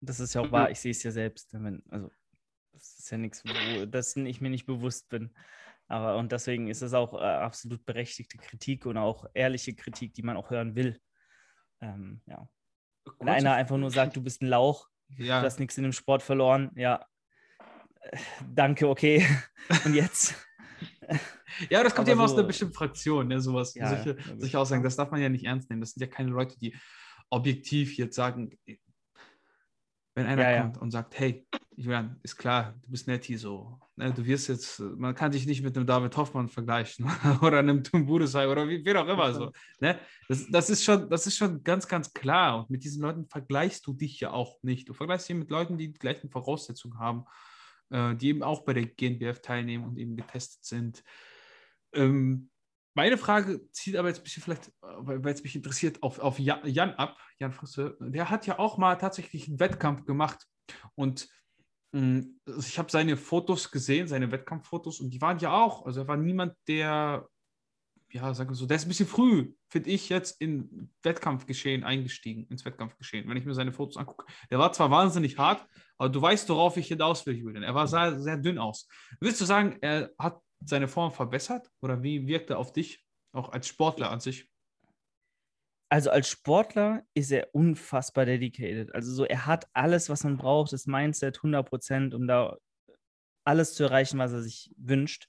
Das 0.02 0.20
ist 0.20 0.34
ja 0.34 0.42
auch 0.42 0.52
wahr, 0.52 0.72
ich 0.72 0.80
sehe 0.80 0.92
es 0.92 1.04
ja 1.04 1.12
selbst. 1.12 1.52
Wenn, 1.52 1.84
also, 1.90 2.10
das 2.72 3.00
ist 3.00 3.12
ja 3.12 3.18
nichts, 3.18 3.44
wo 3.44 3.86
das 3.86 4.16
ich 4.16 4.42
mir 4.42 4.50
nicht 4.50 4.66
bewusst 4.66 5.10
bin. 5.10 5.34
Aber 5.88 6.18
und 6.18 6.32
deswegen 6.32 6.68
ist 6.68 6.84
es 6.84 6.94
auch 6.94 7.14
äh, 7.16 7.26
absolut 7.26 7.84
berechtigte 7.86 8.38
Kritik 8.38 8.86
und 8.86 8.98
auch 8.98 9.26
ehrliche 9.34 9.74
Kritik, 9.74 10.14
die 10.14 10.22
man 10.22 10.38
auch 10.38 10.52
hören 10.52 10.76
will. 10.76 11.00
Ähm, 11.82 12.22
ja. 12.28 12.48
Wenn 13.20 13.30
einer 13.30 13.54
einfach 13.54 13.78
nur 13.78 13.90
sagt, 13.90 14.16
du 14.16 14.22
bist 14.22 14.42
ein 14.42 14.48
Lauch, 14.48 14.88
ja. 15.18 15.40
du 15.40 15.46
hast 15.48 15.60
nichts 15.60 15.78
in 15.78 15.84
dem 15.84 15.94
Sport 15.94 16.22
verloren, 16.22 16.72
ja, 16.76 17.06
danke, 18.54 18.88
okay. 18.88 19.26
Und 19.86 19.94
jetzt? 19.94 20.36
ja, 21.70 21.84
das 21.84 21.94
kommt 21.94 22.08
ja 22.08 22.14
immer 22.14 22.28
so, 22.28 22.34
aus 22.34 22.40
einer 22.40 22.48
bestimmten 22.48 22.74
Fraktion, 22.74 23.28
ne, 23.28 23.42
sowas. 23.42 23.74
Ja, 23.76 23.90
solche, 23.90 24.18
solche 24.38 24.60
Aussagen, 24.60 24.84
das 24.84 24.96
darf 24.96 25.12
man 25.12 25.22
ja 25.22 25.30
nicht 25.30 25.46
ernst 25.46 25.70
nehmen. 25.70 25.82
Das 25.82 25.92
sind 25.92 26.02
ja 26.02 26.08
keine 26.08 26.30
Leute, 26.30 26.58
die 26.60 26.76
objektiv 27.30 27.98
jetzt 27.98 28.16
sagen, 28.16 28.52
wenn 30.16 30.26
einer 30.26 30.52
ja, 30.52 30.62
kommt 30.62 30.76
ja. 30.78 30.82
und 30.82 30.92
sagt, 30.92 31.20
hey, 31.20 31.48
Julian, 31.76 32.20
ist 32.24 32.36
klar, 32.36 32.76
du 32.84 32.92
bist 32.92 33.08
netti 33.08 33.38
so. 33.38 33.80
Ne, 33.96 34.12
du 34.12 34.26
wirst 34.26 34.50
jetzt, 34.50 34.80
man 34.80 35.16
kann 35.16 35.32
dich 35.32 35.46
nicht 35.46 35.64
mit 35.64 35.78
einem 35.78 35.86
David 35.86 36.16
Hoffmann 36.18 36.50
vergleichen 36.50 37.10
oder 37.42 37.60
einem 37.60 37.84
Tom 37.84 38.06
Budesai 38.06 38.48
oder 38.50 38.68
wie, 38.68 38.84
wie 38.84 38.96
auch 38.96 39.08
immer 39.08 39.34
so. 39.34 39.52
Ne? 39.80 39.98
Das, 40.28 40.48
das, 40.50 40.70
ist 40.70 40.84
schon, 40.84 41.10
das 41.10 41.26
ist 41.26 41.38
schon 41.38 41.64
ganz, 41.64 41.88
ganz 41.88 42.14
klar. 42.14 42.60
Und 42.60 42.70
mit 42.70 42.84
diesen 42.84 43.02
Leuten 43.02 43.28
vergleichst 43.28 43.88
du 43.88 43.94
dich 43.94 44.20
ja 44.20 44.32
auch 44.32 44.62
nicht. 44.62 44.90
Du 44.90 44.94
vergleichst 44.94 45.30
dich 45.30 45.38
mit 45.38 45.50
Leuten, 45.50 45.78
die 45.78 45.94
die 45.94 46.00
gleichen 46.00 46.30
Voraussetzungen 46.30 47.00
haben 47.00 47.26
äh, 47.92 48.16
die 48.16 48.30
eben 48.30 48.44
auch 48.44 48.64
bei 48.64 48.74
der 48.74 48.86
GNBF 48.86 49.42
teilnehmen 49.42 49.86
und 49.86 49.98
eben 49.98 50.16
getestet 50.16 50.64
sind. 50.64 51.04
Ähm, 51.94 52.50
meine 52.96 53.18
Frage 53.18 53.70
zieht 53.72 53.96
aber 53.96 54.10
jetzt 54.10 54.20
ein 54.20 54.24
bisschen 54.24 54.44
vielleicht, 54.44 54.68
äh, 54.68 54.72
weil 54.82 55.34
es 55.34 55.44
mich 55.44 55.56
interessiert, 55.56 56.04
auf, 56.04 56.20
auf 56.20 56.40
Jan, 56.40 56.96
ab. 56.96 57.18
Jan 57.40 57.54
Frisse, 57.54 57.98
der 58.00 58.30
hat 58.30 58.48
ja 58.48 58.60
auch 58.60 58.78
mal 58.78 58.96
tatsächlich 58.96 59.48
einen 59.48 59.60
Wettkampf 59.60 60.06
gemacht 60.06 60.46
und 60.96 61.30
mh, 61.94 62.02
mm, 62.02 62.40
ich 62.60 62.78
habe 62.78 62.92
seine 62.92 63.18
Fotos 63.18 63.72
gesehen, 63.72 64.08
seine 64.08 64.32
Wettkampffotos 64.32 65.00
und 65.00 65.12
die 65.12 65.22
waren 65.22 65.40
ja 65.40 65.54
auch, 65.54 65.86
also 65.86 66.02
er 66.02 66.08
war 66.08 66.18
niemand, 66.18 66.56
der 66.68 67.28
ja, 68.12 68.34
sagen 68.34 68.50
wir 68.50 68.56
so, 68.56 68.66
der 68.66 68.78
ist 68.78 68.86
ein 68.86 68.90
bisschen 68.90 69.08
früh, 69.08 69.54
finde 69.68 69.90
ich, 69.90 70.10
jetzt 70.10 70.42
in 70.42 70.92
Wettkampfgeschehen 71.04 71.84
eingestiegen, 71.84 72.48
ins 72.48 72.66
Wettkampfgeschehen, 72.66 73.30
wenn 73.30 73.38
ich 73.38 73.46
mir 73.46 73.54
seine 73.54 73.72
Fotos 73.72 73.98
angucke. 73.98 74.26
Der 74.50 74.60
war 74.60 74.74
zwar 74.74 74.90
wahnsinnig 74.90 75.38
hart, 75.38 75.66
aber 76.00 76.10
du 76.10 76.22
weißt, 76.22 76.50
worauf 76.50 76.78
ich 76.78 76.88
hinaus 76.88 77.26
will, 77.26 77.36
Julian. 77.36 77.64
Er 77.64 77.76
war 77.76 77.88
sehr, 77.88 78.20
sehr 78.20 78.38
dünn 78.38 78.58
aus. 78.58 78.88
Willst 79.20 79.40
du 79.40 79.46
sagen, 79.46 79.78
er 79.82 80.12
hat 80.18 80.42
seine 80.66 80.88
Form 80.88 81.12
verbessert 81.12 81.70
oder 81.82 82.02
wie 82.02 82.26
wirkt 82.26 82.50
er 82.50 82.58
auf 82.58 82.74
dich, 82.74 83.06
auch 83.32 83.50
als 83.50 83.68
Sportler 83.68 84.10
an 84.10 84.20
sich? 84.20 84.50
Also 85.92 86.10
als 86.10 86.30
Sportler 86.30 87.04
ist 87.14 87.32
er 87.32 87.54
unfassbar 87.54 88.26
dedicated. 88.26 88.94
Also 88.96 89.14
so, 89.14 89.26
er 89.26 89.46
hat 89.46 89.68
alles, 89.74 90.10
was 90.10 90.24
man 90.24 90.38
braucht, 90.38 90.74
das 90.74 90.88
Mindset 90.88 91.38
100 91.38 91.68
Prozent, 91.68 92.14
um 92.14 92.28
da 92.28 92.58
alles 93.44 93.74
zu 93.74 93.84
erreichen, 93.84 94.20
was 94.20 94.32
er 94.32 94.42
sich 94.42 94.72
wünscht 94.78 95.28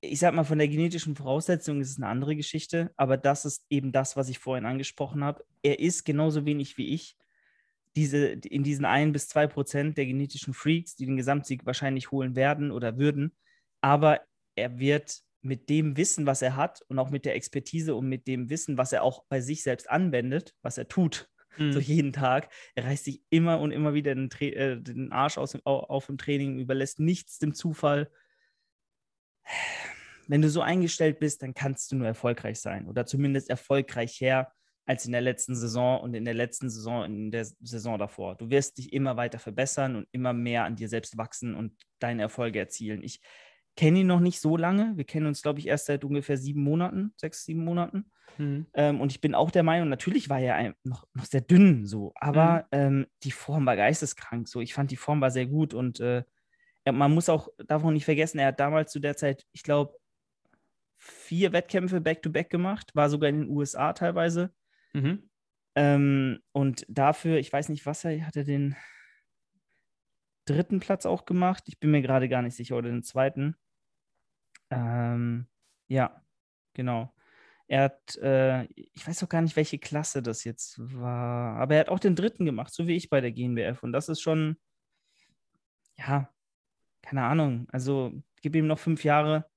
ich 0.00 0.18
sag 0.18 0.34
mal, 0.34 0.44
von 0.44 0.58
der 0.58 0.68
genetischen 0.68 1.14
Voraussetzung 1.14 1.80
ist 1.80 1.90
es 1.90 1.96
eine 1.98 2.06
andere 2.06 2.34
Geschichte, 2.34 2.90
aber 2.96 3.16
das 3.16 3.44
ist 3.44 3.64
eben 3.68 3.92
das, 3.92 4.16
was 4.16 4.28
ich 4.28 4.38
vorhin 4.38 4.64
angesprochen 4.64 5.22
habe. 5.22 5.44
Er 5.62 5.78
ist 5.78 6.04
genauso 6.04 6.46
wenig 6.46 6.78
wie 6.78 6.88
ich 6.94 7.16
diese, 7.96 8.26
in 8.26 8.62
diesen 8.62 8.84
ein 8.84 9.12
bis 9.12 9.28
zwei 9.28 9.46
Prozent 9.46 9.98
der 9.98 10.06
genetischen 10.06 10.54
Freaks, 10.54 10.96
die 10.96 11.06
den 11.06 11.16
Gesamtsieg 11.16 11.66
wahrscheinlich 11.66 12.10
holen 12.10 12.36
werden 12.36 12.70
oder 12.70 12.98
würden. 12.98 13.36
Aber 13.80 14.20
er 14.54 14.78
wird 14.78 15.20
mit 15.42 15.68
dem 15.68 15.96
Wissen, 15.96 16.26
was 16.26 16.42
er 16.42 16.56
hat 16.56 16.82
und 16.88 16.98
auch 16.98 17.10
mit 17.10 17.24
der 17.24 17.34
Expertise 17.34 17.94
und 17.94 18.08
mit 18.08 18.26
dem 18.26 18.50
Wissen, 18.50 18.76
was 18.76 18.92
er 18.92 19.02
auch 19.02 19.24
bei 19.28 19.40
sich 19.40 19.62
selbst 19.62 19.88
anwendet, 19.88 20.54
was 20.62 20.76
er 20.76 20.86
tut, 20.86 21.30
mhm. 21.56 21.72
so 21.72 21.80
jeden 21.80 22.12
Tag, 22.12 22.52
er 22.74 22.84
reißt 22.84 23.04
sich 23.04 23.22
immer 23.30 23.60
und 23.60 23.72
immer 23.72 23.94
wieder 23.94 24.14
den, 24.14 24.30
äh, 24.40 24.80
den 24.80 25.12
Arsch 25.12 25.38
aus, 25.38 25.56
auf 25.64 26.08
im 26.08 26.18
Training, 26.18 26.58
überlässt 26.58 27.00
nichts 27.00 27.38
dem 27.38 27.54
Zufall 27.54 28.10
wenn 30.30 30.42
du 30.42 30.48
so 30.48 30.60
eingestellt 30.60 31.18
bist, 31.18 31.42
dann 31.42 31.54
kannst 31.54 31.90
du 31.90 31.96
nur 31.96 32.06
erfolgreich 32.06 32.60
sein 32.60 32.86
oder 32.86 33.04
zumindest 33.04 33.50
erfolgreicher 33.50 34.52
als 34.90 35.06
in 35.06 35.12
der 35.12 35.20
letzten 35.20 35.54
Saison 35.54 36.00
und 36.00 36.14
in 36.14 36.24
der 36.24 36.34
letzten 36.34 36.68
Saison, 36.68 37.04
in 37.04 37.30
der 37.30 37.44
Saison 37.44 37.96
davor. 37.96 38.34
Du 38.34 38.50
wirst 38.50 38.76
dich 38.76 38.92
immer 38.92 39.16
weiter 39.16 39.38
verbessern 39.38 39.94
und 39.94 40.08
immer 40.10 40.32
mehr 40.32 40.64
an 40.64 40.74
dir 40.74 40.88
selbst 40.88 41.16
wachsen 41.16 41.54
und 41.54 41.74
deine 42.00 42.22
Erfolge 42.22 42.58
erzielen. 42.58 43.04
Ich 43.04 43.20
kenne 43.76 44.00
ihn 44.00 44.08
noch 44.08 44.18
nicht 44.18 44.40
so 44.40 44.56
lange. 44.56 44.96
Wir 44.96 45.04
kennen 45.04 45.26
uns, 45.26 45.42
glaube 45.42 45.60
ich, 45.60 45.68
erst 45.68 45.86
seit 45.86 46.02
ungefähr 46.04 46.36
sieben 46.36 46.64
Monaten, 46.64 47.14
sechs, 47.16 47.44
sieben 47.44 47.64
Monaten. 47.64 48.10
Mhm. 48.36 48.66
Ähm, 48.74 49.00
und 49.00 49.12
ich 49.12 49.20
bin 49.20 49.36
auch 49.36 49.52
der 49.52 49.62
Meinung, 49.62 49.88
natürlich 49.88 50.28
war 50.28 50.40
er 50.40 50.74
noch, 50.82 51.06
noch 51.14 51.24
sehr 51.24 51.42
dünn 51.42 51.86
so, 51.86 52.12
aber 52.16 52.66
mhm. 52.72 52.78
ähm, 52.80 53.06
die 53.22 53.30
Form 53.30 53.66
war 53.66 53.76
geisteskrank. 53.76 54.48
So, 54.48 54.60
ich 54.60 54.74
fand 54.74 54.90
die 54.90 54.96
Form 54.96 55.20
war 55.20 55.30
sehr 55.30 55.46
gut 55.46 55.72
und 55.72 56.00
äh, 56.00 56.24
man 56.90 57.14
muss 57.14 57.28
auch 57.28 57.48
davon 57.64 57.94
nicht 57.94 58.06
vergessen, 58.06 58.40
er 58.40 58.48
hat 58.48 58.58
damals 58.58 58.90
zu 58.90 58.98
der 58.98 59.16
Zeit, 59.16 59.46
ich 59.52 59.62
glaube, 59.62 59.94
vier 60.96 61.52
Wettkämpfe 61.52 62.00
back-to-back 62.00 62.48
-back 62.48 62.50
gemacht, 62.50 62.90
war 62.96 63.08
sogar 63.08 63.30
in 63.30 63.42
den 63.42 63.50
USA 63.50 63.92
teilweise. 63.92 64.52
Mhm. 64.92 65.30
Ähm, 65.74 66.40
und 66.52 66.84
dafür, 66.88 67.38
ich 67.38 67.52
weiß 67.52 67.68
nicht, 67.68 67.86
was 67.86 68.04
er, 68.04 68.26
hat 68.26 68.36
er 68.36 68.44
den 68.44 68.76
dritten 70.44 70.80
Platz 70.80 71.06
auch 71.06 71.24
gemacht? 71.24 71.64
Ich 71.66 71.78
bin 71.78 71.90
mir 71.90 72.02
gerade 72.02 72.28
gar 72.28 72.42
nicht 72.42 72.56
sicher, 72.56 72.76
oder 72.76 72.90
den 72.90 73.02
zweiten. 73.02 73.56
Ähm, 74.70 75.46
ja, 75.88 76.22
genau. 76.74 77.14
Er 77.68 77.84
hat, 77.84 78.16
äh, 78.16 78.64
ich 78.74 79.06
weiß 79.06 79.22
auch 79.22 79.28
gar 79.28 79.42
nicht, 79.42 79.56
welche 79.56 79.78
Klasse 79.78 80.22
das 80.22 80.44
jetzt 80.44 80.76
war, 80.78 81.56
aber 81.56 81.74
er 81.74 81.80
hat 81.82 81.88
auch 81.88 82.00
den 82.00 82.16
dritten 82.16 82.44
gemacht, 82.44 82.72
so 82.74 82.86
wie 82.88 82.96
ich 82.96 83.10
bei 83.10 83.20
der 83.20 83.32
GNBF. 83.32 83.82
Und 83.82 83.92
das 83.92 84.08
ist 84.08 84.20
schon, 84.20 84.56
ja, 85.96 86.32
keine 87.02 87.24
Ahnung. 87.24 87.68
Also 87.70 88.12
gib 88.42 88.56
ihm 88.56 88.66
noch 88.66 88.78
fünf 88.78 89.04
Jahre, 89.04 89.34
ja. 89.36 89.49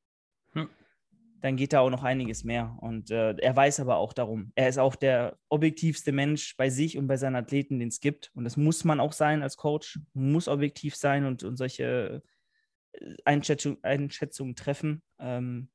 Dann 1.44 1.58
geht 1.58 1.74
da 1.74 1.82
auch 1.82 1.90
noch 1.90 2.04
einiges 2.04 2.46
mehr. 2.46 2.78
Und 2.80 3.12
äh, 3.12 3.36
er 3.36 3.54
weiß 3.54 3.82
aber 3.82 3.98
auch 3.98 4.14
darum. 4.14 4.54
Er 4.56 4.70
ist 4.70 4.78
auch 4.78 4.96
der 4.96 5.38
objektivste 5.50 6.14
Mensch 6.14 6.56
bei 6.56 6.70
sich 6.70 6.98
und 6.98 7.08
bei 7.08 7.18
seinen 7.18 7.36
Athleten, 7.36 7.80
den 7.80 7.90
es 7.90 8.00
gibt. 8.00 8.32
Und 8.34 8.46
das 8.46 8.56
muss 8.56 8.86
man 8.86 9.02
auch 9.02 9.12
sein 9.12 9.44
als 9.44 9.58
Coach, 9.58 10.00
muss 10.14 10.48
objektiv 10.48 10.96
sein 10.96 11.26
und, 11.26 11.44
und 11.44 11.58
solche 11.58 12.24
äh, 12.94 13.16
Einschätzung, 13.26 13.78
Einschätzungen 13.84 14.56
treffen. 14.56 15.04
Ähm, 15.20 15.70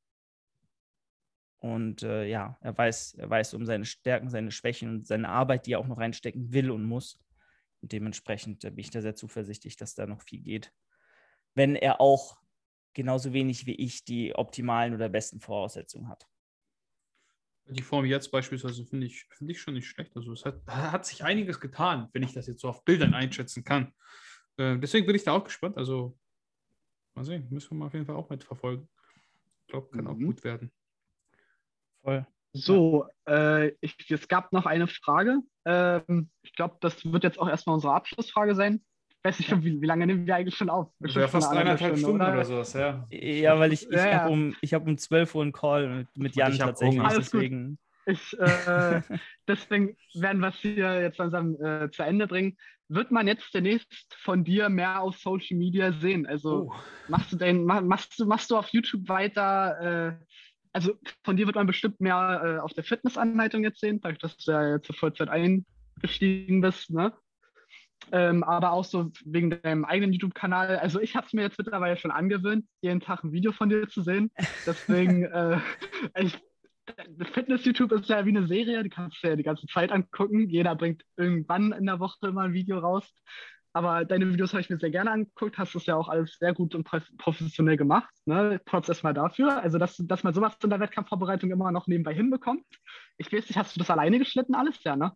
und 1.59 2.01
äh, 2.01 2.25
ja, 2.25 2.57
er 2.61 2.75
weiß, 2.75 3.17
er 3.19 3.29
weiß 3.29 3.53
um 3.53 3.67
seine 3.67 3.85
Stärken, 3.85 4.31
seine 4.31 4.49
Schwächen 4.49 4.89
und 4.89 5.05
seine 5.05 5.29
Arbeit, 5.29 5.67
die 5.67 5.73
er 5.73 5.79
auch 5.79 5.87
noch 5.87 5.99
reinstecken 5.99 6.51
will 6.51 6.71
und 6.71 6.83
muss. 6.83 7.19
Und 7.81 7.91
dementsprechend 7.91 8.63
äh, 8.63 8.71
bin 8.71 8.79
ich 8.79 8.89
da 8.89 9.03
sehr 9.03 9.13
zuversichtlich, 9.13 9.77
dass 9.77 9.93
da 9.93 10.07
noch 10.07 10.23
viel 10.23 10.41
geht. 10.41 10.73
Wenn 11.53 11.75
er 11.75 12.01
auch 12.01 12.39
genauso 12.93 13.33
wenig 13.33 13.65
wie 13.65 13.75
ich 13.75 14.03
die 14.03 14.35
optimalen 14.35 14.93
oder 14.93 15.09
besten 15.09 15.39
Voraussetzungen 15.39 16.09
hat. 16.09 16.25
Die 17.65 17.83
Form 17.83 18.05
jetzt 18.05 18.31
beispielsweise 18.31 18.83
finde 18.85 19.05
ich, 19.05 19.25
find 19.29 19.51
ich 19.51 19.61
schon 19.61 19.75
nicht 19.75 19.87
schlecht. 19.87 20.15
Also 20.15 20.33
es 20.33 20.43
hat, 20.43 20.65
hat 20.67 21.05
sich 21.05 21.23
einiges 21.23 21.59
getan, 21.59 22.09
wenn 22.13 22.23
ich 22.23 22.33
das 22.33 22.47
jetzt 22.47 22.61
so 22.61 22.69
auf 22.69 22.83
Bildern 22.83 23.13
einschätzen 23.13 23.63
kann. 23.63 23.93
Äh, 24.57 24.79
deswegen 24.79 25.05
bin 25.05 25.15
ich 25.15 25.23
da 25.23 25.33
auch 25.33 25.43
gespannt. 25.43 25.77
Also 25.77 26.17
mal 27.13 27.23
sehen, 27.23 27.47
müssen 27.51 27.71
wir 27.71 27.77
mal 27.77 27.85
auf 27.87 27.93
jeden 27.93 28.05
Fall 28.05 28.15
auch 28.15 28.29
mitverfolgen. 28.29 28.89
Ich 29.61 29.67
glaube, 29.67 29.89
kann 29.89 30.05
mhm. 30.05 30.07
auch 30.07 30.17
gut 30.17 30.43
werden. 30.43 30.71
Voll. 32.01 32.25
So, 32.53 33.07
äh, 33.27 33.69
ich, 33.81 34.09
es 34.09 34.27
gab 34.27 34.51
noch 34.51 34.65
eine 34.65 34.87
Frage. 34.87 35.39
Ähm, 35.65 36.31
ich 36.41 36.53
glaube, 36.55 36.77
das 36.81 37.05
wird 37.05 37.23
jetzt 37.23 37.39
auch 37.39 37.47
erstmal 37.47 37.75
unsere 37.75 37.93
Abschlussfrage 37.93 38.55
sein. 38.55 38.83
Ich 39.21 39.29
weiß 39.29 39.39
nicht, 39.39 39.63
wie, 39.63 39.81
wie 39.81 39.85
lange 39.85 40.07
nehmen 40.07 40.25
wir 40.25 40.35
eigentlich 40.35 40.55
schon 40.55 40.69
auf? 40.69 40.93
Ja, 41.01 41.27
fast 41.27 41.51
eineinhalb 41.51 41.97
Stunden 41.97 42.05
oder? 42.05 42.31
oder 42.31 42.45
sowas, 42.45 42.71
ja. 42.71 43.05
Ja, 43.11 43.59
weil 43.59 43.73
ich, 43.73 43.85
ich 43.85 43.91
ja, 43.91 44.21
habe 44.21 44.31
um, 44.31 44.55
hab 44.63 44.87
um 44.87 44.97
12 44.97 45.35
Uhr 45.35 45.41
einen 45.41 45.51
Call 45.51 45.89
mit, 45.89 46.07
mit 46.17 46.35
Jan 46.37 46.57
tatsächlich. 46.57 47.01
Alles 47.01 47.31
deswegen. 47.31 47.77
Ich, 48.05 48.39
äh, 48.39 49.01
deswegen 49.47 49.97
werden 50.13 50.39
wir 50.39 50.47
es 50.49 50.55
hier 50.55 51.01
jetzt 51.01 51.17
langsam 51.17 51.55
äh, 51.61 51.91
zu 51.91 52.03
Ende 52.03 52.27
bringen. 52.27 52.57
Wird 52.87 53.11
man 53.11 53.27
jetzt 53.27 53.53
demnächst 53.53 54.15
von 54.15 54.45
dir 54.45 54.69
mehr 54.69 55.01
auf 55.01 55.17
Social 55.17 55.57
Media 55.57 55.91
sehen? 55.91 56.25
Also 56.25 56.71
oh. 56.71 56.75
machst 57.09 57.33
du 57.33 57.35
den, 57.35 57.65
machst 57.65 58.17
du, 58.19 58.25
machst 58.25 58.49
du 58.49 58.55
auf 58.55 58.69
YouTube 58.69 59.09
weiter? 59.09 60.17
Äh, 60.17 60.25
also 60.71 60.93
von 61.25 61.35
dir 61.35 61.45
wird 61.45 61.57
man 61.57 61.67
bestimmt 61.67 61.99
mehr 61.99 62.41
äh, 62.43 62.59
auf 62.59 62.73
der 62.73 62.85
Fitnessanleitung 62.85 63.63
jetzt 63.63 63.81
sehen, 63.81 63.99
dadurch, 64.01 64.19
dass 64.19 64.37
du 64.37 64.51
ja 64.51 64.75
jetzt 64.75 64.87
zur 64.87 64.95
Vollzeit 64.95 65.27
eingestiegen 65.27 66.61
bist, 66.61 66.89
ne? 66.89 67.13
Ähm, 68.11 68.43
aber 68.43 68.71
auch 68.71 68.85
so 68.85 69.11
wegen 69.25 69.49
deinem 69.49 69.85
eigenen 69.85 70.13
YouTube-Kanal. 70.13 70.77
Also 70.77 70.99
ich 70.99 71.15
habe 71.15 71.27
es 71.27 71.33
mir 71.33 71.43
jetzt 71.43 71.57
mittlerweile 71.57 71.97
schon 71.97 72.11
angewöhnt, 72.11 72.65
jeden 72.81 72.99
Tag 72.99 73.23
ein 73.23 73.31
Video 73.31 73.51
von 73.51 73.69
dir 73.69 73.87
zu 73.87 74.01
sehen. 74.01 74.31
Deswegen, 74.65 75.23
äh, 75.25 75.57
ich, 76.19 76.37
Fitness-YouTube 77.33 77.91
ist 77.91 78.09
ja 78.09 78.25
wie 78.25 78.29
eine 78.29 78.47
Serie, 78.47 78.83
die 78.83 78.89
kannst 78.89 79.23
du 79.23 79.27
ja 79.27 79.35
die 79.35 79.43
ganze 79.43 79.67
Zeit 79.67 79.91
angucken. 79.91 80.49
Jeder 80.49 80.75
bringt 80.75 81.03
irgendwann 81.17 81.71
in 81.71 81.85
der 81.85 81.99
Woche 81.99 82.27
immer 82.27 82.41
ein 82.41 82.53
Video 82.53 82.79
raus. 82.79 83.07
Aber 83.71 84.03
deine 84.03 84.27
Videos 84.27 84.51
habe 84.53 84.61
ich 84.61 84.69
mir 84.69 84.79
sehr 84.79 84.89
gerne 84.89 85.11
angeguckt, 85.11 85.59
hast 85.59 85.75
es 85.75 85.85
ja 85.85 85.95
auch 85.95 86.09
alles 86.09 86.37
sehr 86.39 86.53
gut 86.53 86.73
und 86.73 86.89
professionell 87.17 87.77
gemacht. 87.77 88.09
Ne? 88.25 88.59
Props 88.65 88.89
erstmal 88.89 89.13
dafür. 89.13 89.61
Also, 89.61 89.77
dass, 89.77 89.97
dass 89.97 90.23
man 90.23 90.33
sowas 90.33 90.57
in 90.63 90.71
der 90.71 90.79
Wettkampfvorbereitung 90.79 91.51
immer 91.51 91.71
noch 91.71 91.85
nebenbei 91.85 92.13
hinbekommt. 92.13 92.65
Ich 93.17 93.31
weiß 93.31 93.47
nicht, 93.47 93.57
hast 93.57 93.75
du 93.75 93.79
das 93.79 93.91
alleine 93.91 94.17
geschnitten, 94.17 94.55
alles? 94.55 94.83
Ja, 94.83 94.95
ne? 94.95 95.11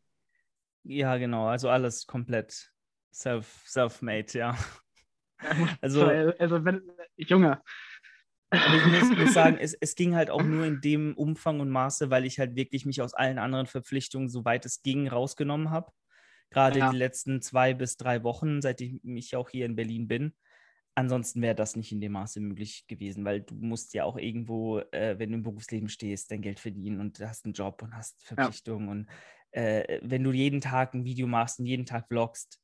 Ja, 0.83 1.17
genau. 1.17 1.47
Also 1.47 1.69
alles 1.69 2.05
komplett 2.05 2.72
self, 3.13 3.63
self-made, 3.65 4.37
ja. 4.37 4.57
Also, 5.81 6.05
also 6.05 6.63
wenn, 6.63 6.81
Junge. 7.17 7.61
Ich 8.53 8.85
muss, 8.85 9.17
muss 9.17 9.33
sagen, 9.33 9.57
es, 9.59 9.73
es 9.73 9.95
ging 9.95 10.15
halt 10.15 10.29
auch 10.29 10.41
nur 10.41 10.65
in 10.65 10.79
dem 10.79 11.17
Umfang 11.17 11.59
und 11.59 11.69
Maße, 11.69 12.09
weil 12.09 12.23
ich 12.23 12.39
halt 12.39 12.55
wirklich 12.55 12.85
mich 12.85 13.01
aus 13.01 13.13
allen 13.13 13.39
anderen 13.39 13.65
Verpflichtungen, 13.65 14.29
soweit 14.29 14.65
es 14.65 14.81
ging, 14.83 15.09
rausgenommen 15.09 15.69
habe. 15.69 15.91
Gerade 16.49 16.79
ja. 16.79 16.91
die 16.91 16.97
letzten 16.97 17.41
zwei 17.41 17.73
bis 17.73 17.97
drei 17.97 18.23
Wochen, 18.23 18.61
seit 18.61 18.79
ich 18.79 19.03
mich 19.03 19.35
auch 19.35 19.49
hier 19.49 19.65
in 19.65 19.75
Berlin 19.75 20.07
bin. 20.07 20.33
Ansonsten 20.95 21.41
wäre 21.41 21.55
das 21.55 21.75
nicht 21.75 21.91
in 21.91 21.99
dem 21.99 22.11
Maße 22.11 22.39
möglich 22.39 22.85
gewesen, 22.87 23.25
weil 23.25 23.41
du 23.41 23.55
musst 23.55 23.95
ja 23.95 24.03
auch 24.03 24.17
irgendwo, 24.17 24.79
äh, 24.91 25.17
wenn 25.17 25.31
du 25.31 25.37
im 25.37 25.43
Berufsleben 25.43 25.89
stehst, 25.89 26.29
dein 26.29 26.41
Geld 26.41 26.59
verdienen 26.59 26.99
und 26.99 27.19
hast 27.19 27.45
einen 27.45 27.53
Job 27.53 27.81
und 27.81 27.95
hast 27.95 28.23
Verpflichtungen. 28.23 28.85
Ja. 28.85 28.91
Und 28.91 29.09
äh, 29.51 29.99
wenn 30.03 30.23
du 30.23 30.31
jeden 30.31 30.61
Tag 30.61 30.93
ein 30.93 31.03
Video 31.03 31.25
machst 31.25 31.59
und 31.59 31.65
jeden 31.65 31.87
Tag 31.87 32.07
vlogst, 32.07 32.59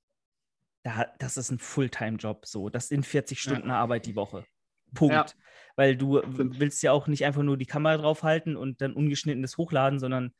da, 0.84 1.08
das 1.20 1.38
ist 1.38 1.52
ein 1.52 1.60
Fulltime-Job 1.60 2.46
so. 2.46 2.70
Das 2.70 2.88
sind 2.88 3.06
40 3.06 3.40
Stunden 3.40 3.70
ja. 3.70 3.80
Arbeit 3.80 4.06
die 4.06 4.16
Woche. 4.16 4.46
Punkt. 4.94 5.14
Ja. 5.14 5.26
Weil 5.76 5.96
du 5.96 6.22
willst 6.26 6.82
ja 6.84 6.92
auch 6.92 7.08
nicht 7.08 7.26
einfach 7.26 7.44
nur 7.44 7.58
die 7.58 7.66
Kamera 7.66 7.98
draufhalten 7.98 8.56
und 8.56 8.82
dann 8.82 8.94
ungeschnittenes 8.94 9.58
hochladen, 9.58 10.00
sondern 10.00 10.34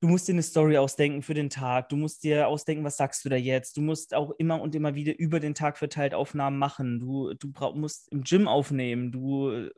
du 0.00 0.08
musst 0.08 0.28
dir 0.28 0.32
eine 0.32 0.42
Story 0.42 0.76
ausdenken 0.76 1.22
für 1.22 1.34
den 1.34 1.50
Tag, 1.50 1.88
du 1.88 1.96
musst 1.96 2.24
dir 2.24 2.48
ausdenken, 2.48 2.84
was 2.84 2.96
sagst 2.96 3.24
du 3.24 3.28
da 3.28 3.36
jetzt, 3.36 3.76
du 3.76 3.80
musst 3.80 4.14
auch 4.14 4.32
immer 4.38 4.60
und 4.60 4.74
immer 4.74 4.94
wieder 4.94 5.18
über 5.18 5.40
den 5.40 5.54
Tag 5.54 5.78
verteilt 5.78 6.14
Aufnahmen 6.14 6.58
machen, 6.58 7.00
du, 7.00 7.32
du 7.34 7.52
musst 7.74 8.12
im 8.12 8.22
Gym 8.22 8.46
aufnehmen, 8.46 9.12
du, 9.12 9.70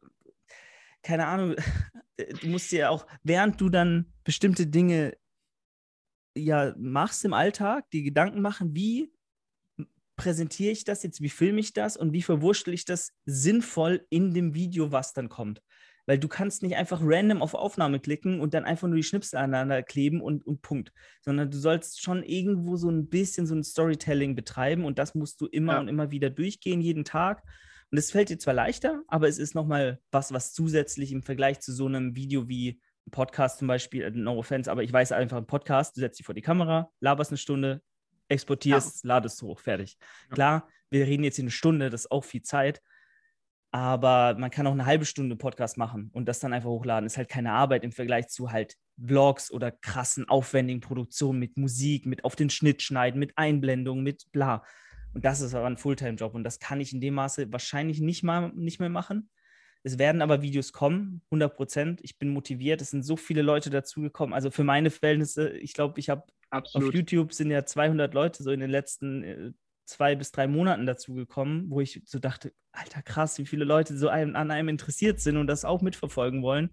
keine 1.03 1.27
Ahnung, 1.27 1.55
du 2.41 2.49
musst 2.49 2.73
dir 2.73 2.91
auch, 2.91 3.07
während 3.23 3.61
du 3.61 3.69
dann 3.69 4.13
bestimmte 4.25 4.67
Dinge 4.67 5.17
ja 6.35 6.75
machst 6.77 7.25
im 7.25 7.33
Alltag, 7.33 7.89
die 7.93 8.03
Gedanken 8.03 8.41
machen, 8.41 8.75
wie 8.75 9.13
präsentiere 10.17 10.73
ich 10.73 10.85
das 10.85 11.03
jetzt, 11.03 11.21
wie 11.21 11.29
filme 11.29 11.61
ich 11.61 11.73
das 11.73 11.97
und 11.97 12.13
wie 12.13 12.23
verwurschtel 12.23 12.75
ich 12.75 12.85
das 12.85 13.13
sinnvoll 13.25 14.07
in 14.11 14.35
dem 14.35 14.55
Video, 14.55 14.93
was 14.93 15.13
dann 15.13 15.29
kommt. 15.29 15.63
Weil 16.07 16.19
du 16.19 16.29
kannst 16.29 16.63
nicht 16.63 16.77
einfach 16.77 17.01
random 17.03 17.43
auf 17.43 17.55
Aufnahme 17.55 17.99
klicken 17.99 18.41
und 18.41 18.55
dann 18.55 18.65
einfach 18.65 18.87
nur 18.87 18.97
die 18.97 19.03
Schnipsel 19.03 19.39
aneinander 19.39 19.83
kleben 19.83 20.21
und, 20.21 20.47
und 20.47 20.63
Punkt. 20.63 20.93
Sondern 21.21 21.51
du 21.51 21.59
sollst 21.59 22.01
schon 22.01 22.23
irgendwo 22.23 22.77
so 22.77 22.89
ein 22.89 23.09
bisschen 23.09 23.47
so 23.47 23.55
ein 23.55 23.65
Storytelling 23.65 24.37
betreiben 24.37 24.85
und 24.85 24.99
das 24.99 25.15
musst 25.15 25.41
du 25.41 25.47
immer 25.47 25.75
ja. 25.75 25.81
und 25.81 25.89
immer 25.89 26.11
wieder 26.11 26.31
durchgehen, 26.31 26.81
jeden 26.81 27.05
Tag. 27.05 27.43
Und 27.91 27.99
es 27.99 28.11
fällt 28.11 28.31
dir 28.31 28.39
zwar 28.39 28.55
leichter, 28.55 29.03
aber 29.09 29.29
es 29.29 29.39
ist 29.39 29.55
nochmal 29.55 30.01
was, 30.11 30.33
was 30.33 30.53
zusätzlich 30.53 31.13
im 31.13 31.23
Vergleich 31.23 31.61
zu 31.61 31.73
so 31.73 31.87
einem 31.87 32.17
Video 32.17 32.49
wie 32.49 32.81
ein 33.07 33.11
Podcast 33.11 33.59
zum 33.59 33.69
Beispiel, 33.69 34.03
äh, 34.03 34.11
no 34.11 34.39
offense, 34.39 34.71
aber 34.71 34.83
ich 34.83 34.93
weiß 34.93 35.13
einfach, 35.13 35.37
ein 35.37 35.47
Podcast, 35.47 35.97
du 35.97 36.01
setzt 36.01 36.19
dich 36.19 36.27
vor 36.27 36.35
die 36.35 36.43
Kamera, 36.43 36.91
laberst 37.01 37.31
eine 37.31 37.39
Stunde, 37.39 37.83
exportierst, 38.29 39.05
ja. 39.05 39.09
ladest 39.09 39.43
hoch, 39.43 39.61
fertig. 39.61 39.97
Ja. 40.29 40.35
Klar, 40.35 40.69
wir 40.91 41.07
reden 41.07 41.25
jetzt 41.25 41.37
hier 41.37 41.45
eine 41.45 41.51
Stunde, 41.51 41.91
das 41.91 42.03
ist 42.03 42.11
auch 42.11 42.25
viel 42.25 42.43
Zeit, 42.43 42.81
aber 43.71 44.37
man 44.39 44.51
kann 44.51 44.67
auch 44.67 44.73
eine 44.73 44.87
halbe 44.87 45.05
Stunde 45.05 45.37
Podcast 45.37 45.77
machen 45.77 46.11
und 46.13 46.27
das 46.27 46.41
dann 46.41 46.53
einfach 46.53 46.71
hochladen. 46.71 47.07
Ist 47.07 47.17
halt 47.17 47.29
keine 47.29 47.53
Arbeit 47.53 47.85
im 47.85 47.93
Vergleich 47.93 48.29
zu 48.29 48.51
halt 48.51 48.77
Vlogs 48.99 49.51
oder 49.51 49.71
krassen, 49.71 50.29
aufwendigen 50.29 50.81
Produktionen 50.81 51.39
mit 51.39 51.57
Musik, 51.57 52.07
mit 52.07 52.25
auf 52.25 52.37
den 52.37 52.51
Schnitt 52.51 52.83
schneiden, 52.83 53.19
mit 53.19 53.37
Einblendungen, 53.37 54.03
mit 54.03 54.31
bla. 54.33 54.65
Und 55.13 55.25
das 55.25 55.41
ist 55.41 55.55
aber 55.55 55.67
ein 55.67 55.77
Fulltime-Job 55.77 56.35
und 56.35 56.45
das 56.45 56.59
kann 56.59 56.81
ich 56.81 56.93
in 56.93 57.01
dem 57.01 57.15
Maße 57.15 57.53
wahrscheinlich 57.53 58.01
nicht, 58.01 58.23
mal, 58.23 58.53
nicht 58.55 58.81
mehr 58.81 58.89
machen. 58.89 59.31
Es 59.83 59.99
werden 59.99 60.21
aber 60.21 60.43
Videos 60.43 60.73
kommen, 60.73 61.23
100 61.27 61.55
Prozent. 61.55 62.01
Ich 62.03 62.19
bin 62.19 62.31
motiviert. 62.31 62.83
Es 62.83 62.91
sind 62.91 63.05
so 63.05 63.17
viele 63.17 63.43
Leute 63.43 63.71
dazugekommen. 63.71 64.35
Also 64.35 64.51
für 64.51 64.65
meine 64.65 64.91
Verhältnisse, 64.91 65.51
ich 65.51 65.75
glaube, 65.75 66.01
ich 66.01 66.09
habe 66.09 66.25
auf 66.51 66.93
YouTube 66.93 67.33
sind 67.33 67.51
ja 67.51 67.65
200 67.65 68.15
Leute 68.15 68.43
so 68.43 68.51
in 68.51 68.61
den 68.61 68.71
letzten 68.71 69.23
äh, 69.25 69.53
zwei 69.87 70.15
bis 70.17 70.33
drei 70.33 70.47
Monaten 70.47 70.87
dazu 70.87 71.15
gekommen, 71.15 71.71
wo 71.71 71.81
ich 71.81 72.03
so 72.05 72.19
dachte, 72.19 72.53
alter 72.73 73.03
krass, 73.03 73.39
wie 73.39 73.47
viele 73.47 73.65
Leute 73.65 73.97
so 73.97 74.09
an 74.09 74.35
einem 74.35 74.69
interessiert 74.69 75.21
sind 75.21 75.37
und 75.37 75.47
das 75.47 75.65
auch 75.65 75.81
mitverfolgen 75.81 76.43
wollen. 76.43 76.71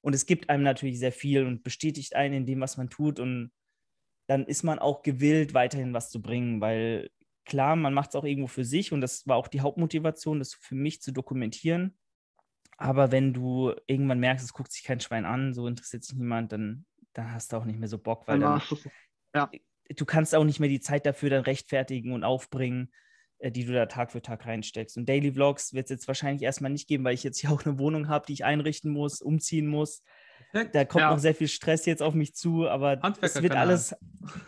Und 0.00 0.14
es 0.14 0.26
gibt 0.26 0.48
einem 0.48 0.62
natürlich 0.62 0.98
sehr 0.98 1.12
viel 1.12 1.44
und 1.44 1.62
bestätigt 1.62 2.16
einen 2.16 2.34
in 2.34 2.46
dem, 2.46 2.60
was 2.60 2.76
man 2.76 2.88
tut. 2.88 3.20
Und 3.20 3.52
dann 4.28 4.46
ist 4.46 4.62
man 4.62 4.78
auch 4.78 5.02
gewillt, 5.02 5.54
weiterhin 5.54 5.92
was 5.92 6.10
zu 6.10 6.22
bringen, 6.22 6.60
weil 6.60 7.10
klar, 7.44 7.76
man 7.76 7.92
macht 7.92 8.10
es 8.10 8.14
auch 8.14 8.24
irgendwo 8.24 8.46
für 8.46 8.64
sich 8.64 8.92
und 8.92 9.00
das 9.00 9.26
war 9.26 9.36
auch 9.36 9.48
die 9.48 9.60
Hauptmotivation, 9.60 10.38
das 10.38 10.54
für 10.54 10.76
mich 10.76 11.02
zu 11.02 11.12
dokumentieren. 11.12 11.98
Aber 12.76 13.12
wenn 13.12 13.34
du 13.34 13.74
irgendwann 13.86 14.20
merkst, 14.20 14.44
es 14.44 14.52
guckt 14.52 14.72
sich 14.72 14.84
kein 14.84 15.00
Schwein 15.00 15.26
an, 15.26 15.52
so 15.52 15.66
interessiert 15.66 16.04
sich 16.04 16.16
niemand, 16.16 16.52
dann, 16.52 16.86
dann 17.12 17.32
hast 17.32 17.52
du 17.52 17.56
auch 17.56 17.64
nicht 17.64 17.78
mehr 17.78 17.88
so 17.88 17.98
Bock, 17.98 18.26
weil 18.26 18.38
dann, 18.38 18.62
ja. 19.34 19.50
du 19.94 20.04
kannst 20.04 20.34
auch 20.34 20.44
nicht 20.44 20.60
mehr 20.60 20.68
die 20.68 20.80
Zeit 20.80 21.06
dafür 21.06 21.30
dann 21.30 21.42
rechtfertigen 21.42 22.12
und 22.12 22.24
aufbringen, 22.24 22.92
äh, 23.38 23.50
die 23.50 23.64
du 23.64 23.72
da 23.72 23.86
Tag 23.86 24.12
für 24.12 24.22
Tag 24.22 24.46
reinsteckst. 24.46 24.96
Und 24.96 25.08
Daily 25.08 25.32
Vlogs 25.32 25.72
wird 25.72 25.84
es 25.84 25.90
jetzt 25.90 26.08
wahrscheinlich 26.08 26.42
erstmal 26.42 26.70
nicht 26.70 26.88
geben, 26.88 27.04
weil 27.04 27.14
ich 27.14 27.24
jetzt 27.24 27.38
hier 27.38 27.50
auch 27.50 27.64
eine 27.64 27.78
Wohnung 27.78 28.08
habe, 28.08 28.26
die 28.26 28.34
ich 28.34 28.44
einrichten 28.44 28.92
muss, 28.92 29.20
umziehen 29.20 29.66
muss. 29.66 30.02
Da 30.52 30.84
kommt 30.84 31.02
ja. 31.02 31.10
noch 31.10 31.18
sehr 31.18 31.34
viel 31.34 31.48
Stress 31.48 31.86
jetzt 31.86 32.02
auf 32.02 32.14
mich 32.14 32.34
zu, 32.34 32.68
aber 32.68 33.00
es 33.20 33.40
wird 33.40 33.54
alles. 33.54 33.94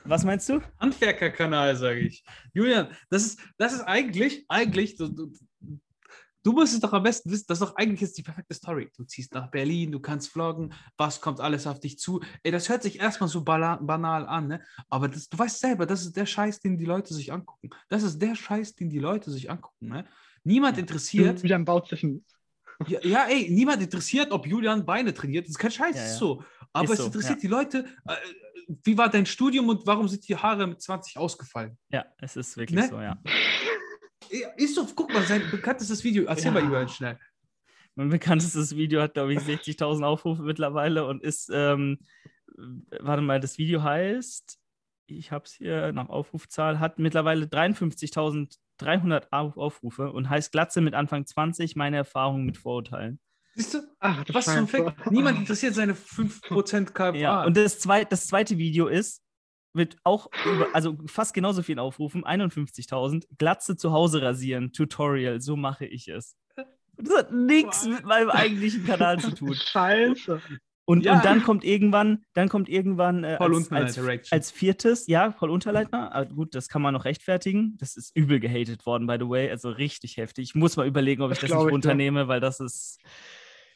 Was 0.05 0.25
meinst 0.25 0.49
du? 0.49 0.61
Handwerkerkanal, 0.81 1.77
sage 1.77 2.01
ich. 2.01 2.25
Julian, 2.53 2.89
das 3.09 3.25
ist, 3.25 3.41
das 3.57 3.73
ist 3.73 3.83
eigentlich, 3.83 4.45
eigentlich, 4.49 4.97
du, 4.97 5.09
du, 5.09 5.33
du 6.43 6.53
musst 6.53 6.75
es 6.75 6.81
doch 6.81 6.93
am 6.93 7.03
besten 7.03 7.31
wissen, 7.31 7.45
das 7.49 7.61
ist 7.61 7.69
doch 7.69 7.77
eigentlich 7.77 8.01
jetzt 8.01 8.19
die 8.19 8.23
perfekte 8.23 8.55
Story. 8.55 8.91
Du 8.97 9.05
ziehst 9.05 9.35
nach 9.35 9.51
Berlin, 9.51 9.93
du 9.93 10.01
kannst 10.01 10.31
vloggen, 10.31 10.75
was 10.97 11.21
kommt 11.21 11.41
alles 11.41 11.67
auf 11.67 11.81
dich 11.81 11.99
zu. 11.99 12.21
Ey, 12.43 12.53
das 12.53 12.69
hört 12.69 12.83
sich 12.83 13.01
erstmal 13.01 13.29
so 13.29 13.43
banal 13.43 14.27
an, 14.27 14.49
ne? 14.49 14.65
Aber 14.89 15.09
das, 15.09 15.29
du 15.29 15.39
weißt 15.39 15.61
selber, 15.61 15.87
das 15.87 16.03
ist 16.03 16.17
der 16.17 16.27
Scheiß, 16.27 16.61
den 16.61 16.79
die 16.79 16.85
Leute 16.85 17.15
sich 17.15 17.33
angucken. 17.33 17.71
Das 17.89 18.03
ist 18.03 18.21
der 18.21 18.35
Scheiß, 18.35 18.75
den 18.75 18.91
die 18.91 18.99
Leute 18.99 19.31
sich 19.31 19.51
angucken, 19.51 19.89
ne? 19.89 20.05
Niemand 20.45 20.79
interessiert. 20.79 21.43
Baut 21.65 21.89
sich 21.89 22.03
ein 22.03 22.25
ja, 22.89 22.99
ja, 23.03 23.27
ey, 23.27 23.49
niemand 23.51 23.83
interessiert, 23.83 24.33
ob 24.33 24.47
Julian 24.47 24.85
Beine 24.85 25.15
trainiert. 25.15 25.45
Das 25.47 25.51
ist 25.51 25.59
kein 25.59 25.71
Scheiß, 25.71 25.95
ja, 25.95 26.03
ja. 26.03 26.09
ist 26.09 26.19
so. 26.19 26.43
Aber 26.73 26.85
ist 26.85 26.93
es 26.93 26.99
so, 26.99 27.07
interessiert 27.07 27.43
die 27.43 27.49
Leute, 27.49 27.85
äh, 28.09 28.17
wie 28.85 28.97
war 28.97 29.09
dein 29.09 29.27
Studium 29.27 29.69
und 29.69 29.87
warum 29.87 30.09
sind 30.09 30.27
die 30.27 30.37
Haare 30.37 30.67
mit 30.67 30.81
20 30.81 31.17
ausgefallen? 31.19 31.79
Ja, 31.91 32.07
es 32.19 32.37
ist 32.37 32.57
wirklich 32.57 32.81
ne? 32.81 32.89
so, 32.89 33.01
ja. 33.01 33.21
Ist 34.57 34.75
so, 34.75 34.87
guck 34.95 35.13
mal, 35.13 35.23
sein 35.23 35.43
bekanntestes 35.51 36.03
Video. 36.05 36.25
Erzähl 36.25 36.51
mal, 36.51 36.63
Julian, 36.63 36.89
schnell. 36.89 37.19
Mein 37.95 38.09
bekanntestes 38.09 38.75
Video 38.75 39.03
hat, 39.03 39.15
glaube 39.15 39.35
ich, 39.35 39.41
60.000 39.41 40.05
Aufrufe 40.05 40.43
mittlerweile 40.43 41.07
und 41.07 41.23
ist, 41.23 41.51
ähm, 41.53 41.99
warte 43.01 43.23
mal, 43.23 43.41
das 43.41 43.59
Video 43.59 43.83
heißt, 43.83 44.59
ich 45.07 45.31
habe 45.31 45.45
es 45.45 45.53
hier 45.53 45.93
nach 45.93 46.09
Aufrufzahl, 46.09 46.81
hat 46.81 46.99
mittlerweile 46.99 47.47
53.000 47.47 48.57
300 48.79 49.33
Aufrufe 49.33 50.11
und 50.13 50.29
heißt 50.29 50.53
Glatze 50.53 50.81
mit 50.81 50.95
Anfang 50.95 51.27
20, 51.27 51.77
meine 51.77 51.97
Erfahrungen 51.97 52.45
mit 52.45 52.57
Vorurteilen. 52.57 53.21
Siehst 53.55 53.75
du? 53.75 53.79
Ach, 53.99 54.25
was 54.33 54.47
zum 54.47 54.67
Fick? 54.67 54.93
Niemand 55.11 55.39
interessiert 55.39 55.75
seine 55.75 55.95
5% 55.95 56.93
KFA. 56.93 57.15
Ja, 57.15 57.45
und 57.45 57.57
das 57.57 57.79
zweite, 57.79 58.09
das 58.11 58.27
zweite 58.27 58.57
Video 58.57 58.87
ist, 58.87 59.22
mit 59.73 59.97
auch 60.05 60.31
über, 60.45 60.69
also 60.75 60.97
fast 61.07 61.35
genauso 61.35 61.63
vielen 61.63 61.79
Aufrufen, 61.79 62.25
51.000, 62.25 63.27
Glatze 63.39 63.77
zu 63.77 63.93
Hause 63.93 64.23
rasieren, 64.23 64.73
Tutorial, 64.73 65.41
so 65.41 65.57
mache 65.57 65.87
ich 65.87 66.09
es. 66.09 66.37
Das 66.97 67.17
hat 67.17 67.33
nichts 67.33 67.87
mit 67.87 68.05
meinem 68.05 68.31
eigentlichen 68.31 68.85
Kanal 68.85 69.19
zu 69.19 69.35
tun. 69.35 69.55
Scheiße. 69.73 70.41
Und, 70.85 71.05
ja. 71.05 71.15
und 71.15 71.25
dann 71.25 71.43
kommt 71.43 71.65
irgendwann, 71.65 72.25
dann 72.35 72.49
kommt 72.49 72.69
irgendwann 72.69 73.23
äh, 73.23 73.37
als, 73.39 73.71
als, 73.71 74.33
als, 74.33 74.51
viertes, 74.51 75.07
ja, 75.07 75.31
Paul 75.31 75.51
Unterleitner. 75.51 76.13
Aber 76.13 76.27
gut, 76.27 76.55
das 76.57 76.69
kann 76.69 76.83
man 76.83 76.93
noch 76.93 77.05
rechtfertigen. 77.05 77.77
Das 77.79 77.97
ist 77.97 78.17
übel 78.17 78.41
gehatet 78.41 78.85
worden, 78.85 79.07
by 79.07 79.17
the 79.19 79.29
way. 79.29 79.49
Also 79.49 79.71
richtig 79.71 80.17
heftig. 80.17 80.51
Ich 80.51 80.55
muss 80.57 80.77
mal 80.77 80.87
überlegen, 80.87 81.23
ob 81.23 81.33
ich 81.33 81.39
das, 81.39 81.51
das 81.51 81.59
nicht 81.63 81.73
runternehme, 81.73 82.21
ja. 82.21 82.29
weil 82.29 82.41
das 82.41 82.59
ist. 82.59 82.99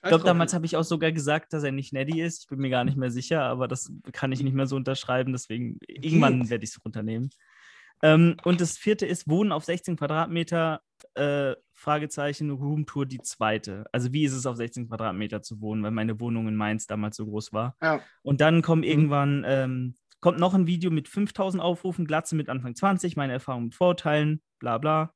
Ich 0.06 0.10
glaube, 0.10 0.24
damals 0.24 0.54
habe 0.54 0.66
ich 0.66 0.76
auch 0.76 0.84
sogar 0.84 1.12
gesagt, 1.12 1.52
dass 1.52 1.64
er 1.64 1.72
nicht 1.72 1.92
Neddy 1.92 2.20
ist. 2.20 2.42
Ich 2.42 2.48
bin 2.48 2.60
mir 2.60 2.70
gar 2.70 2.84
nicht 2.84 2.96
mehr 2.96 3.10
sicher, 3.10 3.42
aber 3.42 3.68
das 3.68 3.92
kann 4.12 4.32
ich 4.32 4.42
nicht 4.42 4.54
mehr 4.54 4.66
so 4.66 4.76
unterschreiben. 4.76 5.32
Deswegen, 5.32 5.78
irgendwann 5.86 6.48
werde 6.50 6.64
ich 6.64 6.70
es 6.70 6.84
runternehmen. 6.84 7.30
Ähm, 8.02 8.36
und 8.44 8.60
das 8.60 8.76
vierte 8.76 9.06
ist 9.06 9.28
Wohnen 9.28 9.52
auf 9.52 9.64
16 9.64 9.96
Quadratmeter, 9.96 10.82
äh, 11.14 11.54
Fragezeichen, 11.72 12.50
Roomtour 12.50 13.06
die 13.06 13.20
zweite. 13.20 13.84
Also 13.92 14.12
wie 14.12 14.24
ist 14.24 14.32
es 14.32 14.46
auf 14.46 14.56
16 14.56 14.88
Quadratmeter 14.88 15.42
zu 15.42 15.60
wohnen, 15.60 15.82
weil 15.82 15.90
meine 15.90 16.20
Wohnung 16.20 16.48
in 16.48 16.56
Mainz 16.56 16.86
damals 16.86 17.16
so 17.16 17.26
groß 17.26 17.52
war. 17.52 17.76
Ja. 17.82 18.00
Und 18.22 18.40
dann 18.40 18.62
kommt 18.62 18.84
mhm. 18.84 18.90
irgendwann, 18.90 19.44
ähm, 19.46 19.94
kommt 20.20 20.38
noch 20.38 20.54
ein 20.54 20.66
Video 20.66 20.90
mit 20.90 21.08
5000 21.08 21.62
Aufrufen, 21.62 22.06
Glatze 22.06 22.36
mit 22.36 22.48
Anfang 22.48 22.74
20, 22.74 23.16
meine 23.16 23.32
Erfahrung 23.32 23.64
mit 23.64 23.74
Vorurteilen, 23.74 24.42
bla 24.58 24.78
bla. 24.78 25.12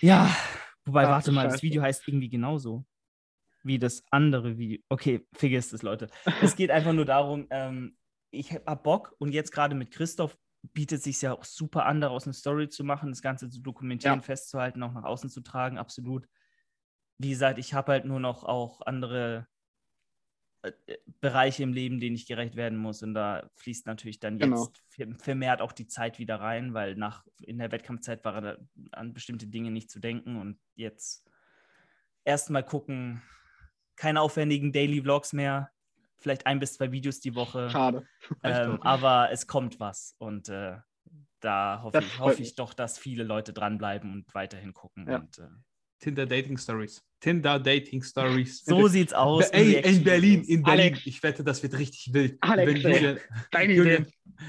Ja, 0.00 0.34
wobei, 0.84 1.04
Ach, 1.04 1.10
warte 1.10 1.32
mal, 1.32 1.42
Scheiße. 1.42 1.54
das 1.54 1.62
Video 1.62 1.82
heißt 1.82 2.06
irgendwie 2.08 2.30
genauso 2.30 2.86
wie 3.64 3.78
das 3.78 4.04
andere 4.10 4.58
Video. 4.58 4.80
Okay, 4.88 5.26
vergiss 5.32 5.72
es, 5.72 5.82
Leute. 5.82 6.08
es 6.42 6.54
geht 6.54 6.70
einfach 6.70 6.92
nur 6.92 7.04
darum, 7.04 7.46
ähm, 7.50 7.96
ich 8.30 8.52
habe 8.52 8.82
Bock 8.82 9.14
und 9.18 9.32
jetzt 9.32 9.52
gerade 9.52 9.74
mit 9.74 9.90
Christoph 9.90 10.36
bietet 10.72 11.02
sich 11.02 11.20
ja 11.20 11.32
auch 11.32 11.44
super 11.44 11.86
an, 11.86 12.00
daraus 12.00 12.24
eine 12.24 12.32
Story 12.32 12.68
zu 12.68 12.84
machen, 12.84 13.10
das 13.10 13.22
Ganze 13.22 13.48
zu 13.50 13.60
dokumentieren, 13.60 14.20
ja. 14.20 14.22
festzuhalten, 14.22 14.82
auch 14.82 14.92
nach 14.92 15.04
außen 15.04 15.30
zu 15.30 15.40
tragen, 15.40 15.78
absolut. 15.78 16.26
Wie 17.18 17.30
gesagt, 17.30 17.58
ich 17.58 17.74
habe 17.74 17.92
halt 17.92 18.06
nur 18.06 18.20
noch 18.20 18.44
auch 18.44 18.80
andere 18.82 19.46
äh, 20.62 20.72
Bereiche 21.20 21.62
im 21.62 21.72
Leben, 21.72 22.00
denen 22.00 22.16
ich 22.16 22.26
gerecht 22.26 22.56
werden 22.56 22.78
muss. 22.78 23.02
Und 23.02 23.14
da 23.14 23.48
fließt 23.56 23.86
natürlich 23.86 24.20
dann 24.20 24.38
genau. 24.38 24.68
jetzt 24.96 25.22
vermehrt 25.22 25.60
auch 25.60 25.72
die 25.72 25.86
Zeit 25.86 26.18
wieder 26.18 26.40
rein, 26.40 26.74
weil 26.74 26.96
nach 26.96 27.24
in 27.42 27.58
der 27.58 27.70
Wettkampfzeit 27.70 28.24
war 28.24 28.40
da 28.40 28.56
an 28.92 29.12
bestimmte 29.12 29.46
Dinge 29.46 29.70
nicht 29.70 29.90
zu 29.90 30.00
denken. 30.00 30.36
Und 30.36 30.58
jetzt 30.74 31.28
erstmal 32.24 32.64
gucken, 32.64 33.22
keine 33.96 34.20
aufwendigen 34.20 34.72
Daily 34.72 35.02
Vlogs 35.02 35.32
mehr, 35.32 35.70
vielleicht 36.18 36.46
ein 36.46 36.58
bis 36.58 36.74
zwei 36.74 36.92
Videos 36.92 37.20
die 37.20 37.34
Woche. 37.34 37.70
Schade. 37.70 38.06
Ähm, 38.42 38.82
aber 38.82 39.30
es 39.30 39.46
kommt 39.46 39.80
was 39.80 40.14
und 40.18 40.48
äh, 40.48 40.76
da 41.40 41.82
hoffe 41.82 41.98
ich, 41.98 42.18
hoffe 42.18 42.42
ich 42.42 42.54
doch, 42.54 42.72
dass 42.72 42.98
viele 42.98 43.22
Leute 43.22 43.52
dranbleiben 43.52 44.12
und 44.12 44.34
weiterhin 44.34 44.72
gucken. 44.72 45.06
Ja. 45.08 45.18
Und, 45.18 45.38
äh, 45.38 45.48
Tinder 46.00 46.26
Dating 46.26 46.58
Stories. 46.58 47.02
Tinder 47.20 47.58
Dating 47.58 48.02
Stories. 48.02 48.62
So 48.64 48.88
sieht's 48.88 49.14
aus. 49.14 49.48
Ey, 49.48 49.80
in 49.80 50.04
Berlin, 50.04 50.44
in 50.44 50.62
Berlin. 50.62 50.92
Alex. 50.92 51.06
Ich 51.06 51.22
wette, 51.22 51.42
das 51.42 51.62
wird 51.62 51.78
richtig 51.78 52.12
wild. 52.12 52.36
Alex, 52.42 52.82
Julian, 52.82 53.18
Julian, 53.52 54.06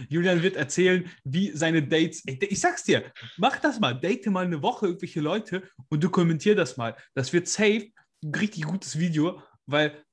Julian, 0.09 0.43
wird 0.43 0.57
erzählen, 0.57 1.09
wie 1.23 1.51
seine 1.51 1.81
Dates. 1.81 2.23
Ich 2.25 2.59
sag's 2.59 2.83
dir, 2.83 3.05
mach 3.37 3.59
das 3.59 3.79
mal. 3.79 3.93
Date 3.93 4.25
mal 4.25 4.45
eine 4.45 4.61
Woche 4.61 4.87
irgendwelche 4.87 5.21
Leute 5.21 5.63
und 5.87 6.03
dokumentier 6.03 6.55
das 6.55 6.75
mal. 6.75 6.97
Das 7.13 7.31
wird 7.31 7.47
safe 7.47 7.87
richtig 8.33 8.65
gutes 8.65 8.97
Video, 8.97 9.41
weil 9.65 10.03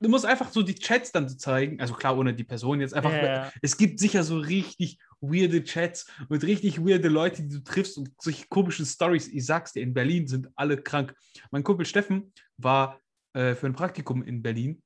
du 0.00 0.08
musst 0.08 0.26
einfach 0.26 0.50
so 0.50 0.62
die 0.62 0.74
Chats 0.74 1.12
dann 1.12 1.28
zeigen, 1.28 1.80
also 1.80 1.94
klar, 1.94 2.16
ohne 2.16 2.34
die 2.34 2.44
Person 2.44 2.80
jetzt 2.80 2.94
einfach. 2.94 3.12
Yeah. 3.12 3.52
Es 3.62 3.76
gibt 3.76 3.98
sicher 3.98 4.22
so 4.22 4.38
richtig 4.38 4.98
weirde 5.20 5.64
Chats 5.64 6.10
und 6.28 6.44
richtig 6.44 6.80
weirde 6.80 7.08
Leute, 7.08 7.42
die 7.42 7.48
du 7.48 7.62
triffst 7.62 7.98
und 7.98 8.10
solche 8.20 8.46
komischen 8.48 8.86
Stories. 8.86 9.28
Ich 9.28 9.46
sag's 9.46 9.72
dir, 9.72 9.82
in 9.82 9.94
Berlin 9.94 10.26
sind 10.26 10.48
alle 10.54 10.80
krank. 10.80 11.14
Mein 11.50 11.64
Kumpel 11.64 11.86
Steffen 11.86 12.32
war 12.56 13.00
äh, 13.34 13.54
für 13.54 13.66
ein 13.66 13.74
Praktikum 13.74 14.22
in 14.22 14.42
Berlin. 14.42 14.82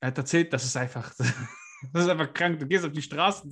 Er 0.00 0.08
hat 0.08 0.18
erzählt, 0.18 0.52
das 0.52 0.64
ist 0.64 0.76
einfach, 0.76 1.14
das 1.92 2.04
ist 2.04 2.08
einfach 2.08 2.32
krank. 2.32 2.58
Du 2.58 2.66
gehst 2.66 2.84
auf 2.84 2.92
die 2.92 3.02
Straße, 3.02 3.48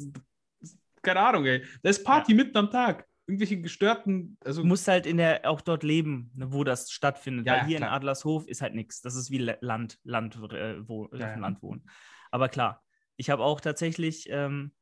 keine 1.03 1.21
Ahnung, 1.21 1.47
ey. 1.47 1.65
Da 1.83 1.91
ist 1.91 2.05
Party 2.05 2.33
ja. 2.33 2.37
mitten 2.37 2.57
am 2.57 2.71
Tag 2.71 3.07
irgendwelche 3.27 3.61
gestörten. 3.61 4.37
Also 4.45 4.63
du 4.63 4.69
musst 4.69 4.89
halt 4.89 5.07
in 5.07 5.17
der, 5.17 5.49
auch 5.49 5.61
dort 5.61 5.83
leben, 5.83 6.31
ne, 6.35 6.53
wo 6.53 6.65
das 6.65 6.91
stattfindet. 6.91 7.47
Ja, 7.47 7.55
Weil 7.55 7.67
hier 7.67 7.77
klar. 7.79 7.91
in 7.91 7.95
Adlershof 7.95 8.47
ist 8.47 8.63
halt 8.63 8.75
nichts. 8.75 9.01
Das 9.01 9.15
ist 9.15 9.31
wie 9.31 9.39
Land, 9.39 9.99
Land, 10.05 10.37
äh, 10.53 10.89
wo, 10.89 11.09
ja, 11.13 11.27
auf 11.27 11.33
dem 11.35 11.41
Land 11.41 11.63
wohnen. 11.63 11.89
Aber 12.31 12.49
klar, 12.49 12.85
ich 13.17 13.31
habe 13.31 13.43
auch 13.43 13.61
tatsächlich, 13.61 14.29
ähm, 14.31 14.73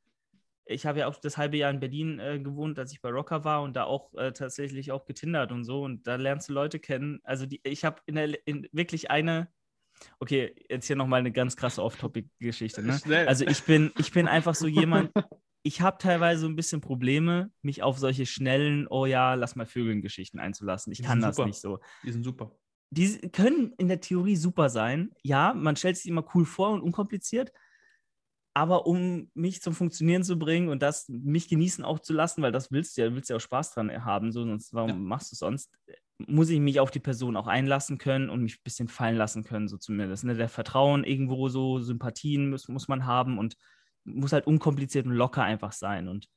ich 0.64 0.86
habe 0.86 1.00
ja 1.00 1.08
auch 1.08 1.16
das 1.16 1.36
halbe 1.36 1.56
Jahr 1.56 1.70
in 1.70 1.80
Berlin 1.80 2.18
äh, 2.18 2.38
gewohnt, 2.38 2.78
als 2.78 2.92
ich 2.92 3.00
bei 3.00 3.10
Rocker 3.10 3.44
war 3.44 3.62
und 3.62 3.74
da 3.74 3.84
auch 3.84 4.14
äh, 4.14 4.32
tatsächlich 4.32 4.92
auch 4.92 5.06
getindert 5.06 5.52
und 5.52 5.64
so. 5.64 5.82
Und 5.82 6.06
da 6.06 6.16
lernst 6.16 6.48
du 6.48 6.52
Leute 6.52 6.78
kennen. 6.78 7.20
Also 7.24 7.46
die, 7.46 7.60
ich 7.64 7.84
habe 7.84 8.00
in 8.06 8.16
der 8.16 8.46
in 8.46 8.68
wirklich 8.72 9.10
eine 9.10 9.48
Okay, 10.20 10.54
jetzt 10.68 10.86
hier 10.86 10.96
nochmal 10.96 11.20
eine 11.20 11.32
ganz 11.32 11.56
krasse 11.56 11.82
Off-Topic-Geschichte. 11.82 12.82
Ne? 12.82 13.00
Also 13.26 13.44
ich 13.44 13.62
bin, 13.64 13.92
ich 13.98 14.12
bin 14.12 14.28
einfach 14.28 14.54
so 14.54 14.66
jemand, 14.66 15.10
ich 15.62 15.80
habe 15.80 15.98
teilweise 15.98 16.46
ein 16.46 16.56
bisschen 16.56 16.80
Probleme, 16.80 17.50
mich 17.62 17.82
auf 17.82 17.98
solche 17.98 18.26
schnellen, 18.26 18.86
oh 18.88 19.06
ja, 19.06 19.34
lass 19.34 19.56
mal 19.56 19.66
Vögeln-Geschichten 19.66 20.38
einzulassen. 20.38 20.92
Ich 20.92 21.02
kann 21.02 21.20
das 21.20 21.36
super. 21.36 21.46
nicht 21.46 21.60
so. 21.60 21.80
Die 22.04 22.12
sind 22.12 22.24
super. 22.24 22.52
Die 22.90 23.18
können 23.30 23.72
in 23.76 23.88
der 23.88 24.00
Theorie 24.00 24.36
super 24.36 24.70
sein. 24.70 25.10
Ja, 25.22 25.52
man 25.54 25.76
stellt 25.76 25.96
sich 25.96 26.06
immer 26.06 26.24
cool 26.34 26.46
vor 26.46 26.70
und 26.70 26.80
unkompliziert. 26.80 27.52
Aber 28.54 28.86
um 28.86 29.30
mich 29.34 29.62
zum 29.62 29.74
Funktionieren 29.74 30.24
zu 30.24 30.36
bringen 30.36 30.68
und 30.68 30.82
das 30.82 31.08
mich 31.08 31.48
genießen 31.48 31.84
auch 31.84 32.00
zu 32.00 32.12
lassen, 32.12 32.42
weil 32.42 32.50
das 32.50 32.72
willst 32.72 32.96
du 32.96 33.02
ja, 33.02 33.14
willst 33.14 33.30
du 33.30 33.34
ja 33.34 33.36
auch 33.36 33.42
Spaß 33.42 33.74
dran 33.74 34.04
haben, 34.04 34.32
so, 34.32 34.44
sonst 34.44 34.74
warum 34.74 34.90
ja. 34.90 34.96
machst 34.96 35.30
du 35.30 35.34
es 35.34 35.38
sonst? 35.38 35.70
Muss 36.26 36.48
ich 36.48 36.58
mich 36.58 36.80
auf 36.80 36.90
die 36.90 36.98
Person 36.98 37.36
auch 37.36 37.46
einlassen 37.46 37.98
können 37.98 38.30
und 38.30 38.42
mich 38.42 38.54
ein 38.54 38.64
bisschen 38.64 38.88
fallen 38.88 39.16
lassen 39.16 39.44
können, 39.44 39.68
so 39.68 39.76
zumindest. 39.76 40.24
Ne? 40.24 40.34
Der 40.34 40.48
Vertrauen 40.48 41.04
irgendwo 41.04 41.48
so, 41.48 41.78
Sympathien 41.78 42.50
muss, 42.50 42.66
muss 42.68 42.88
man 42.88 43.06
haben 43.06 43.38
und 43.38 43.56
muss 44.14 44.32
halt 44.32 44.46
unkompliziert 44.46 45.06
und 45.06 45.12
locker 45.12 45.42
einfach 45.42 45.72
sein. 45.72 46.08
Und 46.08 46.28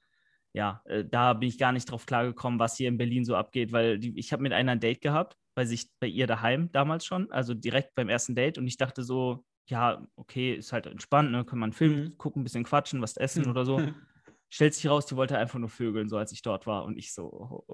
ja, 0.54 0.82
äh, 0.86 1.06
da 1.06 1.34
bin 1.34 1.50
ich 1.50 1.58
gar 1.58 1.72
nicht 1.72 1.90
drauf 1.90 2.06
klargekommen, 2.06 2.60
was 2.60 2.78
hier 2.78 2.90
in 2.90 2.98
Berlin 2.98 3.26
so 3.26 3.36
abgeht, 3.36 3.72
weil 3.72 4.00
die, 4.00 4.18
ich 4.18 4.34
habe 4.34 4.44
mit 4.44 4.54
einer 4.54 4.74
ein 4.74 4.80
Date 4.80 5.02
gehabt, 5.02 5.38
bei 5.56 5.66
sich, 5.66 5.90
bei 6.00 6.08
ihr 6.08 6.28
daheim 6.28 6.72
damals 6.72 7.06
schon, 7.06 7.32
also 7.32 7.54
direkt 7.54 7.96
beim 7.96 8.10
ersten 8.10 8.36
Date 8.36 8.58
und 8.58 8.68
ich 8.68 8.78
dachte 8.78 9.04
so, 9.04 9.44
ja, 9.66 10.06
okay, 10.16 10.54
ist 10.54 10.74
halt 10.74 10.86
entspannt, 10.86 11.32
ne? 11.32 11.46
kann 11.46 11.60
man 11.60 11.68
einen 11.68 11.74
Film 11.74 12.04
mhm. 12.04 12.18
gucken, 12.18 12.42
ein 12.42 12.44
bisschen 12.44 12.64
quatschen, 12.64 13.02
was 13.02 13.18
essen 13.18 13.48
oder 13.48 13.66
so. 13.66 13.82
Stellt 14.54 14.74
sich 14.74 14.90
raus, 14.90 15.06
die 15.06 15.16
wollte 15.16 15.38
einfach 15.38 15.60
nur 15.60 15.70
vögeln, 15.70 16.10
so 16.10 16.18
als 16.18 16.34
ich 16.34 16.42
dort 16.42 16.68
war. 16.68 16.84
Und 16.84 16.98
ich 16.98 17.14
so, 17.14 17.66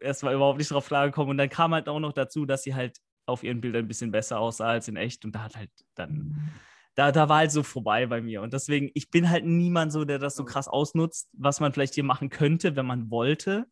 erst 0.00 0.24
mal 0.24 0.34
überhaupt 0.34 0.58
nicht 0.58 0.72
drauf 0.72 0.88
klargekommen. 0.88 1.30
Und 1.30 1.38
dann 1.38 1.48
kam 1.48 1.72
halt 1.72 1.88
auch 1.88 2.00
noch 2.00 2.12
dazu, 2.12 2.44
dass 2.44 2.64
sie 2.64 2.74
halt 2.74 2.98
auf 3.26 3.44
ihren 3.44 3.60
Bildern 3.60 3.84
ein 3.84 3.88
bisschen 3.88 4.10
besser 4.10 4.40
aussah 4.40 4.70
als 4.70 4.88
in 4.88 4.96
echt. 4.96 5.24
Und 5.24 5.36
da 5.36 5.44
hat 5.44 5.56
halt 5.56 5.70
dann, 5.94 6.50
da, 6.94 7.12
da 7.12 7.28
war 7.28 7.38
halt 7.38 7.52
so 7.52 7.62
vorbei 7.62 8.06
bei 8.06 8.20
mir. 8.20 8.42
Und 8.42 8.52
deswegen, 8.52 8.90
ich 8.94 9.10
bin 9.10 9.28
halt 9.28 9.44
niemand 9.44 9.92
so, 9.92 10.04
der 10.04 10.18
das 10.18 10.36
so 10.36 10.44
krass 10.44 10.68
ausnutzt, 10.68 11.28
was 11.32 11.60
man 11.60 11.72
vielleicht 11.72 11.94
hier 11.94 12.04
machen 12.04 12.30
könnte, 12.30 12.76
wenn 12.76 12.86
man 12.86 13.10
wollte. 13.10 13.66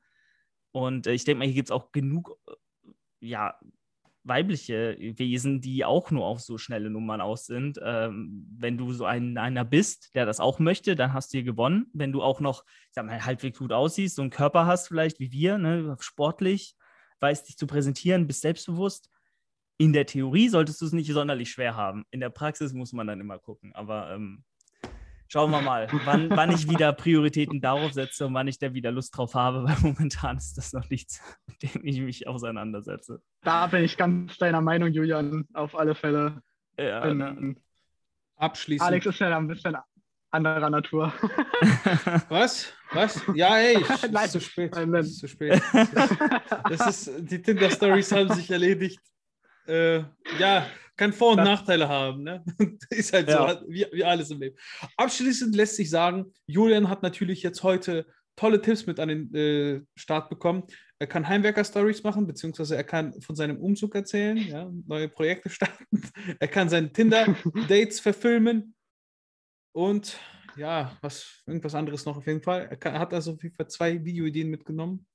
Und 0.73 1.07
äh, 1.07 1.12
ich 1.12 1.24
denke 1.24 1.40
mal, 1.40 1.44
hier 1.44 1.55
gibt 1.55 1.69
es 1.69 1.73
auch 1.73 1.93
genug, 1.93 2.36
äh, 2.49 2.53
ja, 3.20 3.59
weibliche 4.24 4.97
Wesen, 4.99 5.61
die 5.61 5.85
auch 5.85 6.11
nur 6.11 6.27
auf 6.27 6.40
so 6.40 6.57
schnelle 6.59 6.90
Nummern 6.90 7.20
aus 7.20 7.47
sind. 7.47 7.78
Ähm, 7.82 8.47
wenn 8.57 8.78
du 8.78 8.93
so 8.93 9.05
ein, 9.05 9.36
einer 9.36 9.65
bist, 9.65 10.15
der 10.15 10.27
das 10.27 10.40
auch 10.40 10.59
möchte, 10.59 10.94
dann 10.94 11.12
hast 11.12 11.32
du 11.32 11.39
hier 11.39 11.44
gewonnen. 11.44 11.86
Wenn 11.93 12.12
du 12.12 12.23
auch 12.23 12.40
noch, 12.40 12.65
ich 12.65 12.94
sag 12.94 13.07
mal, 13.07 13.24
halbwegs 13.24 13.59
gut 13.59 13.73
aussiehst, 13.73 14.16
so 14.16 14.23
einen 14.23 14.31
Körper 14.31 14.66
hast 14.66 14.89
vielleicht 14.89 15.19
wie 15.19 15.32
wir, 15.32 15.59
ne, 15.59 15.97
sportlich, 15.99 16.77
weißt 17.20 17.49
dich 17.49 17.57
zu 17.57 17.66
präsentieren, 17.66 18.27
bist 18.27 18.43
selbstbewusst. 18.43 19.11
In 19.82 19.92
der 19.92 20.06
Theorie 20.06 20.48
solltest 20.48 20.80
du 20.80 20.86
es 20.86 20.92
nicht 20.92 21.10
sonderlich 21.10 21.50
schwer 21.50 21.74
haben. 21.74 22.04
In 22.12 22.20
der 22.20 22.30
Praxis 22.30 22.72
muss 22.72 22.92
man 22.92 23.09
dann 23.09 23.18
immer 23.18 23.40
gucken. 23.40 23.74
Aber 23.74 24.12
ähm, 24.12 24.44
schauen 25.26 25.50
wir 25.50 25.60
mal, 25.60 25.88
wann, 26.04 26.30
wann 26.30 26.52
ich 26.52 26.70
wieder 26.70 26.92
Prioritäten 26.92 27.60
darauf 27.60 27.92
setze 27.92 28.28
und 28.28 28.34
wann 28.34 28.46
ich 28.46 28.60
da 28.60 28.74
wieder 28.74 28.92
Lust 28.92 29.16
drauf 29.16 29.34
habe, 29.34 29.64
weil 29.64 29.74
momentan 29.80 30.36
ist 30.36 30.56
das 30.56 30.72
noch 30.72 30.88
nichts, 30.88 31.20
mit 31.48 31.74
dem 31.74 31.84
ich 31.84 32.00
mich 32.00 32.28
auseinandersetze. 32.28 33.20
Da 33.40 33.66
bin 33.66 33.82
ich 33.82 33.96
ganz 33.96 34.38
deiner 34.38 34.60
Meinung, 34.60 34.88
Julian, 34.92 35.48
auf 35.52 35.76
alle 35.76 35.96
Fälle. 35.96 36.40
Ja, 36.78 37.04
ähm, 37.04 37.18
ne? 37.18 37.56
Abschließend. 38.36 38.86
Alex 38.86 39.06
ist 39.06 39.18
ja 39.18 39.36
ein 39.36 39.48
bisschen 39.48 39.76
anderer 40.30 40.70
Natur. 40.70 41.12
Was? 42.28 42.72
Was? 42.92 43.20
Ja, 43.34 43.56
ey, 43.56 43.84
Nein, 44.12 44.26
ist 44.26 44.30
zu 44.30 44.40
spät. 44.40 44.76
Nein, 44.76 44.90
nein. 44.90 45.00
Ist 45.00 45.18
zu 45.18 45.26
spät. 45.26 45.60
Das 46.68 46.86
ist, 46.86 47.10
die 47.18 47.42
Tinder-Stories 47.42 48.12
haben 48.12 48.32
sich 48.32 48.48
erledigt. 48.48 49.00
Äh, 49.66 50.05
ja, 50.39 50.66
kann 50.97 51.12
Vor- 51.12 51.32
und 51.32 51.39
das 51.39 51.47
Nachteile 51.47 51.89
haben. 51.89 52.22
Ne? 52.22 52.44
ist 52.90 53.12
halt 53.12 53.28
ja. 53.28 53.60
so, 53.60 53.68
wie, 53.68 53.86
wie 53.93 54.05
alles 54.05 54.30
im 54.30 54.40
Leben. 54.40 54.56
Abschließend 54.97 55.55
lässt 55.55 55.76
sich 55.76 55.90
sagen, 55.90 56.32
Julian 56.47 56.89
hat 56.89 57.02
natürlich 57.02 57.43
jetzt 57.43 57.62
heute 57.62 58.06
tolle 58.36 58.60
Tipps 58.60 58.86
mit 58.86 58.98
an 59.01 59.09
den 59.09 59.34
äh, 59.34 59.82
Start 59.97 60.30
bekommen. 60.30 60.64
Er 60.98 61.06
kann 61.06 61.26
Heimwerker-Stories 61.26 62.02
machen, 62.02 62.26
beziehungsweise 62.26 62.76
er 62.76 62.84
kann 62.84 63.20
von 63.20 63.34
seinem 63.34 63.59
Umzug 63.59 63.94
erzählen, 63.94 64.36
ja, 64.36 64.70
neue 64.86 65.09
Projekte 65.09 65.51
starten. 65.51 66.02
er 66.39 66.48
kann 66.48 66.68
seine 66.68 66.93
Tinder-Dates 66.93 68.01
verfilmen 68.01 68.74
und 69.72 70.18
ja, 70.56 70.97
was, 71.01 71.43
irgendwas 71.47 71.74
anderes 71.74 72.05
noch 72.05 72.18
auf 72.18 72.26
jeden 72.26 72.43
Fall. 72.43 72.66
Er, 72.70 72.76
kann, 72.76 72.94
er 72.94 73.01
hat 73.01 73.14
also 73.14 73.32
auf 73.32 73.43
jeden 73.43 73.55
Fall 73.55 73.68
zwei 73.68 74.05
Videoideen 74.05 74.51
mitgenommen, 74.51 75.06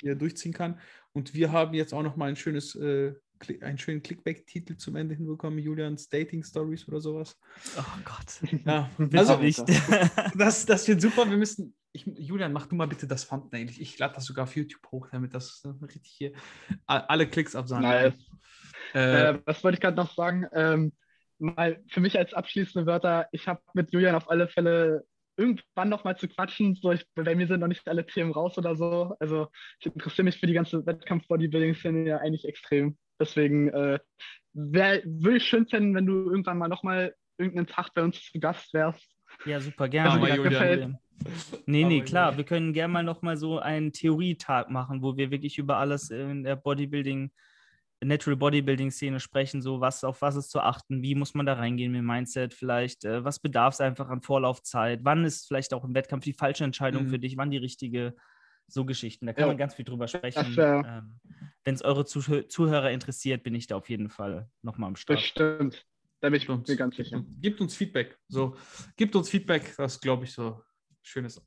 die 0.00 0.08
er 0.08 0.16
durchziehen 0.16 0.52
kann. 0.52 0.80
Und 1.12 1.32
wir 1.32 1.52
haben 1.52 1.74
jetzt 1.74 1.94
auch 1.94 2.02
noch 2.02 2.16
mal 2.16 2.28
ein 2.28 2.36
schönes 2.36 2.74
äh, 2.74 3.14
einen 3.62 3.78
schönen 3.78 4.02
Clickback-Titel 4.02 4.76
zum 4.76 4.96
Ende 4.96 5.14
hinbekommen, 5.14 5.58
Julians 5.58 6.08
Dating 6.08 6.42
Stories 6.42 6.86
oder 6.88 7.00
sowas. 7.00 7.38
Oh 7.78 7.82
Gott. 8.04 8.62
Ja, 8.64 8.90
also 9.14 9.36
nicht. 9.38 9.62
das, 10.36 10.66
das 10.66 10.88
wird 10.88 11.00
super. 11.00 11.28
Wir 11.28 11.36
müssen. 11.36 11.74
Ich, 11.92 12.06
Julian, 12.06 12.52
mach 12.52 12.66
du 12.66 12.76
mal 12.76 12.86
bitte 12.86 13.06
das 13.06 13.26
Thumbnail. 13.26 13.68
Ich, 13.68 13.80
ich 13.80 13.98
lade 13.98 14.14
das 14.14 14.24
sogar 14.24 14.44
auf 14.44 14.54
YouTube 14.54 14.86
hoch, 14.92 15.08
damit 15.10 15.34
das 15.34 15.62
richtig 15.82 16.12
hier 16.12 16.32
alle 16.86 17.26
Klicks 17.26 17.56
absagen. 17.56 17.82
Nice. 17.82 18.14
Äh, 18.94 19.30
äh, 19.30 19.42
was 19.44 19.64
wollte 19.64 19.74
ich 19.74 19.80
gerade 19.80 19.96
noch 19.96 20.14
sagen? 20.14 20.46
Ähm, 20.52 20.92
mal 21.38 21.82
für 21.88 22.00
mich 22.00 22.18
als 22.18 22.34
abschließende 22.34 22.86
Wörter, 22.86 23.28
ich 23.32 23.48
habe 23.48 23.60
mit 23.74 23.92
Julian 23.92 24.14
auf 24.14 24.30
alle 24.30 24.46
Fälle 24.46 25.04
irgendwann 25.36 25.88
noch 25.88 26.04
mal 26.04 26.16
zu 26.16 26.28
quatschen. 26.28 26.74
So, 26.74 26.92
ich, 26.92 27.04
bei 27.14 27.34
mir 27.34 27.46
sind 27.46 27.60
noch 27.60 27.66
nicht 27.66 27.88
alle 27.88 28.06
Themen 28.06 28.32
raus 28.32 28.58
oder 28.58 28.76
so. 28.76 29.16
Also 29.18 29.48
ich 29.80 29.86
interessiere 29.86 30.24
mich 30.24 30.38
für 30.38 30.46
die 30.46 30.52
ganze 30.52 30.84
Wettkampf-Bodybuilding-Szene 30.84 32.06
ja 32.06 32.18
eigentlich 32.18 32.44
extrem. 32.44 32.98
Deswegen 33.20 33.68
äh, 33.68 33.98
würde 34.52 35.36
ich 35.36 35.44
schön 35.44 35.66
finden, 35.66 35.94
wenn 35.94 36.06
du 36.06 36.30
irgendwann 36.30 36.58
mal 36.58 36.68
nochmal 36.68 37.14
irgendeinen 37.38 37.66
Tag 37.66 37.94
bei 37.94 38.02
uns 38.02 38.20
zu 38.22 38.40
Gast 38.40 38.72
wärst. 38.74 39.06
Ja, 39.44 39.60
super, 39.60 39.88
gerne. 39.88 40.10
Also, 40.10 40.26
dir 40.26 40.42
gefällt. 40.42 40.94
Nee, 41.66 41.84
nee, 41.84 42.00
klar. 42.00 42.36
Wir 42.36 42.44
können 42.44 42.72
gerne 42.72 42.92
mal 42.92 43.02
nochmal 43.02 43.36
so 43.36 43.58
einen 43.58 43.92
Theorietag 43.92 44.70
machen, 44.70 45.02
wo 45.02 45.16
wir 45.16 45.30
wirklich 45.30 45.58
über 45.58 45.76
alles 45.76 46.10
in 46.10 46.44
der 46.44 46.56
Bodybuilding, 46.56 47.30
Natural 48.02 48.36
Bodybuilding-Szene 48.36 49.20
sprechen, 49.20 49.60
so 49.60 49.80
was, 49.80 50.04
auf 50.04 50.22
was 50.22 50.36
ist 50.36 50.50
zu 50.50 50.60
achten, 50.60 51.02
wie 51.02 51.14
muss 51.14 51.34
man 51.34 51.44
da 51.44 51.52
reingehen 51.52 51.92
mit 51.92 51.98
dem 51.98 52.06
Mindset 52.06 52.54
vielleicht, 52.54 53.04
äh, 53.04 53.22
was 53.22 53.38
bedarf 53.38 53.74
es 53.74 53.80
einfach 53.80 54.08
an 54.08 54.22
Vorlaufzeit, 54.22 55.00
wann 55.02 55.24
ist 55.26 55.46
vielleicht 55.46 55.74
auch 55.74 55.84
im 55.84 55.94
Wettkampf 55.94 56.24
die 56.24 56.32
falsche 56.32 56.64
Entscheidung 56.64 57.04
mhm. 57.04 57.08
für 57.10 57.18
dich, 57.18 57.36
wann 57.36 57.50
die 57.50 57.58
richtige 57.58 58.14
so 58.72 58.84
Geschichten. 58.84 59.26
Da 59.26 59.32
kann 59.32 59.42
ja. 59.42 59.46
man 59.48 59.58
ganz 59.58 59.74
viel 59.74 59.84
drüber 59.84 60.08
sprechen. 60.08 60.56
Ähm, 60.58 61.20
Wenn 61.64 61.74
es 61.74 61.82
eure 61.82 62.04
Zuh 62.04 62.42
Zuhörer 62.42 62.90
interessiert, 62.90 63.42
bin 63.42 63.54
ich 63.54 63.66
da 63.66 63.76
auf 63.76 63.88
jeden 63.88 64.08
Fall 64.08 64.50
nochmal 64.62 64.88
am 64.88 64.96
Start. 64.96 65.18
Das 65.18 65.26
stimmt. 65.26 65.86
Da 66.20 66.28
bin 66.28 66.40
ich 66.40 66.48
uns, 66.48 66.68
mir 66.68 66.76
ganz 66.76 66.96
sicher. 66.96 67.24
Gibt 67.40 67.60
uns 67.60 67.74
Feedback. 67.74 68.18
So, 68.28 68.56
gibt 68.96 69.16
uns 69.16 69.30
Feedback, 69.30 69.74
das 69.76 70.00
glaube 70.00 70.24
ich 70.24 70.32
so 70.32 70.62
schönes, 71.02 71.42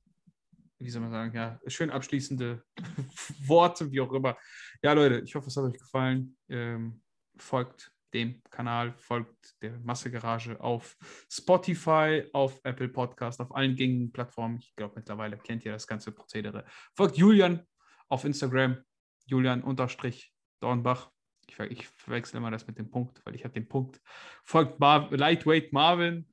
wie 0.80 0.90
soll 0.90 1.02
man 1.02 1.12
sagen, 1.12 1.36
ja, 1.36 1.60
schön 1.68 1.92
abschließende 1.92 2.64
Worte, 3.46 3.92
wie 3.92 4.02
auch 4.02 4.12
immer. 4.12 4.36
Ja, 4.82 4.94
Leute, 4.94 5.20
ich 5.20 5.36
hoffe, 5.36 5.48
es 5.48 5.58
hat 5.58 5.64
euch 5.64 5.78
gefallen. 5.78 6.36
Ähm, 6.50 7.02
folgt 7.38 7.93
dem 8.14 8.42
Kanal, 8.50 8.94
folgt 8.98 9.62
der 9.62 9.80
Massegarage 9.80 10.60
auf 10.60 10.96
Spotify, 11.30 12.24
auf 12.34 12.60
Apple 12.64 12.90
Podcast, 12.90 13.42
auf 13.42 13.54
allen 13.56 13.76
gängigen 13.76 14.12
Plattformen. 14.12 14.60
Ich 14.60 14.76
glaube, 14.76 14.94
mittlerweile 14.98 15.38
kennt 15.38 15.66
ihr 15.66 15.72
das 15.72 15.88
ganze 15.88 16.12
Prozedere. 16.12 16.66
Folgt 16.96 17.18
Julian 17.18 17.66
auf 18.10 18.24
Instagram, 18.26 18.78
Julian-Dornbach. 19.26 21.12
Ich, 21.48 21.60
ich 21.60 21.88
verwechsel 21.88 22.38
immer 22.38 22.52
das 22.52 22.68
mit 22.68 22.78
dem 22.78 22.90
Punkt, 22.90 23.22
weil 23.26 23.36
ich 23.36 23.44
habe 23.44 23.54
den 23.54 23.68
Punkt. 23.68 24.00
Folgt 24.44 24.80
Mar 24.80 25.10
Lightweight 25.12 25.74
Marvin 25.74 26.28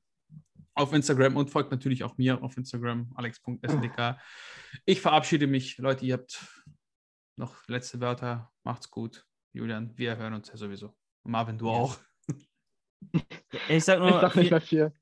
auf 0.73 0.93
Instagram 0.93 1.35
und 1.35 1.49
folgt 1.49 1.71
natürlich 1.71 2.03
auch 2.03 2.17
mir 2.17 2.41
auf 2.41 2.57
Instagram, 2.57 3.11
alex.sdk. 3.15 4.17
Ich 4.85 5.01
verabschiede 5.01 5.47
mich. 5.47 5.77
Leute, 5.77 6.05
ihr 6.05 6.13
habt 6.13 6.39
noch 7.35 7.67
letzte 7.67 7.99
Wörter. 7.99 8.51
Macht's 8.63 8.89
gut. 8.89 9.25
Julian, 9.53 9.97
wir 9.97 10.15
hören 10.15 10.33
uns 10.33 10.47
ja 10.47 10.55
sowieso. 10.55 11.00
Marvin, 11.23 11.57
du 11.57 11.69
auch. 11.69 11.97
Ich 13.69 13.83
sag 13.83 13.99
nur. 13.99 14.09
Ich 14.09 14.21
sag 14.21 14.35
nicht 14.35 14.51
mehr 14.51 14.61
viel. 14.61 14.93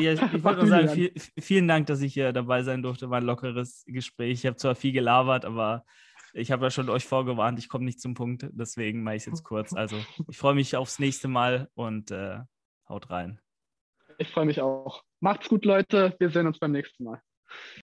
Ja, 0.00 0.12
ich 0.12 0.20
wollte 0.44 0.60
nur 0.60 0.68
sagen, 0.68 0.88
viel, 0.88 1.12
vielen 1.38 1.68
Dank, 1.68 1.86
dass 1.86 2.00
ich 2.02 2.12
hier 2.14 2.32
dabei 2.32 2.62
sein 2.62 2.82
durfte. 2.82 3.10
War 3.10 3.18
ein 3.18 3.24
lockeres 3.24 3.84
Gespräch. 3.86 4.40
Ich 4.40 4.46
habe 4.46 4.56
zwar 4.56 4.74
viel 4.74 4.92
gelabert, 4.92 5.44
aber 5.44 5.84
ich 6.34 6.50
habe 6.50 6.64
ja 6.64 6.70
schon 6.70 6.88
euch 6.88 7.04
vorgewarnt, 7.04 7.58
ich 7.58 7.68
komme 7.68 7.84
nicht 7.84 8.00
zum 8.00 8.14
Punkt. 8.14 8.48
Deswegen 8.52 9.02
mache 9.02 9.16
ich 9.16 9.22
es 9.22 9.26
jetzt 9.26 9.44
kurz. 9.44 9.72
Also, 9.72 9.96
ich 10.28 10.36
freue 10.36 10.54
mich 10.54 10.76
aufs 10.76 10.98
nächste 10.98 11.28
Mal 11.28 11.68
und 11.74 12.10
äh, 12.10 12.38
haut 12.88 13.10
rein. 13.10 13.40
Ich 14.18 14.28
freue 14.28 14.46
mich 14.46 14.60
auch. 14.60 15.04
Macht's 15.20 15.48
gut, 15.48 15.64
Leute. 15.64 16.14
Wir 16.18 16.30
sehen 16.30 16.46
uns 16.46 16.58
beim 16.58 16.72
nächsten 16.72 17.04
Mal. 17.04 17.20